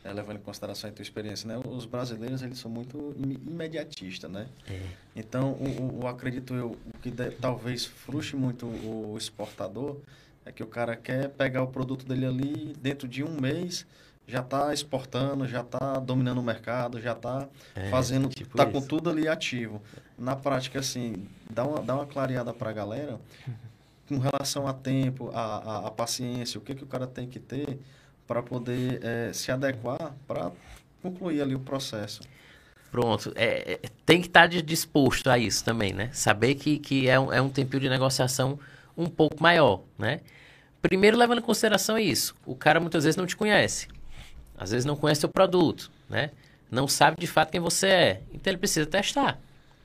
é, 0.04 0.12
levando 0.12 0.36
em 0.36 0.40
consideração 0.42 0.88
a 0.88 0.92
tua 0.92 1.02
experiência, 1.02 1.46
né? 1.46 1.60
Os 1.68 1.84
brasileiros, 1.86 2.42
eles 2.42 2.58
são 2.58 2.70
muito 2.70 3.14
im- 3.18 3.38
imediatistas, 3.50 4.30
né? 4.30 4.46
Então, 5.14 5.52
o, 5.52 6.02
o- 6.02 6.06
acredito 6.06 6.54
eu, 6.54 6.70
o 6.86 6.98
que 7.02 7.10
de- 7.10 7.30
talvez 7.32 7.84
frustre 7.84 8.36
muito 8.36 8.66
o 8.66 9.14
exportador 9.18 9.96
é 10.44 10.52
que 10.52 10.62
o 10.62 10.66
cara 10.66 10.96
quer 10.96 11.28
pegar 11.30 11.62
o 11.62 11.66
produto 11.66 12.06
dele 12.06 12.24
ali, 12.26 12.74
dentro 12.80 13.06
de 13.06 13.22
um 13.22 13.38
mês, 13.40 13.86
já 14.26 14.40
está 14.40 14.72
exportando, 14.72 15.46
já 15.46 15.60
está 15.60 15.98
dominando 15.98 16.38
o 16.38 16.42
mercado, 16.42 17.00
já 17.00 17.12
está 17.12 17.48
É, 17.74 17.90
fazendo, 17.90 18.28
tipo 18.28 18.56
tá 18.56 18.64
com 18.64 18.78
isso. 18.78 18.86
tudo 18.88 19.10
ali 19.10 19.28
ativo. 19.28 19.82
Na 20.16 20.34
prática, 20.36 20.78
assim, 20.78 21.26
dá 21.50 21.64
uma, 21.64 21.82
dá 21.82 21.94
uma 21.96 22.06
clareada 22.06 22.54
para 22.54 22.70
a 22.70 22.72
galera 22.72 23.20
com 24.08 24.18
relação 24.18 24.66
a 24.66 24.72
tempo, 24.72 25.30
a, 25.34 25.40
a, 25.40 25.86
a 25.88 25.90
paciência, 25.90 26.58
o 26.58 26.60
que, 26.62 26.74
que 26.74 26.84
o 26.84 26.86
cara 26.86 27.06
tem 27.06 27.28
que 27.28 27.38
ter 27.38 27.78
para 28.30 28.44
poder 28.44 29.00
eh, 29.02 29.32
se 29.32 29.50
adequar 29.50 30.14
para 30.24 30.52
concluir 31.02 31.42
ali 31.42 31.52
o 31.52 31.58
processo. 31.58 32.20
Pronto. 32.88 33.32
É, 33.34 33.72
é, 33.72 33.80
tem 34.06 34.20
que 34.20 34.28
estar 34.28 34.46
de- 34.46 34.62
disposto 34.62 35.28
a 35.28 35.36
isso 35.36 35.64
também, 35.64 35.92
né? 35.92 36.10
Saber 36.12 36.54
que, 36.54 36.78
que 36.78 37.08
é, 37.08 37.18
um, 37.18 37.32
é 37.32 37.42
um 37.42 37.48
tempinho 37.48 37.80
de 37.80 37.88
negociação 37.88 38.56
um 38.96 39.06
pouco 39.06 39.42
maior, 39.42 39.82
né? 39.98 40.20
Primeiro, 40.80 41.16
levando 41.16 41.38
em 41.38 41.42
consideração 41.42 41.98
isso. 41.98 42.36
O 42.46 42.54
cara 42.54 42.78
muitas 42.78 43.02
vezes 43.02 43.16
não 43.16 43.26
te 43.26 43.36
conhece. 43.36 43.88
Às 44.56 44.70
vezes 44.70 44.84
não 44.84 44.94
conhece 44.94 45.22
teu 45.22 45.28
produto, 45.28 45.90
né? 46.08 46.30
Não 46.70 46.86
sabe 46.86 47.16
de 47.18 47.26
fato 47.26 47.50
quem 47.50 47.60
você 47.60 47.88
é. 47.88 48.20
Então 48.32 48.52
ele 48.52 48.58
precisa 48.58 48.86
testar, 48.86 49.40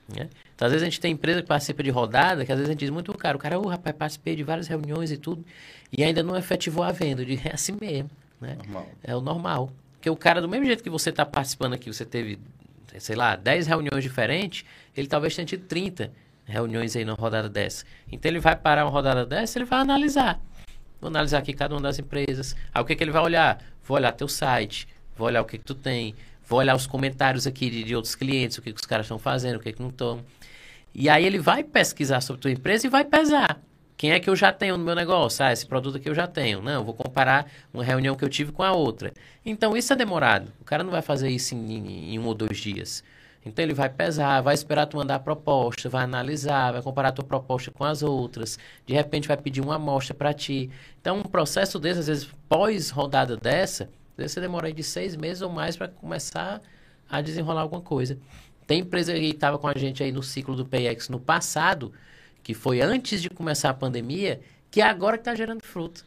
né? 0.08 0.28
Então, 0.54 0.66
às 0.66 0.72
vezes 0.72 0.84
a 0.84 0.88
gente 0.88 1.00
tem 1.00 1.12
empresa 1.12 1.42
que 1.42 1.48
participa 1.48 1.82
de 1.82 1.90
rodada, 1.90 2.46
que 2.46 2.52
às 2.52 2.58
vezes 2.58 2.68
a 2.70 2.72
gente 2.74 2.80
diz 2.80 2.90
muito, 2.90 3.12
cara, 3.18 3.36
o 3.36 3.40
cara, 3.40 3.58
ô 3.58 3.66
rapaz, 3.66 3.96
participei 3.96 4.36
de 4.36 4.44
várias 4.44 4.68
reuniões 4.68 5.10
e 5.10 5.16
tudo, 5.16 5.44
e 5.90 6.04
ainda 6.04 6.22
não 6.22 6.36
efetivou 6.36 6.84
a 6.84 6.92
venda. 6.92 7.22
Eu 7.22 7.26
digo, 7.26 7.42
é 7.44 7.52
assim 7.52 7.76
mesmo, 7.80 8.08
né? 8.40 8.56
Normal. 8.56 8.88
É 9.02 9.16
o 9.16 9.20
normal. 9.20 9.72
Porque 9.92 10.10
o 10.10 10.16
cara, 10.16 10.40
do 10.40 10.48
mesmo 10.48 10.66
jeito 10.66 10.82
que 10.82 10.90
você 10.90 11.10
está 11.10 11.24
participando 11.24 11.72
aqui, 11.72 11.92
você 11.92 12.04
teve, 12.04 12.38
sei 12.98 13.16
lá, 13.16 13.36
10 13.36 13.66
reuniões 13.66 14.02
diferentes, 14.02 14.64
ele 14.96 15.08
talvez 15.08 15.34
tenha 15.34 15.46
tido 15.46 15.66
30 15.66 16.12
reuniões 16.44 16.94
aí 16.94 17.04
numa 17.04 17.16
rodada 17.16 17.48
dessa. 17.48 17.84
Então 18.10 18.30
ele 18.30 18.38
vai 18.38 18.56
parar 18.56 18.84
uma 18.84 18.90
rodada 18.90 19.26
dessa, 19.26 19.58
ele 19.58 19.64
vai 19.64 19.80
analisar. 19.80 20.40
Vou 21.00 21.08
analisar 21.08 21.38
aqui 21.38 21.52
cada 21.52 21.74
uma 21.74 21.80
das 21.80 21.98
empresas. 21.98 22.56
Aí 22.72 22.80
o 22.80 22.84
que, 22.84 22.94
que 22.94 23.04
ele 23.04 23.10
vai 23.10 23.22
olhar? 23.22 23.62
Vou 23.84 23.96
olhar 23.96 24.12
teu 24.12 24.28
site, 24.28 24.88
vou 25.16 25.26
olhar 25.26 25.42
o 25.42 25.44
que, 25.44 25.58
que 25.58 25.64
tu 25.64 25.74
tem, 25.74 26.14
vou 26.46 26.58
olhar 26.58 26.74
os 26.74 26.86
comentários 26.86 27.46
aqui 27.46 27.68
de, 27.68 27.82
de 27.84 27.94
outros 27.94 28.14
clientes, 28.14 28.56
o 28.58 28.62
que, 28.62 28.72
que 28.72 28.80
os 28.80 28.86
caras 28.86 29.06
estão 29.06 29.18
fazendo, 29.18 29.56
o 29.56 29.60
que, 29.60 29.72
que 29.72 29.82
não 29.82 29.90
estão. 29.90 30.24
E 30.94 31.08
aí 31.08 31.24
ele 31.24 31.38
vai 31.38 31.62
pesquisar 31.62 32.20
sobre 32.20 32.40
tua 32.40 32.50
empresa 32.50 32.86
e 32.86 32.90
vai 32.90 33.04
pesar. 33.04 33.60
Quem 33.96 34.12
é 34.12 34.20
que 34.20 34.28
eu 34.28 34.36
já 34.36 34.52
tenho 34.52 34.76
no 34.76 34.84
meu 34.84 34.94
negócio? 34.94 35.44
Ah, 35.44 35.52
esse 35.52 35.66
produto 35.66 35.96
aqui 35.96 36.08
eu 36.08 36.14
já 36.14 36.26
tenho. 36.26 36.60
Não, 36.60 36.84
vou 36.84 36.94
comparar 36.94 37.50
uma 37.72 37.82
reunião 37.82 38.14
que 38.14 38.24
eu 38.24 38.28
tive 38.28 38.52
com 38.52 38.62
a 38.62 38.72
outra. 38.72 39.12
Então 39.44 39.76
isso 39.76 39.92
é 39.92 39.96
demorado. 39.96 40.52
O 40.60 40.64
cara 40.64 40.84
não 40.84 40.90
vai 40.90 41.00
fazer 41.02 41.30
isso 41.30 41.54
em, 41.54 42.12
em- 42.14 42.18
um 42.18 42.26
ou 42.26 42.34
dois 42.34 42.58
dias. 42.58 43.02
Então 43.44 43.64
ele 43.64 43.72
vai 43.74 43.88
pesar, 43.88 44.40
vai 44.42 44.54
esperar 44.54 44.86
tu 44.86 44.96
mandar 44.96 45.14
a 45.16 45.18
proposta, 45.20 45.88
vai 45.88 46.02
analisar, 46.04 46.72
vai 46.72 46.82
comparar 46.82 47.08
a 47.10 47.12
tua 47.12 47.24
proposta 47.24 47.70
com 47.70 47.84
as 47.84 48.02
outras. 48.02 48.58
De 48.84 48.92
repente 48.92 49.28
vai 49.28 49.36
pedir 49.36 49.60
uma 49.60 49.76
amostra 49.76 50.14
para 50.14 50.34
ti. 50.34 50.70
Então 51.00 51.18
um 51.18 51.22
processo 51.22 51.78
desse, 51.78 52.00
às 52.00 52.06
vezes 52.08 52.28
pós 52.48 52.90
rodada 52.90 53.36
dessa, 53.36 53.88
você 54.18 54.40
demora 54.40 54.66
aí 54.66 54.72
de 54.72 54.82
seis 54.82 55.14
meses 55.16 55.42
ou 55.42 55.50
mais 55.50 55.76
para 55.76 55.88
começar 55.88 56.60
a 57.08 57.20
desenrolar 57.20 57.62
alguma 57.62 57.80
coisa. 57.80 58.18
Tem 58.66 58.80
empresa 58.80 59.12
que 59.14 59.20
estava 59.26 59.58
com 59.58 59.68
a 59.68 59.74
gente 59.76 60.02
aí 60.02 60.10
no 60.10 60.22
ciclo 60.22 60.56
do 60.56 60.64
PX 60.66 61.08
no 61.08 61.20
passado, 61.20 61.92
que 62.46 62.54
foi 62.54 62.80
antes 62.80 63.20
de 63.20 63.28
começar 63.28 63.70
a 63.70 63.74
pandemia, 63.74 64.40
que 64.70 64.80
é 64.80 64.84
agora 64.84 65.16
que 65.16 65.22
está 65.22 65.34
gerando 65.34 65.64
fruto. 65.64 66.04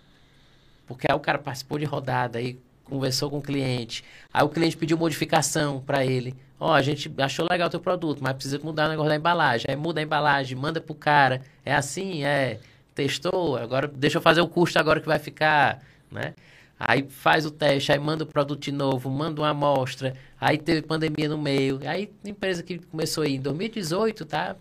Porque 0.88 1.06
aí 1.06 1.14
o 1.14 1.20
cara 1.20 1.38
participou 1.38 1.78
de 1.78 1.84
rodada, 1.84 2.40
aí 2.40 2.58
conversou 2.86 3.30
com 3.30 3.40
o 3.40 3.42
cliente, 3.42 4.06
aí 4.34 4.42
o 4.42 4.48
cliente 4.48 4.78
pediu 4.78 4.98
modificação 4.98 5.82
para 5.82 6.06
ele. 6.06 6.34
Ó, 6.58 6.72
a 6.74 6.82
gente 6.82 7.14
achou 7.18 7.46
legal 7.46 7.68
o 7.68 7.70
teu 7.70 7.82
produto, 7.82 8.24
mas 8.24 8.32
precisa 8.36 8.58
mudar 8.64 8.86
o 8.86 8.90
negócio 8.90 9.10
da 9.10 9.18
embalagem. 9.18 9.66
Aí 9.68 9.76
muda 9.76 10.00
a 10.00 10.04
embalagem, 10.04 10.58
manda 10.58 10.80
pro 10.80 10.96
cara. 10.96 11.42
É 11.66 11.76
assim, 11.76 12.24
é. 12.24 12.62
Testou, 12.96 13.58
agora 13.58 13.86
deixa 13.86 14.18
eu 14.18 14.22
fazer 14.22 14.40
o 14.40 14.48
custo 14.48 14.80
agora 14.80 15.02
que 15.02 15.08
vai 15.08 15.20
ficar, 15.20 15.82
né? 16.10 16.34
Aí 16.80 17.06
faz 17.10 17.46
o 17.46 17.52
teste, 17.52 17.92
aí 17.92 18.00
manda 18.00 18.24
o 18.24 18.28
produto 18.28 18.62
de 18.62 18.72
novo, 18.72 19.10
manda 19.10 19.42
uma 19.42 19.50
amostra, 19.50 20.16
aí 20.40 20.58
teve 20.58 20.84
pandemia 20.84 21.28
no 21.28 21.38
meio. 21.38 21.82
Aí 21.86 22.10
empresa 22.24 22.64
que 22.64 22.80
começou 22.80 23.26
aí 23.26 23.36
em 23.36 23.42
2018 23.42 24.26
tá 24.26 24.56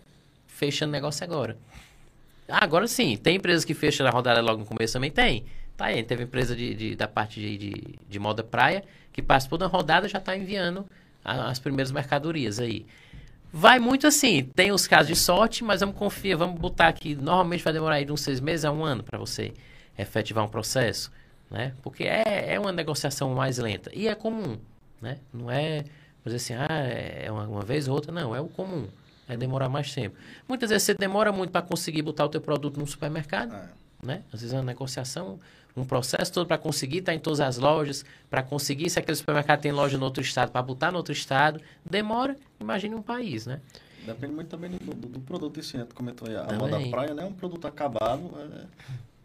fechando 0.59 0.91
negócio 0.91 1.23
agora. 1.23 1.57
Ah, 2.49 2.63
agora 2.63 2.87
sim, 2.87 3.15
tem 3.17 3.35
empresas 3.35 3.63
que 3.65 3.73
fecham 3.73 4.05
a 4.07 4.09
rodada 4.09 4.41
logo 4.41 4.59
no 4.59 4.65
começo 4.65 4.93
também? 4.93 5.11
Tem. 5.11 5.45
Tá 5.77 5.85
aí, 5.85 6.03
teve 6.03 6.23
empresa 6.23 6.55
de, 6.55 6.73
de- 6.73 6.95
da 6.95 7.07
parte 7.07 7.39
de, 7.39 7.57
de, 7.57 7.73
de 8.09 8.19
moda 8.19 8.43
praia 8.43 8.83
que 9.13 9.21
participou 9.21 9.57
da 9.57 9.67
rodada 9.67 10.07
já 10.07 10.17
está 10.17 10.35
enviando 10.35 10.85
a- 11.23 11.49
as 11.49 11.59
primeiras 11.59 11.91
mercadorias 11.91 12.59
aí. 12.59 12.85
Vai 13.51 13.79
muito 13.79 14.07
assim, 14.07 14.43
tem 14.55 14.71
os 14.71 14.87
casos 14.87 15.07
de 15.07 15.15
sorte, 15.15 15.63
mas 15.63 15.79
vamos 15.81 15.95
confiar, 15.97 16.37
vamos 16.37 16.59
botar 16.59 16.87
aqui, 16.89 17.15
normalmente 17.15 17.63
vai 17.63 17.73
demorar 17.73 17.95
aí 17.95 18.05
de 18.05 18.11
uns 18.11 18.21
seis 18.21 18.39
meses 18.39 18.65
a 18.65 18.71
um 18.71 18.85
ano 18.85 19.03
para 19.03 19.17
você 19.19 19.53
efetivar 19.97 20.45
um 20.45 20.49
processo, 20.49 21.11
né? 21.51 21.73
Porque 21.83 22.03
é, 22.05 22.53
é 22.55 22.59
uma 22.59 22.71
negociação 22.71 23.33
mais 23.35 23.57
lenta 23.57 23.91
e 23.93 24.07
é 24.07 24.15
comum, 24.15 24.57
né? 25.01 25.17
Não 25.33 25.49
é, 25.51 25.85
dizer 26.25 26.37
assim, 26.37 26.53
ah, 26.55 26.67
é 26.77 27.31
uma, 27.31 27.47
uma 27.47 27.61
vez 27.63 27.87
ou 27.87 27.95
outra, 27.95 28.11
não, 28.11 28.35
é 28.35 28.41
o 28.41 28.47
comum, 28.47 28.87
é 29.29 29.37
demorar 29.37 29.69
mais 29.69 29.93
tempo. 29.93 30.17
Muitas 30.47 30.69
vezes 30.71 30.83
você 30.83 30.93
demora 30.93 31.31
muito 31.31 31.51
para 31.51 31.61
conseguir 31.61 32.01
botar 32.01 32.25
o 32.25 32.29
teu 32.29 32.41
produto 32.41 32.79
no 32.79 32.87
supermercado, 32.87 33.53
É. 33.53 33.69
né? 34.03 34.23
Às 34.33 34.41
vezes 34.41 34.53
é 34.53 34.57
uma 34.57 34.63
negociação, 34.63 35.39
um 35.77 35.85
processo 35.85 36.33
todo 36.33 36.47
para 36.47 36.57
conseguir 36.57 36.97
estar 36.97 37.13
em 37.13 37.19
todas 37.19 37.39
as 37.39 37.57
lojas, 37.57 38.03
para 38.29 38.41
conseguir, 38.41 38.89
se 38.89 38.97
aquele 38.99 39.15
supermercado 39.15 39.61
tem 39.61 39.71
loja 39.71 39.97
no 39.97 40.05
outro 40.05 40.21
estado, 40.21 40.51
para 40.51 40.61
botar 40.61 40.91
no 40.91 40.97
outro 40.97 41.13
estado, 41.13 41.61
demora, 41.87 42.35
imagine 42.59 42.95
um 42.95 43.01
país, 43.01 43.45
né? 43.45 43.61
Depende 44.05 44.33
muito 44.33 44.47
também 44.47 44.71
do, 44.71 44.77
do, 44.93 45.07
do 45.07 45.19
produto 45.19 45.59
né? 45.77 45.85
Tu 45.87 45.93
comentou 45.93 46.27
aí, 46.27 46.35
a 46.35 46.43
Também. 46.45 46.57
moda 46.57 46.89
praia 46.89 47.13
não 47.13 47.23
é 47.23 47.25
um 47.27 47.33
produto 47.33 47.67
acabado, 47.67 48.31
é 48.39 48.65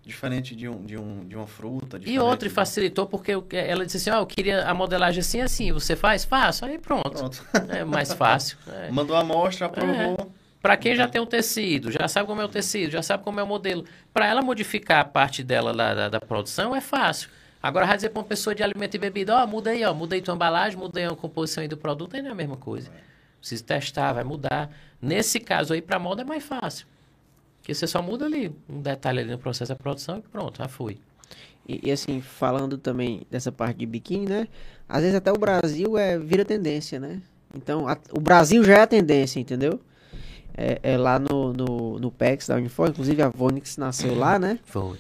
diferente 0.05 0.55
de, 0.55 0.69
um, 0.69 0.85
de, 0.85 0.97
um, 0.99 1.27
de 1.27 1.35
uma 1.37 1.47
fruta. 1.47 1.99
E 2.05 2.19
outro, 2.19 2.47
e 2.47 2.49
de- 2.49 2.55
facilitou 2.55 3.07
porque 3.07 3.33
eu- 3.33 3.47
ela 3.53 3.85
disse 3.87 3.97
assim, 3.97 4.11
ó, 4.11 4.21
eu 4.21 4.27
queria 4.27 4.65
a 4.65 4.75
modelagem 4.75 5.21
assim, 5.21 5.41
assim, 5.41 5.73
você 5.73 5.97
faz? 5.97 6.25
Faço, 6.25 6.65
aí 6.65 6.79
pronto. 6.79 7.11
Pronto. 7.11 7.45
É 7.71 7.85
mais 7.85 8.13
fácil. 8.13 8.59
É. 8.71 8.91
Mandou 8.91 9.17
a 9.17 9.21
amostra, 9.21 9.67
aprovou. 9.67 10.31
Para 10.61 10.77
quem 10.77 10.97
já 10.97 11.07
tem 11.07 11.21
o 11.21 11.27
tecido, 11.27 11.91
já 11.91 12.09
sabe 12.09 12.27
como 12.27 12.41
é 12.41 12.45
o 12.45 12.49
tecido, 12.49 12.91
já 12.91 13.03
sabe 13.03 13.23
como 13.23 13.39
é 13.39 13.43
o 13.43 13.47
modelo, 13.47 13.85
para 14.15 14.27
ela 14.27 14.41
modificar 14.41 15.01
a 15.01 15.05
parte 15.05 15.43
dela 15.43 15.73
lá 15.73 15.93
da, 15.95 16.09
da 16.09 16.21
produção 16.21 16.75
é 16.75 16.81
fácil. 16.81 17.29
Agora, 17.63 17.87
vai 17.87 17.97
dizer 17.97 18.11
para 18.11 18.21
uma 18.21 18.27
pessoa 18.27 18.55
de 18.55 18.63
alimento 18.63 18.95
e 18.95 18.99
bebida, 18.99 19.37
ó, 19.37 19.47
muda 19.47 19.71
aí, 19.71 19.85
ó, 19.85 19.93
muda 19.95 20.15
aí 20.15 20.23
tua 20.23 20.35
embalagem, 20.35 20.79
muda 20.79 20.99
aí 21.01 21.07
a 21.07 21.11
composição 21.11 21.63
aí 21.63 21.69
do 21.69 21.77
produto, 21.77 22.15
aí 22.17 22.23
não 22.23 22.29
é 22.31 22.33
a 22.33 22.35
mesma 22.35 22.57
coisa. 22.57 22.91
Precisa 23.41 23.63
testar, 23.65 24.13
vai 24.15 24.25
mudar. 24.25 24.71
Nesse 25.01 25.39
caso 25.41 25.73
aí, 25.75 25.83
para 25.83 25.99
moda 25.99 26.23
é 26.23 26.25
mais 26.25 26.43
fácil. 26.45 26.87
Porque 27.65 27.75
você 27.75 27.87
só 27.87 28.03
muda 28.03 28.27
ali 28.27 28.55
um 28.69 28.83
detalhe 28.83 29.21
ali 29.21 29.31
no 29.31 29.39
processo 29.39 29.71
da 29.71 29.75
produção 29.75 30.19
e 30.19 30.21
pronto, 30.21 30.59
já 30.59 30.69
foi. 30.69 30.99
E, 31.67 31.89
e, 31.89 31.91
assim, 31.91 32.21
falando 32.21 32.77
também 32.77 33.23
dessa 33.31 33.51
parte 33.51 33.79
de 33.79 33.87
biquíni, 33.87 34.27
né? 34.27 34.49
Às 34.87 35.01
vezes 35.01 35.17
até 35.17 35.33
o 35.33 35.39
Brasil 35.39 35.97
é, 35.97 36.19
vira 36.19 36.45
tendência, 36.45 37.01
né? 37.01 37.23
Então, 37.57 37.89
a, 37.89 37.97
o 38.13 38.21
Brasil 38.21 38.63
já 38.63 38.75
é 38.75 38.81
a 38.83 38.87
tendência, 38.87 39.41
entendeu? 39.41 39.81
É, 40.55 40.79
é 40.83 40.99
lá 40.99 41.19
no, 41.19 41.55
no, 41.55 41.99
no 41.99 42.11
PEX 42.11 42.49
da 42.49 42.57
Unifor, 42.57 42.91
inclusive 42.91 43.23
a 43.23 43.31
Vonix 43.31 43.79
nasceu 43.79 44.15
lá, 44.15 44.39
né? 44.39 44.59
Foi. 44.65 44.99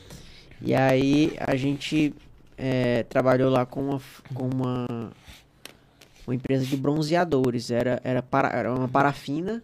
E 0.62 0.74
aí 0.74 1.34
a 1.38 1.54
gente 1.56 2.14
é, 2.56 3.02
trabalhou 3.02 3.50
lá 3.50 3.66
com 3.66 3.90
uma, 3.90 4.00
com 4.32 4.48
uma, 4.48 4.86
uma 6.26 6.34
empresa 6.34 6.64
de 6.64 6.78
bronzeadores. 6.78 7.70
Era, 7.70 8.00
era, 8.02 8.22
para, 8.22 8.48
era 8.48 8.72
uma 8.72 8.88
parafina 8.88 9.62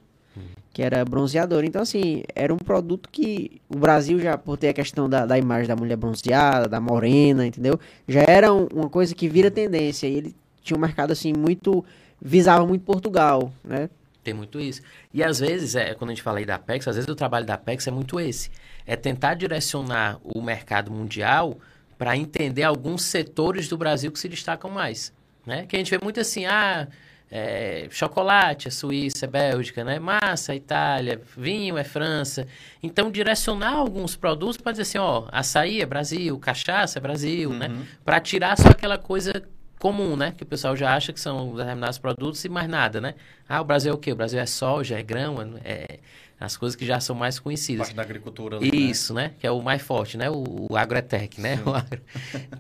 que 0.73 0.83
era 0.83 1.05
bronzeador. 1.05 1.65
Então, 1.65 1.83
assim, 1.83 2.23
era 2.35 2.53
um 2.55 2.59
produto 2.59 3.09
que 3.11 3.61
o 3.69 3.79
Brasil 3.79 4.19
já, 4.21 4.39
por 4.39 4.57
ter 4.57 4.69
a 4.69 4.73
questão 4.73 5.09
da, 5.09 5.27
da 5.27 5.37
imagem 5.39 5.67
da 5.67 5.77
mulher 5.77 5.97
bronzeada, 5.97 6.69
da 6.69 6.81
morena, 6.81 7.47
entendeu? 7.47 7.79
Já 8.07 8.23
era 8.27 8.53
um, 8.53 8.67
uma 8.73 8.89
coisa 8.89 9.15
que 9.15 9.29
vira 9.29 9.51
tendência. 9.51 10.07
E 10.07 10.15
ele 10.15 10.37
tinha 10.63 10.77
um 10.77 10.81
mercado, 10.81 11.13
assim, 11.13 11.33
muito. 11.33 11.85
visava 12.21 12.65
muito 12.67 12.85
Portugal, 12.85 13.53
né? 13.65 13.91
Tem 14.23 14.35
muito 14.35 14.61
isso. 14.61 14.83
E 15.13 15.23
às 15.25 15.41
vezes, 15.41 15.75
é, 15.75 15.95
quando 15.95 16.11
a 16.11 16.15
gente 16.15 16.23
fala 16.23 16.39
aí 16.39 16.45
da 16.45 16.57
Apex, 16.57 16.87
às 16.87 16.97
vezes 16.97 17.09
o 17.09 17.15
trabalho 17.15 17.47
da 17.47 17.55
Apex 17.55 17.87
é 17.87 17.91
muito 17.91 18.21
esse. 18.21 18.51
É 18.87 18.95
tentar 18.95 19.35
direcionar 19.35 20.21
o 20.23 20.43
mercado 20.43 20.91
mundial 20.91 21.57
para 21.97 22.17
entender 22.17 22.63
alguns 22.63 23.03
setores 23.03 23.69
do 23.69 23.77
Brasil 23.77 24.13
que 24.13 24.19
se 24.19 24.29
destacam 24.29 24.71
mais. 24.71 25.13
Né? 25.45 25.67
Que 25.67 25.77
a 25.77 25.79
gente 25.79 25.91
vê 25.91 25.99
muito 26.03 26.21
assim, 26.21 26.45
ah, 26.45 26.87
é, 27.31 27.87
chocolate 27.91 28.67
é 28.67 28.71
Suíça, 28.71 29.27
é 29.27 29.29
Bélgica, 29.29 29.85
né? 29.85 29.99
Massa 29.99 30.53
é 30.53 30.57
Itália, 30.57 31.21
vinho 31.37 31.79
é 31.79 31.85
França. 31.85 32.47
Então, 32.83 33.11
direcionar 33.11 33.75
alguns 33.75 34.17
produtos 34.17 34.57
para 34.57 34.73
dizer 34.73 34.83
assim, 34.83 34.99
ó, 34.99 35.29
açaí 35.31 35.81
é 35.81 35.87
Brasil, 35.87 36.37
cachaça 36.39 36.99
é 36.99 37.01
Brasil, 37.01 37.51
né? 37.51 37.69
Uhum. 37.69 37.85
Para 38.05 38.19
tirar 38.19 38.59
só 38.59 38.69
aquela 38.69 38.99
coisa 38.99 39.43
comum, 39.79 40.17
né? 40.17 40.35
Que 40.37 40.43
o 40.43 40.47
pessoal 40.47 40.77
já 40.77 40.95
acha 40.95 41.13
que 41.13 41.21
são 41.21 41.55
determinados 41.55 41.99
produtos 41.99 42.45
e 42.45 42.49
mais 42.49 42.69
nada, 42.69 43.01
né? 43.01 43.15
Ah, 43.49 43.61
o 43.61 43.65
Brasil 43.65 43.93
é 43.93 43.95
o 43.95 43.99
quê? 43.99 44.13
O 44.13 44.17
Brasil 44.17 44.41
é 44.41 44.47
soja, 44.47 44.99
é 44.99 45.03
grão, 45.03 45.37
é 45.65 46.01
as 46.41 46.57
coisas 46.57 46.75
que 46.75 46.87
já 46.87 46.99
são 46.99 47.15
mais 47.15 47.39
conhecidas. 47.39 47.89
Parte 47.89 47.97
da 47.97 48.03
agricultura. 48.03 48.57
Ali, 48.57 48.71
né? 48.71 48.77
Isso, 48.79 49.13
né? 49.13 49.35
Que 49.39 49.47
é 49.47 49.51
o 49.51 49.61
mais 49.61 49.83
forte, 49.83 50.17
né? 50.17 50.31
O, 50.31 50.69
o 50.71 50.77
agrotech, 50.77 51.39
né? 51.39 51.61
O 51.67 51.75
agro... 51.75 52.01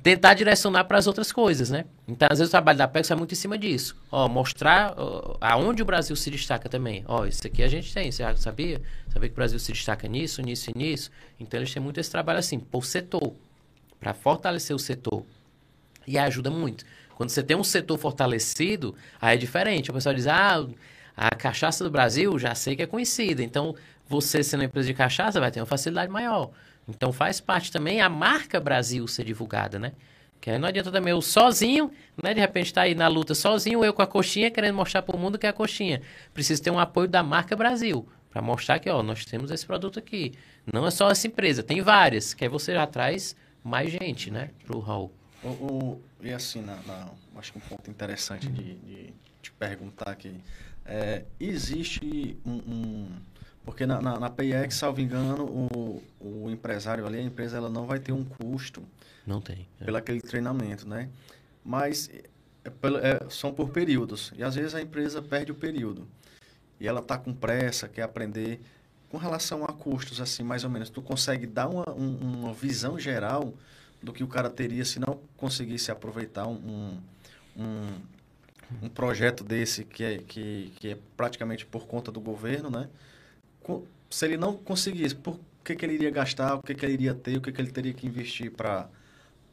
Tentar 0.02 0.34
direcionar 0.34 0.84
para 0.84 0.98
as 0.98 1.06
outras 1.06 1.32
coisas, 1.32 1.70
né? 1.70 1.86
Então, 2.06 2.28
às 2.30 2.38
vezes 2.38 2.50
o 2.50 2.52
trabalho 2.52 2.76
da 2.76 2.86
PEX 2.86 3.10
é 3.10 3.14
muito 3.14 3.32
em 3.32 3.36
cima 3.36 3.56
disso. 3.56 3.96
Ó, 4.12 4.28
mostrar 4.28 4.92
ó, 4.98 5.38
aonde 5.40 5.80
o 5.80 5.86
Brasil 5.86 6.14
se 6.14 6.30
destaca 6.30 6.68
também. 6.68 7.02
Ó, 7.08 7.24
isso 7.24 7.46
aqui 7.46 7.62
a 7.62 7.68
gente 7.68 7.92
tem, 7.94 8.12
você 8.12 8.22
já 8.22 8.36
sabia? 8.36 8.82
Sabia 9.08 9.30
que 9.30 9.32
o 9.32 9.36
Brasil 9.36 9.58
se 9.58 9.72
destaca 9.72 10.06
nisso, 10.06 10.42
nisso 10.42 10.70
e 10.70 10.78
nisso? 10.78 11.10
Então, 11.40 11.58
eles 11.58 11.72
têm 11.72 11.82
muito 11.82 11.98
esse 11.98 12.10
trabalho 12.10 12.38
assim, 12.38 12.60
por 12.60 12.84
setor, 12.84 13.32
para 13.98 14.12
fortalecer 14.12 14.76
o 14.76 14.78
setor. 14.78 15.24
E 16.06 16.18
ajuda 16.18 16.50
muito. 16.50 16.84
Quando 17.14 17.30
você 17.30 17.42
tem 17.42 17.56
um 17.56 17.64
setor 17.64 17.96
fortalecido, 17.96 18.94
aí 19.18 19.36
é 19.36 19.38
diferente. 19.38 19.90
O 19.90 19.94
pessoal 19.94 20.14
diz, 20.14 20.26
ah, 20.26 20.66
a 21.16 21.30
cachaça 21.34 21.84
do 21.84 21.90
Brasil 21.90 22.38
já 22.38 22.54
sei 22.54 22.76
que 22.76 22.82
é 22.82 22.86
conhecida. 22.86 23.42
Então, 23.42 23.74
você 24.08 24.42
sendo 24.42 24.60
uma 24.60 24.66
empresa 24.66 24.88
de 24.88 24.94
cachaça 24.94 25.40
vai 25.40 25.50
ter 25.50 25.60
uma 25.60 25.66
facilidade 25.66 26.10
maior. 26.10 26.50
Então, 26.88 27.12
faz 27.12 27.40
parte 27.40 27.70
também 27.70 28.00
a 28.00 28.08
marca 28.08 28.58
Brasil 28.58 29.06
ser 29.06 29.24
divulgada, 29.24 29.78
né? 29.78 29.92
Que 30.40 30.50
aí 30.50 30.58
não 30.58 30.68
adianta 30.68 30.90
também 30.90 31.10
eu 31.10 31.20
sozinho, 31.20 31.90
né? 32.22 32.32
De 32.32 32.40
repente 32.40 32.66
estar 32.66 32.80
tá 32.80 32.86
aí 32.86 32.94
na 32.94 33.08
luta 33.08 33.34
sozinho, 33.34 33.84
eu 33.84 33.92
com 33.92 34.00
a 34.02 34.06
coxinha, 34.06 34.50
querendo 34.50 34.74
mostrar 34.74 35.02
para 35.02 35.14
o 35.14 35.18
mundo 35.18 35.38
que 35.38 35.46
é 35.46 35.50
a 35.50 35.52
coxinha. 35.52 36.00
Precisa 36.32 36.62
ter 36.62 36.70
um 36.70 36.78
apoio 36.78 37.06
da 37.06 37.22
marca 37.22 37.54
Brasil. 37.54 38.08
Para 38.30 38.40
mostrar 38.40 38.78
que, 38.78 38.88
ó, 38.88 39.02
nós 39.02 39.24
temos 39.24 39.50
esse 39.50 39.66
produto 39.66 39.98
aqui. 39.98 40.32
Não 40.72 40.86
é 40.86 40.90
só 40.90 41.10
essa 41.10 41.26
empresa, 41.26 41.62
tem 41.62 41.82
várias. 41.82 42.32
Que 42.32 42.44
aí 42.44 42.48
você 42.48 42.72
já 42.72 42.86
traz 42.86 43.36
mais 43.62 43.90
gente, 43.90 44.30
né? 44.30 44.50
Para 44.64 44.76
o 44.76 44.80
hall. 44.80 45.12
O, 45.42 45.48
o, 45.48 46.02
e 46.22 46.32
assim, 46.32 46.62
na, 46.62 46.76
na, 46.86 47.08
acho 47.36 47.52
que 47.52 47.58
um 47.58 47.62
ponto 47.62 47.90
interessante 47.90 48.48
de, 48.48 48.74
de 48.74 49.12
te 49.42 49.52
perguntar 49.52 50.10
aqui. 50.10 50.34
É, 50.84 51.24
existe 51.38 52.36
um, 52.44 52.52
um, 52.52 53.08
porque 53.64 53.86
na, 53.86 54.00
na, 54.00 54.18
na 54.18 54.30
PIX, 54.30 54.74
salvo 54.74 55.00
engano, 55.00 55.44
o, 55.44 56.02
o 56.20 56.50
empresário 56.50 57.06
ali, 57.06 57.18
a 57.18 57.22
empresa, 57.22 57.56
ela 57.56 57.70
não 57.70 57.86
vai 57.86 57.98
ter 57.98 58.12
um 58.12 58.24
custo. 58.24 58.82
Não 59.26 59.40
tem. 59.40 59.68
É. 59.80 59.84
Pelo 59.84 59.96
aquele 59.96 60.20
treinamento, 60.20 60.88
né? 60.88 61.08
Mas 61.64 62.10
é, 62.64 62.70
é, 63.02 63.30
são 63.30 63.52
por 63.52 63.70
períodos. 63.70 64.32
E 64.36 64.42
às 64.42 64.54
vezes 64.54 64.74
a 64.74 64.80
empresa 64.80 65.22
perde 65.22 65.52
o 65.52 65.54
período. 65.54 66.08
E 66.80 66.88
ela 66.88 67.00
está 67.00 67.18
com 67.18 67.32
pressa, 67.32 67.88
quer 67.88 68.02
aprender. 68.02 68.60
Com 69.10 69.18
relação 69.18 69.64
a 69.64 69.68
custos, 69.68 70.20
assim, 70.20 70.42
mais 70.42 70.64
ou 70.64 70.70
menos, 70.70 70.88
tu 70.88 71.02
consegue 71.02 71.46
dar 71.46 71.68
uma, 71.68 71.90
um, 71.90 72.40
uma 72.42 72.52
visão 72.54 72.98
geral 72.98 73.54
do 74.02 74.12
que 74.12 74.24
o 74.24 74.28
cara 74.28 74.48
teria 74.48 74.84
se 74.84 74.98
não 74.98 75.20
conseguisse 75.36 75.90
aproveitar 75.90 76.46
um, 76.46 76.98
um, 77.56 77.98
um 78.82 78.88
projeto 78.88 79.44
desse 79.44 79.84
que 79.84 80.04
é, 80.04 80.18
que, 80.18 80.72
que 80.76 80.88
é 80.90 80.98
praticamente 81.16 81.66
por 81.66 81.86
conta 81.86 82.10
do 82.10 82.20
governo, 82.20 82.70
né? 82.70 82.88
Se 84.08 84.26
ele 84.26 84.36
não 84.36 84.54
conseguisse, 84.56 85.14
por 85.14 85.38
que, 85.64 85.74
que 85.74 85.84
ele 85.84 85.94
iria 85.94 86.10
gastar, 86.10 86.56
o 86.56 86.62
que, 86.62 86.74
que 86.74 86.84
ele 86.84 86.94
iria 86.94 87.14
ter, 87.14 87.36
o 87.36 87.40
que, 87.40 87.52
que 87.52 87.60
ele 87.60 87.70
teria 87.70 87.92
que 87.92 88.06
investir 88.06 88.50
para 88.50 88.88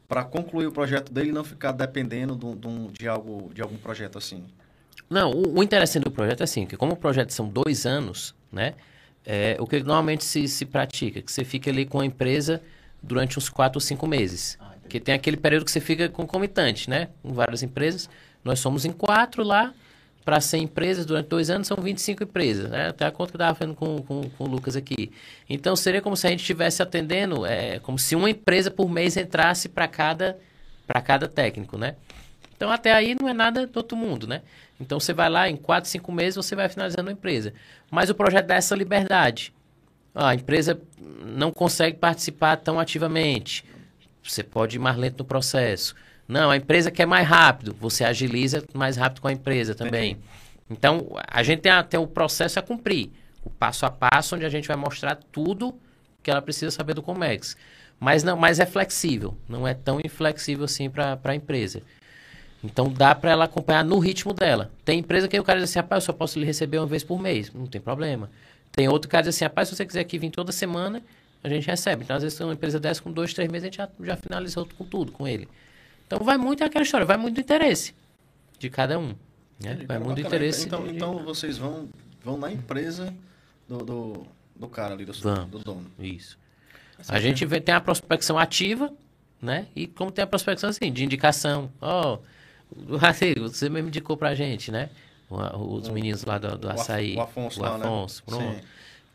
para 0.08 0.24
concluir 0.24 0.66
o 0.66 0.72
projeto 0.72 1.12
dele 1.12 1.28
e 1.28 1.32
não 1.32 1.44
ficar 1.44 1.70
dependendo 1.70 2.34
de, 2.34 2.54
de, 2.54 2.92
de, 3.00 3.06
algo, 3.06 3.52
de 3.52 3.60
algum 3.60 3.76
projeto 3.76 4.16
assim? 4.16 4.42
Não, 5.08 5.30
o, 5.30 5.58
o, 5.58 5.62
interessante 5.62 6.04
do 6.04 6.10
projeto 6.10 6.40
é 6.40 6.44
assim, 6.44 6.64
que 6.64 6.78
como 6.78 6.94
o 6.94 6.96
projeto 6.96 7.30
são 7.30 7.46
dois 7.46 7.84
anos, 7.84 8.34
né? 8.50 8.72
É, 9.24 9.56
o 9.60 9.66
que 9.66 9.80
normalmente 9.80 10.24
se, 10.24 10.48
se 10.48 10.64
pratica, 10.64 11.20
que 11.20 11.30
você 11.30 11.44
fica 11.44 11.70
ali 11.70 11.84
com 11.84 12.00
a 12.00 12.06
empresa 12.06 12.62
durante 13.02 13.38
uns 13.38 13.50
quatro 13.50 13.76
ou 13.76 13.80
cinco 13.82 14.06
meses. 14.06 14.56
Ah, 14.58 14.72
que 14.88 14.98
tem 14.98 15.14
aquele 15.14 15.36
período 15.36 15.66
que 15.66 15.70
você 15.70 15.80
fica 15.80 16.08
concomitante, 16.08 16.88
né? 16.88 17.10
Com 17.22 17.34
várias 17.34 17.62
empresas. 17.62 18.08
Nós 18.48 18.60
somos 18.60 18.86
em 18.86 18.92
quatro 18.92 19.42
lá, 19.42 19.74
para 20.24 20.40
100 20.40 20.64
empresas 20.64 21.06
durante 21.06 21.28
dois 21.28 21.50
anos, 21.50 21.66
são 21.66 21.76
25 21.76 22.22
empresas. 22.22 22.70
Né? 22.70 22.88
Até 22.88 23.04
a 23.04 23.10
conta 23.10 23.32
que 23.32 23.36
eu 23.36 23.38
estava 23.38 23.54
fazendo 23.54 23.74
com, 23.74 24.02
com, 24.02 24.28
com, 24.30 24.44
o 24.44 24.46
Lucas 24.46 24.74
aqui. 24.74 25.12
Então, 25.48 25.76
seria 25.76 26.00
como 26.00 26.16
se 26.16 26.26
a 26.26 26.30
gente 26.30 26.40
estivesse 26.40 26.82
atendendo, 26.82 27.44
é, 27.44 27.78
como 27.80 27.98
se 27.98 28.16
uma 28.16 28.28
empresa 28.28 28.70
por 28.70 28.88
mês 28.90 29.18
entrasse 29.18 29.68
para 29.68 29.86
cada, 29.86 30.38
cada 31.04 31.28
técnico, 31.28 31.76
né? 31.76 31.96
Então, 32.56 32.70
até 32.70 32.92
aí 32.92 33.14
não 33.18 33.28
é 33.28 33.34
nada 33.34 33.66
do 33.66 33.76
outro 33.76 33.96
mundo, 33.96 34.26
né? 34.26 34.40
Então, 34.80 34.98
você 34.98 35.12
vai 35.12 35.28
lá, 35.28 35.48
em 35.48 35.56
4, 35.56 35.88
5 35.88 36.10
meses, 36.10 36.36
você 36.36 36.56
vai 36.56 36.70
finalizando 36.70 37.10
a 37.10 37.12
empresa. 37.12 37.52
Mas 37.90 38.08
o 38.08 38.14
projeto 38.14 38.46
dá 38.46 38.54
essa 38.54 38.74
liberdade. 38.74 39.52
A 40.14 40.34
empresa 40.34 40.80
não 41.24 41.52
consegue 41.52 41.98
participar 41.98 42.56
tão 42.56 42.80
ativamente. 42.80 43.64
Você 44.22 44.42
pode 44.42 44.76
ir 44.76 44.78
mais 44.78 44.96
lento 44.96 45.18
no 45.18 45.24
processo. 45.24 45.94
Não, 46.28 46.50
a 46.50 46.56
empresa 46.58 46.90
quer 46.90 47.06
mais 47.06 47.26
rápido. 47.26 47.74
Você 47.80 48.04
agiliza 48.04 48.62
mais 48.74 48.98
rápido 48.98 49.22
com 49.22 49.28
a 49.28 49.32
empresa 49.32 49.74
também. 49.74 50.18
Então, 50.70 51.16
a 51.26 51.42
gente 51.42 51.62
tem, 51.62 51.72
até 51.72 51.98
o 51.98 52.06
processo 52.06 52.58
a 52.58 52.62
cumprir. 52.62 53.10
O 53.42 53.48
passo 53.48 53.86
a 53.86 53.90
passo, 53.90 54.36
onde 54.36 54.44
a 54.44 54.50
gente 54.50 54.68
vai 54.68 54.76
mostrar 54.76 55.16
tudo 55.32 55.74
que 56.22 56.30
ela 56.30 56.42
precisa 56.42 56.70
saber 56.70 56.92
do 56.92 57.02
Comex. 57.02 57.56
Mas, 57.98 58.22
não, 58.22 58.36
mas 58.36 58.60
é 58.60 58.66
flexível. 58.66 59.34
Não 59.48 59.66
é 59.66 59.72
tão 59.72 59.98
inflexível 60.04 60.66
assim 60.66 60.90
para 60.90 61.18
a 61.24 61.34
empresa. 61.34 61.82
Então, 62.62 62.92
dá 62.92 63.14
para 63.14 63.30
ela 63.30 63.44
acompanhar 63.46 63.84
no 63.84 63.98
ritmo 63.98 64.34
dela. 64.34 64.70
Tem 64.84 64.98
empresa 64.98 65.28
que 65.28 65.40
o 65.40 65.44
cara 65.44 65.60
diz 65.60 65.70
assim, 65.70 65.78
rapaz, 65.78 66.02
eu 66.02 66.06
só 66.06 66.12
posso 66.12 66.38
lhe 66.38 66.44
receber 66.44 66.78
uma 66.78 66.86
vez 66.86 67.02
por 67.02 67.18
mês. 67.18 67.50
Não 67.54 67.66
tem 67.66 67.80
problema. 67.80 68.30
Tem 68.72 68.86
outro 68.88 69.08
cara 69.08 69.22
que 69.22 69.30
diz 69.30 69.36
assim, 69.36 69.44
rapaz, 69.44 69.68
se 69.68 69.76
você 69.76 69.86
quiser 69.86 70.00
aqui 70.00 70.18
vir 70.18 70.30
toda 70.30 70.52
semana, 70.52 71.02
a 71.42 71.48
gente 71.48 71.66
recebe. 71.66 72.04
Então, 72.04 72.16
às 72.16 72.22
vezes, 72.22 72.38
uma 72.40 72.52
empresa 72.52 72.78
dessa 72.78 73.00
com 73.00 73.10
dois, 73.10 73.32
três 73.32 73.50
meses, 73.50 73.64
a 73.64 73.66
gente 73.68 73.76
já, 73.78 73.88
já 74.04 74.16
finalizou 74.16 74.68
com 74.76 74.84
tudo 74.84 75.10
com 75.10 75.26
ele. 75.26 75.48
Então 76.08 76.24
vai 76.24 76.38
muito 76.38 76.64
aquela 76.64 76.82
história, 76.82 77.04
vai 77.04 77.18
muito 77.18 77.34
do 77.34 77.40
interesse 77.42 77.94
de 78.58 78.68
cada 78.68 78.98
um. 78.98 79.14
Né? 79.62 79.78
Vai 79.86 79.98
muito 79.98 80.20
do 80.20 80.26
interesse. 80.26 80.66
Então, 80.66 80.82
de... 80.82 80.94
então 80.94 81.18
vocês 81.18 81.58
vão, 81.58 81.88
vão 82.24 82.38
na 82.38 82.50
empresa 82.50 83.14
do, 83.68 83.78
do, 83.78 84.26
do 84.56 84.68
cara 84.68 84.94
ali, 84.94 85.04
do, 85.04 85.12
do 85.12 85.58
dono. 85.58 85.86
Isso. 85.98 86.38
Essa 86.98 87.14
a 87.14 87.20
gente 87.20 87.44
vê, 87.44 87.60
tem 87.60 87.74
a 87.74 87.80
prospecção 87.80 88.38
ativa, 88.38 88.90
né? 89.40 89.66
E 89.76 89.86
como 89.86 90.10
tem 90.10 90.22
a 90.22 90.26
prospecção 90.26 90.70
assim, 90.70 90.90
de 90.90 91.04
indicação. 91.04 91.70
Ó, 91.80 92.18
oh, 92.74 92.98
você 93.38 93.68
mesmo 93.68 93.88
indicou 93.88 94.16
pra 94.16 94.34
gente, 94.34 94.72
né? 94.72 94.88
Os 95.30 95.90
meninos 95.90 96.24
lá 96.24 96.38
do, 96.38 96.56
do 96.56 96.70
açaí. 96.70 97.14
O 97.14 97.20
Afonso, 97.20 97.60
o 97.60 97.64
Afonso, 97.64 98.24
lá, 98.26 98.38
né? 98.38 98.44
pronto. 98.46 98.64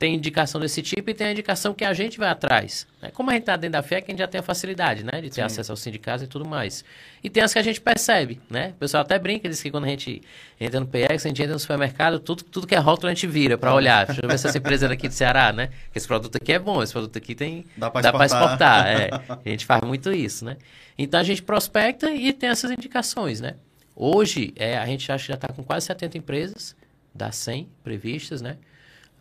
Tem 0.03 0.15
indicação 0.15 0.59
desse 0.59 0.81
tipo 0.81 1.11
e 1.11 1.13
tem 1.13 1.27
a 1.27 1.31
indicação 1.31 1.73
que 1.73 1.85
a 1.85 1.93
gente 1.93 2.17
vai 2.17 2.27
atrás. 2.27 2.85
Né? 3.01 3.09
Como 3.13 3.29
a 3.29 3.33
gente 3.35 3.43
está 3.43 3.55
dentro 3.55 3.71
da 3.71 3.81
FEC, 3.81 4.03
a 4.05 4.11
gente 4.11 4.19
já 4.19 4.27
tem 4.27 4.37
a 4.37 4.43
facilidade 4.43 5.01
né? 5.01 5.21
de 5.21 5.29
ter 5.29 5.35
Sim. 5.35 5.41
acesso 5.43 5.71
aos 5.71 5.79
sindicatos 5.79 6.25
e 6.25 6.27
tudo 6.27 6.43
mais. 6.43 6.83
E 7.23 7.29
tem 7.29 7.41
as 7.41 7.53
que 7.53 7.59
a 7.59 7.61
gente 7.61 7.79
percebe. 7.79 8.41
Né? 8.49 8.71
O 8.71 8.79
pessoal 8.79 8.99
até 8.99 9.17
brinca, 9.17 9.47
diz 9.47 9.63
que 9.63 9.71
quando 9.71 9.85
a 9.85 9.87
gente 9.87 10.21
entra 10.59 10.81
no 10.81 10.87
PX, 10.87 11.25
a 11.25 11.29
gente 11.29 11.41
entra 11.41 11.53
no 11.53 11.59
supermercado, 11.59 12.19
tudo, 12.19 12.43
tudo 12.43 12.67
que 12.67 12.75
é 12.75 12.79
rótulo 12.79 13.07
a 13.07 13.13
gente 13.13 13.25
vira 13.27 13.57
para 13.57 13.73
olhar. 13.73 14.05
Deixa 14.05 14.19
eu 14.21 14.27
ver 14.27 14.37
se 14.37 14.45
essa 14.45 14.57
empresa 14.57 14.87
é 14.87 14.89
daqui 14.89 15.07
de 15.07 15.13
Ceará, 15.13 15.53
né? 15.53 15.69
Esse 15.95 16.05
produto 16.05 16.35
aqui 16.35 16.51
é 16.51 16.59
bom, 16.59 16.83
esse 16.83 16.91
produto 16.91 17.15
aqui 17.15 17.33
tem... 17.33 17.65
Dá 17.77 17.89
para 17.89 18.01
exportar. 18.01 18.25
exportar 18.25 18.87
é. 18.87 19.09
A 19.45 19.49
gente 19.49 19.65
faz 19.65 19.83
muito 19.83 20.11
isso, 20.11 20.43
né? 20.43 20.57
Então 20.97 21.17
a 21.17 21.23
gente 21.23 21.41
prospecta 21.41 22.11
e 22.11 22.33
tem 22.33 22.49
essas 22.49 22.71
indicações, 22.71 23.39
né? 23.39 23.55
Hoje, 23.95 24.51
é, 24.57 24.77
a 24.77 24.85
gente 24.85 25.09
acha 25.09 25.23
que 25.23 25.29
já 25.29 25.35
está 25.35 25.47
com 25.47 25.63
quase 25.63 25.85
70 25.85 26.17
empresas, 26.17 26.75
das 27.15 27.37
100 27.37 27.69
previstas, 27.85 28.41
né? 28.41 28.57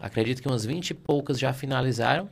Acredito 0.03 0.43
que 0.43 0.49
umas 0.49 0.65
20 0.65 0.91
e 0.91 0.95
poucas 0.95 1.39
já 1.39 1.53
finalizaram 1.53 2.29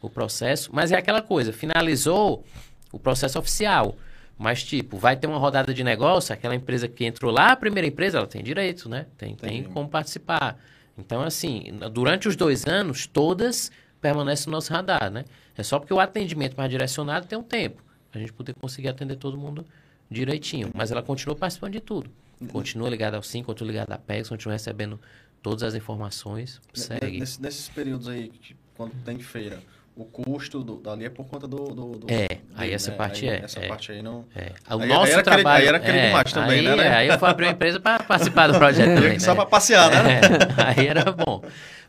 o 0.00 0.08
processo, 0.08 0.70
mas 0.72 0.90
é 0.90 0.96
aquela 0.96 1.20
coisa, 1.20 1.52
finalizou, 1.52 2.42
o 2.90 2.98
processo 2.98 3.38
oficial. 3.38 3.94
Mas, 4.38 4.64
tipo, 4.64 4.96
vai 4.96 5.14
ter 5.16 5.26
uma 5.26 5.36
rodada 5.36 5.74
de 5.74 5.84
negócio, 5.84 6.32
aquela 6.32 6.54
empresa 6.54 6.88
que 6.88 7.04
entrou 7.04 7.30
lá, 7.30 7.52
a 7.52 7.56
primeira 7.56 7.86
empresa, 7.86 8.16
ela 8.16 8.26
tem 8.26 8.42
direito, 8.42 8.88
né? 8.88 9.04
Tem, 9.18 9.34
tem 9.34 9.64
como 9.64 9.86
participar. 9.86 10.58
Então, 10.96 11.20
assim, 11.20 11.78
durante 11.92 12.26
os 12.26 12.36
dois 12.36 12.64
anos, 12.66 13.06
todas 13.06 13.70
permanecem 14.00 14.46
no 14.46 14.52
nosso 14.52 14.72
radar, 14.72 15.10
né? 15.10 15.26
É 15.58 15.62
só 15.62 15.78
porque 15.78 15.92
o 15.92 16.00
atendimento 16.00 16.56
mais 16.56 16.70
direcionado 16.70 17.26
tem 17.26 17.38
um 17.38 17.42
tempo. 17.42 17.82
A 18.14 18.18
gente 18.18 18.32
poder 18.32 18.54
conseguir 18.54 18.88
atender 18.88 19.16
todo 19.16 19.36
mundo 19.36 19.66
direitinho. 20.10 20.70
Mas 20.74 20.90
ela 20.90 21.02
continua 21.02 21.36
participando 21.36 21.72
de 21.72 21.80
tudo. 21.80 22.10
Continua 22.50 22.88
ligada 22.88 23.18
ao 23.18 23.22
SIM, 23.22 23.42
continua 23.42 23.70
ligada 23.70 23.94
à 23.94 23.98
PEX, 23.98 24.30
continua 24.30 24.54
recebendo 24.54 24.98
todas 25.42 25.62
as 25.62 25.74
informações. 25.74 26.60
Segue. 26.74 27.18
Nesse- 27.20 27.40
nesses 27.40 27.68
períodos 27.68 28.08
aí, 28.08 28.28
que, 28.28 28.54
quando 28.76 28.92
tem 29.04 29.18
feira, 29.18 29.58
o 29.96 30.04
custo 30.04 30.62
do, 30.62 30.76
dali 30.76 31.04
é 31.04 31.10
por 31.10 31.26
conta 31.26 31.46
do. 31.46 31.56
do, 31.74 31.98
do- 31.98 32.06
É, 32.08 32.26
aí 32.56 32.72
essa 32.72 32.92
parte 32.92 33.28
Aí 33.28 33.36
é, 33.36 33.44
Essa 33.44 33.60
é. 33.60 33.68
parte 33.68 33.92
aí 33.92 34.02
não. 34.02 34.24
É. 34.34 34.52
O 34.74 34.80
Aí- 34.80 34.88
nosso 34.88 35.06
aí 35.06 35.12
era 35.12 35.22
trabalho. 35.22 35.62
aí 35.62 35.68
era 35.68 35.80
querer 35.80 35.98
é, 35.98 36.22
também, 36.24 36.58
aí, 36.60 36.64
né, 36.64 36.76
né? 36.76 36.88
aí 36.96 37.08
eu 37.08 37.18
fui 37.18 37.28
abrir 37.28 37.46
uma 37.46 37.52
empresa 37.52 37.78
para 37.80 38.02
participar 38.02 38.46
do 38.46 38.58
projeto 38.58 38.94
também. 39.00 39.18
Só 39.18 39.30
né? 39.32 39.36
pra 39.36 39.46
passear, 39.46 39.90
né? 39.90 40.20
É, 40.20 40.80
aí 40.80 40.86
era 40.86 41.10
bom. 41.12 41.42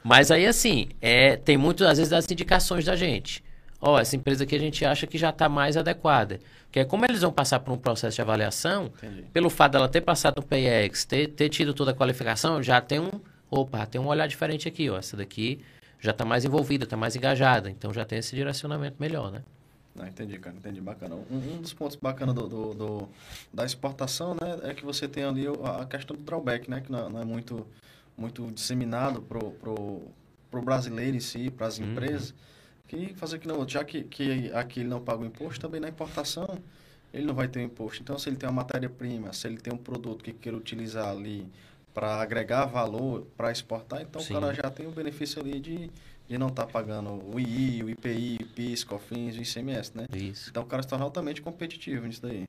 Mas 0.03 0.31
aí, 0.31 0.45
assim, 0.47 0.89
é, 0.99 1.35
tem 1.37 1.57
muito, 1.57 1.85
às 1.85 1.97
vezes, 1.99 2.09
das 2.09 2.29
indicações 2.29 2.85
da 2.85 2.95
gente. 2.95 3.43
Ó, 3.79 3.99
essa 3.99 4.15
empresa 4.15 4.43
aqui 4.43 4.55
a 4.55 4.59
gente 4.59 4.83
acha 4.85 5.05
que 5.07 5.17
já 5.17 5.29
está 5.29 5.47
mais 5.47 5.77
adequada. 5.77 6.39
Porque 6.65 6.79
é 6.79 6.85
como 6.85 7.05
eles 7.05 7.21
vão 7.21 7.31
passar 7.31 7.59
por 7.59 7.71
um 7.71 7.77
processo 7.77 8.15
de 8.15 8.21
avaliação, 8.21 8.91
Entendi. 8.97 9.23
pelo 9.33 9.49
fato 9.49 9.73
dela 9.73 9.87
ter 9.89 10.01
passado 10.01 10.35
no 10.37 10.43
PX, 10.43 11.05
ter, 11.05 11.27
ter 11.27 11.49
tido 11.49 11.73
toda 11.73 11.91
a 11.91 11.93
qualificação, 11.93 12.61
já 12.63 12.79
tem 12.81 12.99
um. 12.99 13.09
Opa, 13.51 13.85
tem 13.85 13.99
um 13.99 14.07
olhar 14.07 14.27
diferente 14.27 14.67
aqui, 14.67 14.89
ó. 14.89 14.97
Essa 14.97 15.17
daqui 15.17 15.59
já 15.99 16.11
está 16.11 16.23
mais 16.23 16.45
envolvida, 16.45 16.85
está 16.85 16.95
mais 16.95 17.15
engajada. 17.17 17.69
Então 17.69 17.93
já 17.93 18.05
tem 18.05 18.17
esse 18.19 18.33
direcionamento 18.35 18.95
melhor, 18.99 19.29
né? 19.31 19.43
Não, 19.93 20.07
entendi, 20.07 20.39
cara, 20.39 20.55
entendi, 20.55 20.79
bacana. 20.79 21.15
Um, 21.29 21.35
um 21.57 21.61
dos 21.61 21.73
pontos 21.73 21.97
bacanas 21.97 22.33
do, 22.33 22.47
do- 22.47 22.73
do- 22.73 23.09
da 23.53 23.65
exportação, 23.65 24.33
né, 24.35 24.59
é 24.63 24.73
que 24.73 24.85
você 24.85 25.05
tem 25.05 25.25
ali 25.25 25.43
a 25.65 25.85
questão 25.85 26.15
do 26.15 26.23
drawback, 26.23 26.69
né, 26.69 26.79
que 26.79 26.89
não, 26.89 27.09
não 27.09 27.21
é 27.21 27.25
muito, 27.25 27.67
muito 28.17 28.49
disseminado 28.53 29.21
pro, 29.21 29.51
pro, 29.51 30.01
pro 30.49 30.61
brasileiro 30.61 31.17
em 31.17 31.19
si, 31.19 31.51
para 31.51 31.67
as 31.67 31.77
Uhum. 31.77 31.87
empresas, 31.87 32.33
que 32.87 33.13
fazer 33.15 33.37
que 33.39 33.47
não, 33.49 33.67
já 33.67 33.83
que, 33.83 34.03
que 34.05 34.49
aqui 34.53 34.79
ele 34.79 34.87
não 34.87 35.01
paga 35.01 35.23
o 35.23 35.25
imposto, 35.25 35.59
também 35.59 35.81
na 35.81 35.89
importação 35.89 36.47
ele 37.13 37.25
não 37.25 37.33
vai 37.33 37.49
ter 37.49 37.59
o 37.59 37.63
imposto. 37.63 38.01
Então, 38.01 38.17
se 38.17 38.29
ele 38.29 38.37
tem 38.37 38.47
uma 38.47 38.55
matéria-prima, 38.61 39.33
se 39.33 39.45
ele 39.45 39.57
tem 39.57 39.73
um 39.73 39.77
produto 39.77 40.23
que 40.23 40.31
queira 40.31 40.57
utilizar 40.57 41.09
ali 41.09 41.45
para 41.93 42.21
agregar 42.21 42.65
valor, 42.65 43.27
para 43.35 43.51
exportar, 43.51 44.01
então 44.01 44.21
Sim. 44.21 44.35
o 44.35 44.39
cara 44.41 44.53
já 44.53 44.69
tem 44.69 44.87
o 44.87 44.91
benefício 44.91 45.41
ali 45.41 45.59
de, 45.59 45.89
de 46.27 46.37
não 46.37 46.47
estar 46.47 46.65
pagando 46.67 47.09
o 47.09 47.39
II, 47.39 47.83
o 47.83 47.89
IPI, 47.89 48.37
o 48.41 48.47
PIS, 48.47 48.83
COFINS, 48.83 49.37
o 49.37 49.41
ICMS, 49.41 49.91
né? 49.95 50.05
Isso. 50.13 50.49
Então 50.49 50.63
o 50.63 50.65
cara 50.65 50.81
se 50.83 50.89
torna 50.89 51.03
altamente 51.05 51.41
competitivo 51.41 52.05
nisso 52.07 52.21
daí. 52.21 52.45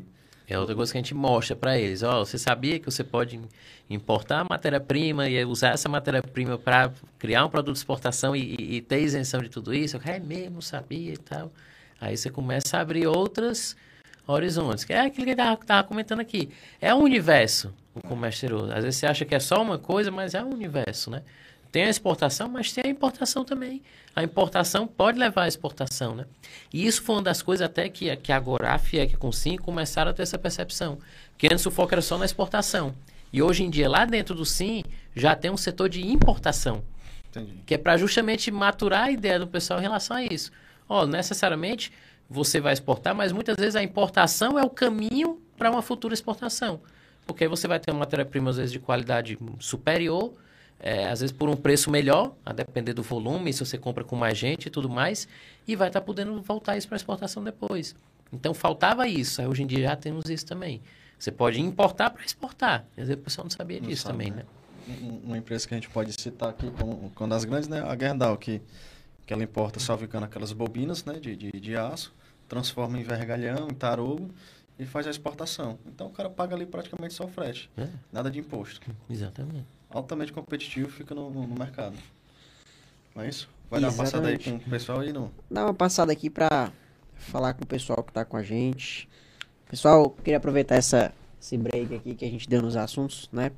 É 0.48 0.58
outra 0.58 0.74
coisa 0.74 0.92
que 0.92 0.98
a 0.98 1.00
gente 1.00 1.14
mostra 1.14 1.56
para 1.56 1.78
eles. 1.78 2.02
Ó, 2.02 2.24
você 2.24 2.36
sabia 2.36 2.78
que 2.78 2.84
você 2.84 3.02
pode 3.02 3.40
importar 3.88 4.44
matéria-prima 4.48 5.28
e 5.28 5.44
usar 5.44 5.70
essa 5.70 5.88
matéria-prima 5.88 6.58
para 6.58 6.92
criar 7.18 7.44
um 7.46 7.48
produto 7.48 7.74
de 7.74 7.78
exportação 7.78 8.34
e, 8.36 8.54
e- 8.58 8.76
e 8.76 8.80
ter 8.82 9.00
isenção 9.00 9.40
de 9.40 9.48
tudo 9.48 9.72
isso? 9.72 9.98
É 10.04 10.18
mesmo, 10.18 10.60
sabia 10.60 11.14
e 11.14 11.16
tal. 11.16 11.50
Aí 12.00 12.16
você 12.16 12.28
começa 12.28 12.76
a 12.76 12.80
abrir 12.80 13.06
outros 13.06 13.76
horizontes. 14.26 14.84
Que 14.84 14.92
é 14.92 15.00
aquilo 15.00 15.24
que 15.26 15.40
eu 15.40 15.52
estava 15.54 15.84
comentando 15.84 16.20
aqui. 16.20 16.50
É 16.80 16.94
um 16.94 17.02
universo 17.02 17.72
o 17.94 18.00
comércio. 18.00 18.72
Às 18.72 18.84
vezes 18.84 19.00
você 19.00 19.06
acha 19.06 19.24
que 19.24 19.34
é 19.34 19.40
só 19.40 19.60
uma 19.62 19.78
coisa, 19.78 20.10
mas 20.10 20.34
é 20.34 20.42
um 20.42 20.50
universo, 20.50 21.10
né? 21.10 21.22
Tem 21.70 21.84
a 21.84 21.88
exportação, 21.88 22.48
mas 22.48 22.70
tem 22.70 22.84
a 22.86 22.88
importação 22.88 23.44
também. 23.44 23.82
A 24.14 24.22
importação 24.22 24.86
pode 24.86 25.18
levar 25.18 25.44
à 25.44 25.48
exportação, 25.48 26.14
né? 26.14 26.26
E 26.72 26.86
isso 26.86 27.02
foi 27.02 27.16
uma 27.16 27.22
das 27.22 27.40
coisas 27.40 27.64
até 27.64 27.88
que, 27.88 28.14
que 28.16 28.30
agora 28.30 28.74
a 28.74 28.78
FIEC 28.78 29.16
com 29.16 29.28
o 29.28 29.32
SIM 29.32 29.56
começaram 29.56 30.10
a 30.10 30.14
ter 30.14 30.22
essa 30.22 30.38
percepção. 30.38 30.98
Que 31.38 31.46
antes 31.50 31.64
o 31.64 31.70
foco 31.70 31.94
era 31.94 32.02
só 32.02 32.18
na 32.18 32.26
exportação. 32.26 32.94
E 33.32 33.42
hoje 33.42 33.64
em 33.64 33.70
dia, 33.70 33.88
lá 33.88 34.04
dentro 34.04 34.34
do 34.34 34.44
SIM, 34.44 34.84
já 35.16 35.34
tem 35.34 35.50
um 35.50 35.56
setor 35.56 35.88
de 35.88 36.06
importação 36.06 36.84
Entendi. 37.30 37.62
que 37.64 37.74
é 37.74 37.78
para 37.78 37.96
justamente 37.96 38.50
maturar 38.50 39.04
a 39.04 39.10
ideia 39.10 39.38
do 39.38 39.46
pessoal 39.46 39.78
em 39.78 39.82
relação 39.82 40.18
a 40.18 40.22
isso. 40.22 40.52
Ó, 40.86 41.06
necessariamente 41.06 41.90
você 42.28 42.60
vai 42.60 42.74
exportar, 42.74 43.14
mas 43.14 43.32
muitas 43.32 43.56
vezes 43.56 43.76
a 43.76 43.82
importação 43.82 44.58
é 44.58 44.62
o 44.62 44.68
caminho 44.68 45.40
para 45.56 45.70
uma 45.70 45.80
futura 45.80 46.12
exportação. 46.12 46.80
Porque 47.26 47.44
aí 47.44 47.48
você 47.48 47.68
vai 47.68 47.78
ter 47.78 47.90
uma 47.90 48.00
matéria-prima, 48.00 48.50
às 48.50 48.56
vezes, 48.56 48.72
de 48.72 48.78
qualidade 48.78 49.38
superior, 49.60 50.32
é, 50.80 51.06
às 51.08 51.20
vezes 51.20 51.34
por 51.34 51.48
um 51.48 51.56
preço 51.56 51.90
melhor, 51.90 52.34
a 52.44 52.52
depender 52.52 52.92
do 52.92 53.02
volume, 53.02 53.52
se 53.52 53.64
você 53.64 53.78
compra 53.78 54.02
com 54.02 54.16
mais 54.16 54.36
gente 54.36 54.66
e 54.66 54.70
tudo 54.70 54.88
mais, 54.88 55.28
e 55.66 55.76
vai 55.76 55.88
estar 55.88 56.00
podendo 56.00 56.40
voltar 56.42 56.76
isso 56.76 56.88
para 56.88 56.96
exportação 56.96 57.42
depois. 57.44 57.94
Então 58.32 58.52
faltava 58.52 59.06
isso, 59.06 59.40
aí 59.40 59.46
hoje 59.46 59.62
em 59.62 59.66
dia 59.66 59.82
já 59.82 59.96
temos 59.96 60.28
isso 60.28 60.44
também. 60.46 60.80
Você 61.18 61.30
pode 61.30 61.60
importar 61.60 62.10
para 62.10 62.24
exportar. 62.24 62.84
Às 62.96 63.06
vezes 63.06 63.14
o 63.14 63.18
pessoal 63.18 63.44
não 63.44 63.50
sabia 63.50 63.80
Não 63.80 63.88
disso 63.88 64.02
sabe, 64.02 64.14
também, 64.14 64.30
né? 64.32 64.38
né? 64.88 64.96
Um- 65.00 65.20
Uma 65.26 65.38
empresa 65.38 65.68
que 65.68 65.74
a 65.74 65.76
gente 65.76 65.88
pode 65.88 66.12
citar 66.20 66.48
aqui 66.48 66.68
como 66.72 67.12
uma 67.16 67.28
das 67.28 67.44
grandes, 67.44 67.68
né? 67.68 67.80
A 67.82 67.96
Gerdau, 67.96 68.36
que, 68.36 68.60
que 69.24 69.32
ela 69.32 69.44
importa, 69.44 69.78
salvo 69.78 70.04
engano, 70.04 70.26
aquelas 70.26 70.52
bobinas 70.52 71.04
né? 71.04 71.20
de, 71.20 71.36
de, 71.36 71.52
de 71.52 71.76
aço, 71.76 72.12
transforma 72.48 72.98
em 72.98 73.04
vergalhão, 73.04 73.68
em 73.70 73.74
tarugo 73.74 74.28
e 74.82 74.86
faz 74.86 75.06
a 75.06 75.10
exportação. 75.10 75.78
Então 75.86 76.08
o 76.08 76.10
cara 76.10 76.28
paga 76.28 76.54
ali 76.56 76.66
praticamente 76.66 77.14
só 77.14 77.24
o 77.24 77.28
frete. 77.28 77.70
É, 77.76 77.86
Nada 78.12 78.30
de 78.30 78.40
imposto. 78.40 78.80
exatamente. 79.08 79.66
Altamente 79.88 80.32
competitivo 80.32 80.90
fica 80.90 81.14
no, 81.14 81.30
no, 81.30 81.46
mercado. 81.46 81.96
Não 83.14 83.22
é 83.22 83.28
isso? 83.28 83.48
Vai 83.70 83.80
dar 83.80 83.88
uma 83.88 83.96
passada 83.96 84.28
aí 84.28 84.36
com 84.36 84.42
Exatamente. 84.42 84.66
o 84.66 84.70
pessoal 84.70 85.00
aí 85.00 85.12
no. 85.12 85.32
Dar 85.50 85.64
uma 85.64 85.74
passada 85.74 86.12
aqui 86.12 86.28
pra 86.28 86.72
falar 87.14 87.54
com 87.54 87.62
o 87.62 87.66
pessoal 87.66 88.02
que 88.02 88.12
tá 88.12 88.24
com 88.24 88.36
a 88.36 88.42
gente. 88.42 89.08
Pessoal, 89.68 90.10
queria 90.10 90.38
aproveitar 90.38 90.74
essa, 90.74 91.12
esse 91.40 91.56
break 91.56 91.94
aqui 91.94 92.14
que 92.14 92.24
a 92.24 92.30
gente 92.30 92.48
deu 92.48 92.60
nos 92.60 92.76
assuntos, 92.76 93.28
né? 93.32 93.52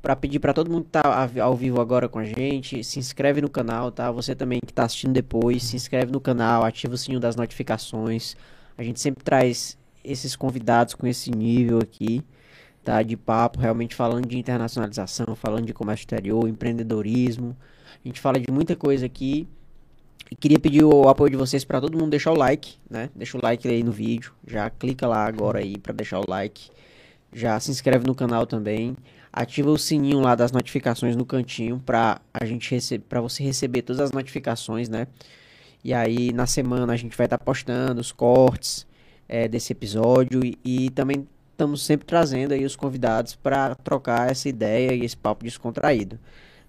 Pra 0.00 0.14
pedir 0.14 0.38
pra 0.38 0.54
todo 0.54 0.70
mundo 0.70 0.84
que 0.84 0.90
tá 0.90 1.02
ao 1.42 1.56
vivo 1.56 1.80
agora 1.80 2.08
com 2.08 2.20
a 2.20 2.24
gente, 2.24 2.82
se 2.84 2.98
inscreve 3.00 3.40
no 3.40 3.50
canal, 3.50 3.90
tá? 3.90 4.10
Você 4.12 4.34
também 4.34 4.60
que 4.64 4.72
tá 4.72 4.84
assistindo 4.84 5.12
depois, 5.12 5.64
se 5.64 5.76
inscreve 5.76 6.10
no 6.12 6.20
canal, 6.20 6.64
ativa 6.64 6.94
o 6.94 6.98
sininho 6.98 7.20
das 7.20 7.34
notificações. 7.34 8.36
A 8.76 8.82
gente 8.84 9.00
sempre 9.00 9.24
traz 9.24 9.76
esses 10.08 10.34
convidados 10.34 10.94
com 10.94 11.06
esse 11.06 11.30
nível 11.30 11.78
aqui, 11.78 12.24
tá? 12.82 13.02
De 13.02 13.16
papo, 13.16 13.60
realmente 13.60 13.94
falando 13.94 14.26
de 14.26 14.38
internacionalização, 14.38 15.36
falando 15.36 15.66
de 15.66 15.74
comércio 15.74 16.02
exterior, 16.02 16.48
empreendedorismo. 16.48 17.56
A 18.04 18.08
gente 18.08 18.20
fala 18.20 18.40
de 18.40 18.50
muita 18.50 18.74
coisa 18.74 19.06
aqui. 19.06 19.46
E 20.30 20.36
queria 20.36 20.58
pedir 20.58 20.84
o 20.84 21.08
apoio 21.08 21.30
de 21.30 21.36
vocês 21.36 21.64
para 21.64 21.80
todo 21.80 21.96
mundo 21.96 22.10
deixar 22.10 22.32
o 22.32 22.36
like, 22.36 22.76
né? 22.90 23.08
Deixa 23.14 23.38
o 23.38 23.40
like 23.42 23.66
aí 23.66 23.82
no 23.82 23.92
vídeo. 23.92 24.32
Já 24.46 24.68
clica 24.68 25.06
lá 25.06 25.24
agora 25.24 25.58
aí 25.58 25.78
para 25.78 25.94
deixar 25.94 26.20
o 26.20 26.24
like. 26.28 26.70
Já 27.32 27.58
se 27.60 27.70
inscreve 27.70 28.06
no 28.06 28.14
canal 28.14 28.46
também. 28.46 28.96
Ativa 29.32 29.70
o 29.70 29.78
sininho 29.78 30.20
lá 30.20 30.34
das 30.34 30.52
notificações 30.52 31.14
no 31.16 31.24
cantinho 31.24 31.82
para 31.84 32.20
a 32.32 32.44
gente 32.44 32.70
receber, 32.70 33.04
para 33.08 33.20
você 33.20 33.42
receber 33.42 33.82
todas 33.82 34.00
as 34.00 34.12
notificações, 34.12 34.88
né? 34.88 35.06
E 35.84 35.94
aí 35.94 36.32
na 36.32 36.46
semana 36.46 36.92
a 36.92 36.96
gente 36.96 37.16
vai 37.16 37.26
estar 37.26 37.38
postando 37.38 38.00
os 38.00 38.12
cortes 38.12 38.87
eh, 39.28 39.48
desse 39.48 39.72
episódio 39.72 40.44
e, 40.44 40.58
e 40.64 40.90
também 40.90 41.26
estamos 41.52 41.84
sempre 41.84 42.06
trazendo 42.06 42.52
aí 42.52 42.64
os 42.64 42.76
convidados 42.76 43.34
para 43.34 43.74
trocar 43.74 44.30
essa 44.30 44.48
ideia 44.48 44.94
e 44.94 45.04
esse 45.04 45.16
papo 45.16 45.44
descontraído 45.44 46.18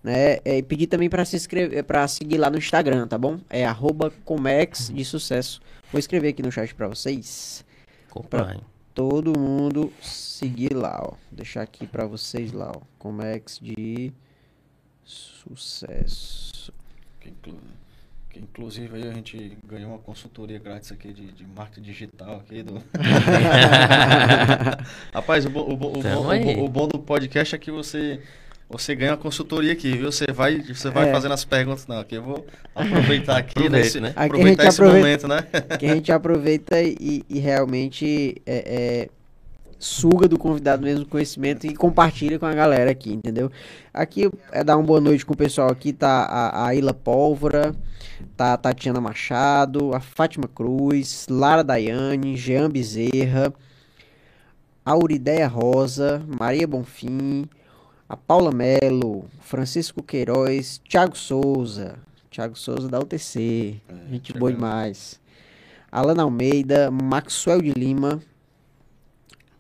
né? 0.04 0.38
É, 0.46 0.58
e 0.58 0.64
pedir 0.64 0.88
também 0.88 1.10
para 1.10 1.26
se 1.26 1.36
inscrever, 1.36 1.84
para 1.84 2.08
seguir 2.08 2.38
lá 2.38 2.50
no 2.50 2.58
Instagram, 2.58 3.08
tá 3.08 3.18
bom? 3.18 3.40
É 3.50 3.66
arroba 3.66 4.12
comex 4.26 4.90
de 4.90 5.04
sucesso. 5.04 5.62
Vou 5.92 6.00
escrever 6.00 6.30
aqui 6.30 6.42
no 6.42 6.52
chat 6.52 6.74
para 6.74 6.88
vocês. 6.88 7.66
Acompanhe. 8.10 8.62
Todo 8.94 9.38
mundo 9.38 9.92
seguir 10.02 10.74
lá, 10.74 11.00
ó. 11.04 11.12
Vou 11.12 11.20
deixar 11.32 11.62
aqui 11.62 11.86
para 11.86 12.06
vocês 12.06 12.52
lá, 12.52 12.72
ó. 12.76 12.82
Comex 12.98 13.60
de 13.62 14.12
sucesso. 15.04 16.74
Que, 17.20 17.34
que 18.30 18.40
inclusive 18.40 18.96
aí 18.96 19.10
a 19.10 19.14
gente 19.14 19.58
ganhou 19.66 19.90
uma 19.92 20.00
consultoria 20.00 20.60
grátis 20.60 20.92
aqui 20.92 21.12
de, 21.12 21.32
de 21.32 21.46
marketing 21.48 21.82
digital 21.82 22.36
aqui 22.46 22.62
do. 22.64 22.76
Rapaz, 25.14 25.46
o, 25.46 25.50
bom- 25.50 25.72
o, 25.72 25.76
bom- 25.78 25.94
o, 25.94 26.00
o, 26.00 26.02
bom- 26.02 26.64
o 26.66 26.70
bom 26.70 26.88
do 26.88 27.00
podcast 27.00 27.56
é 27.56 27.58
que 27.58 27.72
você. 27.72 28.20
Você 28.72 28.94
ganha 28.94 29.14
uma 29.14 29.18
consultoria 29.18 29.74
aqui, 29.74 29.94
viu? 29.98 30.12
Você 30.12 30.28
vai, 30.32 30.62
você 30.62 30.92
vai 30.92 31.10
É. 31.10 31.12
fazendo 31.12 31.34
as 31.34 31.44
perguntas. 31.44 31.88
Não, 31.88 31.98
aqui 31.98 32.14
eu 32.14 32.22
vou 32.22 32.46
aproveitar 32.76 33.38
aqui, 33.38 33.50
Aproveita, 33.58 33.78
nesse, 33.78 34.00
né? 34.00 34.10
Aqui 34.10 34.26
aproveitar 34.28 34.68
esse 34.68 34.80
aproveita- 34.80 35.28
momento, 35.28 35.28
né? 35.28 35.42
que 35.80 35.86
a 35.88 35.96
gente 35.96 36.12
aproveita 36.12 36.80
e, 36.80 37.24
e 37.28 37.40
realmente 37.40 38.40
é, 38.46 39.08
é, 39.08 39.10
suga 39.80 40.28
do 40.28 40.38
convidado 40.38 40.84
mesmo 40.84 41.06
conhecimento 41.06 41.66
e 41.66 41.74
compartilha 41.74 42.38
com 42.38 42.46
a 42.46 42.54
galera 42.54 42.92
aqui, 42.92 43.14
entendeu? 43.14 43.50
Aqui 43.94 44.30
é 44.52 44.62
dar 44.62 44.76
uma 44.76 44.86
boa 44.86 45.00
noite 45.00 45.26
com 45.26 45.34
o 45.34 45.38
pessoal 45.38 45.70
aqui, 45.70 45.94
tá 45.94 46.26
a, 46.26 46.68
a 46.68 46.76
Ilha 46.76 46.94
Pólvora, 46.94 47.74
tá 48.36 48.54
a 48.54 48.58
Tatiana 48.58 49.00
Machado, 49.00 49.96
a 49.96 50.02
Fátima 50.02 50.50
Cruz, 50.50 51.26
Lara 51.30 51.64
Daiane, 51.64 52.36
Jean 52.36 52.70
Bezerra, 52.70 53.54
Aurideia 54.86 55.48
Rosa, 55.48 56.22
Maria 56.28 56.68
Bonfim, 56.68 57.48
a 58.08 58.18
Paula 58.18 58.52
Melo, 58.52 59.26
Francisco 59.40 60.04
Queiroz, 60.04 60.82
Thiago 60.90 61.18
Souza, 61.18 61.96
Thiago 62.30 62.58
Souza 62.58 62.90
da 62.90 63.00
UTC, 63.00 63.80
É, 63.88 64.12
gente 64.12 64.34
boa 64.34 64.52
demais. 64.52 65.22
Alana 65.90 66.24
Almeida, 66.24 66.92
Maxwell 66.92 67.62
de 67.62 67.72
Lima 67.72 68.20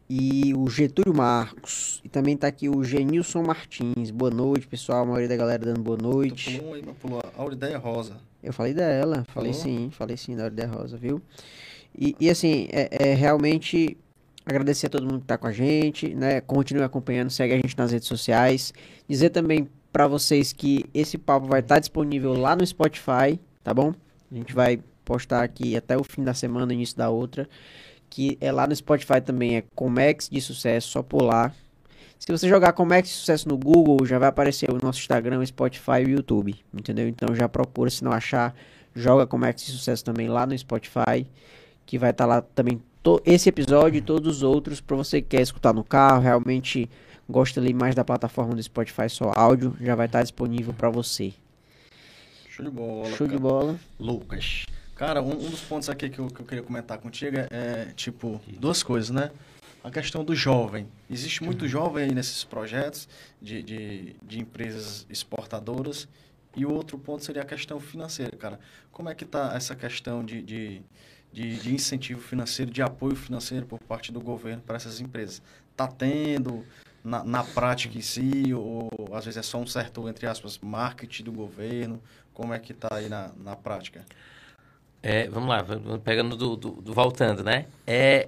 e 0.10 0.54
o 0.56 0.68
Getúlio 0.68 1.14
Marcos. 1.14 2.02
E 2.04 2.10
também 2.10 2.36
tá 2.36 2.48
aqui 2.48 2.68
o 2.68 2.84
Genilson 2.84 3.44
Martins. 3.44 4.10
Boa 4.10 4.32
noite, 4.32 4.68
pessoal. 4.68 5.04
A 5.04 5.06
maioria 5.06 5.28
da 5.28 5.38
galera 5.38 5.64
dando 5.64 5.82
boa 5.82 5.98
noite. 5.98 6.58
pulou 6.58 6.74
aí, 6.74 6.84
mas 6.84 6.98
pulou 6.98 7.22
a 7.24 7.42
Aurideia 7.42 7.78
Rosa. 7.78 8.18
Eu 8.42 8.52
falei 8.52 8.74
dela, 8.74 9.26
falei 9.28 9.54
Falou? 9.54 9.68
sim, 9.68 9.90
falei 9.92 10.18
sim 10.18 10.36
da 10.36 10.44
Aurideia 10.44 10.68
Rosa, 10.68 10.98
viu? 10.98 11.22
E, 11.96 12.16
e 12.20 12.30
assim, 12.30 12.68
é, 12.72 13.12
é 13.12 13.14
realmente 13.14 13.98
agradecer 14.46 14.88
a 14.88 14.90
todo 14.90 15.06
mundo 15.06 15.20
que 15.20 15.28
tá 15.28 15.38
com 15.38 15.46
a 15.46 15.52
gente, 15.52 16.16
né? 16.16 16.42
Continue 16.42 16.84
acompanhando, 16.84 17.30
segue 17.30 17.54
a 17.54 17.58
gente 17.58 17.78
nas 17.78 17.92
redes 17.92 18.08
sociais. 18.08 18.74
Dizer 19.08 19.30
também 19.30 19.70
pra 19.92 20.08
vocês 20.08 20.52
que 20.54 20.86
esse 20.94 21.18
papo 21.18 21.46
vai 21.46 21.60
estar 21.60 21.78
disponível 21.78 22.34
lá 22.34 22.56
no 22.56 22.66
Spotify, 22.66 23.40
tá 23.64 23.74
bom? 23.74 23.94
A 24.32 24.36
gente 24.36 24.54
vai 24.54 24.80
postar 25.06 25.44
aqui 25.44 25.76
até 25.76 25.98
o 25.98 26.04
fim 26.04 26.24
da 26.24 26.34
semana, 26.34 26.74
início 26.74 26.98
da 26.98 27.10
outra. 27.10 27.48
Que 28.10 28.38
é 28.42 28.52
lá 28.52 28.66
no 28.66 28.76
Spotify 28.76 29.22
também, 29.22 29.58
é 29.58 29.64
Comex 29.76 30.30
de 30.30 30.42
Sucesso, 30.42 30.90
só 30.90 31.04
pular. 31.04 31.54
Se 32.18 32.30
você 32.32 32.50
jogar 32.50 32.74
Comex 32.74 33.08
de 33.08 33.16
Sucesso 33.16 33.48
no 33.48 33.58
Google, 33.58 34.06
já 34.06 34.20
vai 34.20 34.28
aparecer 34.28 34.70
o 34.70 34.78
nosso 34.84 35.00
Instagram, 35.00 35.46
Spotify 35.46 36.02
e 36.02 36.06
o 36.06 36.10
YouTube, 36.10 36.56
entendeu? 36.74 37.08
Então 37.08 37.34
já 37.34 37.48
procura, 37.48 37.90
se 37.90 38.04
não 38.04 38.12
achar, 38.12 38.54
joga 38.94 39.26
Comex 39.26 39.66
de 39.66 39.72
Sucesso 39.72 40.04
também 40.04 40.28
lá 40.28 40.46
no 40.46 40.58
Spotify, 40.58 41.26
que 41.86 41.98
vai 41.98 42.12
estar 42.12 42.26
lá 42.26 42.42
também 42.42 42.82
esse 43.26 43.48
episódio 43.50 43.98
e 43.98 44.02
todos 44.02 44.38
os 44.38 44.44
outros 44.44 44.82
para 44.82 44.96
você 44.96 45.22
que 45.22 45.30
quer 45.30 45.42
escutar 45.42 45.74
no 45.74 45.84
carro, 45.84 46.22
realmente 46.22 46.90
gosta 47.30 47.60
ali 47.60 47.74
mais 47.74 47.96
da 47.96 48.04
plataforma 48.04 48.54
do 48.54 48.62
Spotify 48.62 49.10
só 49.10 49.32
áudio, 49.36 49.76
já 49.80 49.96
vai 49.96 50.08
estar 50.08 50.22
disponível 50.22 50.74
para 50.74 50.90
você. 50.90 51.34
Show 52.50 52.66
de 52.66 52.72
bola. 52.72 53.06
Show 53.16 53.28
de 53.28 53.38
cara. 53.38 53.40
bola. 53.40 53.80
Lucas. 54.00 54.66
Cara, 55.00 55.22
um, 55.22 55.32
um 55.32 55.50
dos 55.50 55.62
pontos 55.62 55.88
aqui 55.88 56.10
que 56.10 56.20
eu, 56.20 56.28
que 56.28 56.42
eu 56.42 56.46
queria 56.46 56.62
comentar 56.62 56.98
contigo 56.98 57.38
é, 57.38 57.48
é, 57.50 57.86
tipo, 57.96 58.42
duas 58.60 58.84
coisas, 58.84 59.10
né? 59.10 59.32
A 59.82 59.90
questão 59.90 60.26
do 60.26 60.36
jovem. 60.36 60.90
Existe 61.10 61.42
muito 61.42 61.70
jovem 61.70 62.04
aí 62.04 62.14
nesses 62.14 62.44
projetos 62.44 63.08
de, 63.42 63.64
de, 63.64 64.16
de 64.22 64.42
empresas 64.42 65.08
exportadoras. 65.10 66.06
E 66.54 66.66
o 66.66 66.74
outro 66.74 66.98
ponto 66.98 67.24
seria 67.24 67.44
a 67.44 67.46
questão 67.46 67.80
financeira, 67.80 68.36
cara. 68.36 68.60
Como 68.92 69.08
é 69.08 69.16
que 69.16 69.24
tá 69.24 69.54
essa 69.56 69.74
questão 69.74 70.22
de, 70.22 70.42
de, 70.42 70.82
de, 71.32 71.56
de 71.56 71.74
incentivo 71.74 72.20
financeiro, 72.20 72.70
de 72.70 72.82
apoio 72.82 73.16
financeiro 73.16 73.66
por 73.66 73.80
parte 73.80 74.12
do 74.12 74.20
governo 74.20 74.62
para 74.64 74.76
essas 74.76 75.00
empresas? 75.00 75.42
Tá 75.78 75.88
tendo 75.88 76.66
na, 77.02 77.24
na 77.24 77.42
prática 77.46 77.98
em 77.98 78.02
si, 78.02 78.54
ou 78.54 78.90
às 79.14 79.24
vezes 79.24 79.38
é 79.38 79.44
só 79.44 79.60
um 79.60 79.66
certo, 79.66 80.10
entre 80.10 80.28
aspas, 80.28 80.60
marketing 80.60 81.24
do 81.24 81.32
governo? 81.32 82.02
Como 82.34 82.54
é 82.54 82.60
que 82.60 82.74
tá 82.74 82.90
aí 82.92 83.08
na, 83.08 83.32
na 83.38 83.56
prática? 83.56 84.04
É, 85.02 85.28
vamos 85.30 85.50
lá, 85.50 85.66
pegando 86.04 86.36
do, 86.36 86.56
do- 86.58 86.72
do- 86.82 86.94
voltando, 86.94 87.44
né? 87.44 87.66
É, 87.88 88.28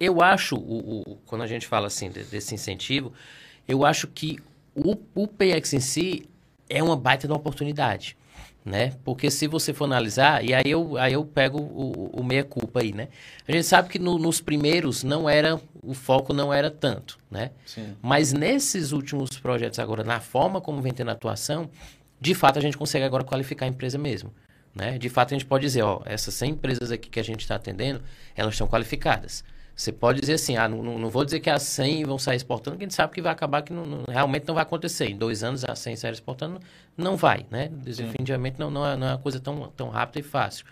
eu 0.00 0.22
acho, 0.22 0.56
o, 0.56 1.00
o- 1.06 1.16
quando 1.26 1.42
a 1.42 1.46
gente 1.46 1.66
fala 1.66 1.86
assim 1.86 2.10
de- 2.10 2.24
desse 2.24 2.54
incentivo, 2.54 3.12
eu 3.66 3.84
acho 3.84 4.06
que 4.06 4.38
o, 4.74 4.96
o 5.14 5.26
PX 5.28 5.74
em 5.74 5.80
si 5.80 6.28
é 6.68 6.82
uma 6.82 6.96
baita 6.96 7.26
de 7.26 7.32
uma 7.32 7.38
oportunidade, 7.38 8.16
né? 8.64 8.94
Porque 9.04 9.30
se 9.30 9.46
você 9.46 9.74
for 9.74 9.84
analisar, 9.84 10.42
e 10.42 10.54
aí 10.54 10.62
eu, 10.70 10.96
aí 10.96 11.12
eu 11.12 11.24
pego 11.26 11.58
o, 11.60 12.10
o 12.20 12.24
meia-culpa 12.24 12.80
aí, 12.80 12.92
né? 12.92 13.08
A 13.46 13.52
gente 13.52 13.64
sabe 13.66 13.90
que 13.90 13.98
no- 13.98 14.18
nos 14.18 14.40
primeiros 14.40 15.02
não 15.04 15.28
era, 15.28 15.60
o 15.82 15.92
foco 15.92 16.32
não 16.32 16.52
era 16.52 16.70
tanto, 16.70 17.18
né? 17.30 17.50
Sim. 17.66 17.94
Mas 18.00 18.32
nesses 18.32 18.92
últimos 18.92 19.30
projetos 19.38 19.78
agora, 19.78 20.02
na 20.04 20.20
forma 20.20 20.58
como 20.60 20.80
vem 20.80 20.92
tendo 20.94 21.10
atuação, 21.10 21.68
de 22.20 22.34
fato 22.34 22.58
a 22.58 22.62
gente 22.62 22.78
consegue 22.78 23.04
agora 23.04 23.24
qualificar 23.24 23.66
a 23.66 23.68
empresa 23.68 23.98
mesmo. 23.98 24.32
Né? 24.78 24.96
De 24.96 25.08
fato 25.08 25.34
a 25.34 25.36
gente 25.36 25.44
pode 25.46 25.62
dizer, 25.62 25.82
ó, 25.82 26.00
essas 26.04 26.32
100 26.34 26.52
empresas 26.52 26.92
aqui 26.92 27.08
que 27.10 27.18
a 27.18 27.24
gente 27.24 27.40
está 27.40 27.56
atendendo, 27.56 28.00
elas 28.36 28.54
estão 28.54 28.68
qualificadas. 28.68 29.42
Você 29.74 29.92
pode 29.92 30.20
dizer 30.20 30.34
assim, 30.34 30.56
ah, 30.56 30.68
não, 30.68 30.82
não 30.98 31.08
vou 31.10 31.24
dizer 31.24 31.40
que 31.40 31.50
as 31.50 31.62
100 31.62 32.04
vão 32.04 32.18
sair 32.18 32.36
exportando, 32.36 32.76
porque 32.76 32.84
a 32.84 32.88
gente 32.88 32.94
sabe 32.94 33.12
que 33.12 33.20
vai 33.22 33.32
acabar 33.32 33.62
que 33.62 33.72
não- 33.72 33.84
não- 33.86 34.04
realmente 34.08 34.46
não 34.46 34.54
vai 34.54 34.62
acontecer. 34.62 35.06
Em 35.08 35.16
dois 35.16 35.42
anos 35.44 35.64
as 35.64 35.78
100 35.80 35.96
saírem 35.96 36.14
exportando, 36.14 36.60
não 36.96 37.16
vai, 37.16 37.44
né? 37.50 37.68
Definitivamente 37.72 38.58
não, 38.58 38.70
não, 38.70 38.86
é, 38.86 38.96
não 38.96 39.06
é 39.06 39.10
uma 39.12 39.18
coisa 39.18 39.38
tão, 39.40 39.68
tão 39.76 39.88
rápida 39.88 40.20
e 40.20 40.22
fácil. 40.22 40.64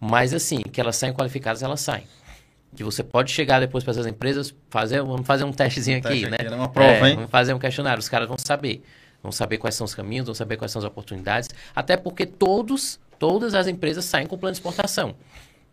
Mas 0.00 0.32
assim, 0.34 0.58
que 0.60 0.80
elas 0.80 0.96
saem 0.96 1.12
qualificadas, 1.12 1.62
elas 1.62 1.80
saem. 1.80 2.04
Que 2.74 2.82
você 2.84 3.02
pode 3.02 3.30
chegar 3.30 3.60
depois 3.60 3.84
para 3.84 3.92
essas 3.92 4.06
empresas, 4.06 4.54
fazer, 4.70 5.02
vamos 5.02 5.26
fazer 5.26 5.44
um 5.44 5.52
testezinho 5.52 5.98
aqui, 5.98 6.08
teste 6.08 6.28
né? 6.30 6.36
aqui, 6.40 6.48
né? 6.50 6.56
Uma 6.56 6.68
prova, 6.68 6.90
É, 6.90 7.10
hein? 7.10 7.14
Vamos 7.16 7.30
fazer 7.30 7.52
um 7.54 7.58
questionário, 7.58 8.00
os 8.00 8.08
caras 8.08 8.26
vão 8.28 8.36
saber. 8.38 8.82
Vão 9.22 9.30
saber 9.30 9.58
quais 9.58 9.74
são 9.76 9.84
os 9.84 9.94
caminhos, 9.94 10.26
vão 10.26 10.34
saber 10.34 10.56
quais 10.56 10.72
são 10.72 10.80
as 10.80 10.84
oportunidades. 10.86 11.48
Até 11.76 11.96
porque 11.96 12.26
todos, 12.26 12.98
todas 13.22 13.54
as 13.54 13.68
empresas 13.68 14.04
saem 14.04 14.26
com 14.26 14.36
plano 14.36 14.52
de 14.52 14.58
exportação. 14.58 15.14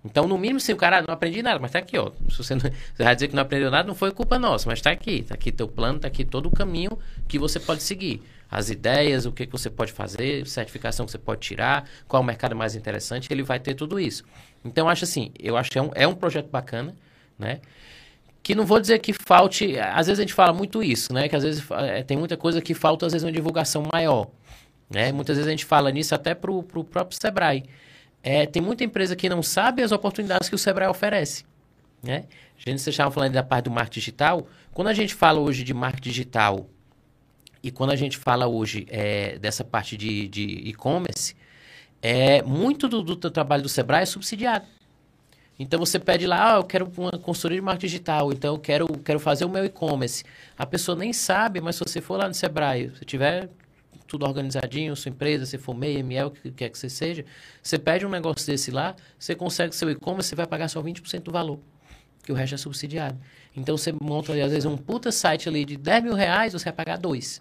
Então, 0.05 0.27
no 0.27 0.37
mínimo, 0.37 0.59
se 0.59 0.71
o 0.71 0.77
cara 0.77 0.99
"Ah, 0.99 1.01
não 1.01 1.15
aprendi 1.15 1.41
nada, 1.41 1.57
mas 1.57 1.71
tá 1.71 1.79
aqui, 1.79 1.97
ó. 1.97 2.11
Se 2.29 2.37
você, 2.37 2.53
não, 2.53 2.61
você 2.93 3.03
vai 3.03 3.15
dizer 3.15 3.27
que 3.27 3.35
não 3.35 3.41
aprendeu 3.41 3.71
nada, 3.71 3.87
não 3.87 3.95
foi 3.95 4.11
culpa 4.11 4.37
nossa, 4.37 4.69
mas 4.69 4.79
tá 4.79 4.91
aqui. 4.91 5.23
Tá 5.23 5.33
aqui 5.33 5.51
teu 5.51 5.67
plano, 5.67 5.97
tá 5.97 6.07
aqui 6.07 6.23
todo 6.23 6.45
o 6.45 6.51
caminho 6.51 6.95
que 7.27 7.39
você 7.39 7.59
pode 7.59 7.81
seguir. 7.81 8.21
As 8.51 8.69
ideias, 8.69 9.25
o 9.25 9.31
que, 9.31 9.47
que 9.47 9.51
você 9.51 9.67
pode 9.67 9.91
fazer, 9.91 10.45
certificação 10.45 11.07
que 11.07 11.11
você 11.11 11.17
pode 11.17 11.41
tirar, 11.41 11.89
qual 12.07 12.21
o 12.21 12.25
mercado 12.25 12.55
mais 12.55 12.75
interessante, 12.75 13.27
ele 13.31 13.41
vai 13.41 13.59
ter 13.59 13.73
tudo 13.73 13.99
isso. 13.99 14.23
Então, 14.63 14.87
acho 14.87 15.05
assim, 15.05 15.31
eu 15.39 15.57
acho 15.57 15.71
que 15.71 15.79
é 15.79 15.81
um, 15.81 15.89
é 15.95 16.07
um 16.07 16.13
projeto 16.13 16.51
bacana, 16.51 16.95
né? 17.37 17.61
que 18.43 18.53
não 18.53 18.65
vou 18.65 18.79
dizer 18.79 18.99
que 18.99 19.11
falte, 19.11 19.77
às 19.79 20.05
vezes 20.07 20.19
a 20.19 20.21
gente 20.21 20.33
fala 20.33 20.53
muito 20.53 20.81
isso, 20.81 21.11
né? 21.13 21.27
Que 21.27 21.35
às 21.35 21.43
vezes 21.43 21.63
eh, 21.71 22.03
tem 22.03 22.15
muita 22.15 22.37
coisa 22.37 22.61
que 22.61 22.73
falta, 22.73 23.05
às 23.05 23.11
vezes, 23.11 23.25
uma 23.25 23.31
divulgação 23.31 23.83
maior. 23.91 24.27
Né? 24.89 25.11
Muitas 25.11 25.37
vezes 25.37 25.47
a 25.47 25.51
gente 25.51 25.65
fala 25.65 25.91
nisso 25.91 26.15
até 26.15 26.33
para 26.33 26.51
o 26.51 26.63
próprio 26.63 27.17
Sebrae. 27.19 27.63
É, 28.23 28.45
tem 28.45 28.61
muita 28.61 28.83
empresa 28.83 29.15
que 29.15 29.29
não 29.29 29.43
sabe 29.43 29.81
as 29.81 29.91
oportunidades 29.91 30.49
que 30.49 30.55
o 30.55 30.57
Sebrae 30.57 30.89
oferece. 30.89 31.45
Né? 32.01 32.25
A 32.57 32.69
gente, 32.69 32.81
vocês 32.81 32.93
estavam 32.93 33.11
falando 33.11 33.33
da 33.33 33.43
parte 33.43 33.65
do 33.65 33.71
marketing 33.71 33.99
digital. 33.99 34.47
Quando 34.73 34.87
a 34.87 34.93
gente 34.93 35.13
fala 35.13 35.39
hoje 35.39 35.63
de 35.63 35.73
marketing 35.73 36.09
digital 36.09 36.69
e 37.61 37.71
quando 37.71 37.91
a 37.91 37.95
gente 37.95 38.17
fala 38.17 38.47
hoje 38.47 38.87
eh, 38.89 39.37
dessa 39.39 39.63
parte 39.63 39.97
de 39.97 40.27
de 40.27 40.41
e-commerce, 40.41 41.35
é, 42.01 42.41
muito 42.41 42.87
do, 42.87 43.03
do 43.03 43.29
trabalho 43.29 43.63
do 43.63 43.69
Sebrae 43.69 44.03
é 44.03 44.05
subsidiado. 44.05 44.65
Então 45.57 45.77
você 45.77 45.99
pede 45.99 46.25
lá, 46.25 46.55
ah, 46.55 46.57
eu 46.57 46.63
quero 46.63 46.89
uma 46.97 47.11
consultoria 47.11 47.57
de 47.57 47.61
marketing 47.61 47.87
digital, 47.87 48.31
então 48.31 48.55
eu 48.55 48.59
quero, 48.59 48.87
quero 48.99 49.19
fazer 49.19 49.43
o 49.43 49.49
meu 49.49 49.65
e-commerce. 49.65 50.23
A 50.57 50.65
pessoa 50.65 50.97
nem 50.97 51.11
sabe, 51.11 51.59
mas 51.59 51.75
se 51.75 51.83
você 51.83 51.99
for 51.99 52.17
lá 52.17 52.29
no 52.29 52.33
Sebrae, 52.33 52.89
se 52.97 53.03
tiver 53.03 53.49
tudo 54.09 54.25
organizadinho, 54.25 54.95
sua 54.95 55.09
empresa, 55.09 55.45
se 55.45 55.57
for 55.57 55.75
MEI, 55.75 55.99
ML, 55.99 56.27
o 56.27 56.31
que 56.31 56.51
quer 56.51 56.69
que 56.69 56.77
você 56.77 56.89
seja, 56.89 57.23
você 57.61 57.77
pede 57.77 58.05
um 58.05 58.09
negócio 58.09 58.45
desse 58.45 58.71
lá, 58.71 58.95
você 59.17 59.35
consegue 59.35 59.75
seu 59.75 59.89
e-commerce, 59.89 60.29
você 60.29 60.35
vai 60.35 60.47
pagar 60.47 60.67
só 60.67 60.81
20% 60.81 61.21
do 61.21 61.31
valor, 61.31 61.59
que 62.23 62.31
o 62.31 62.35
resto 62.35 62.55
é 62.55 62.57
subsidiado. 62.57 63.19
Então 63.55 63.77
você 63.77 63.93
monta 64.01 64.33
às 64.33 64.51
vezes, 64.51 64.65
um 64.65 64.75
puta 64.75 65.11
site 65.11 65.47
ali 65.47 65.63
de 65.63 65.77
10 65.77 66.03
mil 66.03 66.13
reais, 66.15 66.53
você 66.53 66.65
vai 66.65 66.73
pagar 66.73 66.97
dois. 66.97 67.39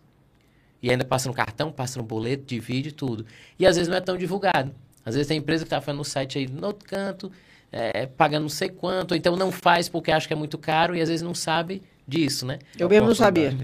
E 0.83 0.91
ainda 0.91 1.05
passa 1.05 1.29
no 1.29 1.35
cartão, 1.35 1.73
passa 1.73 1.99
no 1.99 2.05
boleto, 2.05 2.45
divide 2.45 2.93
tudo. 2.93 3.25
E 3.59 3.67
às 3.67 3.77
vezes 3.77 3.89
não 3.89 3.97
é 3.97 4.01
tão 4.01 4.17
divulgado. 4.17 4.73
Às 5.05 5.15
vezes 5.15 5.27
tem 5.27 5.39
empresa 5.39 5.65
que 5.65 5.69
está 5.69 5.81
fazendo 5.81 5.99
no 5.99 6.05
site 6.05 6.39
aí 6.39 6.47
no 6.47 6.67
outro 6.67 6.87
canto, 6.87 7.33
é, 7.73 8.07
pagando 8.07 8.43
não 8.43 8.49
sei 8.51 8.69
quanto, 8.69 9.13
ou 9.13 9.17
então 9.17 9.37
não 9.37 9.51
faz 9.51 9.89
porque 9.89 10.13
acha 10.13 10.27
que 10.27 10.35
é 10.35 10.37
muito 10.37 10.59
caro 10.59 10.95
e 10.95 11.01
às 11.01 11.09
vezes 11.09 11.23
não 11.23 11.35
sabe 11.35 11.83
disso, 12.09 12.47
né? 12.47 12.59
Eu 12.79 12.89
mesmo 12.89 13.07
não 13.07 13.15
sabia. 13.15 13.55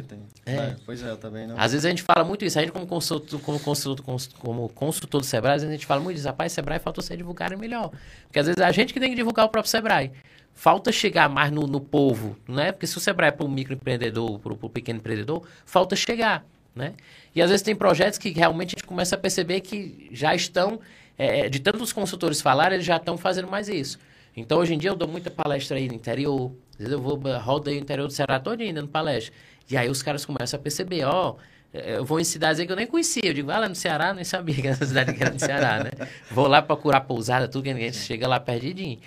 É. 0.45 0.55
É, 0.55 0.77
Pois 0.85 1.03
é, 1.03 1.11
eu 1.11 1.17
também 1.17 1.47
não. 1.47 1.59
Às 1.59 1.73
vezes 1.73 1.87
a 1.87 1.89
gente 1.89 2.03
fala 2.03 2.23
muito 2.23 2.45
isso, 2.45 2.59
a 2.59 2.63
gente 2.63 2.73
como 2.73 2.87
consultor, 2.87 3.41
como 3.41 3.59
consultor, 3.59 4.05
como 4.39 4.69
consultor 4.69 5.23
do 5.23 5.27
Sebrae, 5.27 5.55
às 5.55 5.63
vezes 5.63 5.73
a 5.73 5.77
gente 5.77 5.87
fala 5.87 6.03
muito 6.03 6.19
isso, 6.19 6.27
rapaz, 6.27 6.53
Sebrae 6.53 6.79
falta 6.79 7.01
você 7.01 7.17
divulgar 7.17 7.57
melhor. 7.57 7.91
Porque 8.27 8.39
às 8.39 8.47
vezes 8.47 8.61
é 8.61 8.65
a 8.65 8.71
gente 8.71 8.93
que 8.93 9.01
tem 9.01 9.09
que 9.09 9.17
divulgar 9.17 9.47
o 9.47 9.49
próprio 9.49 9.71
Sebrae. 9.71 10.13
Falta 10.53 10.93
chegar 10.93 11.29
mais 11.29 11.51
no, 11.51 11.67
no 11.67 11.81
povo, 11.81 12.37
né? 12.47 12.71
Porque 12.71 12.87
se 12.87 12.97
o 12.99 13.01
Sebrae 13.01 13.29
é 13.29 13.33
para 13.33 13.47
o 13.47 13.49
microempreendedor, 13.49 14.39
para 14.39 14.53
o 14.53 14.71
pequeno 14.71 14.99
empreendedor, 14.99 15.43
falta 15.65 15.97
chegar, 15.97 16.45
né? 16.77 16.93
E 17.35 17.41
às 17.41 17.49
vezes 17.49 17.63
tem 17.63 17.75
projetos 17.75 18.19
que 18.19 18.31
realmente 18.31 18.75
a 18.75 18.79
gente 18.79 18.87
começa 18.87 19.17
a 19.17 19.19
perceber 19.19 19.63
que 19.63 20.11
já 20.13 20.35
estão, 20.35 20.79
é, 21.17 21.49
de 21.49 21.59
tantos 21.59 21.93
consultores 21.93 22.43
falarem, 22.43 22.75
eles 22.75 22.87
já 22.87 22.97
estão 22.97 23.17
fazendo 23.17 23.49
mais 23.49 23.69
isso. 23.69 23.99
Então, 24.37 24.59
hoje 24.59 24.75
em 24.75 24.79
dia, 24.79 24.91
eu 24.91 24.97
dou 24.97 25.09
muita 25.09 25.31
palestra 25.31 25.77
aí 25.77 25.89
no 25.89 25.95
interior. 25.95 26.53
Às 26.75 26.79
vezes 26.79 26.93
eu 26.93 27.01
vou, 27.01 27.17
rodo 27.39 27.71
aí 27.71 27.79
o 27.79 27.81
interior 27.81 28.07
do 28.07 28.13
Ceará 28.13 28.41
todo 28.41 28.61
ainda 28.61 28.83
no 28.83 28.89
palestra. 28.89 29.33
E 29.71 29.77
aí 29.77 29.89
os 29.89 30.03
caras 30.03 30.25
começam 30.25 30.59
a 30.59 30.63
perceber, 30.63 31.05
ó, 31.05 31.37
eh, 31.73 31.97
eu 31.97 32.05
vou 32.05 32.21
em 32.21 32.25
cidades 32.25 32.61
aí 32.61 32.67
que 32.67 32.73
eu 32.73 32.77
nem 32.77 32.87
conhecia. 32.87 33.23
Eu 33.25 33.35
digo, 33.35 33.51
ah, 33.51 33.61
lá 33.61 33.69
no 33.69 33.75
Ceará, 33.75 34.13
nem 34.13 34.25
sabia 34.25 34.55
que 34.55 34.69
essa 34.69 34.85
cidade 34.85 35.15
que 35.15 35.23
era 35.23 35.33
no 35.33 35.41
Ceará, 35.41 35.85
né? 35.85 35.91
Vou 36.31 36.47
lá 36.47 36.61
procurar 36.61 37.03
pousada, 37.03 37.49
tudo, 37.49 37.65
que 37.65 37.71
a 37.71 37.75
gente 37.75 37.97
chega 37.97 38.27
lá 38.27 38.41
perdidinho. 38.41 38.99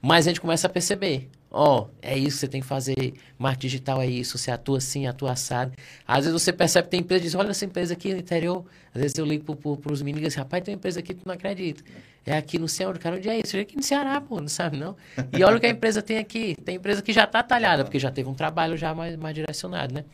Mas 0.00 0.26
a 0.26 0.30
gente 0.30 0.40
começa 0.40 0.66
a 0.66 0.70
perceber, 0.70 1.30
ó, 1.50 1.86
é 2.02 2.16
isso 2.16 2.36
que 2.36 2.40
você 2.40 2.48
tem 2.48 2.60
que 2.60 2.66
fazer, 2.66 3.14
marketing 3.38 3.66
digital 3.68 4.02
é 4.02 4.06
isso, 4.06 4.36
você 4.36 4.50
atua 4.50 4.76
assim, 4.76 5.06
atua 5.06 5.32
assado. 5.32 5.72
Às 6.06 6.26
vezes 6.26 6.42
você 6.42 6.52
percebe 6.52 6.84
que 6.84 6.90
tem 6.90 7.00
empresa 7.00 7.22
e 7.22 7.24
diz, 7.24 7.34
olha 7.34 7.50
essa 7.50 7.64
empresa 7.64 7.94
aqui 7.94 8.12
no 8.12 8.18
interior. 8.18 8.66
Às 8.94 9.00
vezes 9.00 9.16
eu 9.16 9.24
ligo 9.24 9.44
para 9.44 9.76
pro, 9.76 9.92
os 9.92 10.02
meninos 10.02 10.18
e 10.18 10.20
digo 10.24 10.28
assim, 10.28 10.38
rapaz, 10.40 10.62
tem 10.62 10.74
uma 10.74 10.76
empresa 10.76 11.00
aqui 11.00 11.14
que 11.14 11.22
tu 11.22 11.26
não 11.26 11.34
acredita. 11.34 11.82
É 12.26 12.36
aqui 12.36 12.58
no 12.58 12.66
Ceará, 12.66 12.98
cara, 12.98 13.16
onde 13.16 13.28
é 13.28 13.38
isso? 13.38 13.56
É 13.56 13.60
aqui 13.60 13.76
no 13.76 13.82
Ceará, 13.82 14.18
pô, 14.20 14.40
não 14.40 14.48
sabe 14.48 14.78
não? 14.78 14.96
E 15.36 15.44
olha 15.44 15.58
o 15.58 15.60
que 15.60 15.66
a 15.66 15.70
empresa 15.70 16.00
tem 16.00 16.16
aqui, 16.16 16.56
tem 16.64 16.76
empresa 16.76 17.02
que 17.02 17.12
já 17.12 17.24
está 17.24 17.42
talhada, 17.42 17.84
porque 17.84 17.98
já 17.98 18.10
teve 18.10 18.28
um 18.28 18.34
trabalho 18.34 18.76
já 18.76 18.94
mais, 18.94 19.14
mais 19.16 19.34
direcionado, 19.34 19.94
né? 19.94 20.04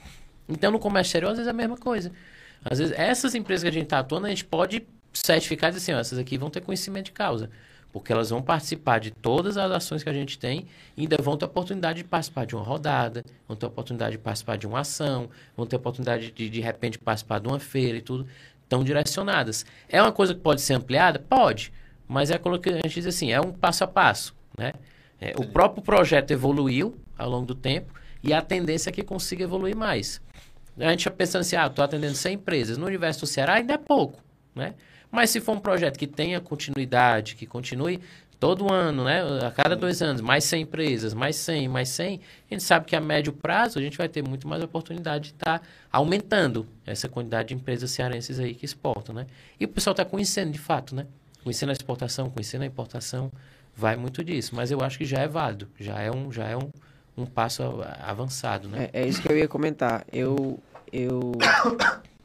Então 0.49 0.73
no 0.73 0.79
comércio 0.79 1.11
exterior, 1.11 1.31
às 1.31 1.37
vezes 1.37 1.47
é 1.47 1.51
a 1.51 1.55
mesma 1.55 1.77
coisa. 1.77 2.11
Às 2.65 2.79
vezes 2.79 2.93
essas 2.99 3.35
empresas 3.35 3.63
que 3.63 3.69
a 3.69 3.73
gente 3.73 3.85
está 3.85 4.01
atuando, 4.01 4.27
a 4.27 4.31
gente 4.31 4.45
pode 4.45 4.85
certificar 5.13 5.71
e 5.71 5.75
dizer 5.75 5.93
assim, 5.93 5.97
ó, 5.97 6.01
essas 6.01 6.19
aqui 6.19 6.37
vão 6.37 6.51
ter 6.51 6.61
conhecimento 6.61 7.07
de 7.07 7.13
causa. 7.13 7.49
Porque 7.93 8.13
elas 8.13 8.31
vão 8.31 8.41
participar 8.41 9.01
de 9.01 9.11
todas 9.11 9.57
as 9.57 9.71
ações 9.71 10.03
que 10.03 10.09
a 10.09 10.13
gente 10.13 10.39
tem 10.39 10.67
e 10.97 11.03
ainda 11.03 11.17
vão 11.21 11.37
ter 11.37 11.45
a 11.45 11.49
oportunidade 11.49 12.03
de 12.03 12.09
participar 12.09 12.47
de 12.47 12.55
uma 12.55 12.63
rodada, 12.63 13.25
vão 13.49 13.57
ter 13.57 13.67
a 13.67 13.69
oportunidade 13.69 14.13
de 14.13 14.19
participar 14.19 14.57
de 14.57 14.67
uma 14.67 14.81
ação, 14.81 15.29
vão 15.57 15.67
ter 15.67 15.77
a 15.77 15.79
oportunidade 15.79 16.31
de, 16.31 16.49
de 16.49 16.61
repente, 16.61 16.99
participar 16.99 17.41
de 17.41 17.49
uma 17.49 17.59
feira 17.59 17.99
e 17.99 18.01
tudo. 18.01 18.27
Estão 18.63 18.85
direcionadas. 18.85 19.67
É 19.89 20.01
uma 20.01 20.13
coisa 20.13 20.33
que 20.35 20.41
pode 20.41 20.61
ser 20.61 20.75
ampliada? 20.75 21.19
Pode. 21.19 21.73
Mas 22.11 22.29
é 22.33 22.35
aquilo 22.35 22.59
que 22.59 22.69
a 22.69 22.73
gente 22.73 22.89
diz 22.89 23.07
assim, 23.07 23.31
é 23.31 23.41
um 23.41 23.53
passo 23.53 23.85
a 23.85 23.87
passo, 23.87 24.35
né? 24.59 24.73
É, 25.21 25.33
o 25.37 25.47
próprio 25.47 25.81
projeto 25.81 26.33
evoluiu 26.33 26.99
ao 27.17 27.31
longo 27.31 27.47
do 27.47 27.55
tempo 27.55 27.95
e 28.21 28.33
a 28.33 28.43
tendência 28.43 28.91
é 28.91 28.93
que 28.93 29.05
consiga 29.05 29.45
evoluir 29.45 29.77
mais. 29.77 30.21
A 30.77 30.91
gente 30.91 31.05
já 31.05 31.11
pensando 31.13 31.43
assim, 31.43 31.55
ah, 31.55 31.69
estou 31.69 31.85
atendendo 31.85 32.17
100 32.17 32.35
empresas. 32.35 32.77
No 32.77 32.87
universo 32.87 33.21
do 33.21 33.27
Ceará 33.29 33.55
ainda 33.55 33.75
é 33.75 33.79
pouco, 33.79 34.21
né? 34.57 34.75
Mas 35.09 35.31
se 35.31 35.41
for 35.41 35.53
um 35.53 35.61
projeto 35.61 35.97
que 35.97 36.07
tenha 36.09 36.41
continuidade, 36.41 37.37
que 37.37 37.47
continue 37.47 38.01
todo 38.41 38.73
ano, 38.73 39.05
né? 39.05 39.23
A 39.47 39.53
cada 39.53 39.77
dois 39.77 40.03
anos, 40.03 40.21
mais 40.21 40.43
100 40.43 40.63
empresas, 40.63 41.15
mais 41.15 41.37
100, 41.37 41.69
mais 41.69 41.91
100, 41.91 42.21
a 42.51 42.55
gente 42.55 42.65
sabe 42.65 42.87
que 42.87 42.97
a 42.97 43.01
médio 43.01 43.33
prazo 43.33 43.79
a 43.79 43.83
gente 43.83 43.97
vai 43.97 44.09
ter 44.09 44.27
muito 44.27 44.49
mais 44.49 44.61
oportunidade 44.65 45.29
de 45.29 45.35
estar 45.35 45.61
tá 45.61 45.67
aumentando 45.93 46.67
essa 46.85 47.09
quantidade 47.09 47.51
de 47.51 47.55
empresas 47.55 47.89
cearenses 47.93 48.41
aí 48.41 48.53
que 48.53 48.65
exportam, 48.65 49.15
né? 49.15 49.29
E 49.61 49.65
o 49.65 49.69
pessoal 49.69 49.93
está 49.93 50.05
conhecendo 50.05 50.51
de 50.51 50.59
fato, 50.59 50.93
né? 50.93 51.07
Conhecendo 51.43 51.71
a 51.71 51.73
exportação, 51.73 52.31
conhecendo 52.31 52.63
a 52.63 52.67
importação, 52.67 53.31
vai 53.77 53.97
muito 53.97 54.23
disso. 54.23 54.55
Mas 54.55 54.71
eu 54.71 54.81
acho 54.81 54.99
que 54.99 55.05
já 55.05 55.21
é 55.21 55.29
válido, 55.29 55.69
já 55.79 55.99
é 56.01 56.11
um, 56.11 56.31
já 56.31 56.47
é 56.47 56.57
um, 56.57 56.71
um 57.17 57.27
passo 57.27 57.63
avançado, 58.03 58.69
né? 58.69 58.91
É, 58.93 59.03
é 59.03 59.09
isso 59.09 59.23
que 59.23 59.31
eu 59.31 59.37
ia 59.37 59.49
comentar. 59.49 60.05
Eu, 60.13 60.59
eu 60.93 61.33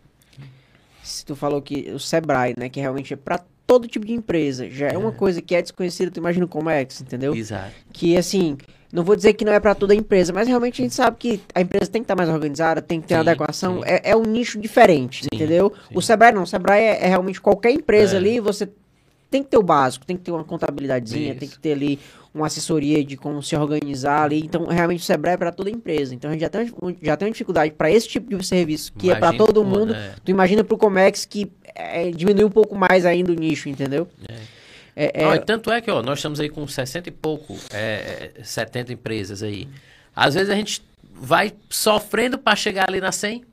se 1.03 1.25
tu 1.25 1.35
falou 1.35 1.61
que 1.61 1.91
o 1.91 1.99
Sebrae, 1.99 2.53
né, 2.57 2.69
que 2.69 2.79
realmente 2.79 3.13
é 3.13 3.17
para 3.17 3.39
todo 3.65 3.87
tipo 3.87 4.05
de 4.05 4.13
empresa, 4.13 4.69
já 4.69 4.87
é, 4.87 4.93
é 4.93 4.97
uma 4.97 5.11
coisa 5.11 5.41
que 5.41 5.55
é 5.55 5.61
desconhecida, 5.61 6.11
tu 6.11 6.19
imagina 6.19 6.47
como 6.47 6.69
é, 6.69 6.81
entendeu? 6.81 7.33
Exato. 7.35 7.71
Que 7.91 8.15
assim, 8.17 8.57
não 8.91 9.03
vou 9.03 9.15
dizer 9.15 9.33
que 9.33 9.43
não 9.43 9.53
é 9.53 9.59
para 9.59 9.73
toda 9.73 9.95
empresa, 9.95 10.31
mas 10.31 10.47
realmente 10.47 10.81
a 10.81 10.85
gente 10.85 10.95
sabe 10.95 11.17
que 11.17 11.41
a 11.53 11.61
empresa 11.61 11.91
tem 11.91 12.01
que 12.01 12.05
estar 12.05 12.15
tá 12.15 12.21
mais 12.23 12.29
organizada, 12.29 12.81
tem 12.81 13.01
que 13.01 13.07
ter 13.07 13.15
sim, 13.15 13.19
adequação, 13.21 13.81
é, 13.83 14.01
é, 14.03 14.15
um 14.15 14.23
nicho 14.23 14.59
diferente, 14.59 15.23
sim, 15.23 15.29
entendeu? 15.33 15.73
Sim. 15.87 15.97
O 15.97 16.01
Sebrae 16.01 16.31
não, 16.31 16.43
o 16.43 16.47
Sebrae 16.47 16.81
é, 16.81 17.05
é 17.05 17.07
realmente 17.07 17.41
qualquer 17.41 17.71
empresa 17.71 18.15
é. 18.15 18.17
ali, 18.17 18.39
você 18.39 18.69
tem 19.35 19.43
que 19.43 19.49
ter 19.49 19.57
o 19.57 19.63
básico, 19.63 20.05
tem 20.05 20.15
que 20.15 20.23
ter 20.23 20.31
uma 20.31 20.45
contabilidadezinha, 20.45 21.31
Isso. 21.31 21.39
tem 21.39 21.49
que 21.49 21.59
ter 21.59 21.73
ali 21.73 21.99
uma 22.33 22.47
assessoria 22.47 23.03
de 23.03 23.17
como 23.17 23.43
se 23.43 23.53
organizar 23.55 24.23
ali. 24.23 24.39
Então, 24.39 24.65
realmente, 24.65 25.01
o 25.01 25.03
Sebrae 25.03 25.33
é 25.33 25.37
para 25.37 25.51
toda 25.51 25.69
empresa. 25.69 26.15
Então, 26.15 26.29
a 26.29 26.33
gente 26.33 26.41
já 26.41 26.49
tem, 26.49 26.73
já 27.01 27.17
tem 27.17 27.27
uma 27.27 27.31
dificuldade 27.31 27.73
para 27.73 27.91
esse 27.91 28.07
tipo 28.07 28.29
de 28.35 28.45
serviço, 28.45 28.93
que 28.93 29.09
é 29.09 29.11
imagina, 29.11 29.27
é 29.27 29.37
para 29.37 29.45
todo 29.45 29.63
mundo. 29.65 29.93
É. 29.93 30.15
Tu 30.23 30.31
imagina 30.31 30.63
para 30.63 30.73
o 30.73 30.77
Comex 30.77 31.25
que 31.25 31.51
é, 31.73 32.11
diminui 32.11 32.45
um 32.45 32.49
pouco 32.49 32.75
mais 32.75 33.05
ainda 33.05 33.31
o 33.31 33.35
nicho, 33.35 33.67
entendeu? 33.67 34.07
É. 34.27 34.55
É, 34.97 35.23
é... 35.23 35.37
tanto 35.39 35.69
é 35.69 35.81
que 35.81 35.91
ó, 35.91 36.01
nós 36.01 36.19
estamos 36.19 36.39
aí 36.39 36.47
com 36.47 36.65
60 36.65 37.09
e 37.09 37.11
pouco, 37.11 37.57
é, 37.73 38.31
70 38.41 38.93
empresas 38.93 39.43
aí. 39.43 39.67
Às 40.15 40.35
vezes 40.35 40.49
a 40.49 40.55
gente 40.55 40.81
vai 41.13 41.51
sofrendo 41.69 42.37
para 42.37 42.55
chegar 42.55 42.87
ali 42.87 43.01
na 43.01 43.11
100, 43.11 43.43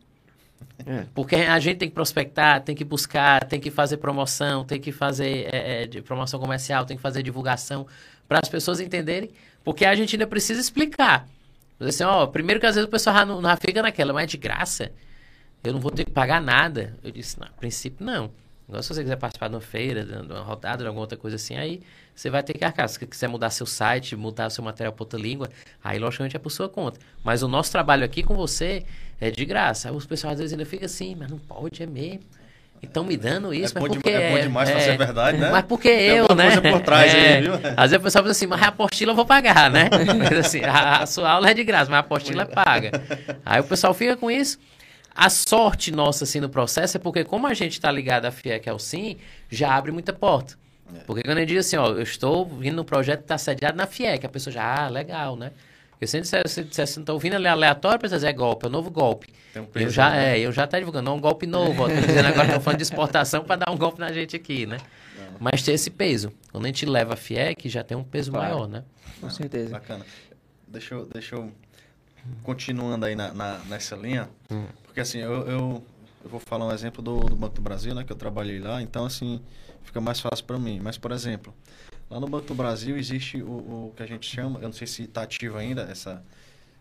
é. 0.87 1.05
Porque 1.15 1.37
a 1.37 1.59
gente 1.59 1.79
tem 1.79 1.89
que 1.89 1.95
prospectar, 1.95 2.63
tem 2.63 2.75
que 2.75 2.85
buscar, 2.85 3.45
tem 3.45 3.61
que 3.61 3.71
fazer 3.71 3.97
promoção, 3.99 4.65
tem 4.65 4.81
que 4.81 4.93
fazer 4.93 5.49
é, 5.53 5.85
é, 5.85 6.01
promoção 6.03 6.39
comercial, 6.41 6.85
tem 6.85 6.97
que 6.97 7.03
fazer 7.03 7.23
divulgação 7.23 7.87
para 8.29 8.41
as 8.43 8.49
pessoas 8.49 8.81
entenderem, 8.81 9.31
porque 9.65 9.85
a 9.85 9.95
gente 9.95 10.17
ainda 10.17 10.27
precisa 10.27 10.61
explicar. 10.61 11.29
Assim, 11.81 12.05
ó, 12.05 12.27
primeiro 12.27 12.61
que 12.61 12.67
às 12.67 12.75
vezes 12.75 12.87
o 12.89 12.91
pessoal 12.91 13.17
já, 13.17 13.27
não, 13.27 13.43
já 13.43 13.57
fica 13.57 13.83
naquela, 13.83 14.13
mas 14.13 14.25
é 14.25 14.27
de 14.27 14.37
graça, 14.37 14.93
eu 15.65 15.73
não 15.73 15.81
vou 15.81 15.91
ter 15.91 16.05
que 16.05 16.11
pagar 16.11 16.41
nada. 16.41 16.97
Eu 17.03 17.11
disse, 17.11 17.39
não, 17.39 17.47
a 17.47 17.51
princípio 17.51 18.05
não. 18.05 18.31
Agora, 18.69 18.83
se 18.83 18.89
você 18.89 19.03
quiser 19.03 19.17
participar 19.17 19.49
de 19.49 19.55
uma 19.55 19.61
feira, 19.61 20.05
de 20.05 20.33
uma 20.33 20.41
rodada, 20.41 20.79
de 20.79 20.87
alguma 20.87 21.03
outra 21.03 21.19
coisa 21.19 21.37
assim, 21.37 21.57
aí 21.57 21.83
você 22.15 22.31
vai 22.31 22.43
ter 22.43 22.55
que 22.55 22.65
arcar. 22.65 22.89
Se 22.89 22.99
você 22.99 23.07
quiser 23.07 23.29
mudar 23.29 23.51
seu 23.51 23.67
site, 23.67 24.17
mudar 24.17 24.51
seu 24.51 24.65
material 24.65 24.93
para 24.93 25.03
outra 25.03 25.19
língua, 25.19 25.49
aí 25.83 25.99
logicamente 25.99 26.37
é 26.37 26.39
por 26.39 26.51
sua 26.51 26.69
conta. 26.69 26.99
Mas 27.23 27.43
o 27.43 27.49
nosso 27.49 27.71
trabalho 27.71 28.05
aqui 28.05 28.23
com 28.23 28.35
você 28.35 28.85
é 29.23 29.31
de 29.31 29.45
graça. 29.45 29.89
Aí 29.89 29.95
os 29.95 30.05
pessoal 30.05 30.33
às 30.33 30.41
vezes 30.41 30.53
ainda 30.53 30.67
fica 30.67 30.87
assim, 30.87 31.15
mas 31.15 31.31
não 31.31 31.39
pode, 31.39 31.81
é 31.81 31.87
mesmo. 31.87 32.21
Estão 32.83 33.05
me 33.05 33.17
dando 33.17 33.55
isso, 33.55 33.79
é 33.79 33.81
mas 33.81 33.93
porque... 33.95 34.11
É, 34.11 34.33
bom 34.33 34.41
demais 34.43 34.69
é, 34.69 34.73
pra 34.73 34.81
ser 34.81 34.99
verdade, 34.99 35.39
né? 35.39 35.51
Mas 35.53 35.65
porque 35.65 35.89
Tem 35.89 36.09
eu, 36.09 36.35
né? 36.35 36.47
coisa 36.47 36.63
por 36.63 36.81
trás 36.81 37.15
é, 37.15 37.37
aí, 37.37 37.43
viu? 37.43 37.55
Às 37.55 37.91
vezes 37.93 37.97
o 37.99 38.01
pessoal 38.01 38.25
diz 38.25 38.33
assim, 38.33 38.47
mas 38.49 38.61
a 38.61 38.67
apostila 38.67 39.13
eu 39.13 39.17
vou 39.17 39.25
pagar, 39.25 39.71
né? 39.71 39.89
assim, 40.41 40.65
a, 40.65 40.99
a, 40.99 41.07
sua 41.07 41.31
aula 41.31 41.49
é 41.49 41.55
de 41.55 41.63
graça, 41.63 41.89
mas 41.89 41.99
a 41.99 42.01
apostila 42.01 42.43
é 42.43 42.47
paga. 42.47 42.91
Aí 43.47 43.61
o 43.61 43.65
pessoal 43.65 43.95
fica 43.95 44.17
com 44.17 44.29
isso. 44.29 44.59
A 45.15 45.31
sorte 45.31 45.93
nossa, 45.93 46.25
assim, 46.25 46.41
no 46.41 46.49
processo 46.49 46.97
é 46.97 47.01
porque 47.01 47.23
como 47.23 47.47
a 47.47 47.55
gente 47.55 47.75
está 47.75 47.93
ligado 47.93 48.25
à 48.25 48.33
FIEC 48.33 48.69
ao 48.69 48.81
SIM, 48.81 49.19
já 49.49 49.73
abre 49.73 49.93
muita 49.93 50.13
porta. 50.13 50.55
É. 50.93 50.99
Porque 51.07 51.23
quando 51.23 51.39
eu 51.39 51.47
digo 51.47 51.61
assim, 51.61 51.77
ó, 51.77 51.87
eu 51.87 52.03
estou 52.03 52.45
vindo 52.45 52.75
no 52.75 52.85
projeto 52.85 53.19
que 53.19 53.25
está 53.27 53.39
sediado 53.39 53.77
na 53.77 53.87
FIEC, 53.87 54.27
a 54.27 54.29
pessoa 54.29 54.53
já, 54.53 54.87
ah, 54.87 54.89
legal, 54.89 55.37
né? 55.37 55.53
Porque 56.03 56.09
se 56.09 56.21
você 56.21 56.65
disser 56.65 56.83
assim, 56.83 57.05
tá 57.05 57.13
ouvindo 57.13 57.37
ali 57.37 57.47
aleatório, 57.47 57.97
precisa 57.97 58.17
dizer 58.17 58.31
é 58.31 58.33
golpe, 58.33 58.67
é 58.67 58.69
um 58.69 58.73
novo 58.73 58.91
golpe. 58.91 59.33
Um 59.55 59.67
eu 59.77 59.89
já, 59.89 60.11
né? 60.11 60.37
é, 60.37 60.41
eu 60.41 60.51
já 60.51 60.67
tá 60.67 60.77
divulgando, 60.77 61.05
não 61.05 61.13
é 61.13 61.17
um 61.17 61.21
golpe 61.21 61.47
novo, 61.47 61.85
ó, 61.85 61.89
tô 61.89 61.95
dizendo 61.95 62.27
agora 62.27 62.47
estão 62.47 62.61
falando 62.61 62.79
de 62.79 62.83
exportação 62.83 63.45
para 63.45 63.55
dar 63.65 63.71
um 63.71 63.77
golpe 63.77 64.01
na 64.01 64.11
gente 64.11 64.35
aqui, 64.35 64.67
né? 64.67 64.79
Não. 65.17 65.37
Mas 65.39 65.63
tem 65.63 65.77
esse 65.77 65.91
peso. 65.91 66.33
Quando 66.51 66.65
a 66.65 66.67
gente 66.67 66.85
leva 66.87 67.15
a 67.15 67.17
FIEC, 67.17 67.69
já 67.69 67.85
tem 67.85 67.97
um 67.97 68.03
peso 68.03 68.33
claro. 68.33 68.53
maior, 68.53 68.69
né? 68.69 68.83
Com 69.21 69.31
certeza. 69.31 69.71
Bacana. 69.71 70.05
Deixa 70.67 70.93
eu, 70.93 71.07
deixa 71.07 71.37
eu 71.37 71.53
continuando 72.43 73.07
aí 73.07 73.15
na, 73.15 73.33
na 73.33 73.59
nessa 73.69 73.95
linha, 73.95 74.29
hum. 74.51 74.67
porque 74.83 74.99
assim, 74.99 75.19
eu, 75.19 75.47
eu, 75.47 75.85
eu, 76.25 76.31
vou 76.31 76.41
falar 76.41 76.67
um 76.67 76.73
exemplo 76.73 77.01
do, 77.01 77.21
do 77.21 77.37
Banco 77.37 77.55
do 77.55 77.63
Brasil, 77.63 77.95
né, 77.95 78.03
que 78.03 78.11
eu 78.11 78.17
trabalhei 78.17 78.59
lá, 78.59 78.83
então 78.83 79.05
assim, 79.05 79.41
fica 79.85 80.01
mais 80.01 80.19
fácil 80.19 80.45
para 80.47 80.59
mim. 80.59 80.81
Mas, 80.83 80.99
por 80.99 81.13
exemplo, 81.13 81.55
lá 82.13 82.21
no 82.21 82.29
Banco 82.29 82.47
do 82.47 82.55
Brasil 82.55 82.97
existe 82.97 83.43
o, 83.43 83.89
o 83.89 83.95
que 83.97 84.03
a 84.03 84.07
gente 84.07 84.29
chama, 84.29 84.61
eu 84.61 84.65
não 84.65 84.73
sei 84.73 84.87
se 84.87 85.05
está 85.05 85.23
ativo 85.23 85.57
ainda 85.57 85.83
essa, 85.83 86.23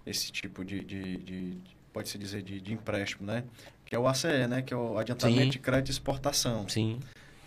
esse 0.05 0.29
tipo 0.31 0.65
de, 0.65 0.83
de, 0.83 1.17
de 1.17 1.57
pode-se 1.93 2.17
dizer, 2.17 2.43
de, 2.43 2.59
de, 2.59 2.73
empréstimo, 2.73 3.25
né? 3.25 3.45
Que 3.85 3.95
é 3.95 3.99
o 3.99 4.07
ACE, 4.07 4.47
né? 4.49 4.61
Que 4.61 4.73
é 4.73 4.77
o 4.77 4.97
Adiantamento 4.97 5.43
Sim. 5.43 5.49
de 5.49 5.59
Crédito 5.59 5.87
e 5.87 5.91
Exportação. 5.91 6.67
Sim. 6.67 6.99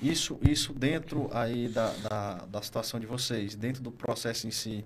Isso, 0.03 0.39
isso 0.43 0.73
dentro 0.73 1.31
aí 1.33 1.69
da, 1.69 1.91
da, 1.93 2.35
da 2.47 2.63
situação 2.63 2.99
de 2.99 3.07
vocês, 3.07 3.55
dentro 3.55 3.83
do 3.83 3.91
processo 3.91 4.47
em 4.47 4.51
si 4.51 4.85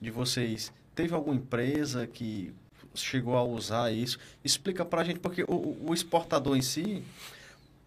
de 0.00 0.10
vocês, 0.10 0.72
teve 0.94 1.14
alguma 1.14 1.36
empresa 1.36 2.06
que 2.06 2.52
chegou 2.94 3.36
a 3.36 3.44
usar 3.44 3.92
isso? 3.92 4.18
Explica 4.42 4.84
para 4.84 5.02
a 5.02 5.04
gente, 5.04 5.20
porque 5.20 5.42
o, 5.42 5.76
o 5.86 5.94
exportador 5.94 6.56
em 6.56 6.62
si, 6.62 7.02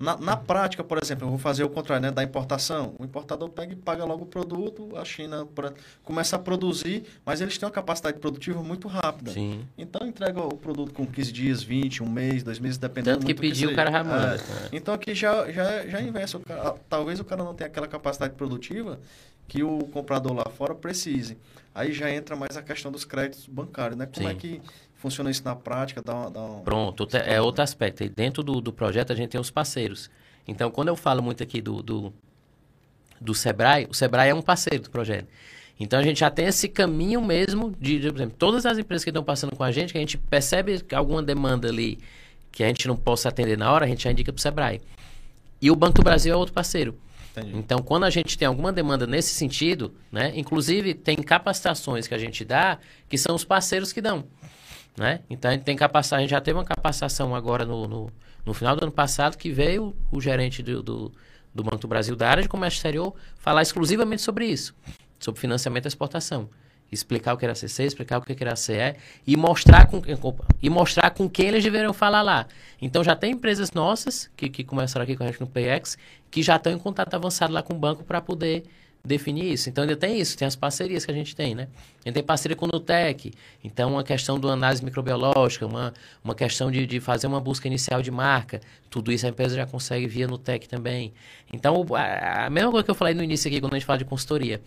na, 0.02 0.18
na, 0.18 0.36
prática, 0.36 0.84
por 0.84 0.98
exemplo, 1.02 1.26
eu 1.26 1.30
vou 1.30 1.38
fazer 1.38 1.64
o 1.64 1.70
contrário, 1.70 2.02
né, 2.02 2.12
da 2.12 2.24
importação. 2.24 2.96
O 2.98 3.06
importador 3.06 3.50
pega 3.50 3.74
e 3.74 3.76
paga 3.76 4.04
logo 4.04 4.24
o 4.24 4.26
produto, 4.26 4.90
a 4.98 5.06
China 5.06 5.46
pra, 5.46 5.74
começa 6.04 6.36
a 6.36 6.40
produzir, 6.40 7.04
mas 7.26 7.40
eles 7.40 7.58
têm 7.58 7.68
uma 7.68 7.72
capacidade 7.72 8.20
produtiva 8.20 8.64
muito 8.64 8.88
rápida. 8.88 9.32
Sim. 9.32 9.66
Então 9.78 10.08
entrega 10.08 10.42
o 10.42 10.58
produto 10.58 10.94
com 10.94 11.06
15 11.06 11.32
dias, 11.32 11.64
20, 11.64 12.02
um 12.02 12.10
mês, 12.10 12.44
dois 12.44 12.60
meses, 12.60 12.78
dependendo 12.78 13.20
Tanto 13.20 13.28
que 13.28 13.34
pediu, 13.36 13.70
o 13.70 13.76
cara 13.76 13.92
já 13.92 14.04
manda. 14.04 14.36
É. 14.36 14.70
Então 14.74 14.94
aqui 14.94 15.14
já, 15.14 15.52
já, 15.52 15.86
já 15.88 16.02
investe. 16.02 16.40
talvez 16.90 17.20
o 17.20 17.24
cara 17.24 17.44
não 17.44 17.54
tenha 17.54 17.68
aquela 17.68 17.88
capacidade 17.88 18.34
produtiva 18.34 19.00
que 19.48 19.64
o 19.64 19.80
comprador 19.88 20.34
lá 20.34 20.46
fora 20.46 20.74
precise. 20.74 21.38
Aí 21.76 21.94
já 21.94 22.10
entra 22.12 22.36
mais 22.36 22.58
a 22.58 22.62
questão 22.62 22.92
dos 22.92 23.06
créditos 23.06 23.48
bancários, 23.48 23.98
né? 23.98 24.06
Como 24.06 24.28
é 24.28 24.32
Sim. 24.32 24.38
é 24.38 24.40
que 24.40 24.62
funciona 25.02 25.32
isso 25.32 25.44
na 25.44 25.56
prática? 25.56 26.02
Dá 26.04 26.14
uma, 26.14 26.32
dá 26.32 26.40
uma... 26.40 26.62
Pronto, 26.62 27.08
é 27.14 27.42
outro 27.42 27.64
aspecto. 27.64 28.04
E 28.04 28.10
dentro 28.10 28.44
do, 28.44 28.62
do 28.62 28.72
projeto 28.72 29.12
a 29.12 29.16
gente 29.16 29.30
tem 29.30 29.42
os 29.42 29.50
parceiros. 29.50 30.10
Então, 30.48 30.70
quando 30.70 30.90
eu 30.90 30.96
falo 30.96 31.22
muito 31.24 31.42
aqui 31.42 31.62
do, 31.62 31.82
do, 31.82 32.14
do 33.20 33.34
Sebrae, 33.34 33.88
o 33.90 33.94
Sebrae 33.94 34.30
é 34.30 34.36
um 34.36 34.42
parceiro 34.42 34.84
do 34.84 34.90
projeto. 34.90 35.28
Então, 35.80 36.00
a 36.00 36.04
gente 36.04 36.20
já 36.20 36.30
tem 36.30 36.46
esse 36.46 36.70
caminho 36.70 37.22
mesmo 37.22 37.76
de, 37.80 38.00
de, 38.00 38.10
por 38.10 38.18
exemplo, 38.18 38.36
todas 38.38 38.66
as 38.66 38.78
empresas 38.78 39.04
que 39.04 39.10
estão 39.10 39.24
passando 39.24 39.56
com 39.56 39.64
a 39.64 39.72
gente, 39.72 39.92
que 39.92 39.98
a 39.98 40.02
gente 40.02 40.18
percebe 40.18 40.84
alguma 40.94 41.24
demanda 41.24 41.68
ali 41.68 41.98
que 42.52 42.64
a 42.64 42.68
gente 42.68 42.88
não 42.88 42.96
possa 42.96 43.30
atender 43.30 43.58
na 43.58 43.72
hora, 43.72 43.86
a 43.86 43.88
gente 43.88 44.04
já 44.04 44.12
indica 44.12 44.32
para 44.32 44.40
o 44.40 44.42
Sebrae. 44.42 44.82
E 45.60 45.72
o 45.72 45.76
Banco 45.76 45.96
do 45.96 46.04
Brasil 46.04 46.34
é 46.34 46.36
outro 46.36 46.54
parceiro. 46.54 46.96
Entendi. 47.32 47.58
Então, 47.58 47.80
quando 47.80 48.04
a 48.04 48.10
gente 48.10 48.38
tem 48.38 48.46
alguma 48.48 48.74
demanda 48.74 49.08
nesse 49.08 49.34
sentido, 49.34 49.94
né, 50.12 50.34
inclusive 50.36 50.94
tem 50.94 51.16
capacitações 51.16 52.08
que 52.08 52.14
a 52.14 52.18
gente 52.18 52.44
dá 52.44 52.78
que 53.08 53.18
são 53.18 53.34
os 53.36 53.46
parceiros 53.46 53.94
que 53.94 54.02
dão. 54.02 54.26
Né? 54.98 55.22
Então 55.30 55.50
a 55.50 55.54
gente 55.54 55.64
tem 55.64 55.76
capacitação, 55.76 56.18
a 56.18 56.22
gente 56.22 56.32
já 56.32 56.42
teve 56.42 56.58
uma 56.58 56.66
capacitação 56.66 57.34
agora 57.34 57.66
no, 57.66 57.88
no, 57.88 58.12
no 58.46 58.54
final 58.54 58.76
do 58.76 58.84
ano 58.84 58.92
passado 58.92 59.38
que 59.38 59.50
veio 59.50 59.96
o 60.12 60.20
gerente 60.20 60.62
do, 60.62 60.84
do, 60.84 61.12
do, 61.54 61.64
Banco 61.64 61.78
do 61.78 61.88
Brasil 61.88 62.16
da 62.16 62.30
área 62.30 62.44
de 62.44 62.50
comércio 62.50 62.78
exterior 62.78 63.16
falar 63.38 63.62
exclusivamente 63.62 64.22
sobre 64.22 64.46
isso, 64.46 64.76
sobre 65.20 65.40
financiamento 65.40 65.86
e 65.86 65.88
exportação. 65.88 66.50
Explicar 66.92 67.34
o 67.34 67.38
que 67.38 67.46
era 67.46 67.56
CC, 67.56 67.86
explicar 67.86 68.18
o 68.18 68.22
que 68.22 68.36
era 68.44 68.54
CE 68.58 68.98
e 69.26 69.38
mostrar 69.38 69.88
com, 69.88 70.02
e 70.62 70.70
mostrar 70.70 71.12
com 71.12 71.30
quem 71.30 71.48
eles 71.48 71.64
deveriam 71.64 71.94
falar 71.94 72.22
lá. 72.22 72.46
Então 72.82 73.02
já 73.02 73.16
tem 73.16 73.32
empresas 73.32 73.72
nossas 73.72 74.30
que, 74.36 74.50
que 74.50 74.62
começaram 74.62 75.04
aqui 75.04 75.16
com 75.16 75.24
a 75.24 75.28
gente 75.28 75.40
no 75.40 75.48
PayX 75.48 75.98
que 76.30 76.44
já 76.44 76.58
estão 76.58 76.74
em 76.74 76.78
contato 76.78 77.14
avançado 77.14 77.54
lá 77.54 77.64
com 77.64 77.74
o 77.74 77.80
banco 77.80 78.04
para 78.04 78.20
poder 78.20 78.66
definir 79.04 79.52
isso. 79.52 79.70
Então 79.70 79.84
ainda 79.84 79.96
tem 79.96 80.20
isso, 80.20 80.38
tem 80.38 80.48
as 80.48 80.56
parcerias 80.56 81.06
que 81.06 81.12
a 81.12 81.14
gente 81.14 81.36
tem, 81.36 81.56
né? 81.56 81.68
A 82.04 82.10
gente 82.10 82.14
tem 82.14 82.24
parceria 82.24 82.56
com 82.56 82.66
o 82.66 82.70
Nutec, 82.72 83.34
então 83.64 83.94
uma 83.94 84.04
questão 84.04 84.40
do 84.40 84.50
análise 84.50 84.84
microbiológica, 84.84 85.66
uma, 85.66 85.94
uma 86.24 86.36
questão 86.36 86.72
de, 86.72 86.86
de 86.86 87.00
fazer 87.00 87.28
uma 87.28 87.40
busca 87.40 87.68
inicial 87.68 88.02
de 88.02 88.12
marca, 88.12 88.62
tudo 88.90 89.12
isso 89.12 89.26
a 89.26 89.30
empresa 89.30 89.56
já 89.56 89.66
consegue 89.66 90.08
via 90.08 90.28
Nutec 90.28 90.68
também. 90.68 91.14
Então, 91.52 91.86
a, 91.96 92.46
a 92.46 92.50
mesma 92.50 92.72
coisa 92.72 92.84
que 92.84 92.92
eu 92.92 92.96
falei 92.96 93.14
no 93.14 93.24
início 93.24 93.48
aqui, 93.48 93.60
quando 93.60 93.74
a 93.74 93.78
gente 93.78 93.86
fala 93.86 94.00
de 94.00 94.06
consultoria, 94.06 94.62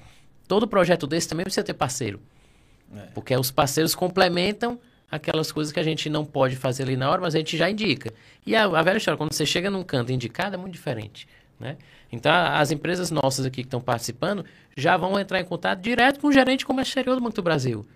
todo 0.49 0.67
projeto 0.67 1.07
desse 1.07 1.29
também 1.29 1.45
precisa 1.45 1.65
ter 1.65 1.75
parceiro. 1.75 2.21
É. 2.95 3.01
Porque 3.15 3.37
os 3.37 3.51
parceiros 3.51 3.95
complementam 3.95 4.79
aquelas 5.11 5.53
coisas 5.53 5.73
que 5.73 5.79
a 5.79 5.83
gente 5.83 6.11
não 6.11 6.25
pode 6.25 6.57
fazer 6.57 6.83
ali 6.85 6.97
na 6.97 7.11
hora, 7.11 7.21
mas 7.21 7.35
a 7.35 7.39
gente 7.39 7.57
já 7.57 7.71
indica. 7.71 8.13
E 8.45 8.55
a, 8.57 8.65
a 8.65 8.83
velha 8.83 8.97
história, 8.97 9.17
quando 9.17 9.33
você 9.33 9.47
chega 9.47 9.71
num 9.71 9.85
canto 9.85 10.13
indicado, 10.13 10.55
é 10.55 10.59
muito 10.59 10.73
diferente. 10.73 11.29
Né? 11.59 11.77
Então, 12.15 12.33
as 12.33 12.71
empresas 12.71 13.11
nossas 13.11 13.45
aqui 13.45 13.63
que 13.63 13.67
estão 13.67 13.81
participando 13.81 14.45
já 14.77 14.97
vão 14.97 15.19
entrar 15.19 15.41
em 15.41 15.45
contato 15.45 15.81
direto 15.81 16.21
com 16.21 16.29
o 16.29 16.33
gerente 16.33 16.65
comércio 16.65 16.91
exterior 16.91 17.17
do 17.17 17.21
Banco 17.21 17.35
do 17.35 17.43
Brasil. 17.43 17.87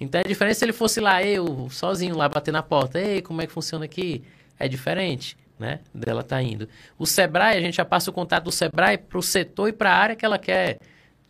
Então, 0.00 0.20
é 0.20 0.24
diferente 0.24 0.58
se 0.58 0.64
ele 0.64 0.72
fosse 0.72 1.00
lá, 1.00 1.22
eu, 1.22 1.68
sozinho, 1.70 2.16
lá 2.16 2.28
bater 2.28 2.52
na 2.52 2.62
porta. 2.62 3.00
Ei, 3.00 3.22
como 3.22 3.40
é 3.40 3.46
que 3.46 3.52
funciona 3.52 3.84
aqui? 3.84 4.24
É 4.58 4.68
diferente, 4.68 5.36
né? 5.58 5.80
Dela 5.94 6.22
tá 6.22 6.42
indo. 6.42 6.68
O 6.98 7.06
Sebrae, 7.06 7.56
a 7.56 7.60
gente 7.60 7.76
já 7.76 7.84
passa 7.84 8.10
o 8.10 8.12
contato 8.12 8.44
do 8.44 8.52
Sebrae 8.52 8.98
para 8.98 9.18
o 9.18 9.22
setor 9.22 9.68
e 9.68 9.72
para 9.72 9.90
a 9.92 9.96
área 9.96 10.16
que 10.16 10.24
ela 10.24 10.38
quer 10.38 10.78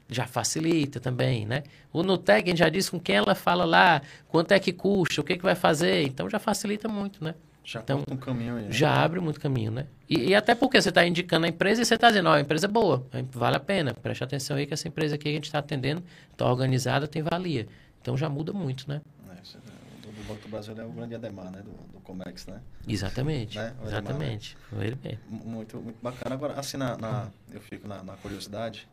já 0.09 0.27
facilita 0.27 1.01
também, 1.01 1.45
né? 1.45 1.65
O 1.93 2.03
Nutec, 2.03 2.45
a 2.45 2.51
gente 2.51 2.59
já 2.59 2.69
disse 2.69 2.91
com 2.91 3.01
quem 3.01 3.17
ela 3.17 3.35
fala 3.35 3.65
lá, 3.65 4.01
quanto 4.29 4.53
é 4.53 4.59
que 4.59 4.73
custa, 4.73 5.21
o 5.21 5.25
que, 5.25 5.37
que 5.37 5.43
vai 5.43 5.55
fazer, 5.55 6.03
então 6.03 6.31
já 6.31 6.39
facilita 6.39 6.89
muito, 6.89 7.23
né? 7.23 7.35
Já 7.67 7.81
Então, 7.81 8.05
um 8.09 8.17
caminho 8.17 8.57
aí. 8.57 8.65
né? 8.67 8.71
Já 8.71 8.93
abre 9.03 9.19
muito 9.19 9.41
caminho, 9.41 9.73
né? 9.73 9.89
E, 10.09 10.29
e 10.29 10.35
até 10.37 10.55
porque 10.55 10.81
você 10.81 10.89
está 10.91 11.05
indicando 11.05 11.47
a 11.47 11.49
empresa 11.49 11.83
e 11.83 11.85
você 11.85 11.97
está 11.97 12.09
dizendo, 12.09 12.29
ó, 12.29 12.35
a 12.35 12.41
empresa 12.41 12.67
é 12.67 12.69
boa, 12.71 13.05
vale 13.33 13.57
a 13.57 13.61
pena, 13.61 13.93
preste 13.93 14.23
atenção 14.23 14.57
aí 14.57 14.67
que 14.67 14.73
essa 14.73 14.87
empresa 14.87 15.17
aqui 15.17 15.25
que 15.25 15.31
a 15.31 15.33
gente 15.33 15.47
está 15.47 15.59
atendendo 15.59 16.01
está 16.31 16.47
organizada, 16.47 17.09
tem 17.09 17.23
valia. 17.25 17.67
Então 18.01 18.17
já 18.17 18.29
muda 18.29 18.53
muito, 18.53 18.89
né? 18.89 19.01
É, 19.29 19.33
é- 19.33 20.09
o 20.09 20.13
do 20.13 20.23
Banco 20.29 20.43
do 20.43 20.49
Brasil 20.49 20.75
é 20.79 20.85
o 20.85 20.91
grande 20.91 21.17
Ademar, 21.17 21.51
né? 21.51 21.59
Do, 21.61 21.73
do 21.93 22.01
Comex, 22.05 22.47
né? 22.47 22.61
Exatamente, 22.87 23.59
Né? 23.59 23.65
O 23.81 23.83
Edmar, 23.83 23.89
exatamente. 23.89 24.57
Foi 24.71 24.87
ele 24.87 24.99
mesmo. 25.03 25.19
Muito, 25.29 25.77
muito 25.79 25.99
bacana. 26.01 26.37
Agora, 26.37 26.53
assim, 26.61 26.77
na, 26.77 26.97
na- 26.97 27.29
eu 27.53 27.61
fico 27.61 27.89
na, 27.89 28.01
na 28.05 28.13
curiosidade 28.15 28.87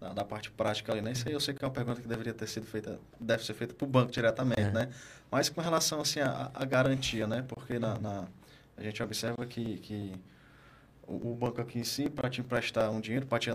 da, 0.00 0.12
da 0.14 0.24
parte 0.24 0.50
prática 0.50 0.92
ali, 0.92 1.02
né? 1.02 1.12
Isso 1.12 1.28
aí 1.28 1.34
eu 1.34 1.40
sei 1.40 1.52
que 1.52 1.62
é 1.64 1.68
uma 1.68 1.72
pergunta 1.74 2.00
que 2.00 2.08
deveria 2.08 2.32
ter 2.32 2.46
sido 2.46 2.66
feita, 2.66 2.98
deve 3.20 3.44
ser 3.44 3.52
feita 3.54 3.74
para 3.74 3.84
o 3.84 3.88
banco 3.88 4.10
diretamente, 4.10 4.60
É. 4.62 4.70
né? 4.72 4.88
Mas 5.30 5.48
com 5.48 5.60
relação, 5.60 6.00
assim, 6.00 6.20
à 6.20 6.50
à 6.54 6.64
garantia, 6.64 7.26
né? 7.26 7.44
Porque 7.46 7.78
na, 7.78 7.98
na- 7.98 8.26
a 8.76 8.82
gente 8.82 9.02
observa 9.02 9.44
que, 9.44 9.76
que 9.78 10.14
o, 11.06 11.32
o 11.32 11.34
banco 11.34 11.60
aqui 11.60 11.78
em 11.78 11.84
si, 11.84 12.08
para 12.08 12.30
te 12.30 12.40
emprestar 12.40 12.90
um 12.90 13.00
dinheiro, 13.00 13.26
para 13.26 13.38
te, 13.38 13.50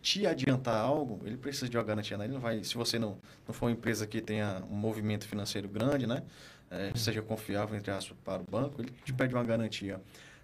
te 0.00 0.26
adiantar 0.26 0.76
algo, 0.76 1.20
ele 1.26 1.36
precisa 1.36 1.68
de 1.68 1.76
uma 1.76 1.82
garantia, 1.82 2.16
né? 2.16 2.24
Ele 2.24 2.34
não 2.34 2.40
vai, 2.40 2.62
se 2.62 2.74
você 2.76 2.98
não, 2.98 3.18
não 3.46 3.52
for 3.52 3.66
uma 3.66 3.72
empresa 3.72 4.06
que 4.06 4.20
tenha 4.20 4.62
um 4.70 4.74
movimento 4.76 5.26
financeiro 5.26 5.68
grande, 5.68 6.06
né? 6.06 6.22
É, 6.70 6.92
seja 6.96 7.22
confiável, 7.22 7.76
entre 7.76 7.90
aspas, 7.92 8.16
para 8.24 8.42
o 8.42 8.44
banco, 8.50 8.80
ele 8.82 8.92
te 9.04 9.12
pede 9.12 9.34
uma 9.34 9.44
garantia 9.44 10.00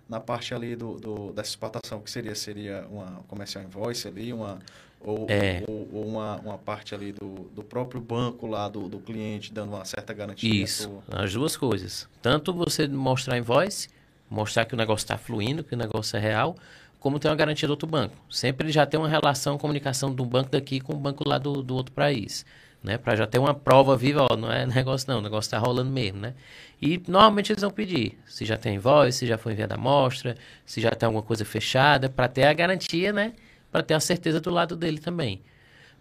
na 0.09 0.21
parte 0.21 0.55
ali 0.55 0.77
do, 0.77 0.95
do- 0.99 1.33
dessa 1.33 1.51
exportação, 1.51 2.01
que 2.01 2.11
seria 2.11 2.35
seria 2.35 2.87
uma 2.91 3.23
comercial 3.29 3.65
invoice 3.65 4.07
ali, 4.09 4.33
uma 4.33 4.59
ou, 5.01 5.27
É. 5.29 5.65
ou, 5.67 5.89
ou 5.93 6.07
uma, 6.07 6.37
uma 6.37 6.59
parte 6.59 6.95
ali 6.95 7.13
do, 7.13 7.51
do 7.55 7.63
próprio 7.65 8.01
banco 8.01 8.47
lá 8.47 8.69
do, 8.69 8.89
do 8.89 8.99
cliente 9.01 9.53
dando 9.53 9.75
uma 9.75 9.85
certa 9.85 10.13
garantia. 10.13 10.63
Isso, 10.63 11.03
as 11.11 11.33
duas 11.33 11.57
coisas. 11.57 12.09
Tanto 12.21 12.53
você 12.53 12.87
mostrar 12.87 13.41
voz, 13.43 13.89
mostrar 14.31 14.65
que 14.65 14.75
o 14.75 14.77
negócio 14.77 15.05
está 15.05 15.19
fluindo, 15.19 15.65
que 15.65 15.75
o 15.75 15.79
negócio 15.79 16.17
é 16.17 16.21
real, 16.21 16.57
como 17.01 17.19
ter 17.19 17.29
uma 17.29 17.35
garantia 17.35 17.67
do 17.67 17.73
outro 17.73 17.89
banco. 17.89 18.15
Sempre 18.31 18.67
ele 18.67 18.73
já 18.73 18.87
tem 18.87 18.99
uma 19.01 19.09
relação, 19.09 19.59
comunicação 19.59 20.15
do 20.15 20.25
banco 20.25 20.51
daqui 20.51 20.79
com 20.81 20.93
o 20.93 20.97
banco 20.97 21.29
lá 21.29 21.37
do, 21.37 21.63
do 21.63 21.75
outro 21.75 21.93
país. 21.93 22.47
Né? 22.83 22.99
Para 22.99 23.15
já 23.15 23.27
ter 23.27 23.39
uma 23.39 23.55
prova 23.55 23.97
viva, 23.97 24.27
ó, 24.29 24.37
não 24.37 24.51
é 24.51 24.67
negócio 24.67 25.09
não, 25.09 25.19
o 25.19 25.23
negócio 25.23 25.47
está 25.47 25.59
rolando 25.59 25.91
mesmo, 25.91 26.19
né? 26.19 26.35
E 26.81 27.01
normalmente 27.07 27.53
eles 27.53 27.63
vão 27.63 27.71
pedir, 27.71 28.19
se 28.27 28.45
já 28.45 28.57
tem 28.57 28.79
voz, 28.79 29.15
se 29.15 29.27
já 29.27 29.39
foi 29.39 29.53
enviada 29.53 29.77
amostra, 29.77 30.37
se 30.67 30.81
já 30.81 30.91
tem 30.91 31.07
alguma 31.07 31.23
coisa 31.23 31.45
fechada, 31.45 32.09
para 32.09 32.27
ter 32.27 32.45
a 32.45 32.53
garantia, 32.53 33.13
né? 33.13 33.35
Para 33.71 33.85
ter 33.85 33.95
a 33.95 34.01
certeza 34.01 34.41
do 34.41 34.51
lado 34.51 34.75
dele 34.75 34.99
também. 34.99 35.41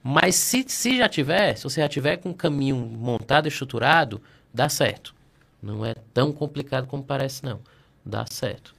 Mas 0.03 0.35
se, 0.35 0.65
se 0.67 0.97
já 0.97 1.07
tiver, 1.07 1.55
se 1.55 1.63
você 1.63 1.81
já 1.81 1.87
tiver 1.87 2.17
com 2.17 2.31
o 2.31 2.33
caminho 2.33 2.75
montado, 2.75 3.47
estruturado, 3.47 4.19
dá 4.51 4.67
certo. 4.67 5.13
Não 5.61 5.85
é 5.85 5.93
tão 6.13 6.33
complicado 6.33 6.87
como 6.87 7.03
parece, 7.03 7.43
não. 7.43 7.59
Dá 8.03 8.25
certo. 8.27 8.73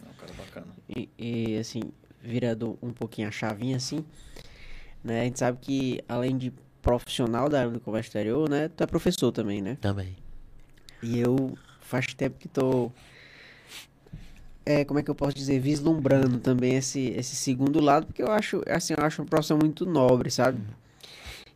Não, 0.00 0.14
cara, 0.14 0.32
bacana. 0.34 0.66
E, 0.88 1.08
e, 1.18 1.58
assim, 1.58 1.82
virando 2.22 2.78
um 2.80 2.92
pouquinho 2.92 3.26
a 3.26 3.32
chavinha 3.32 3.76
assim, 3.76 4.04
né? 5.02 5.22
A 5.22 5.24
gente 5.24 5.40
sabe 5.40 5.58
que 5.60 6.04
além 6.08 6.38
de 6.38 6.52
profissional 6.82 7.48
da 7.48 7.60
área 7.60 7.70
do 7.70 7.80
comércio 7.80 8.08
exterior, 8.08 8.48
né? 8.50 8.68
Tu 8.68 8.82
é 8.82 8.86
professor 8.86 9.30
também, 9.30 9.62
né? 9.62 9.78
Também. 9.80 10.16
E 11.02 11.18
eu 11.18 11.56
faz 11.80 12.12
tempo 12.12 12.36
que 12.38 12.48
tô. 12.48 12.90
É, 14.66 14.84
como 14.84 15.00
é 15.00 15.02
que 15.02 15.10
eu 15.10 15.14
posso 15.14 15.34
dizer? 15.34 15.58
Vislumbrando 15.60 16.38
também 16.38 16.74
esse, 16.74 17.08
esse 17.16 17.34
segundo 17.34 17.80
lado, 17.80 18.06
porque 18.06 18.22
eu 18.22 18.30
acho, 18.30 18.62
assim, 18.68 18.94
eu 18.96 19.04
acho 19.04 19.22
uma 19.22 19.28
profissão 19.28 19.58
muito 19.58 19.86
nobre, 19.86 20.30
sabe? 20.30 20.60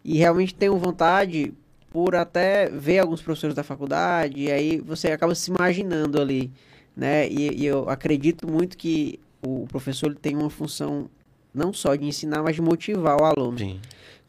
E 0.04 0.18
realmente 0.18 0.54
tenho 0.54 0.76
vontade 0.76 1.52
por 1.90 2.16
até 2.16 2.68
ver 2.68 2.98
alguns 2.98 3.22
professores 3.22 3.54
da 3.54 3.62
faculdade, 3.62 4.40
e 4.40 4.50
aí 4.50 4.80
você 4.80 5.12
acaba 5.12 5.34
se 5.34 5.50
imaginando 5.50 6.20
ali, 6.20 6.50
né? 6.96 7.28
E, 7.28 7.62
e 7.62 7.66
eu 7.66 7.88
acredito 7.88 8.50
muito 8.50 8.76
que 8.76 9.20
o 9.40 9.66
professor 9.68 10.14
tem 10.14 10.36
uma 10.36 10.50
função 10.50 11.08
não 11.54 11.72
só 11.72 11.94
de 11.94 12.04
ensinar, 12.04 12.42
mas 12.42 12.56
de 12.56 12.62
motivar 12.62 13.20
o 13.20 13.24
aluno. 13.24 13.58
Sim. 13.58 13.80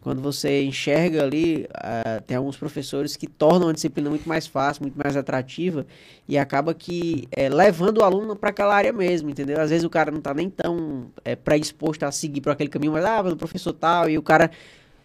Quando 0.08 0.22
você 0.22 0.64
enxerga 0.64 1.22
ali, 1.24 1.68
ah, 1.74 2.22
tem 2.26 2.38
alguns 2.38 2.56
professores 2.56 3.18
que 3.18 3.28
tornam 3.28 3.68
a 3.68 3.74
disciplina 3.74 4.10
muito 4.10 4.28
mais 4.28 4.48
fácil, 4.48 4.84
muito 4.84 4.96
mais 4.98 5.18
atrativa 5.18 5.86
e 6.28 6.38
acaba 6.38 6.74
que 6.74 7.28
eh, 7.32 7.50
levando 7.50 7.98
o 7.98 8.04
aluno 8.04 8.34
para 8.36 8.52
aquela 8.52 8.74
área 8.74 8.94
mesmo, 8.94 9.30
entendeu? 9.30 9.60
Às 9.60 9.70
vezes 9.70 9.84
o 9.84 9.90
cara 9.90 10.10
não 10.10 10.22
tá 10.22 10.34
nem 10.34 10.50
tão 10.50 11.12
eh, 11.26 11.36
predisposto 11.36 12.06
a 12.06 12.12
seguir 12.12 12.40
por 12.42 12.52
aquele 12.54 12.70
caminho, 12.70 12.94
mas 12.94 13.04
ah, 13.06 13.22
mas 13.22 13.34
o 13.34 13.38
professor 13.38 13.74
tal, 13.74 14.10
e 14.10 14.18
o 14.18 14.24
cara 14.24 14.50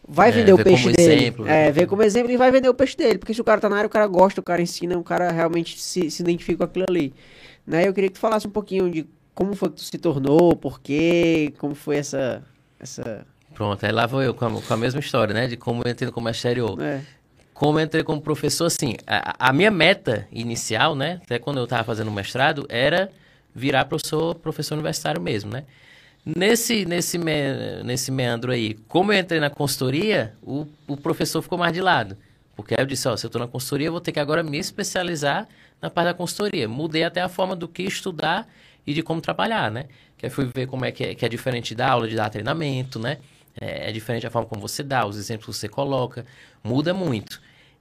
vai 0.06 0.30
É, 0.30 0.32
vender 0.32 0.52
o 0.52 0.58
peixe 0.60 0.84
como 0.84 0.94
dele. 0.94 1.24
exemplo, 1.24 1.46
é, 1.46 1.66
né? 1.66 1.72
vê 1.72 1.86
como 1.86 2.02
exemplo 2.02 2.30
e 2.32 2.36
vai 2.36 2.50
vender 2.52 2.68
o 2.68 2.74
peixe 2.74 2.96
dele, 2.96 3.18
porque 3.18 3.34
se 3.34 3.40
o 3.40 3.44
cara 3.44 3.60
tá 3.60 3.68
na 3.68 3.76
área, 3.78 3.86
o 3.88 3.90
cara 3.90 4.06
gosta, 4.06 4.40
o 4.40 4.44
cara 4.44 4.62
ensina, 4.62 4.98
o 4.98 5.04
cara 5.04 5.30
realmente 5.32 5.80
se, 5.80 6.10
se 6.10 6.22
identifica 6.22 6.58
com 6.58 6.64
aquilo 6.64 6.86
ali. 6.88 7.12
Né? 7.66 7.88
Eu 7.88 7.94
queria 7.94 8.08
que 8.10 8.14
tu 8.14 8.20
falasse 8.20 8.46
um 8.46 8.50
pouquinho 8.50 8.90
de 8.90 9.06
como 9.34 9.54
foi 9.56 9.70
que 9.70 9.76
tu 9.76 9.82
se 9.82 9.98
tornou, 9.98 10.56
por 10.56 10.80
quê, 10.80 11.52
como 11.58 11.74
foi 11.74 11.96
essa... 11.96 12.44
essa 12.80 13.26
Pronto, 13.54 13.84
aí 13.84 13.92
lá 13.92 14.06
vou 14.06 14.22
eu 14.22 14.34
com 14.34 14.46
a, 14.46 14.62
com 14.62 14.74
a 14.74 14.76
mesma 14.76 15.00
história, 15.00 15.34
né? 15.34 15.46
De 15.46 15.56
como 15.56 15.82
eu 15.84 15.90
entrei 15.90 16.06
no 16.06 16.12
comércio 16.12 16.40
exterior. 16.40 16.80
é, 16.80 17.02
Como 17.52 17.78
eu 17.78 17.84
entrei 17.84 18.02
como 18.02 18.20
professor, 18.20 18.66
assim, 18.66 18.96
a, 19.06 19.48
a 19.50 19.52
minha 19.52 19.70
meta 19.70 20.26
inicial, 20.32 20.94
né? 20.94 21.20
Até 21.24 21.38
quando 21.38 21.58
eu 21.58 21.64
estava 21.64 21.84
fazendo 21.84 22.10
mestrado, 22.10 22.66
era 22.68 23.10
virar 23.54 23.84
professor, 23.84 24.34
professor 24.36 24.74
universitário 24.74 25.20
mesmo, 25.20 25.50
né? 25.50 25.64
Nesse, 26.24 26.84
nesse, 26.86 27.18
me- 27.18 27.82
nesse 27.84 28.10
meandro 28.12 28.52
aí, 28.52 28.74
como 28.88 29.12
eu 29.12 29.18
entrei 29.18 29.40
na 29.40 29.50
consultoria, 29.50 30.34
o, 30.42 30.66
o 30.86 30.96
professor 30.96 31.42
ficou 31.42 31.58
mais 31.58 31.72
de 31.72 31.80
lado. 31.80 32.16
Porque 32.54 32.74
aí 32.74 32.82
eu 32.82 32.86
disse, 32.86 33.08
ó, 33.08 33.16
se 33.16 33.26
eu 33.26 33.28
estou 33.28 33.40
na 33.40 33.48
consultoria, 33.48 33.88
eu 33.88 33.92
vou 33.92 34.00
ter 34.00 34.12
que 34.12 34.20
agora 34.20 34.42
me 34.42 34.58
especializar 34.58 35.48
na 35.80 35.90
parte 35.90 36.06
da 36.06 36.14
consultoria. 36.14 36.68
Mudei 36.68 37.02
até 37.04 37.20
a 37.20 37.28
forma 37.28 37.56
do 37.56 37.66
que 37.68 37.82
estudar 37.82 38.48
e 38.86 38.94
de 38.94 39.02
como 39.02 39.20
trabalhar, 39.20 39.70
né? 39.70 39.86
Que 40.16 40.26
aí 40.26 40.30
fui 40.30 40.44
ver 40.54 40.66
como 40.66 40.84
é 40.84 40.92
que 40.92 41.02
é, 41.04 41.14
que 41.14 41.24
é 41.26 41.28
diferente 41.28 41.74
da 41.74 41.88
aula, 41.88 42.06
de 42.08 42.14
dar 42.14 42.30
treinamento, 42.30 42.98
né? 42.98 43.18
É, 43.60 43.90
é 43.90 43.92
diferente 43.92 44.26
a 44.26 44.30
forma 44.30 44.48
como 44.48 44.60
você 44.60 44.82
dá, 44.82 45.06
os 45.06 45.16
exemplos 45.16 45.56
que 45.56 45.60
você 45.60 45.68
coloca, 45.68 46.24
muda 46.62 46.94
muito. 46.94 47.40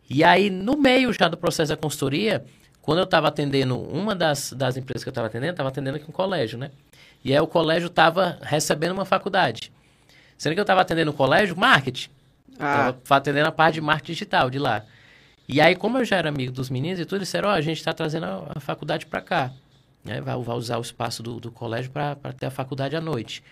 E 0.09 0.23
aí, 0.23 0.49
no 0.49 0.77
meio 0.77 1.13
já 1.13 1.27
do 1.27 1.37
processo 1.37 1.69
da 1.69 1.77
consultoria, 1.77 2.43
quando 2.81 2.97
eu 2.97 3.05
estava 3.05 3.27
atendendo, 3.27 3.79
uma 3.79 4.13
das, 4.15 4.51
das 4.53 4.75
empresas 4.75 5.03
que 5.03 5.09
eu 5.09 5.11
estava 5.11 5.27
atendendo, 5.27 5.51
estava 5.51 5.69
atendendo 5.69 5.97
aqui 5.97 6.05
um 6.09 6.13
colégio, 6.13 6.57
né? 6.57 6.71
E 7.23 7.31
aí 7.33 7.39
o 7.39 7.47
colégio 7.47 7.87
estava 7.87 8.39
recebendo 8.41 8.91
uma 8.91 9.05
faculdade. 9.05 9.71
Sendo 10.37 10.53
que 10.53 10.59
eu 10.59 10.63
estava 10.63 10.81
atendendo 10.81 11.11
o 11.11 11.13
colégio, 11.13 11.55
marketing. 11.55 12.09
ah, 12.59 12.93
Tava 13.03 13.17
atendendo 13.17 13.47
a 13.47 13.51
parte 13.51 13.75
de 13.75 13.81
marketing 13.81 14.11
digital 14.13 14.49
de 14.49 14.57
lá. 14.57 14.83
E 15.47 15.61
aí, 15.61 15.75
como 15.75 15.99
eu 15.99 16.05
já 16.05 16.17
era 16.17 16.29
amigo 16.29 16.51
dos 16.51 16.69
meninos 16.69 16.99
e 16.99 17.05
tudo, 17.05 17.17
eles 17.17 17.27
disseram, 17.27 17.49
ó, 17.49 17.51
a 17.51 17.61
gente 17.61 17.77
está 17.77 17.93
trazendo 17.93 18.25
a, 18.25 18.53
a 18.55 18.59
faculdade 18.59 19.05
para 19.05 19.21
cá. 19.21 19.51
Né? 20.03 20.19
Vai, 20.19 20.35
vai 20.41 20.55
usar 20.55 20.77
o 20.77 20.81
espaço 20.81 21.21
do, 21.21 21.39
do 21.39 21.51
colégio 21.51 21.91
para 21.91 22.15
ter 22.37 22.47
a 22.47 22.51
faculdade 22.51 22.95
à 22.95 23.01
noite. 23.01 23.43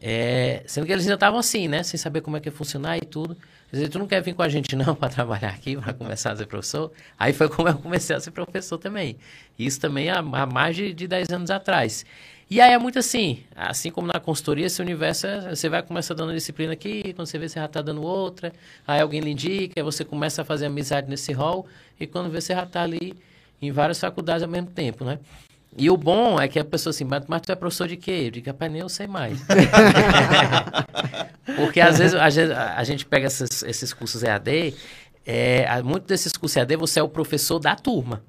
É, 0.00 0.62
sendo 0.66 0.86
que 0.86 0.92
eles 0.92 1.04
ainda 1.04 1.14
estavam 1.14 1.38
assim, 1.38 1.68
né? 1.68 1.82
Sem 1.82 1.98
saber 1.98 2.20
como 2.20 2.36
é 2.36 2.40
que 2.40 2.48
ia 2.48 2.52
funcionar 2.52 2.96
e 2.96 3.00
tudo. 3.00 3.32
Eles 3.72 3.80
disseram, 3.82 3.90
tu 3.90 3.98
não 3.98 4.06
quer 4.06 4.22
vir 4.22 4.34
com 4.34 4.42
a 4.42 4.48
gente 4.48 4.74
não 4.76 4.94
para 4.96 5.08
trabalhar 5.08 5.50
aqui, 5.50 5.76
para 5.76 5.92
começar 5.92 6.32
a 6.32 6.36
ser 6.36 6.46
professor? 6.46 6.92
Aí 7.18 7.32
foi 7.32 7.48
como 7.48 7.68
eu 7.68 7.74
comecei 7.78 8.14
a 8.16 8.20
ser 8.20 8.30
professor 8.30 8.78
também. 8.78 9.16
Isso 9.58 9.80
também 9.80 10.08
há, 10.08 10.18
há 10.18 10.46
mais 10.46 10.76
de, 10.76 10.92
de 10.94 11.06
10 11.08 11.28
anos 11.30 11.50
atrás. 11.50 12.04
E 12.50 12.60
aí 12.62 12.72
é 12.72 12.78
muito 12.78 12.98
assim, 12.98 13.42
assim 13.54 13.90
como 13.90 14.06
na 14.06 14.18
consultoria, 14.18 14.66
esse 14.66 14.80
universo, 14.80 15.26
é- 15.26 15.54
você 15.54 15.68
vai 15.68 15.82
começar 15.82 16.14
dando 16.14 16.32
disciplina 16.32 16.72
aqui, 16.72 17.12
quando 17.12 17.26
você 17.26 17.38
vê, 17.38 17.46
você 17.48 17.58
já 17.60 17.66
está 17.66 17.82
dando 17.82 18.02
outra, 18.02 18.52
aí 18.86 19.00
alguém 19.02 19.20
lhe 19.20 19.30
indica, 19.30 19.74
aí 19.78 19.82
você 19.84 20.02
começa 20.04 20.40
a 20.40 20.44
fazer 20.46 20.64
amizade 20.66 21.10
nesse 21.10 21.30
rol, 21.32 21.66
e 22.00 22.06
quando 22.06 22.30
vê, 22.30 22.40
você 22.40 22.54
já 22.54 22.62
está 22.64 22.82
ali 22.82 23.12
em 23.60 23.70
várias 23.70 24.00
faculdades 24.00 24.42
ao 24.42 24.48
mesmo 24.48 24.70
tempo, 24.70 25.04
né? 25.04 25.18
E 25.76 25.90
o 25.90 25.96
bom 25.96 26.40
é 26.40 26.48
que 26.48 26.58
a 26.58 26.64
pessoa 26.64 26.90
assim, 26.90 27.04
mas, 27.04 27.24
mas 27.28 27.42
tu 27.42 27.52
é 27.52 27.54
professor 27.54 27.86
de 27.86 27.96
quê? 27.96 28.24
Eu 28.26 28.30
digo, 28.30 28.46
rapaz, 28.48 28.72
nem 28.72 28.80
eu 28.80 28.88
sei 28.88 29.06
mais. 29.06 29.38
Porque 31.56 31.80
às 31.80 31.98
vezes, 31.98 32.14
às 32.14 32.34
vezes 32.34 32.56
a 32.56 32.84
gente 32.84 33.06
pega 33.06 33.26
esses, 33.26 33.62
esses 33.62 33.92
cursos 33.92 34.22
EAD, 34.22 34.74
é, 35.24 35.82
muito 35.82 36.06
desses 36.06 36.32
cursos 36.32 36.56
EAD 36.56 36.76
você 36.76 37.00
é 37.00 37.02
o 37.02 37.08
professor 37.08 37.58
da 37.58 37.76
turma. 37.76 38.22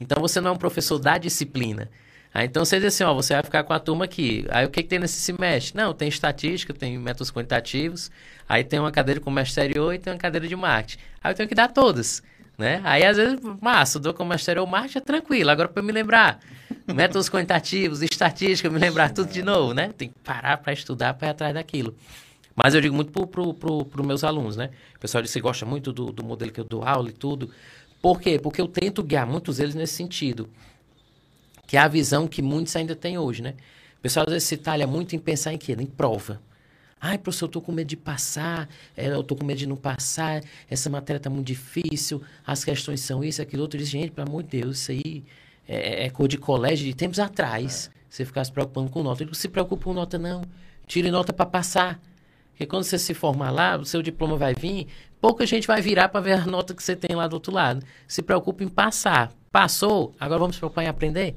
Então 0.00 0.20
você 0.20 0.40
não 0.40 0.50
é 0.50 0.52
um 0.52 0.56
professor 0.56 0.98
da 0.98 1.18
disciplina. 1.18 1.90
Aí, 2.32 2.46
então 2.46 2.64
você 2.64 2.78
diz 2.78 2.94
assim, 2.94 3.04
ó, 3.04 3.14
você 3.14 3.34
vai 3.34 3.42
ficar 3.42 3.64
com 3.64 3.72
a 3.72 3.78
turma 3.78 4.04
aqui. 4.04 4.46
Aí 4.50 4.66
o 4.66 4.70
que, 4.70 4.82
que 4.82 4.88
tem 4.88 4.98
nesse 4.98 5.20
semestre? 5.20 5.76
Não, 5.76 5.94
tem 5.94 6.08
estatística, 6.08 6.74
tem 6.74 6.98
métodos 6.98 7.30
quantitativos, 7.30 8.10
aí 8.48 8.62
tem 8.62 8.78
uma 8.78 8.92
cadeira 8.92 9.20
com 9.20 9.30
mestre 9.30 9.50
exterior 9.50 9.94
e 9.94 9.98
tem 9.98 10.12
uma 10.12 10.18
cadeira 10.18 10.46
de 10.46 10.54
marketing. 10.54 11.02
Aí 11.22 11.32
eu 11.32 11.36
tenho 11.36 11.48
que 11.48 11.54
dar 11.54 11.68
todas. 11.68 12.22
Né? 12.56 12.80
Aí, 12.84 13.04
às 13.04 13.16
vezes, 13.16 13.38
massa, 13.60 14.00
dou 14.00 14.12
como 14.12 14.34
exterior 14.34 14.66
marketing 14.66 14.98
é 14.98 15.00
tranquilo. 15.00 15.50
Agora, 15.50 15.68
para 15.68 15.82
me 15.82 15.92
lembrar, 15.92 16.40
métodos 16.94 17.28
quantitativos, 17.28 18.02
estatística, 18.02 18.68
me 18.70 18.78
lembrar 18.78 19.12
tudo 19.12 19.32
de 19.32 19.42
novo, 19.42 19.72
né? 19.74 19.92
Tem 19.96 20.08
que 20.08 20.18
parar 20.20 20.58
para 20.58 20.72
estudar 20.72 21.14
para 21.14 21.28
ir 21.28 21.30
atrás 21.30 21.54
daquilo. 21.54 21.94
Mas 22.54 22.74
eu 22.74 22.80
digo 22.80 22.94
muito 22.94 23.12
para 23.12 23.26
pro, 23.26 23.54
pro, 23.54 23.84
pro 23.84 24.04
meus 24.04 24.24
alunos, 24.24 24.56
né? 24.56 24.70
O 24.96 24.98
pessoal 24.98 25.22
disse 25.22 25.34
que 25.34 25.40
gosta 25.40 25.64
muito 25.64 25.92
do, 25.92 26.10
do 26.12 26.24
modelo 26.24 26.50
que 26.50 26.60
eu 26.60 26.64
dou 26.64 26.82
aula 26.82 27.08
e 27.08 27.12
tudo. 27.12 27.50
Por 28.02 28.20
quê? 28.20 28.38
Porque 28.38 28.60
eu 28.60 28.66
tento 28.66 29.02
guiar 29.02 29.26
muitos 29.26 29.58
deles 29.58 29.74
nesse 29.74 29.94
sentido. 29.94 30.48
Que 31.66 31.76
é 31.76 31.80
a 31.80 31.88
visão 31.88 32.26
que 32.26 32.42
muitos 32.42 32.74
ainda 32.74 32.96
têm 32.96 33.16
hoje, 33.16 33.42
né? 33.42 33.54
O 33.98 34.00
pessoal 34.00 34.24
às 34.26 34.32
vezes 34.32 34.48
se 34.48 34.56
talha 34.56 34.86
muito 34.86 35.14
em 35.14 35.18
pensar 35.18 35.52
em 35.52 35.58
quê? 35.58 35.76
Em 35.78 35.86
prova. 35.86 36.40
Ai, 37.00 37.16
professor, 37.16 37.46
eu 37.46 37.50
tô 37.50 37.60
com 37.60 37.70
medo 37.70 37.86
de 37.86 37.96
passar, 37.96 38.68
é, 38.96 39.06
eu 39.08 39.22
tô 39.22 39.36
com 39.36 39.44
medo 39.44 39.58
de 39.58 39.66
não 39.66 39.76
passar, 39.76 40.42
essa 40.68 40.90
matéria 40.90 41.20
tá 41.20 41.30
muito 41.30 41.46
difícil, 41.46 42.20
as 42.44 42.64
questões 42.64 43.00
são 43.00 43.22
isso, 43.22 43.40
aquilo 43.40 43.62
outro. 43.62 43.78
Eu 43.78 43.84
disse, 43.84 43.92
gente, 43.92 44.10
pelo 44.10 44.28
amor 44.28 44.42
de 44.42 44.60
Deus, 44.60 44.78
isso 44.78 44.90
aí 44.90 45.24
é, 45.68 46.06
é 46.06 46.10
cor 46.10 46.26
de 46.26 46.38
colégio 46.38 46.86
de 46.86 46.94
tempos 46.94 47.18
atrás. 47.18 47.90
É. 47.94 47.98
Você 48.08 48.24
ficar 48.24 48.42
se 48.44 48.50
preocupando 48.50 48.90
com 48.90 49.02
nota. 49.02 49.22
Eu 49.22 49.26
digo, 49.26 49.36
se 49.36 49.48
preocupe 49.48 49.84
com 49.84 49.92
nota, 49.92 50.18
não. 50.18 50.42
Tire 50.86 51.10
nota 51.10 51.32
para 51.32 51.44
passar. 51.44 52.00
Porque 52.52 52.66
quando 52.66 52.84
você 52.84 52.98
se 52.98 53.12
formar 53.12 53.50
lá, 53.50 53.76
o 53.76 53.84
seu 53.84 54.02
diploma 54.02 54.36
vai 54.36 54.54
vir, 54.54 54.88
pouca 55.20 55.46
gente 55.46 55.66
vai 55.66 55.80
virar 55.80 56.08
para 56.08 56.20
ver 56.20 56.32
a 56.32 56.46
nota 56.46 56.74
que 56.74 56.82
você 56.82 56.96
tem 56.96 57.14
lá 57.14 57.28
do 57.28 57.34
outro 57.34 57.52
lado. 57.52 57.84
Se 58.08 58.22
preocupe 58.22 58.64
em 58.64 58.68
passar. 58.68 59.30
Passou, 59.52 60.14
agora 60.18 60.40
vamos 60.40 60.56
se 60.56 60.60
preocupar 60.60 60.84
em 60.84 60.88
aprender? 60.88 61.36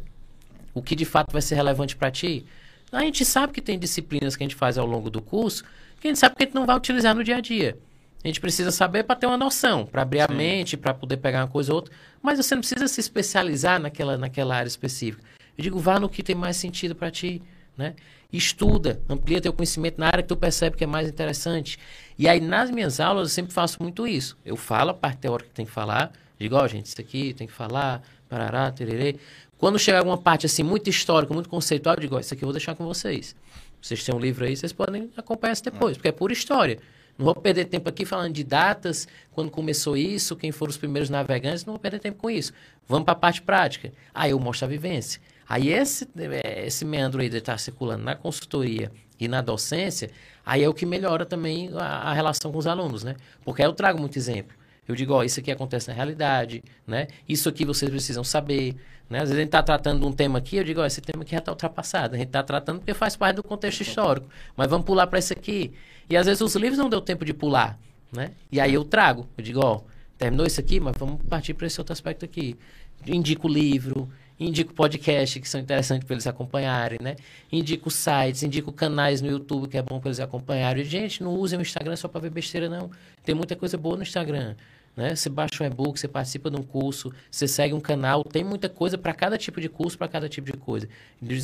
O 0.74 0.82
que 0.82 0.96
de 0.96 1.06
fato 1.06 1.32
vai 1.32 1.42
ser 1.42 1.56
relevante 1.56 1.96
para 1.96 2.10
ti? 2.10 2.46
A 2.92 3.02
gente 3.02 3.24
sabe 3.24 3.54
que 3.54 3.62
tem 3.62 3.78
disciplinas 3.78 4.36
que 4.36 4.44
a 4.44 4.46
gente 4.46 4.56
faz 4.56 4.78
ao 4.78 4.86
longo 4.86 5.10
do 5.10 5.22
curso 5.22 5.64
que 6.02 6.08
a 6.08 6.10
gente 6.10 6.20
sabe 6.20 6.36
que 6.36 6.44
a 6.44 6.46
gente 6.48 6.56
não 6.56 6.66
vai 6.66 6.76
utilizar 6.76 7.14
no 7.14 7.24
dia 7.24 7.38
a 7.38 7.40
dia. 7.40 7.78
A 8.24 8.28
gente 8.28 8.40
precisa 8.40 8.72
saber 8.72 9.04
para 9.04 9.16
ter 9.16 9.26
uma 9.26 9.38
noção, 9.38 9.86
para 9.86 10.04
abrir 10.04 10.20
Sim. 10.20 10.26
a 10.30 10.34
mente, 10.34 10.78
para 10.78 10.94
poder 10.94 11.18
pegar 11.18 11.42
uma 11.42 11.48
coisa 11.48 11.72
ou 11.72 11.78
outra. 11.78 11.94
Mas 12.22 12.38
você 12.38 12.54
não 12.54 12.62
precisa 12.62 12.88
se 12.88 13.00
especializar 13.00 13.80
naquela, 13.80 14.18
naquela 14.18 14.56
área 14.56 14.68
específica. 14.68 15.24
Eu 15.58 15.64
digo, 15.64 15.80
vá 15.80 16.00
no 16.00 16.08
que 16.08 16.22
tem 16.22 16.36
mais 16.36 16.58
sentido 16.58 16.96
para 16.96 17.10
ti, 17.10 17.42
né? 17.76 17.96
Estuda, 18.32 19.02
amplia 19.10 19.42
teu 19.42 19.52
conhecimento 19.52 20.00
na 20.00 20.08
área 20.08 20.22
que 20.22 20.30
tu 20.30 20.38
percebe 20.38 20.78
que 20.78 20.84
é 20.84 20.88
mais 20.88 21.10
interessante. 21.10 21.78
E 22.18 22.28
aí, 22.28 22.40
nas 22.40 22.72
minhas 22.72 23.00
aulas, 23.00 23.24
eu 23.24 23.30
sempre 23.30 23.52
faço 23.54 23.82
muito 23.82 24.08
isso. 24.08 24.38
Eu 24.46 24.56
falo 24.56 24.92
a 24.92 24.94
parte 24.94 25.18
teórica 25.18 25.50
que 25.50 25.56
tem 25.56 25.66
que 25.66 25.72
falar, 25.72 26.12
digo, 26.40 26.56
ó, 26.56 26.64
oh, 26.64 26.68
gente, 26.68 26.86
isso 26.86 27.02
aqui 27.02 27.34
tem 27.34 27.48
que 27.48 27.54
falar, 27.54 28.02
parará, 28.30 28.72
tererê. 28.72 29.18
Quando 29.58 29.78
chegar 29.78 30.00
alguma 30.00 30.18
parte 30.18 30.46
assim 30.46 30.64
muito 30.64 30.90
histórica, 30.90 31.34
muito 31.34 31.50
conceitual, 31.50 31.96
eu 31.96 32.02
digo, 32.02 32.20
isso 32.20 32.34
aqui 32.34 32.44
eu 32.44 32.48
vou 32.48 32.54
deixar 32.54 32.74
com 32.76 32.86
vocês. 32.86 33.36
Vocês 33.82 34.04
têm 34.04 34.16
um 34.16 34.20
livro 34.20 34.46
aí, 34.46 34.56
vocês 34.56 34.72
podem 34.72 35.10
acompanhar 35.18 35.54
isso 35.54 35.64
depois, 35.64 35.98
porque 35.98 36.08
é 36.08 36.12
pura 36.12 36.32
história. 36.32 36.80
Não 37.18 37.26
vou 37.26 37.36
perder 37.36 37.66
tempo 37.66 37.88
aqui 37.90 38.06
falando 38.06 38.34
de 38.34 38.44
datas, 38.44 39.08
quando 39.32 39.52
começou 39.52 39.96
isso, 39.96 40.36
quem 40.36 40.52
foram 40.52 40.72
os 40.72 40.78
primeiros 40.78 41.10
navegantes, 41.10 41.66
não 41.66 41.74
vou 41.74 41.80
perder 41.80 42.00
tempo 42.00 42.20
com 42.20 42.30
isso. 42.30 42.54
Vamos 42.88 43.06
para 43.06 43.14
a 43.14 43.18
parte 43.18 43.42
prática. 43.42 43.92
Aí 44.14 44.32
eu 44.32 44.40
mostro 44.40 44.66
a 44.66 44.70
vivência. 44.70 45.22
Aí 45.48 45.70
esse, 45.70 46.08
é, 46.44 46.66
esse 46.66 46.86
meandro 46.86 47.22
aí 47.22 47.30
de 47.30 47.38
estar 47.38 47.58
circulando 47.58 48.04
na 48.04 48.16
consultoria 48.16 48.92
e 49.20 49.28
na 49.28 49.42
docência, 49.42 50.10
aí 50.46 50.64
é 50.64 50.70
o 50.70 50.74
que 50.74 50.86
melhora 50.86 51.26
também 51.26 51.70
a, 51.76 52.10
a 52.10 52.14
relação 52.14 52.52
com 52.52 52.58
os 52.58 52.66
alunos, 52.66 53.04
né? 53.04 53.16
Porque 53.44 53.62
aí 53.62 53.68
eu 53.68 53.74
trago 53.74 54.00
muito 54.00 54.18
exemplo. 54.18 54.56
Eu 54.88 54.96
digo, 54.96 55.14
ó, 55.14 55.24
isso 55.24 55.40
aqui 55.40 55.52
acontece 55.52 55.88
na 55.88 55.94
realidade, 55.94 56.64
né? 56.88 57.08
Isso 57.30 57.48
aqui 57.48 57.64
vocês 57.64 57.90
precisam 57.90 58.24
saber, 58.24 58.76
né? 59.10 59.20
Às 59.20 59.30
vezes 59.30 59.36
a 59.36 59.40
gente 59.40 59.48
está 59.50 59.62
tratando 59.62 60.02
de 60.02 60.06
um 60.08 60.12
tema 60.12 60.40
aqui, 60.40 60.58
eu 60.58 60.64
digo, 60.64 60.82
ó, 60.82 60.86
esse 60.86 61.02
tema 61.02 61.24
aqui 61.24 61.32
já 61.32 61.38
está 61.38 61.52
ultrapassado. 61.52 62.16
A 62.16 62.18
gente 62.18 62.28
está 62.28 62.42
tratando 62.42 62.80
porque 62.80 62.94
faz 62.94 63.16
parte 63.16 63.36
do 63.36 63.44
contexto 63.44 63.82
histórico. 63.82 64.28
Mas 64.56 64.70
vamos 64.70 64.86
pular 64.86 65.06
para 65.08 65.20
esse 65.20 65.34
aqui. 65.34 65.72
E 66.10 66.18
às 66.18 66.26
vezes 66.26 66.42
os 66.42 66.56
livros 66.56 66.80
não 66.80 66.90
deu 66.90 67.00
tempo 67.00 67.24
de 67.24 67.34
pular, 67.34 67.80
né? 68.12 68.32
E 68.52 68.60
aí 68.60 68.74
eu 68.74 68.84
trago, 68.84 69.28
eu 69.38 69.44
digo, 69.44 69.60
ó, 69.64 69.82
terminou 70.18 70.46
isso 70.46 70.60
aqui, 70.60 70.80
mas 70.80 70.96
vamos 70.98 71.22
partir 71.30 71.54
para 71.54 71.68
esse 71.68 71.80
outro 71.80 71.94
aspecto 71.94 72.26
aqui. 72.26 72.58
Indico 73.06 73.48
o 73.48 73.52
livro, 73.52 74.10
indico 74.46 74.74
podcast 74.74 75.40
que 75.40 75.48
são 75.48 75.62
interessantes 75.62 76.06
para 76.06 76.16
eles 76.16 76.26
acompanharem, 76.26 76.98
né? 77.02 77.16
Indico 77.52 77.92
sites, 77.92 78.42
indico 78.44 78.72
canais 78.72 79.22
no 79.22 79.30
YouTube 79.30 79.68
que 79.68 79.78
é 79.78 79.82
bom 79.82 80.00
para 80.00 80.10
eles 80.10 80.20
acompanharem. 80.20 80.84
Gente, 80.84 81.24
não 81.24 81.34
usem 81.36 81.60
o 81.60 81.62
Instagram 81.62 81.96
só 81.96 82.08
para 82.08 82.22
ver 82.22 82.32
besteira, 82.32 82.68
não. 82.68 82.90
Tem 83.24 83.36
muita 83.36 83.56
coisa 83.56 83.78
boa 83.78 83.96
no 83.96 84.04
Instagram. 84.04 84.56
Né? 84.96 85.16
Você 85.16 85.30
baixa 85.30 85.64
um 85.64 85.68
e-book, 85.68 86.00
você 86.00 86.08
participa 86.08 86.50
de 86.50 86.58
um 86.58 86.64
curso, 86.64 87.14
você 87.30 87.48
segue 87.48 87.74
um 87.74 87.80
canal, 87.80 88.24
tem 88.24 88.44
muita 88.44 88.68
coisa 88.68 88.98
para 88.98 89.14
cada 89.14 89.38
tipo 89.38 89.62
de 89.62 89.70
curso, 89.70 89.98
para 89.98 90.08
cada 90.08 90.28
tipo 90.28 90.52
de 90.52 90.58
coisa. 90.58 90.90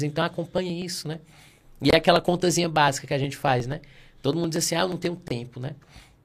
Então 0.04 0.26
acompanhem 0.26 0.84
isso, 0.84 1.08
né? 1.08 1.20
E 1.82 1.90
é 1.92 1.96
aquela 1.96 2.20
contazinha 2.20 2.68
básica 2.68 3.06
que 3.08 3.14
a 3.14 3.18
gente 3.18 3.38
faz, 3.38 3.68
né? 3.68 3.80
Todo 4.22 4.38
mundo 4.38 4.50
diz 4.50 4.66
assim, 4.66 4.76
ah, 4.76 4.82
eu 4.82 4.90
não 4.90 4.98
tenho 4.98 5.16
tempo, 5.16 5.60
né? 5.60 5.76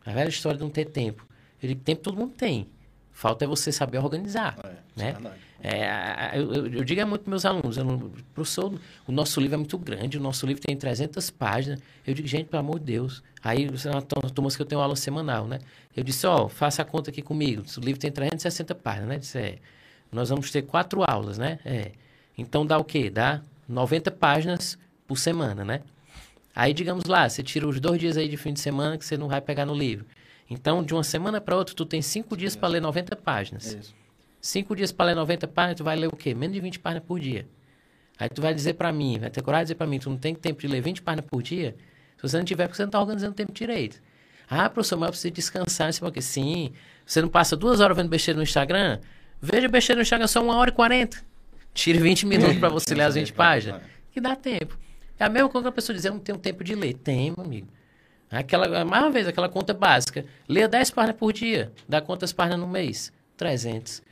A 0.05 0.13
velha 0.13 0.29
história 0.29 0.57
de 0.57 0.65
não 0.65 0.71
ter 0.71 0.87
tempo. 0.87 1.27
Eu 1.63 1.69
digo, 1.69 1.81
tempo 1.83 2.03
todo 2.03 2.17
mundo 2.17 2.33
tem. 2.37 2.67
Falta 3.23 3.45
é 3.45 3.47
você 3.47 3.71
saber 3.71 3.99
organizar, 3.99 4.59
é, 4.65 5.01
né? 5.01 5.17
É, 5.63 6.33
eu, 6.35 6.53
eu, 6.53 6.67
eu, 6.67 6.85
digo 6.85 7.01
é 7.01 7.05
muito 7.05 7.23
para 7.23 7.31
meus 7.31 7.45
alunos, 7.45 7.77
eu 7.77 7.85
não, 7.85 8.11
professor, 8.35 8.75
o 9.07 9.13
nosso 9.13 9.41
livro 9.41 9.55
é 9.55 9.59
muito 9.59 9.79
grande, 9.79 10.19
o 10.19 10.21
nosso 10.21 10.45
livro 10.45 10.61
tem 10.61 10.77
300 10.77 11.31
páginas. 11.31 11.79
Eu 12.05 12.15
digo, 12.15 12.27
gente, 12.27 12.49
pelo 12.49 12.59
amor 12.59 12.81
de 12.81 12.87
Deus. 12.87 13.23
Aí, 13.41 13.69
uma 13.69 14.03
turma 14.03 14.51
que 14.51 14.61
eu 14.61 14.67
tenho 14.67 14.81
aula 14.81 14.97
semanal, 14.97 15.47
né? 15.47 15.61
Eu 15.97 16.03
disse, 16.03 16.27
ó, 16.27 16.47
oh, 16.47 16.49
faça 16.49 16.83
a 16.83 16.85
conta 16.85 17.11
aqui 17.11 17.23
comigo. 17.23 17.63
O 17.77 17.81
livro 17.81 18.01
tem 18.01 18.11
360 18.11 18.75
páginas, 18.75 19.09
né? 19.09 19.19
Disse, 19.19 19.39
é, 19.39 19.59
nós 20.11 20.29
vamos 20.29 20.51
ter 20.51 20.63
quatro 20.63 21.09
aulas, 21.09 21.39
né? 21.39 21.61
É. 21.65 21.93
Então 22.37 22.67
dá 22.67 22.77
o 22.77 22.83
quê? 22.83 23.09
Dá 23.09 23.41
90 23.69 24.11
páginas 24.11 24.77
por 25.07 25.17
semana, 25.17 25.65
né? 25.65 25.83
Aí, 26.57 26.75
digamos 26.75 27.05
lá, 27.05 27.29
você 27.29 27.41
tira 27.41 27.69
os 27.69 27.79
dois 27.79 28.01
dias 28.01 28.17
aí 28.17 28.29
de 28.29 28.37
fim 28.37 28.53
de 28.53 28.59
semana 28.59 28.99
que 28.99 29.05
você 29.05 29.17
não 29.17 29.29
vai 29.29 29.41
pegar 29.41 29.65
no 29.65 29.77
livro. 29.77 30.07
Então, 30.53 30.83
de 30.83 30.95
uma 30.95 31.05
semana 31.05 31.41
para 31.41 31.57
outra, 31.57 31.75
tu 31.75 31.85
tem 31.85 32.03
cinco 32.03 32.37
dias 32.37 32.55
para 32.55 32.69
ler 32.69 32.81
90 32.81 33.17
páginas. 33.17 33.67
Isso. 33.67 33.95
Cinco 34.41 34.75
dias 34.75 34.93
para 34.93 35.07
ler 35.07 35.17
90 35.17 35.47
páginas, 35.49 35.77
tu 35.77 35.85
vai 35.85 35.97
ler 35.97 36.09
o 36.09 36.17
quê? 36.17 36.35
Menos 36.35 36.55
de 36.55 36.61
20 36.61 36.79
páginas 36.81 37.05
por 37.05 37.21
dia. 37.21 37.47
Aí 38.19 38.29
tu 38.29 38.43
vai 38.43 38.53
dizer 38.53 38.75
para 38.75 38.93
mim, 38.93 39.19
vai 39.19 39.31
ter 39.31 39.43
coragem 39.43 39.65
de 39.65 39.67
dizer 39.67 39.75
para 39.77 39.87
mim, 39.87 39.99
tu 39.99 40.11
não 40.11 40.17
tem 40.17 40.35
tempo 40.35 40.61
de 40.61 40.69
ler 40.69 40.81
20 40.81 41.03
páginas 41.03 41.27
por 41.27 41.43
dia? 41.43 41.77
Se 42.17 42.23
você 42.29 42.37
não 42.37 42.45
tiver, 42.45 42.67
porque 42.67 42.77
você 42.77 42.83
não 42.83 42.89
está 42.89 43.01
organizando 43.01 43.33
o 43.33 43.35
tempo 43.35 43.53
direito. 43.53 44.01
Ah, 44.49 44.69
professor, 44.69 44.97
mas 44.97 45.07
eu 45.09 45.13
preciso 45.13 45.33
descansar. 45.33 45.87
Não 45.87 45.93
sei 45.93 46.23
Sim. 46.23 46.73
Você 47.07 47.23
não 47.23 47.29
passa 47.29 47.57
duas 47.57 47.81
horas 47.81 47.97
vendo 47.97 48.09
besteira 48.09 48.37
no 48.37 48.43
Instagram? 48.43 49.01
Veja 49.41 49.69
besteira 49.69 49.99
no 49.99 50.03
Instagram 50.03 50.27
só 50.27 50.43
uma 50.43 50.57
hora 50.57 50.71
e 50.71 50.73
quarenta. 50.73 51.19
Tire 51.75 51.99
20 51.99 52.27
minutos 52.27 52.59
para 52.59 52.69
você 52.69 52.95
ler 52.95 53.05
as 53.05 53.15
20 53.15 53.33
páginas. 53.33 53.83
Que 54.13 54.21
dá 54.21 54.37
tempo. 54.37 54.79
É 55.19 55.25
a 55.25 55.29
mesma 55.29 55.49
coisa 55.49 55.65
que 55.65 55.69
a 55.69 55.73
pessoa 55.73 55.97
dizer, 55.97 56.09
eu 56.09 56.15
não 56.15 56.21
tenho 56.21 56.39
tempo 56.39 56.63
de 56.63 56.75
ler. 56.75 56.95
Tem, 56.95 57.31
meu 57.31 57.45
amigo. 57.45 57.69
Aquela, 58.33 58.83
mais 58.83 59.03
uma 59.05 59.11
vez, 59.11 59.29
aquela 59.29 59.49
conta 59.49 59.75
básica. 59.75 60.25
Leia 60.49 60.67
10 60.67 60.91
páginas 60.93 61.17
por 61.19 61.35
dia. 61.35 61.71
Dá 61.87 62.01
quantas 62.01 62.33
páginas 62.33 62.61
no 62.61 62.67
mês? 62.67 63.13
300. 63.37 64.03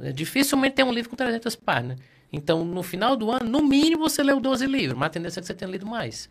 É, 0.00 0.12
dificilmente 0.12 0.74
tem 0.74 0.84
um 0.84 0.90
livro 0.90 1.10
com 1.10 1.16
300 1.16 1.54
páginas. 1.54 1.98
Então, 2.32 2.64
no 2.64 2.82
final 2.82 3.14
do 3.14 3.30
ano, 3.30 3.44
no 3.44 3.62
mínimo, 3.62 4.08
você 4.08 4.22
leu 4.22 4.40
12 4.40 4.66
livros. 4.66 4.98
Mas 4.98 5.08
a 5.08 5.10
tendência 5.10 5.40
é 5.40 5.42
que 5.42 5.46
você 5.46 5.52
tenha 5.52 5.70
lido 5.70 5.86
mais. 5.86 6.30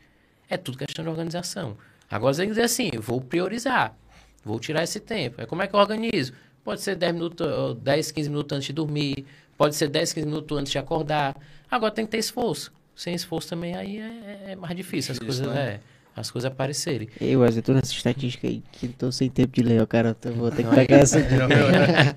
É 0.50 0.58
tudo 0.58 0.76
questão 0.76 1.04
de 1.04 1.10
organização. 1.10 1.78
Agora, 2.10 2.34
você 2.34 2.42
tem 2.42 2.50
que 2.50 2.56
dizer 2.56 2.66
assim, 2.66 2.90
vou 3.00 3.22
priorizar. 3.22 3.96
Vou 4.44 4.60
tirar 4.60 4.84
esse 4.84 5.00
tempo. 5.00 5.40
É 5.40 5.46
como 5.46 5.62
é 5.62 5.68
que 5.68 5.76
eu 5.76 5.80
organizo? 5.80 6.34
Pode 6.64 6.82
ser 6.82 6.96
10 6.96 7.14
minutos, 7.14 7.78
10, 7.80 8.12
15 8.12 8.30
minutos 8.30 8.56
antes 8.58 8.68
de 8.68 8.74
dormir. 8.74 9.24
Pode 9.56 9.76
ser 9.76 9.88
10, 9.88 10.14
15 10.14 10.26
minutos 10.26 10.58
antes 10.58 10.72
de 10.72 10.80
acordar. 10.80 11.36
Agora 11.70 11.92
tem 11.92 12.06
que 12.06 12.12
ter 12.12 12.18
esforço. 12.18 12.74
Sem 12.96 13.14
esforço 13.14 13.50
também 13.50 13.76
aí 13.76 14.00
é, 14.00 14.52
é 14.52 14.56
mais 14.56 14.76
difícil. 14.76 15.12
As 15.12 15.20
coisas, 15.20 15.48
né? 15.48 15.74
é 15.76 15.93
as 16.16 16.30
coisas 16.30 16.52
aparecerem. 16.52 17.10
Eu, 17.20 17.40
Wesley, 17.40 17.64
tô 17.64 17.74
nessa 17.74 17.92
estatística 17.92 18.48
aí 18.48 18.62
que 18.72 18.88
tô 18.88 19.12
sem 19.12 19.30
tempo 19.30 19.52
de 19.54 19.64
ler, 19.64 19.82
ó, 19.82 19.86
cara. 19.86 20.16
Eu 20.24 20.34
vou 20.34 20.52
ter 20.52 20.64
que 20.64 20.76
pegar 20.76 20.98
essa 20.98 21.20
dica. 21.24 21.48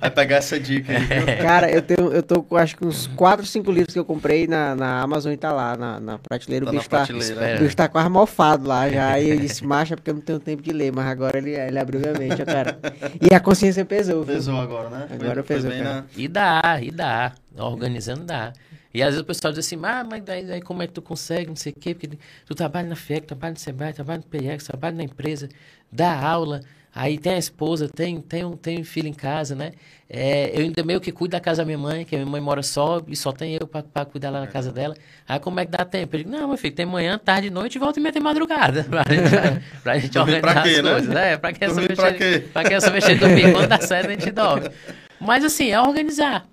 Vai 0.01 0.11
pegar 0.11 0.37
essa 0.37 0.61
dica 0.61 0.93
aí. 0.93 1.37
Cara, 1.41 1.71
eu 1.71 1.81
tenho, 1.81 2.13
eu 2.13 2.23
tô 2.23 2.43
com 2.43 2.57
acho 2.57 2.77
que 2.77 2.85
uns 2.85 3.07
4, 3.09 3.47
5 3.47 3.71
livros 3.73 3.95
que 3.95 3.99
eu 3.99 4.05
comprei 4.05 4.47
na, 4.47 4.75
na 4.75 5.01
Amazon 5.01 5.33
e 5.33 5.37
tá 5.37 5.53
lá, 5.53 5.77
na, 5.77 5.99
na 5.99 6.19
prateleira. 6.19 6.67
Tá 6.67 6.73
o 6.73 6.75
bicho, 6.75 6.89
tá, 6.89 7.05
o 7.05 7.63
bicho 7.63 7.77
tá 7.77 7.89
quase 7.89 8.09
mofado 8.11 8.69
lá 8.69 8.89
já. 8.91 9.09
Aí 9.09 9.31
eu 9.31 9.39
disse, 9.39 9.65
marcha, 9.65 9.97
porque 9.97 10.11
eu 10.11 10.15
não 10.15 10.21
tenho 10.21 10.39
tempo 10.41 10.63
de 10.63 10.73
ler, 10.73 10.93
mas 10.93 11.07
agora 11.07 11.39
ele, 11.39 11.53
ele 11.53 11.79
abriu 11.79 12.01
minha 12.01 12.13
mente, 12.13 12.43
ó, 12.43 12.45
cara. 12.45 12.79
E 13.21 13.35
a 13.35 13.41
consciência 13.41 13.85
pesou. 13.85 14.25
Pesou 14.25 14.55
viu? 14.55 14.63
agora, 14.63 14.91
né? 14.91 15.09
Agora 15.11 15.43
foi, 15.43 15.57
pesou, 15.57 15.71
cara. 15.71 15.85
Na... 15.85 16.05
E 16.17 16.29
dá, 16.29 16.79
e 16.83 16.91
dá. 16.91 17.33
Organizando 17.57 18.25
dá. 18.25 18.53
E 18.97 19.03
às 19.03 19.09
vezes 19.09 19.21
o 19.21 19.25
pessoal 19.25 19.53
diz 19.53 19.67
assim, 19.67 19.79
ah, 19.83 20.03
mas 20.09 20.23
daí, 20.25 20.43
daí 20.43 20.63
como 20.63 20.83
é 20.83 20.87
que 20.87 20.95
tu 20.95 21.03
consegue, 21.03 21.49
não 21.49 21.57
sei 21.57 21.71
o 21.71 21.79
quê, 21.79 21.95
porque 21.95 22.19
tu 22.47 22.55
trabalha 22.55 22.89
na 22.89 22.97
FIEC, 22.97 23.27
trabalha 23.27 23.53
no 23.53 23.59
SEBRAE, 23.59 23.93
trabalha 23.93 24.19
no 24.21 24.25
PX, 24.25 24.65
trabalha 24.65 24.97
na 24.97 25.03
empresa, 25.03 25.51
dá 25.93 26.19
aula, 26.19 26.63
Aí 26.97 27.19
tem 27.19 27.35
a 27.35 27.39
esposa, 27.39 27.91
tem, 27.95 28.23
tem, 28.23 28.43
um, 28.43 28.57
tem 28.57 28.81
um 28.81 28.85
filho 28.85 29.07
em 29.07 29.13
casa, 29.13 29.55
né? 29.55 29.73
É, 30.09 30.51
eu 30.59 30.63
ainda 30.63 30.83
meio 30.83 30.99
que 30.99 31.13
cuido 31.13 31.33
da 31.33 31.41
casa 31.41 31.61
da 31.61 31.67
minha 31.67 31.77
mãe, 31.77 32.07
que 32.07 32.15
a 32.17 32.19
minha 32.19 32.31
mãe 32.31 32.41
mora 32.41 32.63
só 32.63 33.03
e 33.07 33.15
só 33.15 33.33
tem 33.33 33.53
eu 33.53 33.67
para 33.67 34.07
cuidar 34.07 34.31
lá 34.31 34.41
na 34.41 34.47
casa 34.47 34.73
dela. 34.73 34.97
Aí 35.29 35.39
como 35.39 35.61
é 35.61 35.67
que 35.67 35.73
dá 35.73 35.85
tempo? 35.85 36.17
Eu 36.17 36.21
digo, 36.21 36.31
não, 36.31 36.49
meu 36.49 36.57
filho, 36.57 36.75
tem 36.75 36.87
manhã, 36.87 37.19
tarde, 37.19 37.51
noite 37.51 37.75
e 37.75 37.79
volta 37.79 38.01
e 38.01 38.03
meia 38.03 38.15
tem 38.15 38.23
madrugada. 38.23 38.83
Pra 38.89 39.03
gente, 39.11 39.63
pra 39.83 39.99
gente 39.99 40.19
organizar 40.19 40.55
pra 40.55 40.63
quê, 40.63 40.69
as 40.71 40.83
né? 40.83 40.91
coisas. 40.91 41.15
É, 41.15 41.37
pra 41.37 41.53
que 41.53 41.65
essa 41.67 41.75
Dormir 41.75 41.97
pra 41.97 42.13
mexer, 42.13 42.41
quê? 42.41 42.49
pra 42.51 42.65
que 42.65 42.75
essa 42.75 42.91
mexer 42.91 43.19
dormir? 43.19 43.53
Quando 43.53 43.69
dá 43.69 43.81
certo, 43.83 44.07
a 44.07 44.13
gente 44.13 44.31
dorme. 44.31 44.71
Mas 45.21 45.45
assim, 45.45 45.71
é 45.71 45.79
organizar. 45.79 46.47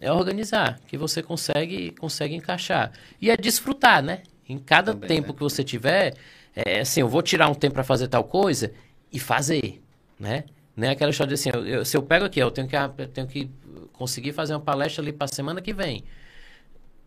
É 0.00 0.12
organizar, 0.12 0.78
que 0.86 0.96
você 0.98 1.22
consegue, 1.22 1.90
consegue 1.92 2.34
encaixar. 2.34 2.92
E 3.20 3.30
é 3.30 3.36
desfrutar, 3.36 4.02
né? 4.02 4.22
Em 4.48 4.58
cada 4.58 4.92
Também, 4.92 5.08
tempo 5.08 5.28
né? 5.28 5.34
que 5.34 5.40
você 5.40 5.64
tiver, 5.64 6.14
é 6.54 6.80
assim, 6.80 7.00
eu 7.00 7.08
vou 7.08 7.22
tirar 7.22 7.48
um 7.48 7.54
tempo 7.54 7.74
para 7.74 7.84
fazer 7.84 8.08
tal 8.08 8.24
coisa 8.24 8.72
e 9.12 9.18
fazer, 9.18 9.82
né? 10.18 10.44
Não 10.76 10.86
é 10.88 10.90
aquela 10.90 11.10
história 11.10 11.28
de 11.28 11.34
assim, 11.34 11.50
eu- 11.52 11.66
eu- 11.66 11.84
se 11.84 11.96
eu 11.96 12.02
pego 12.02 12.26
aqui, 12.26 12.38
eu 12.38 12.50
tenho 12.50 12.68
que, 12.68 12.76
eu 12.76 13.08
tenho 13.08 13.26
que 13.26 13.50
conseguir 13.94 14.32
fazer 14.32 14.52
uma 14.52 14.60
palestra 14.60 15.02
ali 15.02 15.12
para 15.12 15.26
semana 15.28 15.62
que 15.62 15.72
vem. 15.72 16.04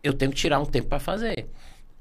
Eu 0.02 0.12
tenho 0.14 0.30
que 0.30 0.36
tirar 0.36 0.58
um 0.58 0.64
tempo 0.66 0.88
para 0.88 0.98
fazer. 0.98 1.46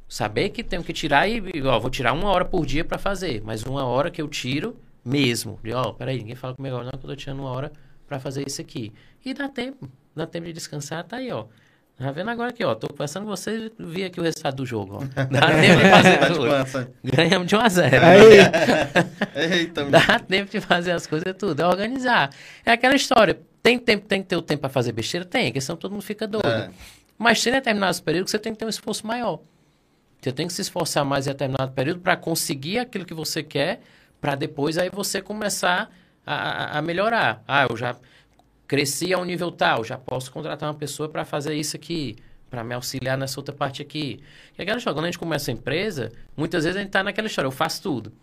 Saber 0.08 0.50
que 0.50 0.64
tenho 0.64 0.84
que 0.84 0.94
tirar 0.94 1.28
e, 1.28 1.42
ó, 1.64 1.80
vou 1.80 1.90
tirar 1.92 2.14
uma 2.14 2.30
hora 2.30 2.46
por 2.46 2.66
dia 2.66 2.84
para 2.84 2.98
fazer, 2.98 3.42
mas 3.46 3.64
uma 3.64 3.86
hora 3.86 4.10
que 4.10 4.22
eu 4.22 4.28
tiro 4.28 4.76
mesmo. 5.06 5.60
De, 5.64 5.72
ó, 5.74 5.94
peraí, 5.94 6.18
ninguém 6.18 6.36
fala 6.36 6.56
comigo 6.56 6.76
agora, 6.76 6.90
não, 6.92 7.00
que 7.00 7.06
eu 7.06 7.10
tô 7.10 7.16
tirando 7.16 7.40
uma 7.42 7.52
hora 7.52 7.72
para 8.08 8.20
fazer 8.20 8.48
isso 8.48 8.60
aqui. 8.62 8.92
E 9.24 9.34
dá 9.34 9.48
tempo, 9.48 9.88
dá 10.20 10.28
tempo 10.28 10.46
de 10.46 10.54
descansar, 10.54 11.04
tá 11.04 11.18
aí, 11.18 11.32
ó. 11.32 11.46
Tá 11.98 12.12
vendo 12.12 12.30
agora 12.30 12.50
aqui, 12.52 12.64
ó, 12.64 12.74
tô 12.76 12.88
conversando 12.88 13.24
com 13.26 13.30
você 13.30 13.72
e 13.78 13.84
vi 13.84 14.06
aqui 14.06 14.22
o 14.22 14.24
resultado 14.24 14.56
do 14.56 14.66
jogo, 14.66 15.00
ó. 15.04 15.24
Dá 15.26 15.48
tempo 15.60 15.82
de 15.84 15.90
fazer 15.90 16.18
Tá 16.18 16.28
tudo. 16.28 16.48
quanto? 16.48 16.92
Ganhamos 17.04 17.48
de 17.48 17.56
1 17.58 17.60
a 17.60 17.70
0. 17.70 17.96
Eita, 19.36 19.86
Dá 19.86 20.20
tempo 20.20 20.52
de 20.52 20.62
fazer 20.62 20.92
as 20.92 21.06
coisas 21.08 21.34
tudo, 21.38 21.62
é 21.62 21.66
organizar. 21.68 22.30
É 22.66 22.72
aquela 22.72 22.96
história, 22.96 23.40
tem 23.62 23.78
tempo, 23.78 24.06
tem 24.08 24.22
que 24.22 24.28
ter 24.30 24.36
o 24.38 24.42
tempo 24.42 24.62
para 24.62 24.70
fazer 24.70 24.92
besteira? 24.92 25.26
Tem, 25.26 25.46
porque 25.48 25.62
senão 25.62 25.78
todo 25.78 25.92
mundo 25.92 26.02
fica 26.02 26.26
doido. 26.28 26.48
É. 26.48 26.70
Mas 27.18 27.44
tem 27.44 27.52
determinados 27.52 28.00
períodos 28.00 28.32
que 28.32 28.38
você 28.38 28.42
tem 28.42 28.54
que 28.54 28.60
ter 28.60 28.66
um 28.66 28.70
esforço 28.70 29.06
maior. 29.06 29.40
Você 30.22 30.32
tem 30.32 30.48
que 30.48 30.54
se 30.54 30.62
esforçar 30.62 31.04
mais 31.06 31.28
em 31.28 31.32
determinado 31.32 31.72
período 31.74 32.00
para 32.02 32.16
conseguir 32.16 32.80
aquilo 32.80 33.06
que 33.06 33.14
você 33.14 33.44
quer, 33.44 33.82
para 34.22 34.36
depois 34.36 34.78
aí 34.78 34.90
você 34.90 35.22
começar 35.22 35.90
a- 36.26 36.78
a 36.78 36.82
melhorar. 36.82 37.42
Ah, 37.48 37.68
eu 37.70 37.76
já 37.76 37.96
cresci 38.70 39.12
a 39.14 39.18
um 39.18 39.26
nível 39.26 39.52
tal, 39.52 39.84
já 39.84 39.98
posso 39.98 40.32
contratar 40.32 40.70
uma 40.70 40.76
pessoa 40.78 41.10
para 41.10 41.26
fazer 41.26 41.56
isso 41.56 41.76
aqui, 41.76 42.16
para 42.52 42.64
me 42.64 42.76
auxiliar 42.76 43.18
nessa 43.18 43.40
outra 43.40 43.54
parte 43.54 43.82
aqui. 43.82 44.20
E 44.58 44.62
aquela 44.62 44.78
história, 44.78 44.96
quando 44.96 45.06
a 45.06 45.08
gente 45.08 45.18
começa 45.20 45.50
a 45.50 45.54
empresa, 45.54 46.12
muitas 46.38 46.64
vezes 46.64 46.78
a 46.78 46.80
gente 46.80 46.90
está 46.90 47.04
naquela 47.04 47.28
história, 47.28 47.48
eu 47.48 47.52
faço 47.52 47.82
tudo. 47.82 48.14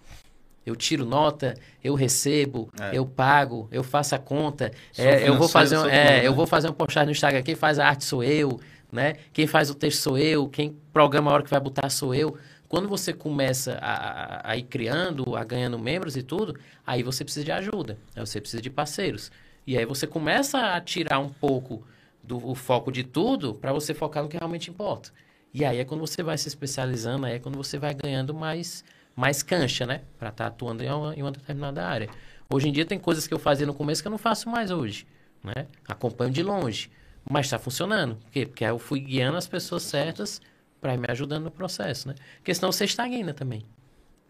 Eu 0.65 0.77
tiro 0.77 1.05
nota, 1.05 1.55
eu 1.83 1.95
recebo, 1.95 2.71
É. 2.81 2.97
eu 2.97 3.05
pago, 3.05 3.69
eu 3.73 3.83
faço 3.83 4.15
a 4.15 4.19
conta, 4.19 4.71
é, 4.97 5.29
eu 5.29 5.37
vou 5.37 5.49
fazer, 5.49 5.79
um- 5.79 5.87
é, 5.87 6.15
tudo, 6.15 6.25
eu 6.27 6.31
né? 6.31 6.37
vou 6.37 6.47
fazer 6.47 6.69
uma 6.69 6.75
postagem 6.75 7.07
no 7.07 7.13
Instagram, 7.13 7.43
quem 7.43 7.55
faz 7.57 7.79
a 7.81 7.87
arte 7.87 8.05
sou 8.05 8.23
eu, 8.23 8.61
né? 8.91 9.15
Quem 9.33 9.47
faz 9.49 9.69
o 9.69 9.75
texto 9.75 10.01
sou 10.01 10.17
eu, 10.17 10.49
quem 10.49 10.77
programa 10.93 11.31
a 11.31 11.35
hora 11.35 11.43
que 11.43 11.51
vai 11.51 11.61
botar 11.61 11.89
sou 11.91 12.15
eu. 12.15 12.37
Quando 12.69 12.89
você 12.89 13.13
começa 13.13 13.79
a, 13.81 13.93
a- 13.95 14.51
a 14.53 14.57
ir 14.57 14.63
criando, 14.65 15.37
a 15.37 15.43
ganhando 15.45 15.77
membros 15.79 16.17
e 16.17 16.23
tudo, 16.23 16.57
aí 16.85 17.03
você 17.03 17.23
precisa 17.25 17.45
de 17.45 17.53
ajuda, 17.53 17.97
aí 18.15 18.25
você 18.27 18.41
precisa 18.41 18.61
de 18.63 18.71
parceiros. 18.71 19.31
E 19.67 19.77
aí 19.77 19.85
você 19.85 20.07
começa 20.07 20.75
a 20.75 20.81
tirar 20.81 21.19
um 21.19 21.29
pouco 21.29 21.83
do 22.23 22.45
o 22.49 22.55
foco 22.55 22.91
de 22.93 23.03
tudo 23.03 23.55
para 23.55 23.73
você 23.73 23.93
focar 23.95 24.23
no 24.23 24.29
que 24.29 24.37
realmente 24.37 24.71
importa. 24.71 25.11
E 25.53 25.65
aí 25.65 25.79
é 25.79 25.85
quando 25.85 26.01
você 26.01 26.23
vai 26.23 26.37
se 26.37 26.49
especializando, 26.49 27.27
aí 27.27 27.35
é 27.35 27.39
quando 27.39 27.57
você 27.57 27.79
vai 27.79 27.95
ganhando 27.95 28.35
mais, 28.35 28.85
mais 29.15 29.43
cancha, 29.43 29.87
né? 29.87 30.03
Para 30.19 30.29
estar 30.29 30.47
atuando 30.47 30.83
em 30.83 30.91
uma, 30.91 31.15
em 31.17 31.23
uma 31.23 31.33
determinada 31.33 31.87
área. 31.87 32.09
Hoje 32.53 32.69
em 32.69 32.73
dia 32.73 32.85
tem 32.85 32.99
coisas 32.99 33.27
que 33.27 33.35
eu 33.35 33.39
fazia 33.39 33.67
no 33.67 33.75
começo 33.75 34.03
que 34.03 34.09
eu 34.09 34.11
não 34.11 34.19
faço 34.19 34.49
mais 34.49 34.71
hoje, 34.71 35.07
né? 35.43 35.67
Acompanho 35.89 36.31
de 36.31 36.43
longe, 36.43 36.91
mas 37.29 37.47
está 37.47 37.59
funcionando. 37.59 38.17
Por 38.17 38.31
quê? 38.31 38.47
Porque 38.47 38.65
aí 38.65 38.71
eu 38.71 38.79
fui 38.79 39.01
guiando 39.01 39.37
as 39.37 39.49
pessoas 39.49 39.83
certas 39.83 40.41
para 40.81 40.95
ir 40.95 40.99
me 40.99 41.07
ajudando 41.09 41.45
no 41.45 41.51
processo, 41.51 42.09
né? 42.09 42.15
Porque 42.37 42.55
senão 42.55 42.71
você 42.71 42.85
estagna 42.85 43.33
também. 43.35 43.65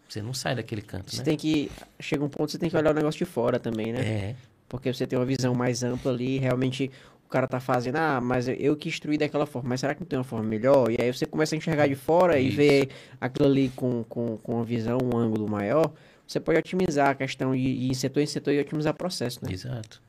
Você 0.07 0.21
não 0.21 0.33
sai 0.33 0.55
daquele 0.55 0.81
canto, 0.81 1.11
Você 1.11 1.17
né? 1.17 1.23
tem 1.25 1.37
que. 1.37 1.69
Chega 1.99 2.23
um 2.23 2.29
ponto 2.29 2.45
que 2.45 2.51
você 2.53 2.57
tem 2.57 2.69
que 2.69 2.77
olhar 2.77 2.91
o 2.91 2.93
negócio 2.93 3.17
de 3.17 3.25
fora 3.25 3.59
também, 3.59 3.91
né? 3.91 3.99
É, 3.99 4.35
Porque 4.69 4.91
você 4.93 5.07
tem 5.07 5.17
uma 5.17 5.25
visão 5.25 5.53
mais 5.55 5.83
ampla 5.83 6.11
ali, 6.11 6.37
realmente 6.37 6.91
o 7.25 7.29
cara 7.29 7.47
tá 7.47 7.59
fazendo, 7.59 7.97
ah, 7.97 8.21
mas 8.21 8.47
eu 8.47 8.75
que 8.75 8.87
instruí 8.89 9.17
daquela 9.17 9.45
forma, 9.45 9.69
mas 9.69 9.81
será 9.81 9.93
que 9.93 9.99
não 10.01 10.07
tem 10.07 10.17
uma 10.17 10.23
forma 10.23 10.45
melhor? 10.45 10.89
E 10.91 10.97
aí 11.01 11.11
você 11.11 11.25
começa 11.25 11.55
a 11.55 11.57
enxergar 11.57 11.87
de 11.87 11.95
fora 11.95 12.39
e 12.39 12.47
Isso. 12.47 12.57
ver 12.57 12.89
aquilo 13.19 13.47
ali 13.49 13.69
com, 13.75 14.03
com, 14.05 14.37
com 14.37 14.55
uma 14.55 14.63
visão, 14.63 14.97
um 15.03 15.17
ângulo 15.17 15.47
maior, 15.49 15.91
você 16.25 16.39
pode 16.39 16.57
otimizar 16.59 17.09
a 17.09 17.15
questão 17.15 17.53
de 17.53 17.59
ir 17.61 17.89
em 17.89 17.93
setor 17.93 18.21
em 18.21 18.25
setor 18.25 18.53
e 18.53 18.59
otimizar 18.59 18.93
o 18.93 18.97
processo, 18.97 19.39
né? 19.43 19.51
exato. 19.51 20.01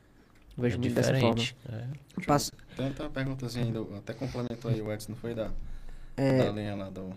Eu 0.57 0.63
vejo 0.63 0.77
é 0.77 0.79
muito 0.79 0.95
dessa 0.95 1.15
forma. 1.19 1.35
diferente. 1.37 1.57
É. 2.21 2.25
Passa- 2.25 2.53
Tem, 2.77 2.93
tem 2.93 3.05
uma 3.07 3.11
perguntazinha 3.13 3.65
ainda, 3.65 3.81
até 3.97 4.13
complementou 4.13 4.71
aí 4.71 4.81
o 4.83 4.93
Edson, 4.93 5.13
não 5.13 5.19
foi 5.19 5.35
da, 5.35 5.51
É. 6.17 6.39
da 6.39 6.51
linha 6.51 6.75
lá 6.77 6.89
do... 6.91 7.11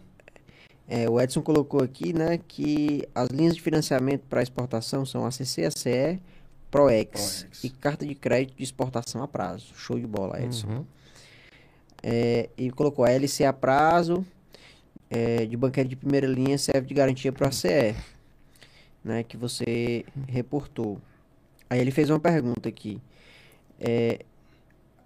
É, 0.88 1.10
o 1.10 1.20
Edson 1.22 1.42
colocou 1.42 1.82
aqui, 1.82 2.12
né, 2.12 2.40
que 2.48 3.08
as 3.16 3.30
linhas 3.30 3.56
de 3.56 3.62
financiamento 3.62 4.24
para 4.30 4.42
exportação 4.44 5.06
são 5.06 5.26
ACC, 5.26 5.64
ACE, 5.66 6.20
ProEx, 6.72 7.44
ProEx. 7.44 7.64
e 7.64 7.70
carta 7.70 8.06
de 8.06 8.16
crédito 8.16 8.56
de 8.58 8.64
exportação 8.64 9.22
a 9.22 9.28
prazo. 9.28 9.74
Show 9.76 10.00
de 10.00 10.08
bola, 10.08 10.42
Edson. 10.42 10.68
Uhum. 10.68 10.86
É, 12.02 12.50
e 12.58 12.72
colocou 12.72 13.06
a 13.06 13.12
LC 13.12 13.46
a 13.46 13.54
prazo, 13.54 14.26
é, 15.10 15.46
de 15.46 15.56
banquete 15.56 15.90
de 15.90 15.96
primeira 15.96 16.26
linha, 16.26 16.58
serve 16.58 16.88
de 16.88 16.94
garantia 16.94 17.32
para 17.32 17.50
a 17.50 17.52
CE, 17.52 17.94
né, 19.04 19.24
que 19.24 19.38
você 19.38 20.06
reportou. 20.28 21.00
Aí 21.70 21.80
ele 21.80 21.92
fez 21.92 22.10
uma 22.10 22.20
pergunta 22.20 22.70
aqui. 22.70 23.00
É, 23.80 24.22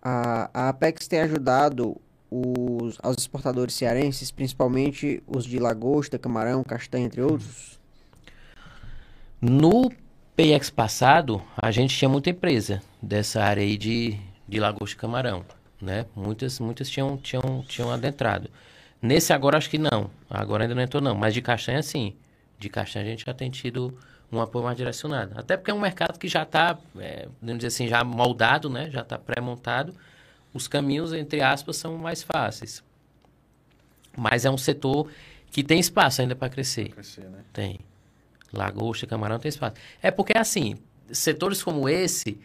a, 0.01 0.49
a 0.53 0.69
Apex 0.69 1.07
tem 1.07 1.19
ajudado 1.21 1.97
os, 2.29 2.97
aos 3.01 3.17
exportadores 3.17 3.73
cearenses, 3.73 4.31
principalmente 4.31 5.21
os 5.25 5.45
de 5.45 5.59
lagosta, 5.59 6.19
camarão, 6.19 6.63
castanha, 6.63 7.05
entre 7.05 7.21
outros? 7.21 7.79
No 9.41 9.91
PX 10.35 10.69
passado, 10.69 11.41
a 11.55 11.71
gente 11.71 11.97
tinha 11.97 12.09
muita 12.09 12.29
empresa 12.29 12.81
dessa 13.01 13.41
área 13.41 13.63
aí 13.63 13.77
de, 13.77 14.19
de 14.45 14.59
lagosta 14.59 14.93
e 14.93 14.99
camarão, 14.99 15.45
né? 15.81 16.05
Muitas, 16.13 16.59
muitas 16.59 16.89
tinham, 16.89 17.15
tinham, 17.15 17.63
tinham 17.65 17.89
adentrado. 17.89 18.49
Nesse 19.01 19.31
agora 19.31 19.57
acho 19.57 19.69
que 19.69 19.77
não. 19.77 20.09
Agora 20.29 20.65
ainda 20.65 20.75
não 20.75 20.81
entrou 20.81 21.01
não, 21.01 21.15
mas 21.15 21.33
de 21.33 21.41
castanha 21.41 21.81
sim. 21.81 22.15
De 22.59 22.67
castanha 22.67 23.05
a 23.05 23.07
gente 23.07 23.25
já 23.25 23.33
tem 23.33 23.49
tido 23.49 23.97
um 24.29 24.41
apoio 24.41 24.65
mais 24.65 24.75
direcionado. 24.75 25.39
Até 25.39 25.55
porque 25.55 25.71
é 25.71 25.73
um 25.73 25.79
mercado 25.79 26.19
que 26.19 26.27
já 26.27 26.43
está, 26.43 26.77
é, 26.97 27.29
vamos 27.41 27.59
dizer 27.59 27.67
assim, 27.67 27.87
já 27.87 28.03
moldado, 28.03 28.69
né? 28.69 28.89
Já 28.91 29.01
está 29.01 29.17
pré-montado. 29.17 29.95
Os 30.53 30.67
caminhos, 30.67 31.13
entre 31.13 31.41
aspas, 31.41 31.77
são 31.77 31.97
mais 31.97 32.23
fáceis. 32.23 32.83
Mas 34.17 34.43
é 34.43 34.51
um 34.51 34.57
setor 34.57 35.09
que 35.49 35.63
tem 35.63 35.79
espaço 35.79 36.21
ainda 36.21 36.35
para 36.35 36.49
crescer. 36.49 36.89
Crescer, 36.89 37.29
né? 37.29 37.39
Tem. 37.53 37.79
Lagosta, 38.57 39.05
camarão 39.05 39.39
tem 39.39 39.49
espaço. 39.49 39.75
É 40.01 40.11
porque, 40.11 40.37
assim, 40.37 40.75
setores 41.11 41.61
como 41.61 41.87
esse 41.87 42.37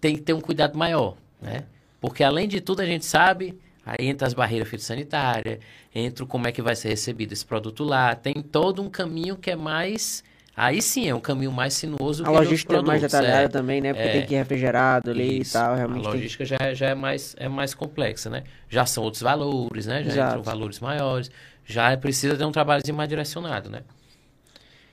tem 0.00 0.16
que 0.16 0.22
ter 0.22 0.32
um 0.32 0.40
cuidado 0.40 0.78
maior, 0.78 1.16
né? 1.40 1.64
Porque, 2.00 2.22
além 2.22 2.46
de 2.46 2.60
tudo, 2.60 2.80
a 2.80 2.86
gente 2.86 3.04
sabe, 3.06 3.58
aí 3.84 4.06
entra 4.06 4.26
as 4.26 4.34
barreiras 4.34 4.68
fitossanitárias, 4.68 5.58
entra 5.94 6.26
como 6.26 6.46
é 6.46 6.52
que 6.52 6.60
vai 6.60 6.76
ser 6.76 6.90
recebido 6.90 7.32
esse 7.32 7.44
produto 7.44 7.82
lá, 7.82 8.14
tem 8.14 8.34
todo 8.34 8.82
um 8.82 8.90
caminho 8.90 9.36
que 9.36 9.50
é 9.50 9.56
mais... 9.56 10.22
Aí 10.56 10.80
sim, 10.80 11.08
é 11.08 11.14
um 11.14 11.20
caminho 11.20 11.50
mais 11.50 11.74
sinuoso 11.74 12.22
A 12.22 12.26
que 12.26 12.30
outros 12.30 12.46
logística 12.46 12.74
é 12.74 12.76
mais 12.76 13.00
produtos, 13.00 13.20
detalhada 13.20 13.44
é. 13.44 13.48
também, 13.48 13.80
né? 13.80 13.92
Porque 13.92 14.08
é. 14.08 14.12
tem 14.12 14.26
que 14.26 14.34
ir 14.34 14.36
refrigerado 14.36 15.10
ali 15.10 15.40
Isso. 15.40 15.50
e 15.50 15.52
tal, 15.52 15.74
realmente 15.74 16.00
A 16.00 16.02
tem 16.02 16.12
logística 16.12 16.44
já, 16.44 16.56
é- 16.60 16.74
já 16.74 16.86
é, 16.90 16.94
mais, 16.94 17.34
é 17.38 17.48
mais 17.48 17.74
complexa, 17.74 18.30
né? 18.30 18.44
Já 18.68 18.86
são 18.86 19.02
outros 19.02 19.22
valores, 19.22 19.86
né? 19.86 20.04
Já 20.04 20.12
Exato. 20.12 20.28
entram 20.28 20.42
valores 20.44 20.78
maiores. 20.78 21.30
Já 21.66 21.96
precisa 21.96 22.36
ter 22.36 22.44
um 22.44 22.52
trabalhozinho 22.52 22.96
mais 22.96 23.08
direcionado, 23.08 23.68
né? 23.68 23.82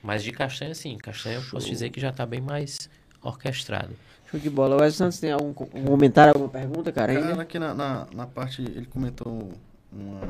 Mas 0.02 0.22
de 0.24 0.32
castanha, 0.32 0.74
sim. 0.74 0.96
Castanha 0.98 1.36
eu 1.36 1.42
posso 1.50 1.66
dizer 1.68 1.90
que 1.90 2.00
já 2.00 2.10
está 2.10 2.26
bem 2.26 2.40
mais 2.40 2.90
orquestrado. 3.22 3.94
Show 4.30 4.40
de 4.40 4.50
bola. 4.50 4.74
Wesley 4.76 4.92
Santos, 4.92 5.20
tem 5.20 5.30
algum 5.30 5.52
co- 5.52 5.68
um 5.74 5.84
comentário, 5.84 6.32
alguma 6.34 6.48
pergunta, 6.48 6.90
cara? 6.90 7.12
Ainda? 7.12 7.28
Cara, 7.28 7.42
aqui 7.42 7.58
na, 7.58 7.74
na, 7.74 8.06
na 8.12 8.26
parte, 8.26 8.62
ele 8.62 8.86
comentou 8.86 9.52
um 9.92 10.20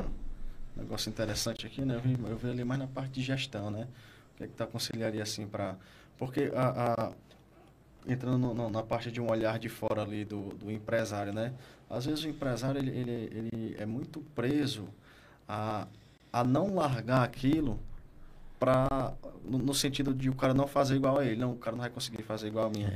negócio 0.75 1.09
interessante 1.09 1.65
aqui, 1.65 1.81
né? 1.83 1.95
Eu 1.95 2.01
vi, 2.01 2.15
eu 2.29 2.37
vi 2.37 2.49
ali 2.49 2.63
mais 2.63 2.79
na 2.79 2.87
parte 2.87 3.11
de 3.13 3.21
gestão, 3.23 3.71
né? 3.71 3.87
O 4.33 4.37
que 4.37 4.43
é 4.43 4.47
que 4.47 4.53
tu 4.53 4.63
aconselharia 4.63 5.23
assim 5.23 5.47
para 5.47 5.75
Porque 6.17 6.51
a, 6.55 6.93
a- 7.09 7.11
entrando 8.05 8.37
no- 8.37 8.53
no- 8.53 8.69
na 8.69 8.83
parte 8.83 9.11
de 9.11 9.21
um 9.21 9.29
olhar 9.31 9.57
de 9.57 9.69
fora 9.69 10.01
ali 10.03 10.25
do, 10.25 10.49
do 10.49 10.69
empresário, 10.71 11.33
né? 11.33 11.53
Às 11.89 12.05
vezes 12.05 12.23
o 12.23 12.27
empresário, 12.27 12.79
ele, 12.79 12.91
ele, 12.91 13.11
ele 13.11 13.75
é 13.79 13.85
muito 13.85 14.19
preso 14.35 14.87
a, 15.47 15.87
a 16.31 16.43
não 16.43 16.75
largar 16.75 17.23
aquilo 17.23 17.79
para 18.63 19.13
no, 19.43 19.57
no 19.57 19.73
sentido 19.73 20.13
de 20.13 20.29
o 20.29 20.33
cara 20.35 20.53
não 20.53 20.67
fazer 20.67 20.95
igual 20.95 21.19
a 21.19 21.25
ele. 21.25 21.35
Não, 21.35 21.51
o 21.51 21.55
cara 21.57 21.75
não 21.75 21.81
vai 21.81 21.89
conseguir 21.89 22.23
fazer 22.23 22.47
igual 22.47 22.67
a 22.67 22.69
mim. 22.69 22.87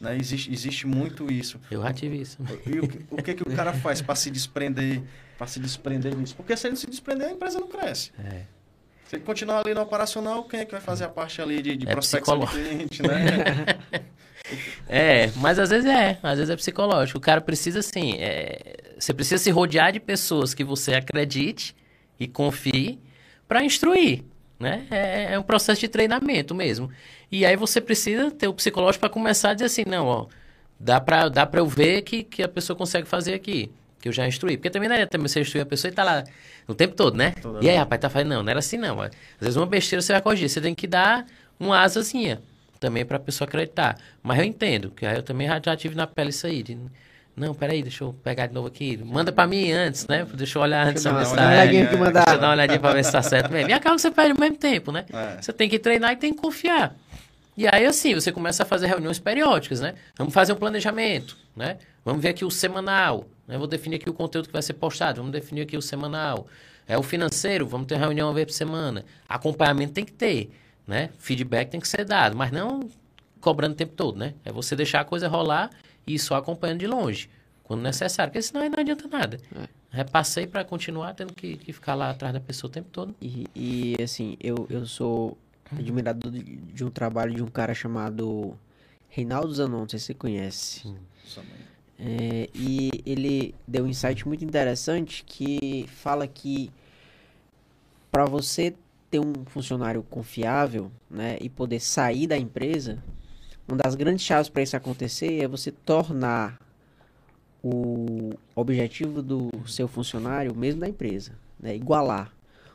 Né? 0.00 0.16
Existe, 0.16 0.52
existe 0.52 0.86
muito 0.86 1.30
isso. 1.30 1.60
Eu 1.70 1.82
já 1.82 1.92
tive 1.92 2.20
isso. 2.20 2.38
E 2.66 2.78
o, 2.78 2.88
que- 2.88 3.04
o 3.10 3.16
que, 3.22 3.34
que 3.34 3.42
o 3.42 3.56
cara 3.56 3.72
faz 3.72 4.00
para 4.00 4.14
se 4.14 4.30
desprender, 4.30 5.02
para 5.36 5.46
se 5.46 5.58
desprender 5.60 6.14
disso? 6.14 6.34
Porque 6.36 6.56
se 6.56 6.66
ele 6.68 6.76
se 6.76 6.86
desprender, 6.86 7.28
a 7.28 7.32
empresa 7.32 7.58
não 7.58 7.68
cresce. 7.68 8.12
É. 8.18 8.42
Se 9.08 9.16
ele 9.16 9.24
continuar 9.24 9.60
ali 9.66 9.74
no 9.74 9.80
operacional, 9.82 10.44
quem 10.44 10.60
é 10.60 10.64
que 10.64 10.70
vai 10.72 10.80
fazer 10.80 11.04
a 11.04 11.08
parte 11.08 11.42
ali 11.42 11.60
de, 11.60 11.76
de 11.76 11.88
É 11.88 11.90
prospecção 11.90 12.38
psicológico. 12.40 12.76
cliente, 12.76 13.02
né? 13.02 14.00
É, 14.88 15.30
mas 15.36 15.58
às 15.60 15.70
vezes 15.70 15.88
é, 15.88 16.18
às 16.22 16.38
vezes 16.38 16.50
é 16.50 16.56
psicológico. 16.56 17.18
O 17.18 17.20
cara 17.20 17.40
precisa, 17.40 17.78
assim, 17.80 18.14
é, 18.18 18.94
você 18.98 19.14
precisa 19.14 19.38
se 19.38 19.50
rodear 19.50 19.92
de 19.92 20.00
pessoas 20.00 20.54
que 20.54 20.64
você 20.64 20.94
acredite 20.94 21.76
e 22.18 22.26
confie 22.26 22.98
para 23.46 23.62
instruir, 23.62 24.24
né? 24.60 24.86
É, 24.90 25.32
é, 25.32 25.38
um 25.38 25.42
processo 25.42 25.80
de 25.80 25.88
treinamento 25.88 26.54
mesmo. 26.54 26.90
E 27.32 27.46
aí 27.46 27.56
você 27.56 27.80
precisa 27.80 28.30
ter 28.30 28.46
o 28.46 28.52
psicológico 28.52 29.00
para 29.00 29.08
começar 29.08 29.50
a 29.50 29.54
dizer 29.54 29.66
assim, 29.66 29.84
não, 29.86 30.06
ó, 30.06 30.26
dá 30.78 31.00
para 31.00 31.28
dá 31.30 31.46
pra 31.46 31.60
eu 31.60 31.66
ver 31.66 32.02
que, 32.02 32.22
que 32.22 32.42
a 32.42 32.48
pessoa 32.48 32.76
consegue 32.76 33.08
fazer 33.08 33.32
aqui, 33.32 33.72
que 33.98 34.08
eu 34.08 34.12
já 34.12 34.28
instruí. 34.28 34.58
Porque 34.58 34.68
também 34.68 34.88
não 34.88 34.96
é 34.96 35.06
também 35.06 35.26
você 35.26 35.40
instruir 35.40 35.62
a 35.62 35.66
pessoa 35.66 35.90
e 35.90 35.94
tá 35.94 36.04
lá 36.04 36.24
o 36.68 36.74
tempo 36.74 36.94
todo, 36.94 37.16
né? 37.16 37.32
Toda 37.40 37.64
e 37.64 37.70
aí, 37.70 37.76
rapaz, 37.76 38.00
tá 38.00 38.10
fazendo, 38.10 38.28
não, 38.28 38.42
não 38.42 38.50
era 38.50 38.58
assim 38.58 38.76
não. 38.76 39.00
Às 39.00 39.10
vezes 39.40 39.56
uma 39.56 39.66
besteira 39.66 40.02
você 40.02 40.12
vai 40.12 40.20
corrigir, 40.20 40.50
você 40.50 40.60
tem 40.60 40.74
que 40.74 40.86
dar 40.86 41.26
uma 41.58 41.80
asazinha 41.80 42.42
também 42.78 43.04
para 43.04 43.16
a 43.16 43.20
pessoa 43.20 43.48
acreditar. 43.48 43.98
Mas 44.22 44.38
eu 44.38 44.44
entendo, 44.44 44.90
que 44.90 45.06
eu 45.06 45.22
também 45.22 45.48
já, 45.48 45.60
já 45.64 45.76
tive 45.76 45.94
na 45.94 46.06
pele 46.06 46.30
isso 46.30 46.46
aí. 46.46 46.62
De, 46.62 46.78
não, 47.40 47.54
peraí, 47.54 47.82
deixa 47.82 48.04
eu 48.04 48.12
pegar 48.22 48.46
de 48.46 48.54
novo 48.54 48.68
aqui. 48.68 48.96
Manda 48.98 49.32
para 49.32 49.46
mim 49.46 49.72
antes, 49.72 50.06
né? 50.06 50.26
Deixa 50.34 50.58
eu 50.58 50.62
olhar 50.62 50.86
antes 50.86 51.04
a 51.06 51.12
mensagem. 51.12 51.86
Deixa 51.86 51.96
eu 51.96 52.12
dar 52.12 52.38
uma 52.38 52.50
olhadinha 52.52 52.78
para 52.78 52.94
ver 52.94 53.04
se 53.04 53.12
tá 53.12 53.22
certo 53.22 53.50
mesmo. 53.50 53.70
E 53.70 53.72
acaba 53.72 53.96
que 53.96 54.02
você 54.02 54.10
perde 54.10 54.32
ao 54.32 54.38
mesmo 54.38 54.56
tempo, 54.56 54.92
né? 54.92 55.04
É. 55.12 55.40
Você 55.40 55.52
tem 55.52 55.68
que 55.68 55.78
treinar 55.78 56.12
e 56.12 56.16
tem 56.16 56.32
que 56.32 56.40
confiar. 56.40 56.94
E 57.56 57.66
aí, 57.66 57.84
assim, 57.84 58.14
você 58.14 58.30
começa 58.30 58.62
a 58.62 58.66
fazer 58.66 58.86
reuniões 58.86 59.18
periódicas, 59.18 59.80
né? 59.80 59.94
Vamos 60.16 60.32
fazer 60.32 60.52
um 60.52 60.56
planejamento, 60.56 61.36
né? 61.56 61.78
Vamos 62.04 62.22
ver 62.22 62.30
aqui 62.30 62.44
o 62.44 62.50
semanal. 62.50 63.26
Né? 63.48 63.58
Vou 63.58 63.66
definir 63.66 63.96
aqui 63.96 64.08
o 64.08 64.14
conteúdo 64.14 64.46
que 64.46 64.52
vai 64.52 64.62
ser 64.62 64.74
postado. 64.74 65.16
Vamos 65.16 65.32
definir 65.32 65.62
aqui 65.62 65.76
o 65.76 65.82
semanal. 65.82 66.46
É 66.86 66.96
o 66.96 67.02
financeiro, 67.02 67.66
vamos 67.66 67.86
ter 67.86 67.96
reunião 67.96 68.28
uma 68.28 68.34
vez 68.34 68.46
por 68.46 68.52
semana. 68.52 69.04
Acompanhamento 69.28 69.92
tem 69.92 70.04
que 70.04 70.12
ter 70.12 70.50
né? 70.90 71.10
Feedback 71.18 71.70
tem 71.70 71.80
que 71.80 71.86
ser 71.86 72.04
dado, 72.04 72.36
mas 72.36 72.50
não 72.50 72.90
cobrando 73.40 73.74
o 73.74 73.76
tempo 73.76 73.92
todo, 73.94 74.18
né? 74.18 74.34
É 74.44 74.50
você 74.50 74.74
deixar 74.74 75.00
a 75.00 75.04
coisa 75.04 75.28
rolar 75.28 75.70
e 76.06 76.18
só 76.18 76.36
acompanhando 76.36 76.80
de 76.80 76.86
longe, 76.86 77.30
quando 77.64 77.82
necessário, 77.82 78.32
porque 78.32 78.42
senão 78.42 78.62
aí 78.62 78.68
não 78.68 78.78
adianta 78.78 79.08
nada. 79.08 79.38
É. 79.56 79.68
Repassei 79.90 80.46
para 80.46 80.64
continuar 80.64 81.14
tendo 81.14 81.32
que, 81.34 81.56
que, 81.56 81.72
ficar 81.72 81.94
lá 81.94 82.10
atrás 82.10 82.32
da 82.32 82.40
pessoa 82.40 82.68
o 82.68 82.72
tempo 82.72 82.88
todo. 82.90 83.14
E, 83.20 83.46
e 83.54 84.02
assim, 84.02 84.36
eu, 84.40 84.66
eu 84.70 84.86
sou 84.86 85.36
admirador 85.70 86.30
de, 86.30 86.42
de, 86.42 86.84
um 86.84 86.90
trabalho 86.90 87.34
de 87.34 87.42
um 87.42 87.46
cara 87.46 87.74
chamado 87.74 88.56
Reinaldo 89.08 89.52
Zanon, 89.52 89.80
não 89.80 89.88
sei 89.88 89.98
se 89.98 90.06
você 90.06 90.14
conhece. 90.14 90.80
Sim. 90.80 90.96
É, 91.98 92.48
e 92.54 92.90
ele 93.04 93.54
deu 93.68 93.84
um 93.84 93.86
insight 93.86 94.26
muito 94.26 94.44
interessante 94.44 95.22
que 95.24 95.86
fala 95.88 96.26
que 96.26 96.72
para 98.10 98.24
você 98.24 98.74
ter 99.10 99.18
um 99.18 99.44
funcionário 99.44 100.02
confiável, 100.04 100.90
né, 101.10 101.36
e 101.40 101.48
poder 101.48 101.80
sair 101.80 102.26
da 102.26 102.38
empresa, 102.38 103.02
uma 103.70 103.76
das 103.76 103.94
grandes 103.94 104.24
chaves 104.24 104.48
para 104.48 104.62
isso 104.62 104.76
acontecer 104.76 105.42
é 105.42 105.48
você 105.48 105.70
tornar 105.70 106.58
o 107.62 108.32
objetivo 108.54 109.22
do 109.22 109.50
seu 109.66 109.86
funcionário 109.86 110.52
o 110.52 110.56
mesmo 110.56 110.80
da 110.80 110.88
empresa, 110.88 111.32
né, 111.58 111.74
igualar. 111.74 112.32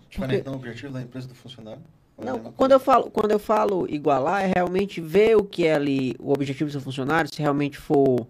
Diferente 0.10 0.44
Porque... 0.44 0.50
do 0.50 0.56
objetivo 0.56 0.94
da 0.94 1.02
empresa 1.02 1.28
do 1.28 1.36
funcionário? 1.36 1.82
Não, 2.18 2.40
quando 2.54 2.72
eu 2.72 2.80
falo, 2.80 3.12
quando 3.12 3.32
eu 3.32 3.40
falo 3.40 3.86
igualar 3.90 4.46
é 4.46 4.52
realmente 4.56 5.02
ver 5.02 5.36
o 5.36 5.44
que 5.44 5.66
é 5.66 5.76
ali 5.76 6.16
o 6.18 6.32
objetivo 6.32 6.70
do 6.70 6.72
seu 6.72 6.80
funcionário, 6.80 7.30
se 7.34 7.42
realmente 7.42 7.78
for 7.78 8.26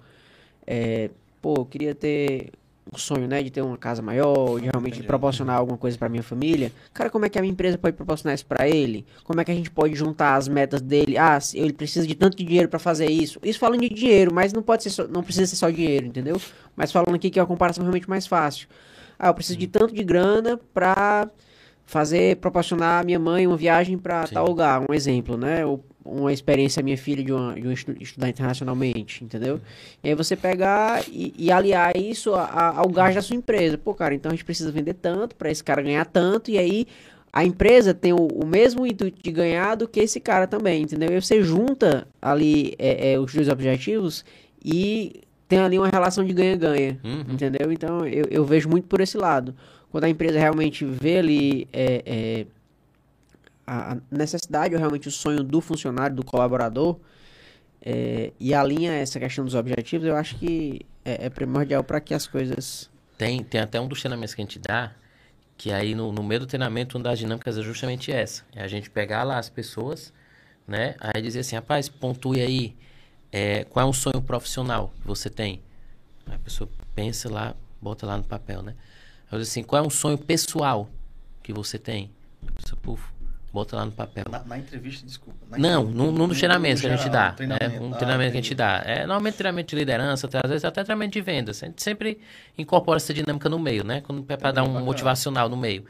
é, 0.65 1.11
pô, 1.39 1.53
eu 1.57 1.65
queria 1.65 1.93
ter 1.93 2.51
um 2.93 2.97
sonho, 2.97 3.27
né, 3.27 3.41
de 3.41 3.49
ter 3.49 3.61
uma 3.61 3.77
casa 3.77 4.01
maior, 4.01 4.59
de 4.59 4.67
realmente 4.67 4.93
Entendi. 4.93 5.07
proporcionar 5.07 5.57
alguma 5.57 5.77
coisa 5.77 5.97
para 5.97 6.07
minha 6.07 6.21
família. 6.21 6.71
Cara, 6.93 7.09
como 7.09 7.25
é 7.25 7.29
que 7.29 7.37
a 7.37 7.41
minha 7.41 7.51
empresa 7.51 7.77
pode 7.77 7.95
proporcionar 7.95 8.35
isso 8.35 8.45
para 8.45 8.67
ele? 8.67 9.05
Como 9.23 9.41
é 9.41 9.43
que 9.43 9.51
a 9.51 9.55
gente 9.55 9.71
pode 9.71 9.95
juntar 9.95 10.35
as 10.35 10.47
metas 10.47 10.81
dele? 10.81 11.17
Ah, 11.17 11.37
ele 11.53 11.73
precisa 11.73 12.05
de 12.05 12.13
tanto 12.13 12.37
dinheiro 12.37 12.69
para 12.69 12.79
fazer 12.79 13.09
isso. 13.09 13.39
Isso 13.43 13.57
falando 13.57 13.81
de 13.81 13.89
dinheiro, 13.89 14.33
mas 14.33 14.53
não 14.53 14.61
pode 14.61 14.83
ser 14.83 14.91
só, 14.91 15.07
não 15.07 15.23
precisa 15.23 15.47
ser 15.47 15.55
só 15.55 15.69
dinheiro, 15.69 16.05
entendeu? 16.05 16.39
Mas 16.75 16.91
falando 16.91 17.15
aqui 17.15 17.29
que 17.29 17.39
é 17.39 17.41
uma 17.41 17.47
comparação 17.47 17.83
realmente 17.83 18.09
mais 18.09 18.27
fácil. 18.27 18.67
Ah, 19.17 19.27
eu 19.27 19.33
preciso 19.33 19.57
de 19.57 19.67
tanto 19.67 19.93
de 19.93 20.03
grana 20.03 20.59
para 20.73 21.29
fazer 21.85 22.37
proporcionar 22.37 23.01
a 23.01 23.03
minha 23.03 23.19
mãe 23.19 23.47
uma 23.47 23.57
viagem 23.57 23.97
para 23.97 24.27
tal 24.27 24.47
lugar, 24.47 24.81
um 24.87 24.93
exemplo, 24.93 25.37
né? 25.37 25.65
Ou 25.65 25.83
uma 26.05 26.31
experiência 26.31 26.83
minha 26.83 26.97
filha 26.97 27.23
de, 27.23 27.33
uma, 27.33 27.55
de 27.55 27.67
um 27.67 27.71
estudar 27.71 28.29
internacionalmente, 28.29 29.23
entendeu? 29.23 29.59
E 30.03 30.09
aí 30.09 30.15
você 30.15 30.35
pegar 30.35 31.03
e, 31.09 31.33
e 31.35 31.51
aliar 31.51 31.97
isso 31.97 32.35
a, 32.35 32.43
a, 32.43 32.77
ao 32.77 32.87
gasto 32.89 33.15
da 33.15 33.21
sua 33.23 33.35
empresa. 33.35 33.77
Pô, 33.77 33.93
cara, 33.93 34.13
então 34.13 34.31
a 34.31 34.35
gente 34.35 34.45
precisa 34.45 34.71
vender 34.71 34.93
tanto 34.93 35.35
para 35.35 35.49
esse 35.49 35.63
cara 35.63 35.81
ganhar 35.81 36.05
tanto 36.05 36.51
e 36.51 36.59
aí 36.59 36.85
a 37.33 37.43
empresa 37.43 37.93
tem 37.93 38.13
o, 38.13 38.27
o, 38.27 38.45
mesmo 38.45 38.85
intuito 38.85 39.21
de 39.21 39.31
ganhar 39.31 39.75
do 39.75 39.87
que 39.87 39.99
esse 39.99 40.19
cara 40.19 40.47
também, 40.47 40.83
entendeu? 40.83 41.11
E 41.11 41.19
você 41.19 41.41
junta 41.41 42.07
ali 42.21 42.75
é, 42.77 43.13
é, 43.13 43.19
os 43.19 43.33
dois 43.33 43.49
objetivos 43.49 44.23
e 44.63 45.21
tem 45.47 45.59
ali 45.59 45.77
uma 45.77 45.89
relação 45.89 46.23
de 46.23 46.33
ganha-ganha, 46.33 46.97
uhum. 47.03 47.33
entendeu? 47.33 47.71
Então 47.71 48.07
eu, 48.07 48.25
eu 48.29 48.45
vejo 48.45 48.69
muito 48.69 48.87
por 48.87 49.01
esse 49.01 49.17
lado. 49.17 49.53
Quando 49.91 50.05
a 50.05 50.09
empresa 50.09 50.39
realmente 50.39 50.85
vê 50.85 51.17
ali 51.17 51.67
é, 51.73 52.03
é 52.05 52.45
a 53.65 53.97
necessidade 54.11 54.73
ou 54.73 54.79
realmente 54.79 55.07
o 55.07 55.11
sonho 55.11 55.43
do 55.43 55.61
funcionário, 55.61 56.15
do 56.15 56.23
colaborador, 56.23 56.99
é, 57.81 58.33
e 58.39 58.53
alinha 58.53 58.93
essa 58.93 59.19
questão 59.19 59.45
dos 59.45 59.53
objetivos, 59.53 60.07
eu 60.07 60.15
acho 60.15 60.37
que 60.37 60.81
é, 61.03 61.27
é 61.27 61.29
primordial 61.29 61.83
para 61.83 62.01
que 62.01 62.13
as 62.13 62.25
coisas. 62.25 62.89
Tem, 63.17 63.43
tem 63.43 63.61
até 63.61 63.79
um 63.79 63.87
dos 63.87 63.99
treinamentos 63.99 64.33
que 64.33 64.41
a 64.41 64.43
gente 64.43 64.59
dá, 64.59 64.91
que 65.57 65.71
aí 65.71 65.93
no, 65.93 66.11
no 66.11 66.23
meio 66.23 66.41
do 66.41 66.47
treinamento, 66.47 66.97
uma 66.97 67.03
das 67.03 67.19
dinâmicas 67.19 67.57
é 67.57 67.61
justamente 67.61 68.11
essa: 68.11 68.43
é 68.53 68.63
a 68.63 68.67
gente 68.67 68.89
pegar 68.89 69.23
lá 69.23 69.37
as 69.37 69.49
pessoas, 69.49 70.11
né? 70.67 70.95
Aí 70.99 71.21
dizer 71.21 71.41
assim, 71.41 71.55
rapaz, 71.55 71.87
pontue 71.87 72.41
aí 72.41 72.75
é, 73.31 73.63
qual 73.65 73.85
é 73.85 73.89
um 73.89 73.93
sonho 73.93 74.21
profissional 74.21 74.91
que 75.01 75.07
você 75.07 75.29
tem. 75.29 75.61
Aí 76.25 76.35
a 76.35 76.39
pessoa 76.39 76.69
pensa 76.95 77.31
lá, 77.31 77.55
bota 77.79 78.05
lá 78.05 78.17
no 78.17 78.23
papel, 78.23 78.63
né? 78.63 78.75
Eu 79.31 79.37
digo 79.37 79.43
assim, 79.43 79.63
qual 79.63 79.83
é 79.83 79.85
um 79.85 79.91
sonho 79.91 80.17
pessoal 80.17 80.89
que 81.43 81.53
você 81.53 81.77
tem? 81.77 82.11
A 82.47 82.51
pessoa, 82.51 82.79
puf, 82.81 83.03
Bota 83.55 83.77
lá 83.77 83.85
no 83.85 83.91
papel. 83.93 84.25
Na, 84.29 84.43
na 84.43 84.57
entrevista, 84.57 85.05
desculpa. 85.05 85.39
Na 85.49 85.57
não, 85.57 85.83
entrevista, 85.83 86.11
no, 86.11 86.27
no, 86.27 86.35
treinamento 86.35 86.81
que 86.81 86.87
a 86.87 86.95
gente 86.97 87.09
dá. 87.09 87.31
Treinamento. 87.31 87.73
É, 87.73 87.79
um 87.79 87.93
ah, 87.93 87.95
treinamento 87.95 88.31
que 88.33 88.37
a 88.37 88.41
gente 88.41 88.53
dá. 88.53 88.83
É, 88.85 88.99
normalmente 88.99 89.35
treinamento 89.35 89.69
de 89.69 89.75
liderança, 89.77 90.27
às 90.27 90.49
vezes 90.49 90.65
até 90.65 90.83
treinamento 90.83 91.13
de 91.13 91.21
vendas. 91.21 91.63
A 91.63 91.67
gente 91.67 91.81
sempre 91.81 92.19
incorpora 92.57 92.97
essa 92.97 93.13
dinâmica 93.13 93.47
no 93.47 93.57
meio, 93.57 93.85
né? 93.85 94.01
Quando 94.01 94.25
é 94.27 94.35
para 94.35 94.51
dar 94.51 94.63
um 94.63 94.67
bacana. 94.67 94.85
motivacional 94.85 95.47
no 95.47 95.55
meio. 95.55 95.85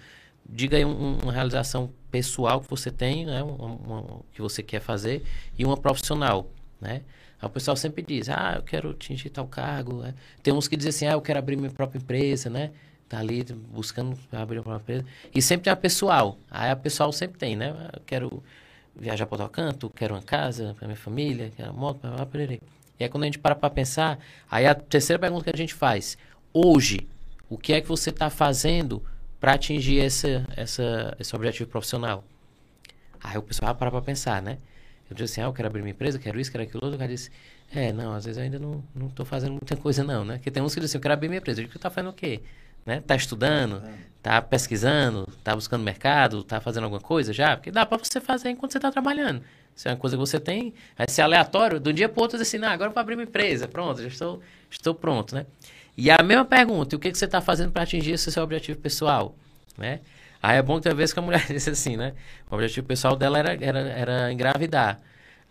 Diga 0.48 0.78
aí 0.78 0.86
um, 0.86 1.18
uma 1.24 1.34
realização 1.34 1.92
pessoal 2.12 2.62
que 2.62 2.70
você 2.70 2.92
tem, 2.92 3.26
né? 3.26 3.42
Uma, 3.42 3.66
uma, 3.66 4.20
que 4.32 4.44
você 4.44 4.62
quer 4.62 4.80
fazer, 4.80 5.24
e 5.58 5.66
uma 5.66 5.76
profissional, 5.76 6.52
né? 6.80 7.02
Aí 7.42 7.48
o 7.48 7.50
pessoal 7.50 7.76
sempre 7.76 8.04
diz, 8.04 8.30
ah, 8.30 8.54
eu 8.58 8.62
quero 8.62 8.92
atingir 8.92 9.32
tal 9.32 9.48
cargo. 9.48 10.04
Né? 10.04 10.14
Tem 10.44 10.54
uns 10.54 10.68
que 10.68 10.78
dizem 10.78 10.90
assim, 10.90 11.08
ah, 11.08 11.14
eu 11.14 11.22
quero 11.22 11.40
abrir 11.40 11.56
minha 11.56 11.72
própria 11.72 11.98
empresa, 11.98 12.48
né? 12.48 12.70
Tá 13.16 13.20
ali 13.20 13.44
buscando 13.44 14.18
abrir 14.32 14.60
uma 14.60 14.76
empresa. 14.76 15.06
E 15.34 15.42
sempre 15.42 15.66
tem 15.66 15.74
a 15.74 15.76
pessoal. 15.76 16.38
Aí 16.52 16.70
a 16.70 16.76
pessoal 16.76 17.12
sempre 17.12 17.40
tem, 17.40 17.56
né? 17.56 17.74
Eu 17.94 18.02
quero 18.06 18.44
viajar 18.96 19.26
para 19.26 19.44
outro 19.44 19.50
canto, 19.50 19.90
quero 19.90 20.14
uma 20.14 20.22
casa 20.22 20.76
para 20.78 20.88
minha 20.88 20.98
família, 20.98 21.52
quero 21.56 21.72
uma 21.72 21.80
moto, 21.80 22.00
para 22.00 22.26
perere. 22.26 22.62
E 23.00 23.04
aí 23.04 23.10
quando 23.10 23.24
a 23.24 23.26
gente 23.28 23.40
para 23.40 23.56
para 23.56 23.70
pensar, 23.70 24.20
aí 24.50 24.66
a 24.66 24.76
terceira 24.76 25.20
pergunta 25.20 25.44
que 25.44 25.50
a 25.50 25.58
gente 25.58 25.74
faz, 25.74 26.18
hoje, 26.54 27.08
o 27.50 27.58
que 27.58 27.74
é 27.74 27.82
que 27.82 27.88
você 27.88 28.10
está 28.10 28.30
fazendo 28.30 29.04
para 29.40 29.54
atingir 29.54 29.98
esse, 29.98 30.44
essa, 30.56 31.16
esse 31.20 31.36
objetivo 31.36 31.70
profissional? 31.70 32.24
Aí 33.22 33.38
o 33.38 33.42
pessoal 33.42 33.76
para 33.76 33.92
para 33.92 34.02
pensar, 34.02 34.42
né? 34.42 34.58
Eu 35.10 35.16
disse 35.16 35.34
assim, 35.34 35.42
ah, 35.42 35.46
eu 35.46 35.54
quero 35.54 35.68
abrir 35.68 35.82
minha 35.82 35.92
empresa, 35.92 36.18
quero 36.18 36.40
isso, 36.40 36.52
quero 36.52 36.64
aquilo 36.64 36.84
outro. 36.84 36.96
O 36.96 37.00
cara 37.00 37.12
disse, 37.12 37.30
é, 37.74 37.94
não, 37.94 38.14
às 38.14 38.26
vezes 38.26 38.38
eu 38.38 38.44
ainda 38.44 38.58
não, 38.58 38.84
tô 39.10 39.24
fazendo 39.24 39.52
muita 39.52 39.76
coisa 39.76 40.04
não, 40.04 40.26
né? 40.26 40.38
Porque 40.38 40.50
tem 40.50 40.64
uns 40.64 40.74
que 40.74 40.80
dizem 40.80 40.92
assim, 40.92 40.98
eu 40.98 41.02
quero 41.02 41.14
abrir 41.14 41.28
minha 41.28 41.40
empresa. 41.40 41.62
Eu 41.62 41.68
digo, 41.68 41.78
tá 41.78 41.90
fazendo 41.90 42.10
o 42.10 42.14
quê? 42.14 42.42
Né? 42.86 43.02
Tá 43.06 43.16
estudando, 43.16 43.82
tá 44.22 44.42
pesquisando, 44.42 45.28
tá 45.44 45.56
buscando 45.56 45.84
mercado, 45.84 46.44
tá 46.44 46.62
fazendo 46.62 46.84
alguma 46.84 47.02
coisa 47.02 47.34
já? 47.34 47.56
Porque 47.58 47.72
dá 47.72 47.86
para 47.86 47.98
você 47.98 48.22
fazer 48.22 48.50
enquanto 48.50 48.74
você 48.74 48.80
tá 48.80 48.92
trabalhando. 48.92 49.42
Se 49.76 49.90
é 49.90 49.92
uma 49.92 49.98
coisa 49.98 50.16
que 50.16 50.20
você 50.20 50.40
tem, 50.40 50.74
vai 50.98 51.08
ser 51.10 51.22
aleatório, 51.22 51.80
de 51.80 51.90
um 51.90 51.94
dia 51.94 52.08
para 52.08 52.22
outro, 52.22 52.40
assim, 52.40 52.58
não, 52.58 52.70
agora 52.70 52.90
eu 52.90 52.94
vou 52.94 53.02
abrir 53.02 53.16
uma 53.16 53.24
empresa, 53.24 53.68
pronto, 53.68 54.02
já 54.02 54.08
estou, 54.08 54.42
estou 54.70 54.96
pronto, 54.96 55.36
né? 55.36 55.46
E 55.98 56.10
a 56.10 56.18
mesma 56.24 56.46
pergunta, 56.46 56.96
o 56.96 57.00
que, 57.00 57.12
que 57.12 57.18
você 57.18 57.26
está 57.26 57.42
fazendo 57.42 57.72
para 57.72 57.84
atingir 57.84 58.12
esse 58.12 58.32
seu 58.32 58.44
objetivo 58.44 58.80
pessoal, 58.80 59.36
né? 59.78 60.00
Aí 60.42 60.58
é 60.58 60.62
bom 60.62 60.78
que 60.78 60.84
talvez 60.88 61.12
que 61.12 61.20
a 61.20 61.22
mulher 61.22 61.46
disse 61.52 61.70
assim, 61.70 61.98
né? 61.98 62.14
O 62.50 62.56
objetivo 62.56 62.86
pessoal 62.86 63.16
dela 63.16 63.40
era, 63.40 63.58
era, 63.64 63.80
era 63.80 64.32
engravidar. 64.32 65.00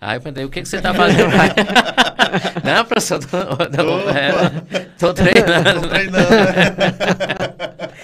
Aí 0.01 0.17
eu 0.17 0.21
perguntei, 0.21 0.45
o 0.45 0.51
que, 0.51 0.63
que 0.63 0.69
você 0.69 0.77
está 0.77 0.93
fazendo? 0.93 1.31
Não, 2.63 2.85
professor, 2.85 3.21
tô, 3.21 3.29
tô, 3.29 4.11
é, 4.11 4.81
tô 4.99 5.15
treinando. 5.15 5.81
Tô 5.81 5.89
treinando. 5.89 6.29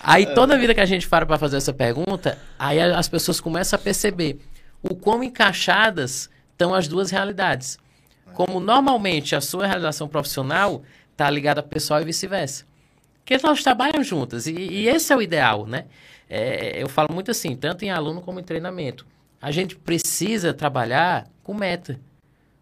aí 0.00 0.26
toda 0.34 0.58
vida 0.58 0.74
que 0.74 0.80
a 0.80 0.86
gente 0.86 1.08
para 1.08 1.26
para 1.26 1.38
fazer 1.38 1.56
essa 1.56 1.72
pergunta, 1.72 2.38
aí 2.58 2.80
as 2.80 3.08
pessoas 3.08 3.40
começam 3.40 3.78
a 3.78 3.82
perceber 3.82 4.38
o 4.82 4.94
quão 4.94 5.22
encaixadas 5.22 6.30
estão 6.52 6.74
as 6.74 6.86
duas 6.86 7.10
realidades. 7.10 7.78
Como 8.34 8.60
normalmente 8.60 9.34
a 9.34 9.40
sua 9.40 9.66
realização 9.66 10.06
profissional 10.06 10.82
está 11.10 11.28
ligada 11.28 11.60
a 11.60 11.62
pessoal 11.62 12.00
e 12.00 12.04
vice-versa. 12.04 12.64
Porque 13.24 13.44
elas 13.44 13.62
trabalham 13.62 14.02
juntas 14.02 14.46
e, 14.46 14.52
e, 14.52 14.88
esse 14.88 15.12
é 15.12 15.16
o 15.16 15.20
ideal, 15.20 15.66
né? 15.66 15.86
É, 16.30 16.82
eu 16.82 16.88
falo 16.88 17.08
muito 17.12 17.30
assim, 17.30 17.56
tanto 17.56 17.84
em 17.84 17.90
aluno 17.90 18.20
como 18.20 18.38
em 18.38 18.42
treinamento. 18.42 19.06
A 19.40 19.50
gente 19.50 19.76
precisa 19.76 20.52
trabalhar 20.52 21.28
com 21.42 21.54
meta. 21.54 21.98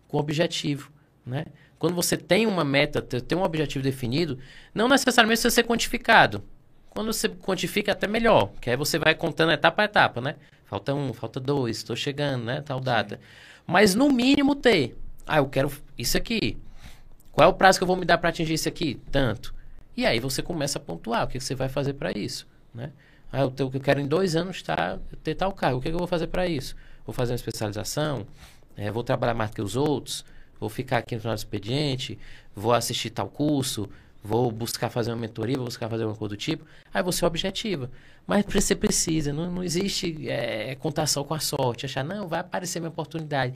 com 0.09 0.19
objetivo, 0.19 0.91
né? 1.25 1.47
Quando 1.79 1.95
você 1.95 2.17
tem 2.17 2.47
uma 2.47 2.65
meta, 2.65 3.03
te- 3.03 3.21
tem 3.21 3.37
um 3.37 3.43
objetivo 3.43 3.83
definido, 3.83 4.39
não 4.75 4.89
necessariamente 4.89 5.41
precisa 5.41 5.55
ser 5.55 5.65
quantificado. 5.65 6.43
Quando 6.91 7.13
você 7.13 7.29
quantifica, 7.29 7.91
é 7.91 7.93
até 7.93 8.07
melhor, 8.07 8.53
que 8.61 8.71
aí 8.71 8.77
você 8.77 8.99
vai 8.99 9.15
contando 9.15 9.53
etapa 9.53 9.83
a 9.83 9.85
etapa, 9.85 10.21
né? 10.21 10.37
Falta 10.65 10.95
um, 10.95 11.13
falta 11.13 11.39
dois, 11.41 11.79
estou 11.79 11.97
chegando, 11.97 12.45
né? 12.45 12.63
Tal 12.63 12.81
data. 12.81 13.21
Mas 13.67 13.95
no 13.95 14.11
mínimo 14.11 14.55
ter. 14.55 14.97
Ah, 15.27 15.39
eu 15.39 15.49
quero 15.49 15.71
isso 15.99 16.17
aqui. 16.17 16.57
Qual 17.33 17.47
é 17.47 17.51
o 17.51 17.55
prazo 17.55 17.79
que 17.79 17.83
eu 17.85 17.89
vou 17.89 17.97
me 17.97 18.05
dar 18.05 18.19
para 18.19 18.31
atingir 18.31 18.55
isso 18.55 18.69
aqui? 18.69 19.01
Tanto. 19.11 19.55
E 19.97 20.07
aí 20.07 20.21
você 20.21 20.43
começa 20.43 20.79
a 20.79 20.81
pontuar 20.81 21.25
o 21.25 21.27
que, 21.27 21.39
que 21.39 21.45
você 21.45 21.55
vai 21.55 21.69
fazer 21.69 21.95
para 21.95 22.17
isso, 22.17 22.47
né? 22.73 22.93
Ah, 23.33 23.41
eu, 23.41 23.53
eu 23.59 23.81
quero 23.81 24.01
em 24.01 24.07
dois 24.07 24.37
anos 24.37 24.63
tá, 24.63 24.99
ter 25.23 25.35
tal 25.35 25.53
cargo. 25.53 25.79
O 25.79 25.81
que, 25.81 25.89
que 25.89 25.95
eu 25.95 25.99
vou 25.99 26.07
fazer 26.07 26.29
para 26.29 26.47
isso? 26.47 26.77
Vou 27.05 27.13
fazer 27.13 27.33
uma 27.33 27.37
especialização? 27.37 28.27
Eh, 28.77 28.91
vou 28.91 29.03
trabalhar 29.03 29.35
mais 29.35 29.51
que 29.51 29.61
os 29.63 29.77
outros? 29.77 30.25
Vou 30.59 30.69
ficar 30.69 30.99
aqui 30.99 31.15
no 31.15 31.21
final 31.21 31.35
do 31.35 31.39
expediente? 31.39 32.19
Vou 32.55 32.73
assistir 32.73 33.11
tal 33.11 33.29
curso? 33.29 33.89
Vou 34.23 34.51
buscar 34.51 34.91
fazer 34.91 35.11
uma 35.11 35.19
mentoria? 35.19 35.57
Vou 35.57 35.67
buscar 35.67 35.89
fazer 35.89 36.05
uma 36.05 36.15
coisa 36.15 36.35
do 36.35 36.37
tipo? 36.37 36.65
Aí 36.93 37.03
você 37.03 37.25
objetiva. 37.25 37.91
Mas 38.27 38.45
você 38.45 38.75
precisa. 38.75 39.33
Não, 39.33 39.51
não 39.51 39.63
existe 39.63 40.29
eh, 40.29 40.77
contar 40.77 41.07
só 41.07 41.23
com 41.23 41.35
a 41.35 41.41
sorte. 41.41 41.87
Achar, 41.87 42.05
não, 42.05 42.27
vai 42.27 42.41
aparecer 42.41 42.81
minha 42.81 42.91
oportunidade. 42.91 43.55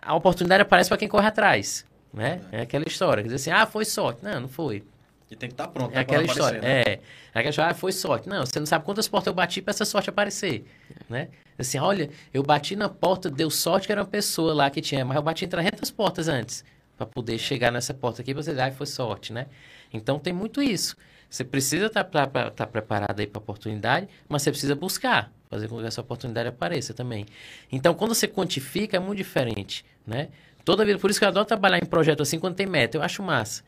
A 0.00 0.14
oportunidade 0.14 0.62
aparece 0.62 0.88
para 0.88 0.98
quem 0.98 1.08
corre 1.08 1.26
atrás. 1.26 1.84
Né? 2.12 2.40
É 2.52 2.62
aquela 2.62 2.84
história. 2.86 3.22
Quer 3.22 3.28
dizer 3.28 3.36
assim, 3.36 3.50
ah, 3.50 3.66
foi 3.66 3.84
sorte. 3.84 4.24
Não, 4.24 4.40
não 4.40 4.48
foi. 4.48 4.84
E 5.30 5.36
tem 5.36 5.48
que 5.48 5.54
estar 5.54 5.68
pronto. 5.68 5.92
É 5.92 5.96
né, 5.96 6.00
aquela 6.00 6.24
história. 6.24 6.60
né? 6.60 6.82
É. 6.82 7.00
É 7.34 7.38
aquela 7.38 7.50
história, 7.50 7.70
ah, 7.72 7.74
foi 7.74 7.92
sorte. 7.92 8.28
Não, 8.28 8.44
você 8.44 8.58
não 8.58 8.66
sabe 8.66 8.84
quantas 8.84 9.08
portas 9.08 9.26
eu 9.26 9.34
bati 9.34 9.60
para 9.60 9.72
essa 9.72 9.84
sorte 9.84 10.10
aparecer. 10.10 10.64
Né? 11.08 11.28
Assim, 11.58 11.78
olha, 11.78 12.10
eu 12.32 12.42
bati 12.42 12.76
na 12.76 12.88
porta, 12.88 13.30
deu 13.30 13.50
sorte 13.50 13.86
que 13.86 13.92
era 13.92 14.02
uma 14.02 14.08
pessoa 14.08 14.54
lá 14.54 14.70
que 14.70 14.80
tinha, 14.80 15.04
mas 15.04 15.16
eu 15.16 15.22
bati 15.22 15.44
em 15.44 15.48
300 15.48 15.90
portas 15.90 16.28
antes 16.28 16.64
para 16.96 17.06
poder 17.06 17.38
chegar 17.38 17.72
nessa 17.72 17.92
porta 17.92 18.22
aqui. 18.22 18.32
Você 18.34 18.50
ah, 18.52 18.70
foi 18.70 18.86
sorte, 18.86 19.32
né? 19.32 19.46
Então 19.92 20.18
tem 20.18 20.32
muito 20.32 20.62
isso. 20.62 20.96
Você 21.28 21.42
precisa 21.42 21.86
estar 21.86 22.04
preparado 22.04 23.18
aí 23.18 23.26
para 23.26 23.40
a 23.40 23.42
oportunidade, 23.42 24.08
mas 24.28 24.42
você 24.42 24.50
precisa 24.52 24.76
buscar, 24.76 25.32
fazer 25.50 25.66
com 25.66 25.80
que 25.80 25.86
essa 25.86 26.00
oportunidade 26.00 26.48
apareça 26.48 26.94
também. 26.94 27.26
Então, 27.72 27.92
quando 27.92 28.14
você 28.14 28.28
quantifica, 28.28 28.96
é 28.96 29.00
muito 29.00 29.18
diferente, 29.18 29.84
né? 30.06 30.28
Toda 30.64 30.84
vida, 30.84 30.98
por 30.98 31.10
isso 31.10 31.18
que 31.18 31.24
eu 31.24 31.28
adoro 31.28 31.44
trabalhar 31.44 31.78
em 31.78 31.86
projeto 31.86 32.22
assim 32.22 32.38
quando 32.38 32.54
tem 32.54 32.66
meta, 32.66 32.96
eu 32.96 33.02
acho 33.02 33.20
massa. 33.20 33.64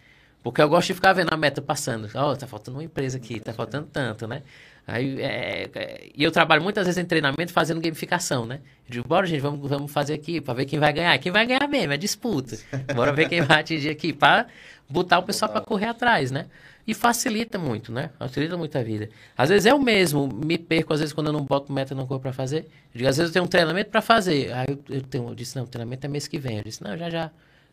Porque 0.47 0.63
eu 0.63 0.69
gosto 0.69 0.87
de 0.87 0.95
ficar 0.95 1.13
vendo 1.13 1.33
a 1.33 1.37
meta 1.37 1.61
passando. 1.61 2.09
Ó, 2.15 2.37
tá 2.37 2.47
faltando 2.47 2.77
uma 2.77 2.85
empresa 2.85 3.17
aqui, 3.17 3.41
tá 3.41 3.53
faltando 3.53 3.89
tanto, 3.93 4.29
né? 4.29 4.45
Aí, 4.87 5.21
é, 5.21 5.69
é, 5.75 6.09
e 6.15 6.23
eu 6.23 6.31
trabalho 6.31 6.63
muitas 6.63 6.87
vezes 6.87 7.03
em 7.03 7.05
treinamento 7.05 7.53
fazendo 7.53 7.81
gamificação, 7.81 8.47
né? 8.47 8.61
Eu 8.89 8.93
digo, 8.93 9.09
bora, 9.09 9.27
gente, 9.27 9.41
vamos, 9.41 9.69
vamos 9.69 9.91
fazer 9.91 10.15
aqui 10.15 10.41
para 10.41 10.55
ver 10.55 10.67
quem 10.67 10.79
vai 10.79 10.93
ganhar. 10.93 11.19
Quem 11.19 11.33
vai 11.33 11.45
ganhar 11.47 11.67
mesmo, 11.67 11.95
é 11.95 11.97
disputa. 11.97 12.57
Bora 12.95 13.13
ver 13.13 13.29
quem 13.29 13.41
vai 13.41 13.59
atingir 13.59 13.89
aqui, 13.89 14.13
para 14.13 14.47
botar 14.89 15.19
o 15.19 15.25
pessoal 15.25 15.51
para 15.51 15.61
correr 15.61 15.87
atrás, 15.87 16.31
né? 16.31 16.47
E 16.87 16.95
facilita 16.95 17.59
muito, 17.59 17.91
né? 17.91 18.11
Facilita 18.17 18.57
muito 18.57 18.79
a 18.79 18.85
vida. 18.85 19.11
Às 19.37 19.49
vezes 19.49 19.67
eu 19.67 19.77
mesmo 19.81 20.29
me 20.29 20.57
perco, 20.57 20.93
às 20.93 21.01
vezes, 21.01 21.13
quando 21.13 21.27
eu 21.27 21.33
não 21.33 21.45
boto 21.45 21.73
meta 21.73 21.93
no 21.93 22.07
corpo 22.07 22.23
para 22.23 22.33
fazer. 22.33 22.69
Eu 22.95 22.99
digo, 22.99 23.09
às 23.09 23.17
vezes 23.17 23.31
eu 23.31 23.33
tenho 23.33 23.45
um 23.47 23.49
treinamento 23.49 23.91
para 23.91 24.01
fazer. 24.01 24.53
Aí 24.53 24.67
eu, 24.69 24.79
eu, 24.91 25.03
tenho, 25.03 25.29
eu 25.29 25.35
disse, 25.35 25.57
não, 25.57 25.65
o 25.65 25.67
treinamento 25.67 26.07
é 26.07 26.09
mês 26.09 26.29
que 26.29 26.39
vem. 26.39 26.59
Eu 26.59 26.63
disse, 26.63 26.85
não, 26.85 26.97
já 26.97 27.11
já. 27.11 27.33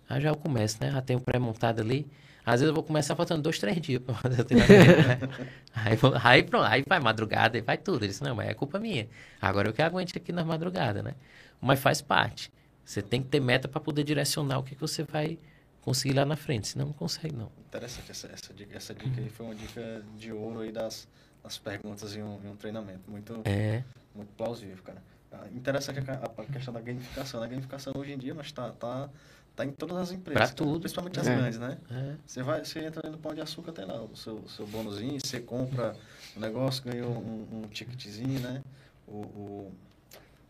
Já 0.09 0.19
já 0.19 0.29
eu 0.29 0.35
começo, 0.35 0.77
né? 0.81 0.89
Já 0.89 1.01
tenho 1.03 1.19
pré-montado 1.19 1.79
ali. 1.79 2.07
Às 2.45 2.59
vezes 2.59 2.67
eu 2.69 2.73
vou 2.73 2.83
começar 2.83 3.15
faltando 3.15 3.41
dois, 3.41 3.57
três 3.59 3.79
dias 3.81 4.01
para 4.01 4.15
fazer 4.15 4.41
o 4.41 4.45
treinamento, 4.45 5.07
né? 5.07 5.19
aí, 5.73 5.97
aí 6.23 6.43
pronto, 6.43 6.65
aí 6.65 6.83
vai 6.87 6.99
madrugada, 6.99 7.57
aí 7.57 7.61
vai 7.61 7.77
tudo. 7.77 8.03
Eu 8.03 8.07
disse, 8.09 8.23
não, 8.23 8.35
mas 8.35 8.49
é 8.49 8.53
culpa 8.53 8.79
minha. 8.79 9.07
Agora 9.41 9.69
eu 9.69 9.73
que 9.73 9.81
aguente 9.81 10.17
aqui 10.17 10.31
na 10.31 10.43
madrugada, 10.43 11.01
né? 11.01 11.15
Mas 11.61 11.79
faz 11.79 12.01
parte. 12.01 12.51
Você 12.83 13.01
tem 13.01 13.21
que 13.21 13.29
ter 13.29 13.39
meta 13.39 13.67
para 13.67 13.79
poder 13.79 14.03
direcionar 14.03 14.59
o 14.59 14.63
que, 14.63 14.75
que 14.75 14.81
você 14.81 15.03
vai 15.03 15.39
conseguir 15.81 16.13
lá 16.13 16.25
na 16.25 16.35
frente. 16.35 16.67
Senão 16.67 16.87
não 16.87 16.93
consegue, 16.93 17.33
não. 17.35 17.49
Interessante 17.67 18.11
essa, 18.11 18.27
essa 18.27 18.53
dica. 18.53 18.75
Essa 18.75 18.93
dica 18.93 19.21
aí 19.21 19.29
foi 19.29 19.45
uma 19.45 19.55
dica 19.55 20.03
de 20.17 20.31
ouro 20.33 20.59
aí 20.59 20.71
das, 20.71 21.07
das 21.41 21.57
perguntas 21.57 22.15
em 22.15 22.21
um, 22.21 22.39
em 22.43 22.49
um 22.49 22.55
treinamento. 22.57 23.09
Muito, 23.09 23.41
É. 23.45 23.83
muito 24.13 24.33
plausível, 24.35 24.83
cara. 24.83 25.01
Ah, 25.31 25.47
Interessante 25.53 25.99
a, 26.09 26.13
a 26.41 26.45
questão 26.45 26.73
da 26.73 26.81
gamificação. 26.81 27.41
A 27.41 27.47
gamificação 27.47 27.93
hoje 27.95 28.11
em 28.11 28.17
dia, 28.17 28.33
mas 28.35 28.51
tá, 28.51 28.71
tá, 28.71 29.09
tá 29.55 29.65
em 29.65 29.71
todas 29.71 29.97
as 29.97 30.11
empresas. 30.11 30.34
Pra 30.39 30.45
cara. 30.47 30.55
tudo. 30.55 30.80
Principalmente 30.80 31.19
as 31.19 31.27
É. 31.27 31.35
grandes, 31.35 31.59
né? 31.59 31.77
é. 31.91 32.15
Você 32.25 32.41
vai, 32.43 32.63
você 32.63 32.80
entra 32.80 33.09
no 33.09 33.17
Pão 33.17 33.34
de 33.34 33.41
Açúcar, 33.41 33.71
tem 33.71 33.85
lá 33.85 34.01
o 34.01 34.15
seu, 34.15 34.43
seu 34.47 34.65
bônusinho, 34.67 35.19
você 35.23 35.39
compra 35.39 35.95
um 36.35 36.39
negócio, 36.39 36.84
ganhou 36.84 37.11
um, 37.11 37.47
um 37.51 37.67
ticketzinho, 37.67 38.39
né? 38.39 38.61
O, 39.07 39.11
o, 39.17 39.71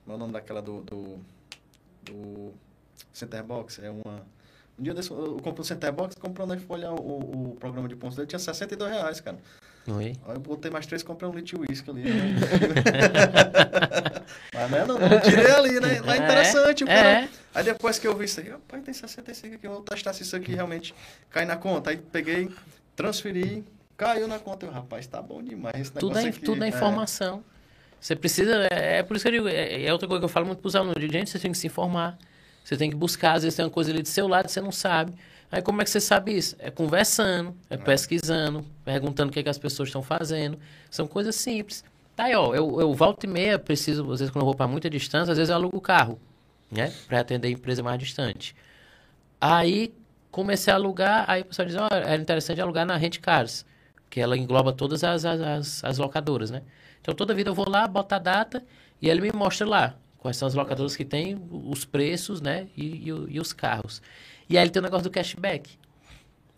é 0.07 0.11
o 0.11 0.17
nome 0.17 0.33
daquela 0.33 0.61
do, 0.61 0.81
do, 0.81 1.19
do 2.03 2.53
Center 3.11 3.43
Box? 3.43 3.79
É 3.83 3.89
uma... 3.89 4.21
Um 4.77 4.83
dia 4.83 4.93
desse, 4.93 5.11
eu 5.11 5.35
comprei 5.43 5.61
o 5.61 5.63
Center 5.63 5.91
Box, 5.93 6.15
comprando 6.15 6.53
aí, 6.53 6.59
foi 6.59 6.77
olhar 6.77 6.91
o, 6.93 7.51
o 7.51 7.55
programa 7.59 7.87
de 7.87 7.95
pontos 7.95 8.15
dele, 8.15 8.27
tinha 8.27 8.39
62 8.39 8.91
reais, 8.91 9.19
cara. 9.21 9.37
Oi. 9.87 10.15
Aí 10.25 10.35
eu 10.35 10.39
botei 10.39 10.71
mais 10.71 10.85
três, 10.85 11.03
comprei 11.03 11.29
um 11.29 11.33
litro 11.33 11.57
de 11.57 11.71
uísque 11.71 11.89
ali. 11.89 12.03
Né? 12.03 12.35
Mas 14.53 14.71
não, 14.71 14.77
é 14.77 14.85
não, 14.85 15.09
não 15.09 15.19
tirei 15.19 15.51
ali, 15.51 15.79
né? 15.79 16.01
Lá 16.01 16.15
é 16.15 16.19
interessante, 16.19 16.83
o 16.83 16.87
cara... 16.87 17.09
É. 17.23 17.29
Aí 17.53 17.63
depois 17.63 17.99
que 17.99 18.07
eu 18.07 18.15
vi 18.15 18.25
isso 18.25 18.39
aí, 18.39 18.49
rapaz, 18.49 18.83
tem 18.83 18.93
65 18.93 19.55
aqui, 19.55 19.67
eu 19.67 19.71
vou 19.71 19.81
testar 19.81 20.13
se 20.13 20.23
isso 20.23 20.35
aqui 20.35 20.55
realmente 20.55 20.95
cai 21.29 21.45
na 21.45 21.57
conta. 21.57 21.89
Aí 21.89 21.97
peguei, 21.97 22.49
transferi, 22.95 23.63
caiu 23.97 24.27
na 24.27 24.39
conta. 24.39 24.65
Eu, 24.65 24.71
rapaz, 24.71 25.05
tá 25.05 25.21
bom 25.21 25.43
demais 25.43 25.75
esse 25.79 25.91
Tudo 25.91 26.15
negócio 26.15 26.27
é, 26.27 26.29
aqui. 26.29 26.41
tudo 26.41 26.63
é 26.63 26.67
informação. 26.69 27.43
Você 27.99 28.15
precisa. 28.15 28.67
É, 28.71 28.99
é 28.99 29.03
por 29.03 29.15
isso 29.15 29.23
que 29.23 29.29
eu 29.29 29.31
digo. 29.31 29.47
É, 29.47 29.85
é 29.85 29.91
outra 29.93 30.07
coisa 30.07 30.19
que 30.19 30.25
eu 30.25 30.29
falo 30.29 30.45
muito 30.45 30.59
para 30.59 30.67
os 30.67 30.75
alunos. 30.75 31.01
Gente, 31.11 31.29
você 31.29 31.39
tem 31.39 31.51
que 31.51 31.57
se 31.57 31.67
informar. 31.67 32.17
Você 32.63 32.77
tem 32.77 32.89
que 32.89 32.95
buscar. 32.95 33.33
Às 33.33 33.43
vezes 33.43 33.55
tem 33.55 33.65
uma 33.65 33.71
coisa 33.71 33.91
ali 33.91 34.01
do 34.01 34.07
seu 34.07 34.27
lado 34.27 34.45
que 34.45 34.51
você 34.51 34.61
não 34.61 34.71
sabe. 34.71 35.13
Aí 35.51 35.61
como 35.61 35.81
é 35.81 35.83
que 35.83 35.89
você 35.89 35.99
sabe 35.99 36.35
isso? 36.35 36.55
É 36.57 36.71
conversando, 36.71 37.55
é 37.69 37.77
pesquisando, 37.77 38.65
perguntando 38.83 39.29
o 39.29 39.33
que, 39.33 39.39
é 39.39 39.43
que 39.43 39.49
as 39.49 39.57
pessoas 39.57 39.89
estão 39.89 40.01
fazendo. 40.01 40.57
São 40.89 41.05
coisas 41.05 41.35
simples. 41.35 41.83
Tá 42.15 42.25
aí, 42.25 42.35
ó. 42.35 42.55
Eu, 42.55 42.79
eu 42.81 42.93
volto 42.93 43.25
e 43.25 43.27
meia, 43.27 43.59
preciso, 43.59 44.01
às 44.11 44.19
vezes, 44.19 44.31
quando 44.31 44.41
eu 44.41 44.45
vou 44.45 44.55
para 44.55 44.67
muita 44.67 44.89
distância, 44.89 45.31
às 45.31 45.37
vezes 45.37 45.49
eu 45.49 45.55
alugo 45.55 45.77
o 45.77 45.81
carro, 45.81 46.19
né? 46.71 46.91
Para 47.07 47.19
atender 47.19 47.49
a 47.49 47.51
empresa 47.51 47.83
mais 47.83 47.99
distante. 47.99 48.55
Aí 49.39 49.93
comecei 50.31 50.73
a 50.73 50.75
alugar, 50.75 51.25
aí 51.27 51.41
o 51.41 51.45
pessoal 51.45 51.67
diz, 51.67 51.75
ó, 51.75 51.87
era 51.91 52.15
interessante 52.15 52.59
alugar 52.59 52.85
na 52.85 52.97
Rent 52.97 53.19
Cars, 53.19 53.65
que 54.09 54.19
ela 54.19 54.35
engloba 54.35 54.73
todas 54.73 55.03
as, 55.03 55.25
as, 55.25 55.41
as, 55.41 55.83
as 55.83 55.97
locadoras, 55.99 56.49
né? 56.49 56.63
Então 57.01 57.13
toda 57.13 57.33
vida 57.33 57.51
eu 57.51 57.53
vou 57.53 57.69
lá, 57.69 57.87
boto 57.87 58.15
a 58.15 58.19
data 58.19 58.63
e 59.01 59.09
ele 59.09 59.21
me 59.21 59.31
mostra 59.31 59.67
lá 59.67 59.95
quais 60.23 60.37
são 60.37 60.47
as 60.47 60.53
locadoras 60.53 60.95
que 60.95 61.03
tem, 61.03 61.37
os 61.51 61.83
preços, 61.83 62.39
né? 62.39 62.69
E, 62.77 62.85
e, 62.85 63.07
e 63.09 63.39
os 63.41 63.51
carros. 63.51 64.01
E 64.49 64.57
aí 64.57 64.63
ele 64.63 64.71
tem 64.71 64.79
o 64.79 64.83
negócio 64.83 65.03
do 65.03 65.11
cashback. 65.11 65.77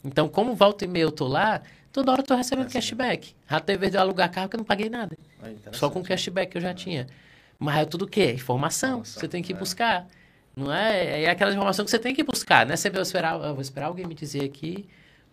Então, 0.03 0.29
como 0.29 0.53
volta 0.53 0.85
e 0.85 0.87
meia 0.87 1.01
eu 1.01 1.11
tô 1.11 1.27
lá, 1.27 1.63
toda 1.91 2.11
hora 2.11 2.21
eu 2.21 2.25
tô 2.25 2.35
recebendo 2.35 2.71
cashback. 2.71 3.35
Já 3.49 3.59
teve 3.59 3.79
vez 3.79 3.91
de 3.91 3.97
eu 3.97 4.01
alugar 4.01 4.31
carro 4.31 4.47
que 4.47 4.55
eu 4.55 4.59
não 4.59 4.65
paguei 4.65 4.87
nada. 4.87 5.17
Interessante. 5.39 5.77
Só 5.77 5.89
com 5.89 5.99
o 5.99 6.03
cashback 6.03 6.51
que 6.51 6.57
eu 6.59 6.61
já 6.61 6.75
tinha. 6.75 7.07
Mas 7.57 7.77
é 7.77 7.85
tudo 7.85 8.05
o 8.05 8.07
quê? 8.07 8.33
Informação. 8.33 8.99
Informação, 8.99 9.19
Você 9.19 9.27
tem 9.27 9.41
que 9.41 9.51
é. 9.51 9.55
buscar. 9.55 10.07
Não 10.55 10.71
é? 10.71 11.23
É 11.23 11.29
aquela 11.31 11.51
informação 11.51 11.83
que 11.83 11.89
você 11.89 11.97
tem 11.97 12.13
que 12.13 12.23
buscar, 12.23 12.67
né? 12.67 12.75
Você 12.75 12.91
vai 12.91 13.01
esperar, 13.01 13.33
eu 13.43 13.53
vou 13.53 13.61
esperar 13.61 13.87
alguém 13.87 14.05
me 14.05 14.13
dizer 14.13 14.43
aqui 14.43 14.87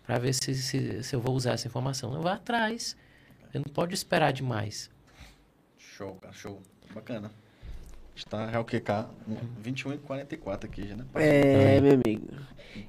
para 0.06 0.18
ver 0.18 0.32
se, 0.32 0.54
se, 0.54 1.02
se 1.02 1.14
eu 1.14 1.20
vou 1.20 1.34
usar 1.36 1.52
essa 1.52 1.68
informação. 1.68 2.10
Não 2.10 2.22
vá 2.22 2.32
atrás. 2.32 2.96
Você 3.50 3.58
não 3.58 3.70
pode 3.74 3.92
esperar 3.92 4.32
demais. 4.32 4.90
Show, 5.76 6.14
cara, 6.14 6.32
show. 6.32 6.62
Bacana. 6.94 7.30
Está 8.14 8.50
é 8.52 8.58
o 8.58 8.64
que, 8.64 8.78
cá? 8.78 9.08
21 9.58 9.94
e 9.94 9.98
44 9.98 10.68
aqui 10.68 10.86
já, 10.88 10.96
né? 10.96 11.04
É, 11.14 11.80
meu 11.80 11.94
amigo. 11.94 12.28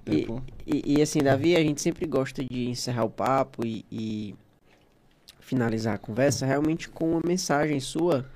E, 0.06 0.28
e, 0.66 0.98
e 0.98 1.02
assim, 1.02 1.20
Davi, 1.20 1.56
a 1.56 1.60
gente 1.60 1.82
sempre 1.82 2.06
gosta 2.06 2.44
de 2.44 2.70
encerrar 2.70 3.06
o 3.06 3.10
papo 3.10 3.66
e, 3.66 3.86
e 3.92 4.36
finalizar 5.40 5.96
a 5.96 5.98
conversa 5.98 6.46
realmente 6.46 6.90
com 6.90 7.12
uma 7.12 7.22
mensagem 7.26 7.80
sua 7.80 8.30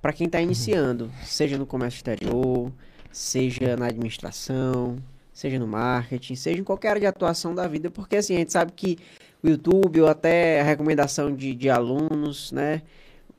para 0.00 0.12
quem 0.12 0.26
está 0.26 0.40
iniciando, 0.40 1.10
seja 1.24 1.58
no 1.58 1.66
comércio 1.66 1.98
exterior, 1.98 2.72
seja 3.10 3.76
na 3.76 3.86
administração, 3.86 4.96
seja 5.32 5.58
no 5.58 5.66
marketing, 5.66 6.36
seja 6.36 6.60
em 6.60 6.64
qualquer 6.64 6.90
área 6.90 7.00
de 7.00 7.06
atuação 7.06 7.54
da 7.54 7.66
vida, 7.66 7.90
porque 7.90 8.16
assim, 8.16 8.36
a 8.36 8.38
gente 8.38 8.52
sabe 8.52 8.72
que 8.72 8.98
o 9.42 9.48
YouTube 9.48 10.02
ou 10.02 10.08
até 10.08 10.60
a 10.60 10.64
recomendação 10.64 11.34
de, 11.34 11.54
de 11.54 11.68
alunos, 11.68 12.52
né? 12.52 12.82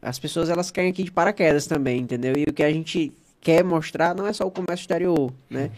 As 0.01 0.17
pessoas 0.17 0.49
elas 0.49 0.71
caem 0.71 0.89
aqui 0.89 1.03
de 1.03 1.11
paraquedas 1.11 1.67
também, 1.67 1.99
entendeu? 2.01 2.33
E 2.37 2.43
o 2.49 2.53
que 2.53 2.63
a 2.63 2.71
gente 2.71 3.11
quer 3.41 3.63
mostrar 3.63 4.15
não 4.15 4.25
é 4.27 4.33
só 4.33 4.45
o 4.45 4.51
comércio 4.51 4.83
exterior, 4.83 5.31
né? 5.49 5.71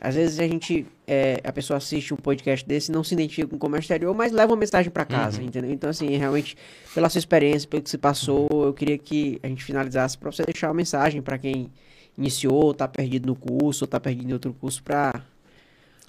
Às 0.00 0.14
vezes 0.14 0.38
a 0.38 0.46
gente, 0.46 0.86
é, 1.08 1.40
a 1.42 1.52
pessoa 1.52 1.76
assiste 1.78 2.14
um 2.14 2.16
podcast 2.16 2.64
desse 2.66 2.92
não 2.92 3.02
se 3.02 3.14
identifica 3.14 3.48
com 3.48 3.56
o 3.56 3.58
comércio 3.58 3.86
exterior, 3.86 4.14
mas 4.14 4.30
leva 4.30 4.52
uma 4.52 4.58
mensagem 4.58 4.90
para 4.92 5.04
casa, 5.04 5.42
entendeu? 5.42 5.72
Então, 5.72 5.90
assim, 5.90 6.16
realmente, 6.16 6.56
pela 6.94 7.08
sua 7.08 7.18
experiência, 7.18 7.68
pelo 7.68 7.82
que 7.82 7.90
se 7.90 7.98
passou, 7.98 8.48
eu 8.64 8.72
queria 8.72 8.96
que 8.96 9.40
a 9.42 9.48
gente 9.48 9.64
finalizasse 9.64 10.16
para 10.16 10.30
você 10.30 10.44
deixar 10.44 10.68
uma 10.68 10.74
mensagem 10.74 11.20
para 11.20 11.36
quem 11.36 11.68
iniciou, 12.16 12.72
tá 12.74 12.86
perdido 12.86 13.26
no 13.26 13.34
curso, 13.34 13.84
ou 13.84 13.88
tá 13.88 13.98
perdido 13.98 14.30
em 14.30 14.32
outro 14.32 14.52
curso, 14.54 14.80
para 14.84 15.20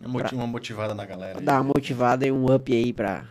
Uma 0.02 0.10
moti- 0.10 0.36
uma 0.36 0.46
motivada 0.48 0.94
na 0.94 1.06
galera. 1.06 1.42
dar 1.42 1.56
uma 1.62 1.72
motivada 1.76 2.28
e 2.28 2.32
um 2.32 2.46
up 2.54 2.72
aí 2.72 2.94
para 2.94 3.26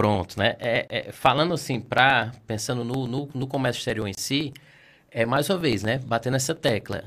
Pronto, 0.00 0.38
né? 0.38 0.56
É, 0.58 0.86
é, 0.88 1.12
falando 1.12 1.52
assim, 1.52 1.78
pra, 1.78 2.32
pensando 2.46 2.82
no, 2.82 3.06
no, 3.06 3.28
no 3.34 3.46
comércio 3.46 3.80
exterior 3.80 4.08
em 4.08 4.14
si, 4.16 4.50
é 5.10 5.26
mais 5.26 5.50
uma 5.50 5.58
vez, 5.58 5.82
né? 5.82 5.98
Batendo 5.98 6.36
essa 6.36 6.54
tecla. 6.54 7.04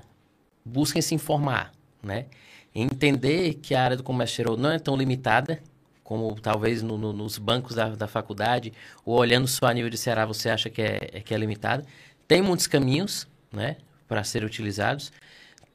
Busquem 0.64 1.02
se 1.02 1.16
informar, 1.16 1.72
né? 2.04 2.28
entender 2.76 3.56
que 3.56 3.74
a 3.74 3.84
área 3.84 3.98
do 3.98 4.04
comércio 4.04 4.34
exterior 4.34 4.60
não 4.60 4.70
é 4.70 4.78
tão 4.78 4.96
limitada, 4.96 5.60
como 6.04 6.40
talvez 6.40 6.84
no, 6.84 6.96
no, 6.96 7.12
nos 7.12 7.40
bancos 7.40 7.74
da, 7.76 7.90
da, 7.90 8.08
faculdade, 8.08 8.72
ou 9.04 9.18
olhando 9.18 9.48
só 9.48 9.66
a 9.66 9.74
nível 9.74 9.90
de 9.90 9.98
Ceará 9.98 10.24
você 10.24 10.52
acha 10.52 10.70
que 10.70 10.84
é, 10.84 11.10
é 11.14 11.20
que 11.20 11.34
é 11.34 11.38
limitado. 11.38 11.84
Tem 12.28 12.44
muitos 12.44 12.68
caminhos 12.68 13.28
né, 13.52 13.78
para 14.08 14.24
serem 14.24 14.46
utilizados. 14.46 15.12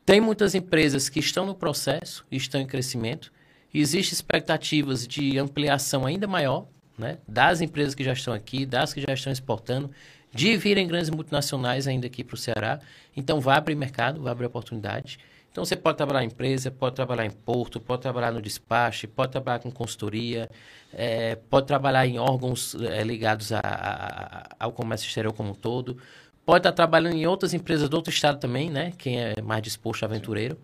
Tem 0.06 0.20
muitas 0.20 0.54
empresas 0.54 1.08
que 1.08 1.18
estão 1.18 1.44
no 1.44 1.56
processo, 1.56 2.24
estão 2.30 2.60
em 2.60 2.66
crescimento. 2.66 3.32
Existem 3.74 4.14
expectativas 4.14 5.04
de 5.04 5.36
ampliação 5.36 6.06
ainda 6.06 6.28
maior 6.28 6.68
né, 6.98 7.18
das 7.26 7.60
empresas 7.60 7.94
que 7.94 8.02
já 8.02 8.12
estão 8.12 8.34
aqui, 8.34 8.66
das 8.66 8.92
que 8.92 9.00
já 9.00 9.12
estão 9.12 9.32
exportando, 9.32 9.90
de 10.32 10.56
virem 10.56 10.86
grandes 10.86 11.10
multinacionais 11.10 11.86
ainda 11.86 12.06
aqui 12.06 12.22
para 12.22 12.34
o 12.34 12.36
Ceará. 12.36 12.80
Então, 13.16 13.40
vai 13.40 13.56
abrir 13.56 13.74
mercado, 13.74 14.20
vai 14.20 14.32
abrir 14.32 14.46
oportunidade. 14.46 15.18
Então, 15.50 15.64
você 15.64 15.74
pode 15.74 15.96
trabalhar 15.96 16.22
em 16.22 16.26
empresa, 16.26 16.70
pode 16.70 16.94
trabalhar 16.94 17.24
em 17.24 17.30
porto, 17.30 17.80
pode 17.80 18.02
trabalhar 18.02 18.30
no 18.30 18.42
despacho, 18.42 19.08
pode 19.08 19.32
trabalhar 19.32 19.60
com 19.60 19.70
consultoria, 19.70 20.48
é, 20.92 21.36
pode 21.36 21.66
trabalhar 21.66 22.06
em 22.06 22.18
órgãos 22.18 22.74
é, 22.74 23.02
ligados 23.02 23.52
a, 23.52 23.60
a, 23.62 24.56
ao 24.58 24.72
comércio 24.72 25.06
exterior 25.06 25.32
como 25.32 25.50
um 25.50 25.54
todo, 25.54 25.96
pode 26.44 26.60
estar 26.60 26.72
trabalhando 26.72 27.16
em 27.16 27.26
outras 27.26 27.54
empresas 27.54 27.88
do 27.88 27.94
outro 27.94 28.12
estado 28.12 28.38
também, 28.38 28.70
né? 28.70 28.92
Quem 28.96 29.20
é 29.20 29.40
mais 29.42 29.62
disposto 29.62 30.04
aventureiro. 30.04 30.58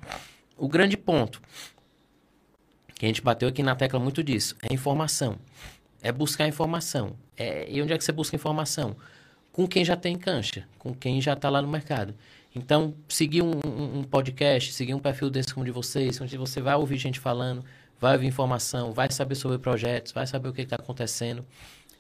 O 0.57 0.69
grande 0.69 0.97
ponto 0.97 1.43
que 2.95 3.05
a 3.05 3.09
gente 3.09 3.21
bateu 3.21 3.49
aqui 3.49 3.63
na 3.63 3.75
tecla 3.75 3.99
muito 3.99 4.23
disso 4.23 4.57
é 4.63 4.73
informação. 4.73 5.37
É 6.05 6.13
buscar 6.13 6.47
informação. 6.47 7.17
É, 7.35 7.67
e 7.69 7.81
onde 7.81 7.95
é 7.95 7.99
que 7.99 8.05
você 8.05 8.13
busca 8.13 8.37
informação? 8.37 8.95
Com 9.51 9.67
quem 9.67 9.85
já 9.85 9.97
tem 9.97 10.17
cancha, 10.17 10.69
com 10.79 10.95
quem 10.95 11.19
já 11.19 11.33
está 11.33 11.49
lá 11.49 11.63
no 11.63 11.69
mercado. 11.69 12.15
Então, 12.55 12.95
seguir 13.09 13.41
um, 13.43 13.59
um, 13.65 14.05
podcast, 14.05 14.73
seguir 14.73 14.93
um 14.95 14.99
perfil 15.01 15.31
desse 15.31 15.53
como 15.53 15.65
de 15.65 15.73
vocês, 15.73 16.21
onde 16.21 16.37
você 16.37 16.61
vai 16.61 16.75
ouvir 16.77 16.99
gente 16.99 17.19
falando, 17.19 17.65
vai 17.99 18.13
ouvir 18.13 18.27
informação, 18.27 18.93
vai 18.93 19.11
saber 19.11 19.35
sobre 19.35 19.59
projetos, 19.59 20.13
vai 20.13 20.27
saber 20.27 20.51
o 20.51 20.53
que 20.53 20.61
está 20.61 20.77
acontecendo. 20.77 21.43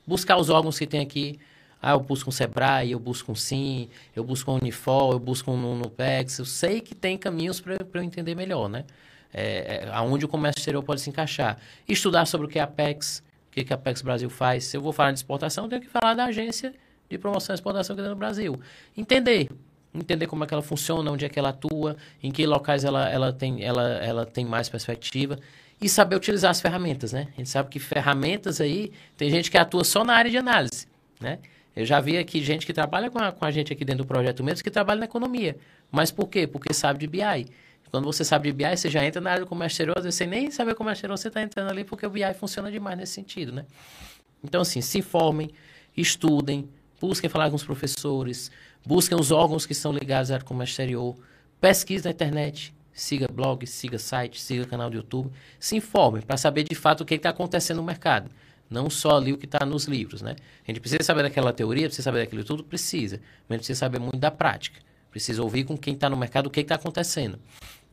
Buscar 0.07 0.37
os 0.37 0.51
órgãos 0.51 0.79
que 0.79 0.87
tem 0.87 1.01
aqui. 1.01 1.41
Ah, 1.81 1.93
eu 1.93 2.01
busco 2.01 2.29
um 2.29 2.33
Sebrae, 2.33 2.93
eu 2.93 2.99
busco 2.99 3.33
um 3.33 3.35
Sim, 3.35 3.89
eu 4.15 4.23
busco 4.23 4.53
um 4.53 4.57
Unifol, 4.57 5.13
eu 5.13 5.19
busco 5.19 5.51
um 5.51 5.79
Nupex. 5.79 6.39
Eu 6.39 6.45
sei 6.45 6.83
que 6.83 6.95
tem 6.95 7.17
caminhos 7.17 7.59
para 7.59 7.77
eu 7.93 8.03
entender 8.03 8.35
melhor, 8.35 8.69
né? 8.69 8.85
É, 9.33 9.87
é, 9.87 9.91
aonde 9.93 10.25
o 10.25 10.29
comércio 10.29 10.61
exterior 10.61 10.83
pode 10.83 11.01
se 11.01 11.09
encaixar. 11.09 11.59
Estudar 11.89 12.27
sobre 12.27 12.47
o 12.47 12.51
que 12.51 12.59
é 12.59 12.63
a 12.63 12.65
Apex, 12.65 13.23
o 13.34 13.34
que, 13.55 13.65
que 13.65 13.73
a 13.73 13.77
Apex 13.77 14.03
Brasil 14.03 14.29
faz. 14.29 14.65
Se 14.65 14.77
eu 14.77 14.83
vou 14.83 14.93
falar 14.93 15.13
de 15.13 15.19
exportação, 15.19 15.65
eu 15.65 15.71
tenho 15.71 15.83
que 15.83 15.89
falar 15.89 16.15
da 16.15 16.25
agência 16.25 16.75
de 17.09 17.17
promoção 17.19 17.55
e 17.55 17.57
exportação 17.57 17.95
aqui 17.95 18.07
no 18.07 18.17
Brasil. 18.17 18.61
Entender 18.97 19.49
entender 19.95 20.27
como 20.27 20.43
é 20.43 20.47
que 20.49 20.53
ela 20.53 20.63
funciona, 20.63 21.09
onde 21.09 21.25
é 21.25 21.29
que 21.29 21.39
ela 21.39 21.51
atua, 21.51 21.97
em 22.21 22.33
que 22.33 22.45
locais 22.45 22.85
ela, 22.85 23.09
ela, 23.09 23.33
tem, 23.33 23.63
ela, 23.63 23.83
ela 23.99 24.27
tem 24.27 24.45
mais 24.45 24.69
perspectiva 24.69 25.39
e 25.81 25.89
saber 25.89 26.17
utilizar 26.17 26.51
as 26.51 26.61
ferramentas, 26.61 27.13
né? 27.13 27.29
A 27.35 27.37
gente 27.37 27.49
sabe 27.49 27.69
que 27.69 27.79
ferramentas 27.79 28.61
aí, 28.61 28.91
tem 29.17 29.31
gente 29.31 29.51
que 29.51 29.57
atua 29.57 29.85
só 29.85 30.05
na 30.05 30.15
área 30.15 30.31
de 30.31 30.37
análise, 30.37 30.89
né? 31.21 31.39
Eu 31.77 31.85
já 31.85 32.01
vi 32.01 32.17
aqui 32.19 32.43
gente 32.43 32.67
que 32.67 32.73
trabalha 32.73 33.11
com 33.11 33.19
a, 33.19 33.33
com 33.33 33.45
a 33.45 33.51
gente 33.51 33.73
aqui 33.73 33.85
dentro 33.85 34.05
do 34.05 34.09
projeto 34.09 34.43
mesmo, 34.45 34.63
que 34.63 34.71
trabalha 34.71 35.01
na 35.01 35.07
economia. 35.07 35.57
Mas 35.91 36.11
por 36.11 36.29
quê? 36.29 36.47
Porque 36.47 36.73
sabe 36.73 37.01
de 37.01 37.07
BI. 37.07 37.47
Quando 37.95 38.07
você 38.07 38.25
sabe 38.25 38.51
de 38.51 38.57
BI, 38.57 38.77
você 38.77 38.91
já 38.91 39.05
entra 39.05 39.21
na 39.21 39.31
área 39.31 39.45
do 39.45 39.49
comércio 39.49 39.75
exterior, 39.75 40.03
você 40.03 40.27
nem 40.27 40.51
sabe 40.51 40.75
comércio 40.75 40.99
exterior, 40.99 41.17
você 41.17 41.29
está 41.29 41.41
entrando 41.41 41.71
ali 41.71 41.85
porque 41.85 42.05
o 42.05 42.11
BI 42.11 42.35
funciona 42.35 42.69
demais 42.69 42.99
nesse 42.99 43.13
sentido, 43.13 43.53
né? 43.53 43.65
Então, 44.43 44.63
assim, 44.63 44.81
se 44.81 44.99
informem, 44.99 45.49
estudem, 45.97 46.69
busquem 47.01 47.31
falar 47.31 47.51
com 47.51 47.55
os 47.55 47.63
professores, 47.63 48.51
busquem 48.85 49.17
os 49.17 49.31
órgãos 49.31 49.65
que 49.65 49.75
são 49.77 49.93
ligados 49.93 50.33
à 50.33 50.35
área 50.35 50.45
comércio 50.45 50.73
exterior, 50.73 51.17
pesquise 51.61 52.05
na 52.05 52.11
internet, 52.11 52.75
siga 52.93 53.29
blog, 53.33 53.65
siga 53.65 53.97
site, 53.97 54.41
siga 54.41 54.67
canal 54.67 54.91
do 54.91 54.97
YouTube, 54.97 55.31
se 55.61 55.77
informem 55.77 56.21
para 56.21 56.37
saber 56.37 56.65
de 56.65 56.75
fato 56.75 57.03
o 57.03 57.05
que 57.05 57.15
está 57.15 57.31
acontecendo 57.31 57.77
no 57.77 57.85
mercado. 57.85 58.29
Não 58.69 58.91
só 58.91 59.19
ali 59.19 59.33
o 59.33 59.39
que 59.39 59.47
está 59.47 59.65
nos 59.65 59.85
livros, 59.85 60.21
né? 60.21 60.35
A 60.67 60.73
gente 60.73 60.81
precisa 60.81 61.05
saber 61.05 61.23
daquela 61.23 61.53
teoria, 61.53 61.87
precisa 61.87 62.03
saber 62.03 62.25
daquilo 62.25 62.43
tudo, 62.43 62.65
precisa. 62.65 63.21
Mas 63.49 63.59
precisa 63.59 63.79
saber 63.79 64.01
muito 64.01 64.17
da 64.17 64.33
prática. 64.33 64.81
Precisa 65.13 65.41
ouvir 65.45 65.63
com 65.63 65.79
quem 65.79 65.95
está 65.95 66.11
no 66.11 66.17
mercado 66.17 66.49
o 66.49 66.51
que 66.51 66.59
está 66.59 66.75
acontecendo. 66.75 67.39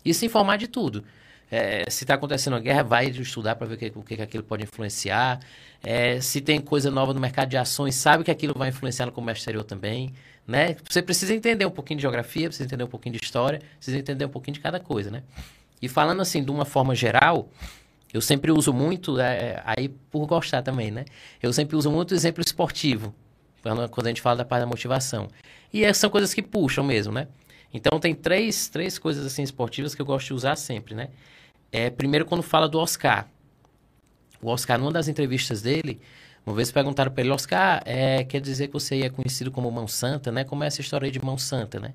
E 0.03 0.13
se 0.13 0.25
informar 0.25 0.57
de 0.57 0.67
tudo. 0.67 1.03
É, 1.49 1.83
se 1.89 2.05
está 2.05 2.13
acontecendo 2.13 2.53
uma 2.53 2.61
guerra, 2.61 2.81
vai 2.81 3.07
estudar 3.07 3.55
para 3.55 3.67
ver 3.67 3.91
o 3.93 4.03
que, 4.03 4.15
que 4.15 4.21
aquilo 4.21 4.43
pode 4.43 4.63
influenciar. 4.63 5.39
É, 5.83 6.21
se 6.21 6.39
tem 6.39 6.61
coisa 6.61 6.89
nova 6.89 7.13
no 7.13 7.19
mercado 7.19 7.49
de 7.49 7.57
ações, 7.57 7.95
sabe 7.95 8.23
que 8.23 8.31
aquilo 8.31 8.53
vai 8.57 8.69
influenciar 8.69 9.05
no 9.05 9.11
comércio 9.11 9.41
exterior 9.41 9.63
também. 9.63 10.13
Né? 10.47 10.77
Você 10.89 11.01
precisa 11.01 11.33
entender 11.33 11.65
um 11.65 11.71
pouquinho 11.71 11.97
de 11.97 12.01
geografia, 12.03 12.47
precisa 12.47 12.65
entender 12.65 12.83
um 12.85 12.87
pouquinho 12.87 13.17
de 13.17 13.23
história, 13.23 13.61
precisa 13.75 13.97
entender 13.97 14.25
um 14.25 14.29
pouquinho 14.29 14.53
de 14.53 14.59
cada 14.61 14.79
coisa. 14.79 15.11
Né? 15.11 15.23
E 15.81 15.89
falando 15.89 16.21
assim, 16.21 16.43
de 16.43 16.51
uma 16.51 16.63
forma 16.63 16.95
geral, 16.95 17.49
eu 18.13 18.21
sempre 18.21 18.51
uso 18.51 18.71
muito, 18.71 19.19
é, 19.19 19.61
aí 19.65 19.89
por 19.89 20.25
gostar 20.25 20.61
também, 20.61 20.91
né? 20.91 21.05
Eu 21.41 21.51
sempre 21.53 21.75
uso 21.75 21.89
muito 21.89 22.13
exemplo 22.13 22.43
esportivo, 22.45 23.15
quando 23.61 24.05
a 24.05 24.09
gente 24.09 24.21
fala 24.21 24.37
da 24.37 24.45
parte 24.45 24.61
da 24.61 24.67
motivação. 24.67 25.29
E 25.73 25.85
é, 25.85 25.93
são 25.93 26.09
coisas 26.09 26.33
que 26.33 26.41
puxam 26.41 26.83
mesmo, 26.83 27.13
né? 27.13 27.27
Então 27.73 27.99
tem 27.99 28.13
três, 28.13 28.67
três 28.67 28.99
coisas 28.99 29.25
assim 29.25 29.43
esportivas 29.43 29.95
que 29.95 30.01
eu 30.01 30.05
gosto 30.05 30.27
de 30.27 30.33
usar 30.33 30.55
sempre, 30.55 30.93
né? 30.93 31.09
É, 31.71 31.89
primeiro, 31.89 32.25
quando 32.25 32.43
fala 32.43 32.67
do 32.67 32.77
Oscar. 32.79 33.29
O 34.41 34.49
Oscar, 34.49 34.77
numa 34.77 34.91
das 34.91 35.07
entrevistas 35.07 35.61
dele, 35.61 36.01
uma 36.45 36.55
vez 36.55 36.71
perguntaram 36.71 37.11
para 37.11 37.23
ele, 37.23 37.31
Oscar, 37.31 37.81
é, 37.85 38.23
quer 38.23 38.41
dizer 38.41 38.67
que 38.67 38.73
você 38.73 39.01
é 39.01 39.09
conhecido 39.09 39.51
como 39.51 39.71
Mão 39.71 39.87
Santa, 39.87 40.31
né? 40.31 40.43
Como 40.43 40.63
é 40.63 40.67
essa 40.67 40.81
história 40.81 41.09
de 41.11 41.23
Mão 41.23 41.37
Santa, 41.37 41.79
né? 41.79 41.93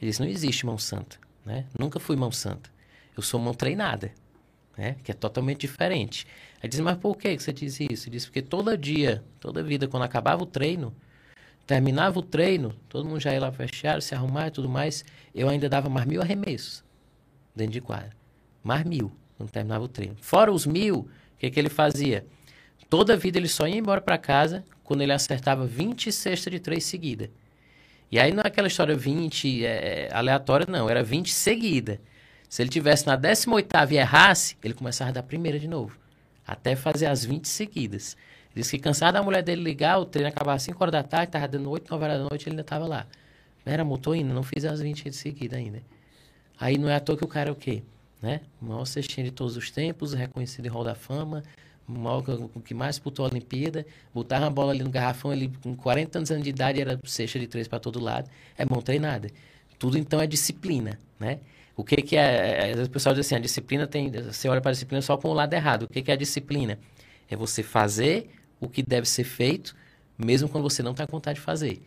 Ele 0.00 0.10
disse, 0.10 0.20
não 0.20 0.28
existe 0.28 0.64
Mão 0.64 0.78
Santa, 0.78 1.18
né? 1.44 1.66
Nunca 1.78 1.98
fui 1.98 2.14
Mão 2.16 2.30
Santa. 2.30 2.70
Eu 3.16 3.22
sou 3.22 3.40
mão 3.40 3.52
treinada, 3.52 4.12
né? 4.76 4.94
Que 5.02 5.10
é 5.10 5.14
totalmente 5.14 5.62
diferente. 5.62 6.26
Aí 6.62 6.68
disse, 6.68 6.80
mas 6.80 6.96
por 6.96 7.16
que 7.16 7.36
você 7.36 7.52
diz 7.52 7.80
isso? 7.80 8.08
Ele 8.08 8.12
disse, 8.12 8.26
porque 8.26 8.40
todo 8.40 8.76
dia, 8.78 9.24
toda 9.40 9.62
vida, 9.62 9.88
quando 9.88 10.04
acabava 10.04 10.42
o 10.42 10.46
treino, 10.46 10.94
terminava 11.68 12.18
o 12.18 12.22
treino, 12.22 12.74
todo 12.88 13.06
mundo 13.06 13.20
já 13.20 13.34
ia 13.34 13.40
lá 13.40 13.52
fechar, 13.52 14.00
se 14.00 14.14
arrumar 14.14 14.46
e 14.46 14.50
tudo 14.50 14.70
mais, 14.70 15.04
eu 15.34 15.50
ainda 15.50 15.68
dava 15.68 15.90
mais 15.90 16.06
mil 16.06 16.22
arremessos 16.22 16.82
dentro 17.54 17.74
de 17.74 17.80
quadra. 17.82 18.10
Mais 18.64 18.84
mil, 18.84 19.12
quando 19.36 19.50
terminava 19.50 19.84
o 19.84 19.88
treino. 19.88 20.16
Fora 20.18 20.50
os 20.50 20.64
mil, 20.64 21.00
o 21.00 21.08
que, 21.38 21.50
que 21.50 21.60
ele 21.60 21.68
fazia? 21.68 22.24
Toda 22.88 23.12
a 23.12 23.16
vida 23.16 23.36
ele 23.36 23.48
só 23.48 23.68
ia 23.68 23.76
embora 23.76 24.00
para 24.00 24.16
casa 24.16 24.64
quando 24.82 25.02
ele 25.02 25.12
acertava 25.12 25.66
20 25.66 26.10
cestas 26.10 26.50
de 26.50 26.58
três 26.58 26.84
seguida. 26.84 27.30
E 28.10 28.18
aí 28.18 28.32
não 28.32 28.42
é 28.42 28.46
aquela 28.46 28.66
história 28.66 28.96
20 28.96 29.66
é, 29.66 30.08
aleatória, 30.10 30.66
não. 30.66 30.88
Era 30.88 31.02
20 31.02 31.30
seguida. 31.30 32.00
Se 32.48 32.62
ele 32.62 32.70
tivesse 32.70 33.06
na 33.06 33.14
18 33.14 33.68
e 33.90 33.96
errasse, 33.98 34.56
ele 34.64 34.72
começava 34.72 35.10
a 35.10 35.12
dar 35.12 35.22
primeira 35.22 35.58
de 35.58 35.68
novo. 35.68 35.98
Até 36.46 36.74
fazer 36.74 37.04
as 37.04 37.26
20 37.26 37.46
seguidas. 37.46 38.16
Disse 38.58 38.76
que 38.76 38.82
cansado 38.82 39.14
da 39.14 39.22
mulher 39.22 39.42
dele 39.42 39.62
ligar, 39.62 39.98
o 39.98 40.04
treino 40.04 40.28
acabava 40.28 40.56
às 40.56 40.62
5 40.62 40.82
horas 40.82 40.92
da 40.92 41.02
tarde, 41.02 41.28
estava 41.28 41.46
dando 41.48 41.70
8, 41.70 41.90
9 41.90 42.04
horas 42.04 42.18
da 42.18 42.24
noite, 42.28 42.48
ele 42.48 42.54
ainda 42.54 42.62
estava 42.62 42.86
lá. 42.86 43.06
Era 43.64 43.84
motor 43.84 44.14
ainda, 44.14 44.32
não 44.32 44.42
fiz 44.42 44.64
as 44.64 44.80
20 44.80 45.10
de 45.10 45.16
seguida 45.16 45.56
ainda. 45.56 45.82
Aí 46.58 46.76
não 46.78 46.88
é 46.88 46.96
à 46.96 47.00
toa 47.00 47.16
que 47.16 47.24
o 47.24 47.28
cara 47.28 47.50
é 47.50 47.52
o 47.52 47.56
quê? 47.56 47.82
né? 48.20 48.40
O 48.60 48.66
maior 48.66 48.84
cestinha 48.84 49.24
de 49.24 49.30
todos 49.30 49.56
os 49.56 49.70
tempos, 49.70 50.12
reconhecido 50.12 50.66
em 50.66 50.68
Hall 50.68 50.84
da 50.84 50.94
Fama, 50.94 51.42
o, 51.88 51.92
maior, 51.92 52.22
o 52.54 52.60
que 52.60 52.74
mais 52.74 52.96
disputou 52.96 53.24
a 53.24 53.28
Olimpíada, 53.28 53.86
botava 54.12 54.46
a 54.46 54.50
bola 54.50 54.72
ali 54.72 54.82
no 54.82 54.90
garrafão, 54.90 55.32
ele 55.32 55.52
com 55.62 55.74
40 55.74 56.18
anos 56.18 56.42
de 56.42 56.50
idade 56.50 56.80
era 56.80 56.98
cesta 57.04 57.38
de 57.38 57.46
três 57.46 57.66
para 57.68 57.78
todo 57.78 58.00
lado, 58.00 58.28
é 58.56 58.64
mão 58.64 58.82
treinada. 58.82 59.30
Tudo 59.78 59.96
então 59.96 60.20
é 60.20 60.26
disciplina, 60.26 60.98
né? 61.18 61.38
O 61.76 61.84
que 61.84 61.96
que 61.96 62.16
é, 62.16 62.72
é 62.72 62.82
o 62.82 62.90
pessoal 62.90 63.14
diz 63.14 63.24
assim, 63.24 63.36
a 63.36 63.38
disciplina 63.38 63.86
tem, 63.86 64.10
você 64.10 64.48
olha 64.48 64.60
para 64.60 64.70
a 64.70 64.72
disciplina 64.72 65.00
só 65.00 65.16
com 65.16 65.28
o 65.28 65.32
lado 65.32 65.54
errado. 65.54 65.84
O 65.84 65.88
que 65.88 66.02
que 66.02 66.10
é 66.10 66.14
a 66.14 66.16
disciplina? 66.16 66.76
É 67.30 67.36
você 67.36 67.62
fazer 67.62 68.28
o 68.60 68.68
que 68.68 68.82
deve 68.82 69.08
ser 69.08 69.24
feito, 69.24 69.74
mesmo 70.16 70.48
quando 70.48 70.64
você 70.64 70.82
não 70.82 70.92
está 70.92 71.06
com 71.06 71.12
vontade 71.12 71.38
de 71.38 71.44
fazer. 71.44 71.82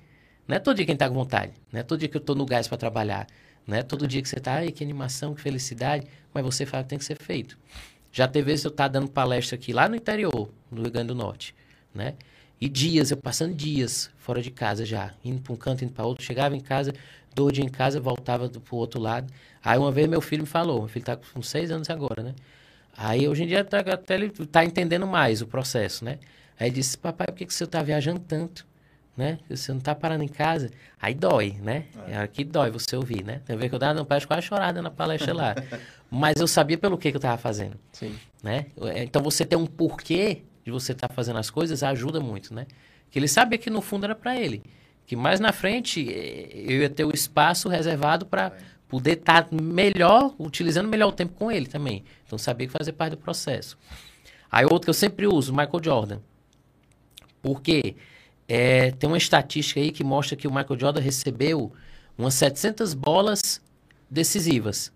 Não 0.47 0.55
é 0.55 0.59
todo 0.59 0.75
dia 0.75 0.85
que 0.85 0.91
a 0.91 0.93
gente 0.93 0.97
está 0.97 1.09
com 1.09 1.15
vontade, 1.15 1.53
não 1.71 1.79
é 1.79 1.83
todo 1.83 1.99
dia 1.99 2.09
que 2.09 2.17
eu 2.17 2.21
estou 2.21 2.35
no 2.35 2.45
gás 2.45 2.67
para 2.67 2.77
trabalhar, 2.77 3.27
né? 3.65 3.83
Todo 3.83 4.07
dia 4.07 4.21
que 4.21 4.27
você 4.27 4.37
está, 4.37 4.55
ai, 4.55 4.71
que 4.71 4.83
animação, 4.83 5.33
que 5.33 5.41
felicidade, 5.41 6.07
mas 6.33 6.43
você 6.43 6.65
fala 6.65 6.83
que 6.83 6.89
tem 6.89 6.99
que 6.99 7.05
ser 7.05 7.17
feito. 7.17 7.57
Já 8.11 8.27
teve 8.27 8.47
vezes 8.47 8.65
eu 8.65 8.69
estar 8.69 8.85
tá 8.85 8.87
dando 8.87 9.09
palestra 9.09 9.55
aqui 9.55 9.71
lá 9.71 9.87
no 9.87 9.95
interior, 9.95 10.49
no 10.69 10.81
Rio 10.81 10.91
Grande 10.91 11.07
do 11.07 11.15
Norte, 11.15 11.55
né? 11.93 12.15
E 12.59 12.69
dias, 12.69 13.09
eu 13.09 13.17
passando 13.17 13.55
dias 13.55 14.11
fora 14.17 14.41
de 14.41 14.51
casa 14.51 14.85
já, 14.85 15.13
indo 15.23 15.41
para 15.41 15.53
um 15.53 15.55
canto, 15.55 15.83
indo 15.83 15.93
para 15.93 16.05
outro, 16.05 16.23
chegava 16.23 16.55
em 16.55 16.59
casa, 16.59 16.93
dois 17.33 17.53
dias 17.53 17.65
em 17.65 17.71
casa, 17.71 17.99
voltava 17.99 18.47
para 18.49 18.75
o 18.75 18.77
outro 18.77 18.99
lado. 18.99 19.31
Aí 19.63 19.79
uma 19.79 19.91
vez 19.91 20.07
meu 20.07 20.21
filho 20.21 20.43
me 20.43 20.47
falou, 20.47 20.79
meu 20.79 20.87
filho 20.87 21.01
está 21.01 21.15
com 21.15 21.41
seis 21.41 21.71
anos 21.71 21.89
agora, 21.89 22.21
né? 22.21 22.35
Aí 22.95 23.27
hoje 23.27 23.43
em 23.43 23.47
dia 23.47 23.63
tá, 23.63 23.79
até 23.79 24.15
ele 24.15 24.31
está 24.39 24.63
entendendo 24.65 25.07
mais 25.07 25.41
o 25.41 25.47
processo, 25.47 26.03
né? 26.05 26.19
Aí 26.61 26.69
disse, 26.69 26.97
papai, 26.97 27.27
por 27.27 27.35
que, 27.35 27.45
que 27.45 27.53
você 27.53 27.63
está 27.63 27.81
viajando 27.81 28.19
tanto? 28.19 28.65
né? 29.15 29.39
Você 29.49 29.73
não 29.73 29.79
tá 29.79 29.93
parando 29.93 30.23
em 30.23 30.27
casa, 30.27 30.71
aí 30.99 31.13
dói, 31.13 31.55
né? 31.61 31.85
É, 32.07 32.23
é 32.23 32.27
que 32.27 32.43
dói 32.43 32.71
você 32.71 32.95
ouvir, 32.95 33.23
né? 33.23 33.41
Tem 33.45 33.55
a 33.55 33.59
ver 33.59 33.69
que 33.69 33.75
eu 33.75 33.79
dava, 33.79 33.93
não, 33.93 34.05
parece 34.05 34.25
quase 34.25 34.43
chorada 34.43 34.81
na 34.81 34.89
palestra 34.89 35.33
lá. 35.33 35.55
Mas 36.09 36.37
eu 36.37 36.47
sabia 36.47 36.77
pelo 36.77 36.97
que, 36.97 37.11
que 37.11 37.17
eu 37.17 37.19
estava 37.19 37.37
fazendo, 37.37 37.77
Sim. 37.91 38.15
né? 38.41 38.67
É, 38.81 39.03
então 39.03 39.21
você 39.21 39.45
ter 39.45 39.55
um 39.55 39.65
porquê 39.65 40.43
de 40.63 40.71
você 40.71 40.93
estar 40.93 41.07
tá 41.07 41.13
fazendo 41.13 41.39
as 41.39 41.49
coisas 41.49 41.83
ajuda 41.83 42.19
muito, 42.19 42.53
né? 42.53 42.65
Que 43.09 43.19
ele 43.19 43.27
sabia 43.27 43.57
que 43.57 43.69
no 43.69 43.81
fundo 43.81 44.05
era 44.05 44.15
para 44.15 44.39
ele, 44.39 44.63
que 45.05 45.15
mais 45.15 45.39
na 45.39 45.51
frente 45.51 46.09
eh, 46.09 46.49
eu 46.53 46.81
ia 46.81 46.89
ter 46.89 47.03
o 47.03 47.13
espaço 47.13 47.67
reservado 47.67 48.25
para 48.25 48.53
poder 48.87 49.17
estar 49.17 49.47
melhor, 49.51 50.33
utilizando 50.39 50.87
melhor 50.87 51.09
o 51.09 51.11
tempo 51.11 51.33
com 51.33 51.51
ele 51.51 51.67
também. 51.67 52.03
Então 52.25 52.37
sabia 52.37 52.67
que 52.67 52.73
fazia 52.73 52.93
parte 52.93 53.11
do 53.11 53.17
processo. 53.17 53.77
Aí 54.49 54.65
outro 54.65 54.81
que 54.81 54.89
eu 54.89 54.93
sempre 54.93 55.27
uso, 55.27 55.51
Michael 55.51 55.83
Jordan. 55.83 56.19
Porque 57.41 57.95
é, 58.47 58.91
tem 58.91 59.09
uma 59.09 59.17
estatística 59.17 59.79
aí 59.79 59.91
que 59.91 60.03
mostra 60.03 60.35
que 60.35 60.47
o 60.47 60.53
Michael 60.53 60.79
Jordan 60.79 61.01
recebeu 61.01 61.71
umas 62.17 62.33
700 62.33 62.93
bolas 62.93 63.61
decisivas. 64.09 64.91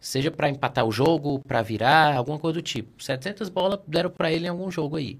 Seja 0.00 0.30
para 0.30 0.48
empatar 0.48 0.84
o 0.84 0.92
jogo, 0.92 1.40
para 1.40 1.62
virar, 1.62 2.16
alguma 2.16 2.38
coisa 2.38 2.54
do 2.54 2.62
tipo. 2.62 3.02
700 3.02 3.48
bolas 3.48 3.80
deram 3.86 4.10
para 4.10 4.32
ele 4.32 4.46
em 4.46 4.48
algum 4.48 4.70
jogo 4.70 4.96
aí. 4.96 5.18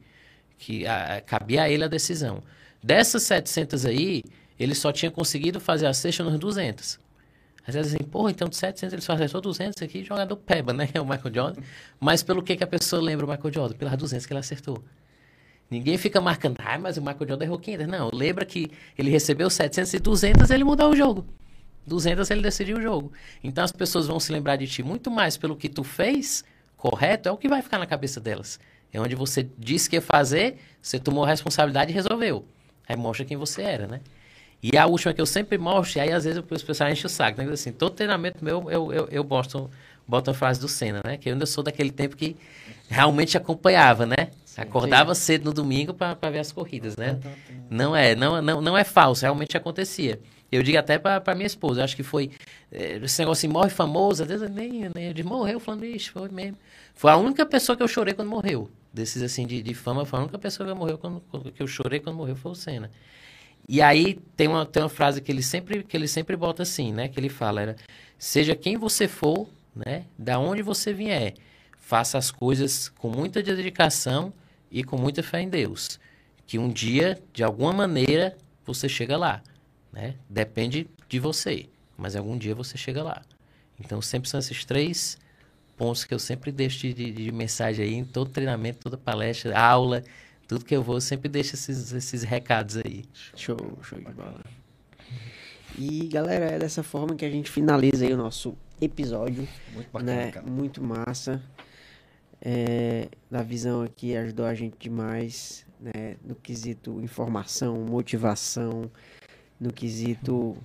Que 0.59 0.87
a, 0.87 1.21
cabia 1.21 1.63
a 1.65 1.69
ele 1.71 1.85
a 1.85 1.89
decisão. 1.89 2.43
Dessas 2.83 3.23
700 3.25 3.87
aí, 3.87 4.23
ele 4.59 4.75
só 4.75 4.91
tinha 4.93 5.11
conseguido 5.11 5.61
fazer 5.61 5.87
a 5.87 5.95
sexta 5.95 6.25
nos 6.25 6.39
200. 6.39 6.99
Às 7.67 7.75
vezes 7.75 7.95
assim, 7.95 8.05
porra, 8.05 8.31
então 8.31 8.49
de 8.49 8.57
700 8.57 8.93
ele 8.93 9.03
só 9.03 9.13
acertou 9.13 9.41
200 9.41 9.81
aqui, 9.83 10.03
jogador 10.03 10.37
peba, 10.37 10.73
né? 10.73 10.89
O 11.01 11.05
Michael 11.05 11.35
Jordan. 11.35 11.63
Mas 12.01 12.23
pelo 12.23 12.43
que, 12.43 12.57
que 12.57 12.65
a 12.65 12.67
pessoa 12.67 13.01
lembra 13.01 13.25
o 13.25 13.29
Michael 13.29 13.53
Jordan? 13.53 13.77
Pelas 13.77 13.97
200 13.97 14.27
que 14.27 14.33
ele 14.33 14.41
acertou. 14.41 14.83
Ninguém 15.73 15.97
fica 15.97 16.21
marcando, 16.21 16.57
ah, 16.59 16.79
mas 16.79 16.99
o 16.99 17.01
Michael 17.01 17.27
Jordan 17.27 17.47
errou 17.47 17.59
500. 17.59 17.87
Não, 17.87 18.11
lembra 18.13 18.45
que 18.45 18.71
ele 18.97 19.11
recebeu 19.11 19.49
700 19.49 19.95
e 19.95 19.99
200 19.99 20.51
ele 20.51 20.65
mudou 20.65 20.91
o 20.91 20.95
jogo. 20.95 21.25
200 21.87 22.31
ele 22.31 22.43
decidiu 22.43 22.77
o 22.77 22.83
jogo. 22.83 23.11
Então 23.43 23.65
as 23.65 23.73
pessoas 23.73 24.07
vão 24.07 24.21
se 24.21 24.31
lembrar 24.31 24.57
de 24.57 24.67
ti 24.67 24.83
muito 24.83 25.11
mais 25.11 25.39
pelo 25.39 25.57
que 25.57 25.71
tu 25.71 25.83
fez, 25.83 26.45
correto, 26.77 27.27
é 27.27 27.33
o 27.33 27.39
que 27.39 27.49
vai 27.49 27.63
ficar 27.63 27.79
na 27.79 27.87
cabeça 27.87 28.21
delas. 28.21 28.61
É 28.93 29.01
onde 29.01 29.15
você 29.15 29.49
disse 29.59 29.89
que 29.89 29.97
ia 29.97 30.03
fazer, 30.03 30.59
você 30.83 30.99
tomou 30.99 31.25
a 31.25 31.29
responsabilidade 31.29 31.91
e 31.91 31.95
resolveu. 31.95 32.45
Aí 32.87 32.95
mostra 32.95 33.25
quem 33.25 33.39
você 33.39 33.63
era, 33.63 33.87
né? 33.87 34.03
E 34.63 34.77
a 34.77 34.85
última 34.85 35.15
que 35.15 35.23
eu 35.23 35.27
sempre 35.27 35.57
mostro, 35.57 35.99
e 35.99 36.03
aí 36.03 36.13
às 36.13 36.25
vezes 36.25 36.39
o 36.39 36.43
pessoal 36.43 36.91
enche 36.91 37.07
o 37.07 37.09
saco, 37.09 37.41
né? 37.41 37.51
Assim, 37.51 37.73
todo 37.73 37.95
treinamento 37.95 38.45
meu, 38.45 38.71
eu, 38.71 38.93
eu, 38.93 39.09
eu 39.11 39.25
boto, 39.25 39.71
boto 40.07 40.31
a 40.31 40.35
frase 40.35 40.61
do 40.61 40.69
Senna, 40.69 41.01
né? 41.03 41.17
Que 41.17 41.31
eu 41.31 41.33
ainda 41.33 41.47
sou 41.47 41.65
daquele 41.65 41.91
tempo 41.91 42.15
que 42.15 42.37
realmente 42.91 43.39
acompanhava, 43.39 44.05
né? 44.05 44.29
Acordava 44.57 45.15
cedo 45.15 45.47
no 45.47 45.53
domingo 45.53 45.95
para 45.95 46.31
ver 46.31 46.39
as 46.39 46.53
corridas, 46.53 46.97
né? 46.97 47.19
Não 47.71 47.95
é, 47.97 48.15
não, 48.15 48.43
não, 48.43 48.61
não 48.61 48.77
é 48.77 48.85
falso, 48.85 49.23
realmente 49.23 49.57
acontecia. 49.57 50.21
Eu 50.51 50.63
digo 50.63 50.77
até 50.77 50.99
para 50.99 51.35
minha 51.35 51.47
esposa, 51.47 51.83
acho 51.83 51.97
que 51.97 52.03
foi 52.03 52.31
é, 52.71 52.97
esse 52.97 53.19
negócio 53.21 53.47
assim, 53.47 53.53
morre 53.53 53.71
famoso, 53.71 54.23
às 54.23 54.29
vezes 54.29 54.51
nem, 54.51 54.91
nem 54.95 55.07
eu 55.07 55.15
disse, 55.15 55.27
morreu, 55.27 55.59
falando, 55.59 55.85
isso 55.87 56.13
foi 56.13 56.29
mesmo. 56.29 56.59
Foi 56.95 57.11
a 57.11 57.17
única 57.17 57.47
pessoa 57.47 57.75
que 57.75 57.83
eu 57.83 57.89
chorei 57.89 58.13
quando 58.13 58.29
morreu. 58.29 58.71
Desses 58.93 59.23
assim 59.23 59.47
de, 59.47 59.63
de 59.63 59.73
fama, 59.73 60.05
foi 60.05 60.19
a 60.19 60.23
única 60.23 60.39
pessoa 60.39 60.69
que 60.69 60.75
morreu 60.75 60.99
quando, 60.99 61.23
que 61.53 61.63
eu 61.63 61.67
chorei 61.67 62.01
quando 62.01 62.17
morreu 62.17 62.37
foi 62.37 62.53
o 62.53 62.55
Senna. 62.55 62.91
E 63.67 63.81
aí 63.81 64.19
tem 64.37 64.49
uma, 64.49 64.67
tem 64.67 64.83
uma 64.83 64.89
frase 64.91 65.23
que 65.23 65.33
ele 65.33 65.43
sempre 65.43 65.83
que 65.83 65.97
ele 65.97 66.09
sempre 66.09 66.37
bota 66.37 66.63
assim, 66.63 66.93
né? 66.93 67.09
Que 67.09 67.19
ele 67.19 67.29
fala 67.29 67.63
era 67.63 67.77
seja 68.19 68.55
quem 68.55 68.77
você 68.77 69.09
for, 69.09 69.49
né? 69.75 70.05
Da 70.19 70.39
onde 70.39 70.63
você 70.63 70.93
vier, 70.93 71.35
faça 71.79 72.19
as 72.19 72.31
coisas 72.31 72.91
com 72.91 73.09
muita 73.09 73.43
dedicação 73.43 74.35
e 74.73 74.83
com 74.83 74.97
muita 74.97 75.23
fé 75.23 75.41
em 75.41 75.49
Deus, 75.49 76.01
que 76.47 76.59
um 76.59 76.69
dia, 76.69 77.23
de 77.33 77.45
alguma 77.45 77.73
maneira, 77.73 78.37
você 78.65 78.89
chega 78.89 79.17
lá, 79.17 79.43
né? 79.93 80.17
Depende 80.29 80.89
de 81.09 81.19
você, 81.19 81.67
mas 81.97 82.17
algum 82.17 82.37
dia 82.37 82.55
você 82.55 82.77
chega 82.77 83.03
lá. 83.03 83.23
Então 83.79 84.01
sempre 84.01 84.29
são 84.29 84.41
esses 84.41 84.65
três 84.65 85.19
pontos 85.77 86.05
que 86.05 86.15
eu 86.15 86.19
sempre 86.19 86.51
deixo 86.51 86.79
de, 86.81 86.95
de, 86.95 87.13
de 87.13 87.33
mensagem 87.33 87.85
aí 87.85 87.95
em 87.95 88.05
todo 88.05 88.31
treinamento, 88.31 88.79
toda 88.81 88.97
palestra, 88.97 89.59
aula 89.59 90.03
tudo 90.53 90.67
que 90.67 90.77
eu 90.77 90.83
vou, 90.83 90.97
eu 90.97 91.01
sempre 91.01 91.31
deixo 91.31 91.55
esses, 91.55 91.93
esses 91.93 92.23
recados 92.23 92.77
aí. 92.77 93.05
Show, 93.35 93.57
show 93.83 93.99
de 93.99 94.13
bola. 94.13 94.45
E 95.79 96.07
galera, 96.09 96.45
é 96.45 96.59
dessa 96.59 96.83
forma 96.83 97.15
que 97.15 97.25
a 97.25 97.31
gente 97.31 97.51
finaliza 97.51 98.05
aí 98.05 98.13
o 98.13 98.19
nosso 98.19 98.55
episódio. 98.79 99.49
Muito 99.73 99.91
bacana, 99.91 100.15
né? 100.15 100.31
cara. 100.31 100.47
Muito 100.47 100.83
massa. 100.83 101.43
É, 102.45 103.09
da 103.31 103.41
visão 103.41 103.83
aqui 103.83 104.17
ajudou 104.17 104.45
a 104.45 104.55
gente 104.55 104.75
demais, 104.79 105.65
né? 105.81 106.17
No 106.25 106.35
quesito 106.35 107.01
informação, 107.01 107.77
motivação, 107.85 108.91
no 109.61 109.73
quesito 109.73 110.57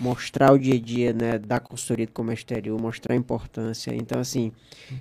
mostrar 0.00 0.52
o 0.52 0.58
dia 0.58 0.74
a 0.74 0.78
dia, 0.78 1.12
né, 1.12 1.38
da 1.38 1.58
consultoria 1.58 2.06
do 2.06 2.12
comércio 2.12 2.42
exterior, 2.42 2.80
mostrar 2.80 3.14
a 3.14 3.18
importância. 3.18 3.94
Então, 3.94 4.20
assim, 4.20 4.52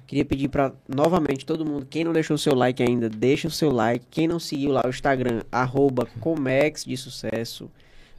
queria 0.08 0.26
pedir 0.26 0.50
para 0.50 0.74
novamente 0.88 1.46
todo 1.46 1.66
mundo, 1.66 1.86
quem 1.90 2.04
não 2.04 2.12
deixou 2.12 2.36
o 2.36 2.40
seu 2.40 2.56
like 2.56 2.82
ainda, 2.82 3.10
deixa 3.10 3.48
o 3.48 3.52
seu 3.52 3.72
like. 3.72 4.06
Quem 4.10 4.28
não 4.28 4.40
seguiu 4.40 4.72
lá 4.72 4.82
o 4.86 4.90
Instagram, 4.90 5.42
arroba 5.52 6.08
Comex 6.20 6.84
de 6.84 6.98
Sucesso. 6.98 7.70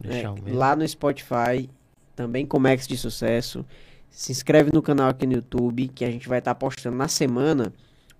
Né, 0.00 0.22
lá 0.46 0.76
no 0.76 0.86
Spotify, 0.86 1.68
também 2.14 2.46
Comex 2.46 2.86
de 2.86 2.96
Sucesso. 2.96 3.64
Se 4.08 4.30
inscreve 4.30 4.70
no 4.72 4.80
canal 4.80 5.08
aqui 5.10 5.26
no 5.26 5.34
YouTube, 5.34 5.88
que 5.88 6.04
a 6.04 6.10
gente 6.10 6.28
vai 6.28 6.38
estar 6.38 6.54
postando 6.54 6.96
na 6.96 7.08
semana 7.08 7.72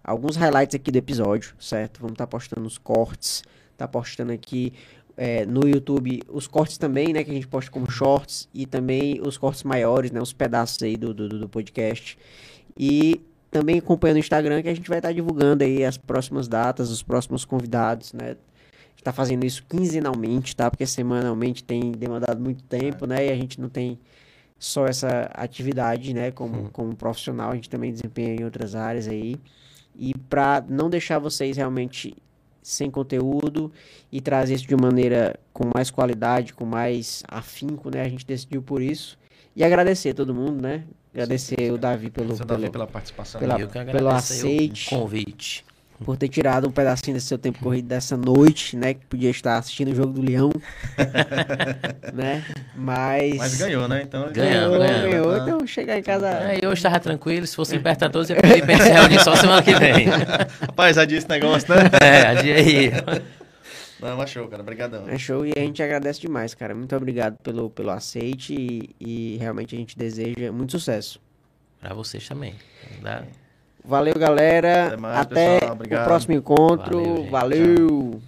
alguns 0.08 0.36
highlights 0.36 0.74
aqui 0.74 0.90
do 0.90 0.96
episódio, 0.96 1.54
certo? 1.58 2.00
Vamos 2.00 2.14
estar 2.14 2.26
postando 2.26 2.66
os 2.66 2.78
cortes, 2.78 3.42
tá 3.76 3.86
postando 3.86 4.32
aqui 4.32 4.72
é, 5.16 5.44
no 5.44 5.68
YouTube 5.68 6.22
os 6.28 6.46
cortes 6.46 6.78
também, 6.78 7.12
né? 7.12 7.22
Que 7.24 7.30
a 7.30 7.34
gente 7.34 7.46
posta 7.46 7.70
como 7.70 7.90
shorts 7.90 8.48
e 8.54 8.66
também 8.66 9.20
os 9.20 9.36
cortes 9.36 9.64
maiores, 9.64 10.10
né? 10.10 10.20
Os 10.20 10.32
pedaços 10.32 10.82
aí 10.82 10.96
do, 10.96 11.12
do, 11.12 11.28
do 11.28 11.48
podcast. 11.48 12.16
E 12.78 13.20
também 13.50 13.78
acompanhando 13.78 14.16
o 14.16 14.20
Instagram 14.20 14.62
que 14.62 14.68
a 14.68 14.74
gente 14.74 14.88
vai 14.88 14.98
estar 14.98 15.12
divulgando 15.12 15.64
aí 15.64 15.84
as 15.84 15.98
próximas 15.98 16.48
datas, 16.48 16.90
os 16.90 17.02
próximos 17.02 17.44
convidados, 17.44 18.12
né? 18.12 18.30
A 18.30 18.90
gente 18.90 19.04
tá 19.04 19.12
fazendo 19.12 19.44
isso 19.44 19.64
quinzenalmente, 19.68 20.56
tá? 20.56 20.70
Porque 20.70 20.86
semanalmente 20.86 21.62
tem 21.64 21.92
demandado 21.92 22.40
muito 22.40 22.62
tempo, 22.64 23.06
né? 23.06 23.26
E 23.26 23.30
a 23.30 23.36
gente 23.36 23.60
não 23.60 23.68
tem 23.68 23.98
só 24.58 24.86
essa 24.86 25.30
atividade, 25.34 26.14
né? 26.14 26.30
Como, 26.30 26.70
como 26.70 26.94
profissional, 26.96 27.50
a 27.50 27.54
gente 27.54 27.70
também 27.70 27.92
desempenha 27.92 28.34
em 28.40 28.44
outras 28.44 28.74
áreas 28.74 29.08
aí. 29.08 29.36
E 29.98 30.14
para 30.16 30.64
não 30.68 30.88
deixar 30.88 31.18
vocês 31.18 31.56
realmente 31.56 32.14
sem 32.62 32.90
conteúdo 32.90 33.72
e 34.12 34.20
trazer 34.20 34.54
isso 34.54 34.66
de 34.66 34.76
maneira 34.76 35.38
com 35.52 35.68
mais 35.74 35.90
qualidade, 35.90 36.52
com 36.52 36.64
mais 36.64 37.22
afinco, 37.26 37.90
né? 37.90 38.02
A 38.02 38.08
gente 38.08 38.24
decidiu 38.26 38.62
por 38.62 38.80
isso. 38.80 39.18
E 39.56 39.64
agradecer 39.64 40.10
a 40.10 40.14
todo 40.14 40.34
mundo, 40.34 40.62
né? 40.62 40.84
Agradecer 41.12 41.72
o 41.72 41.78
Davi 41.78 42.10
pelo, 42.10 42.36
Você, 42.36 42.44
Davi, 42.44 42.60
pelo, 42.62 42.72
pela 42.72 42.86
participação. 42.86 43.40
pela- 43.40 43.58
eu 43.58 43.66
que 43.68 43.84
pelo 43.86 44.08
aceite. 44.10 44.86
o 44.94 44.98
convite. 45.00 45.64
Por 46.04 46.16
ter 46.16 46.28
tirado 46.28 46.68
um 46.68 46.70
pedacinho 46.70 47.14
desse 47.14 47.26
seu 47.26 47.38
tempo 47.38 47.58
corrido 47.58 47.86
dessa 47.88 48.16
noite, 48.16 48.76
né? 48.76 48.94
Que 48.94 49.04
podia 49.06 49.30
estar 49.30 49.58
assistindo 49.58 49.90
o 49.92 49.94
jogo 49.94 50.12
do 50.12 50.22
Leão, 50.22 50.50
né? 52.14 52.44
Mas... 52.74 53.36
Mas 53.36 53.54
ganhou, 53.56 53.88
né? 53.88 54.02
Então, 54.02 54.30
Ganhamos, 54.32 54.78
Ganhou, 54.78 54.78
ganhamos. 54.78 55.10
ganhou. 55.10 55.36
Então 55.36 55.66
chegar 55.66 55.98
em 55.98 56.02
casa... 56.02 56.38
Aí 56.38 56.58
hoje 56.64 56.74
estava 56.74 57.00
tranquilo, 57.00 57.46
se 57.46 57.56
fosse 57.56 57.76
Libertadores, 57.76 58.30
eu 58.30 58.36
ia 58.36 58.42
pedir 58.42 58.64
pra 58.64 58.74
gente 58.74 58.82
se 58.84 58.90
reunir 58.92 59.20
só 59.24 59.34
semana 59.36 59.62
que 59.62 59.74
vem. 59.74 60.06
Rapaz, 60.06 60.96
disse 60.96 61.14
esse 61.18 61.28
negócio, 61.28 61.74
né? 61.74 61.82
É, 62.00 62.26
adia 62.28 62.54
aí. 62.54 62.90
Não, 64.00 64.16
mas 64.16 64.30
show, 64.30 64.46
cara. 64.46 64.62
Obrigadão. 64.62 65.08
É 65.08 65.18
show 65.18 65.44
e 65.44 65.52
a 65.56 65.60
gente 65.60 65.82
agradece 65.82 66.20
demais, 66.20 66.54
cara. 66.54 66.74
Muito 66.74 66.94
obrigado 66.94 67.36
pelo, 67.42 67.68
pelo 67.70 67.90
aceite 67.90 68.54
e, 68.54 68.90
e 69.00 69.36
realmente 69.38 69.74
a 69.74 69.78
gente 69.78 69.98
deseja 69.98 70.52
muito 70.52 70.70
sucesso. 70.72 71.20
Pra 71.80 71.94
vocês 71.94 72.26
também. 72.28 72.54
Dá- 73.02 73.24
Valeu, 73.88 74.12
galera. 74.18 74.88
Até 74.88 74.96
mais, 74.98 75.18
Até 75.20 75.60
o 75.72 76.04
próximo 76.04 76.34
encontro. 76.34 76.98
Valeu, 76.98 77.16
gente. 77.16 77.30
Valeu. 77.30 78.20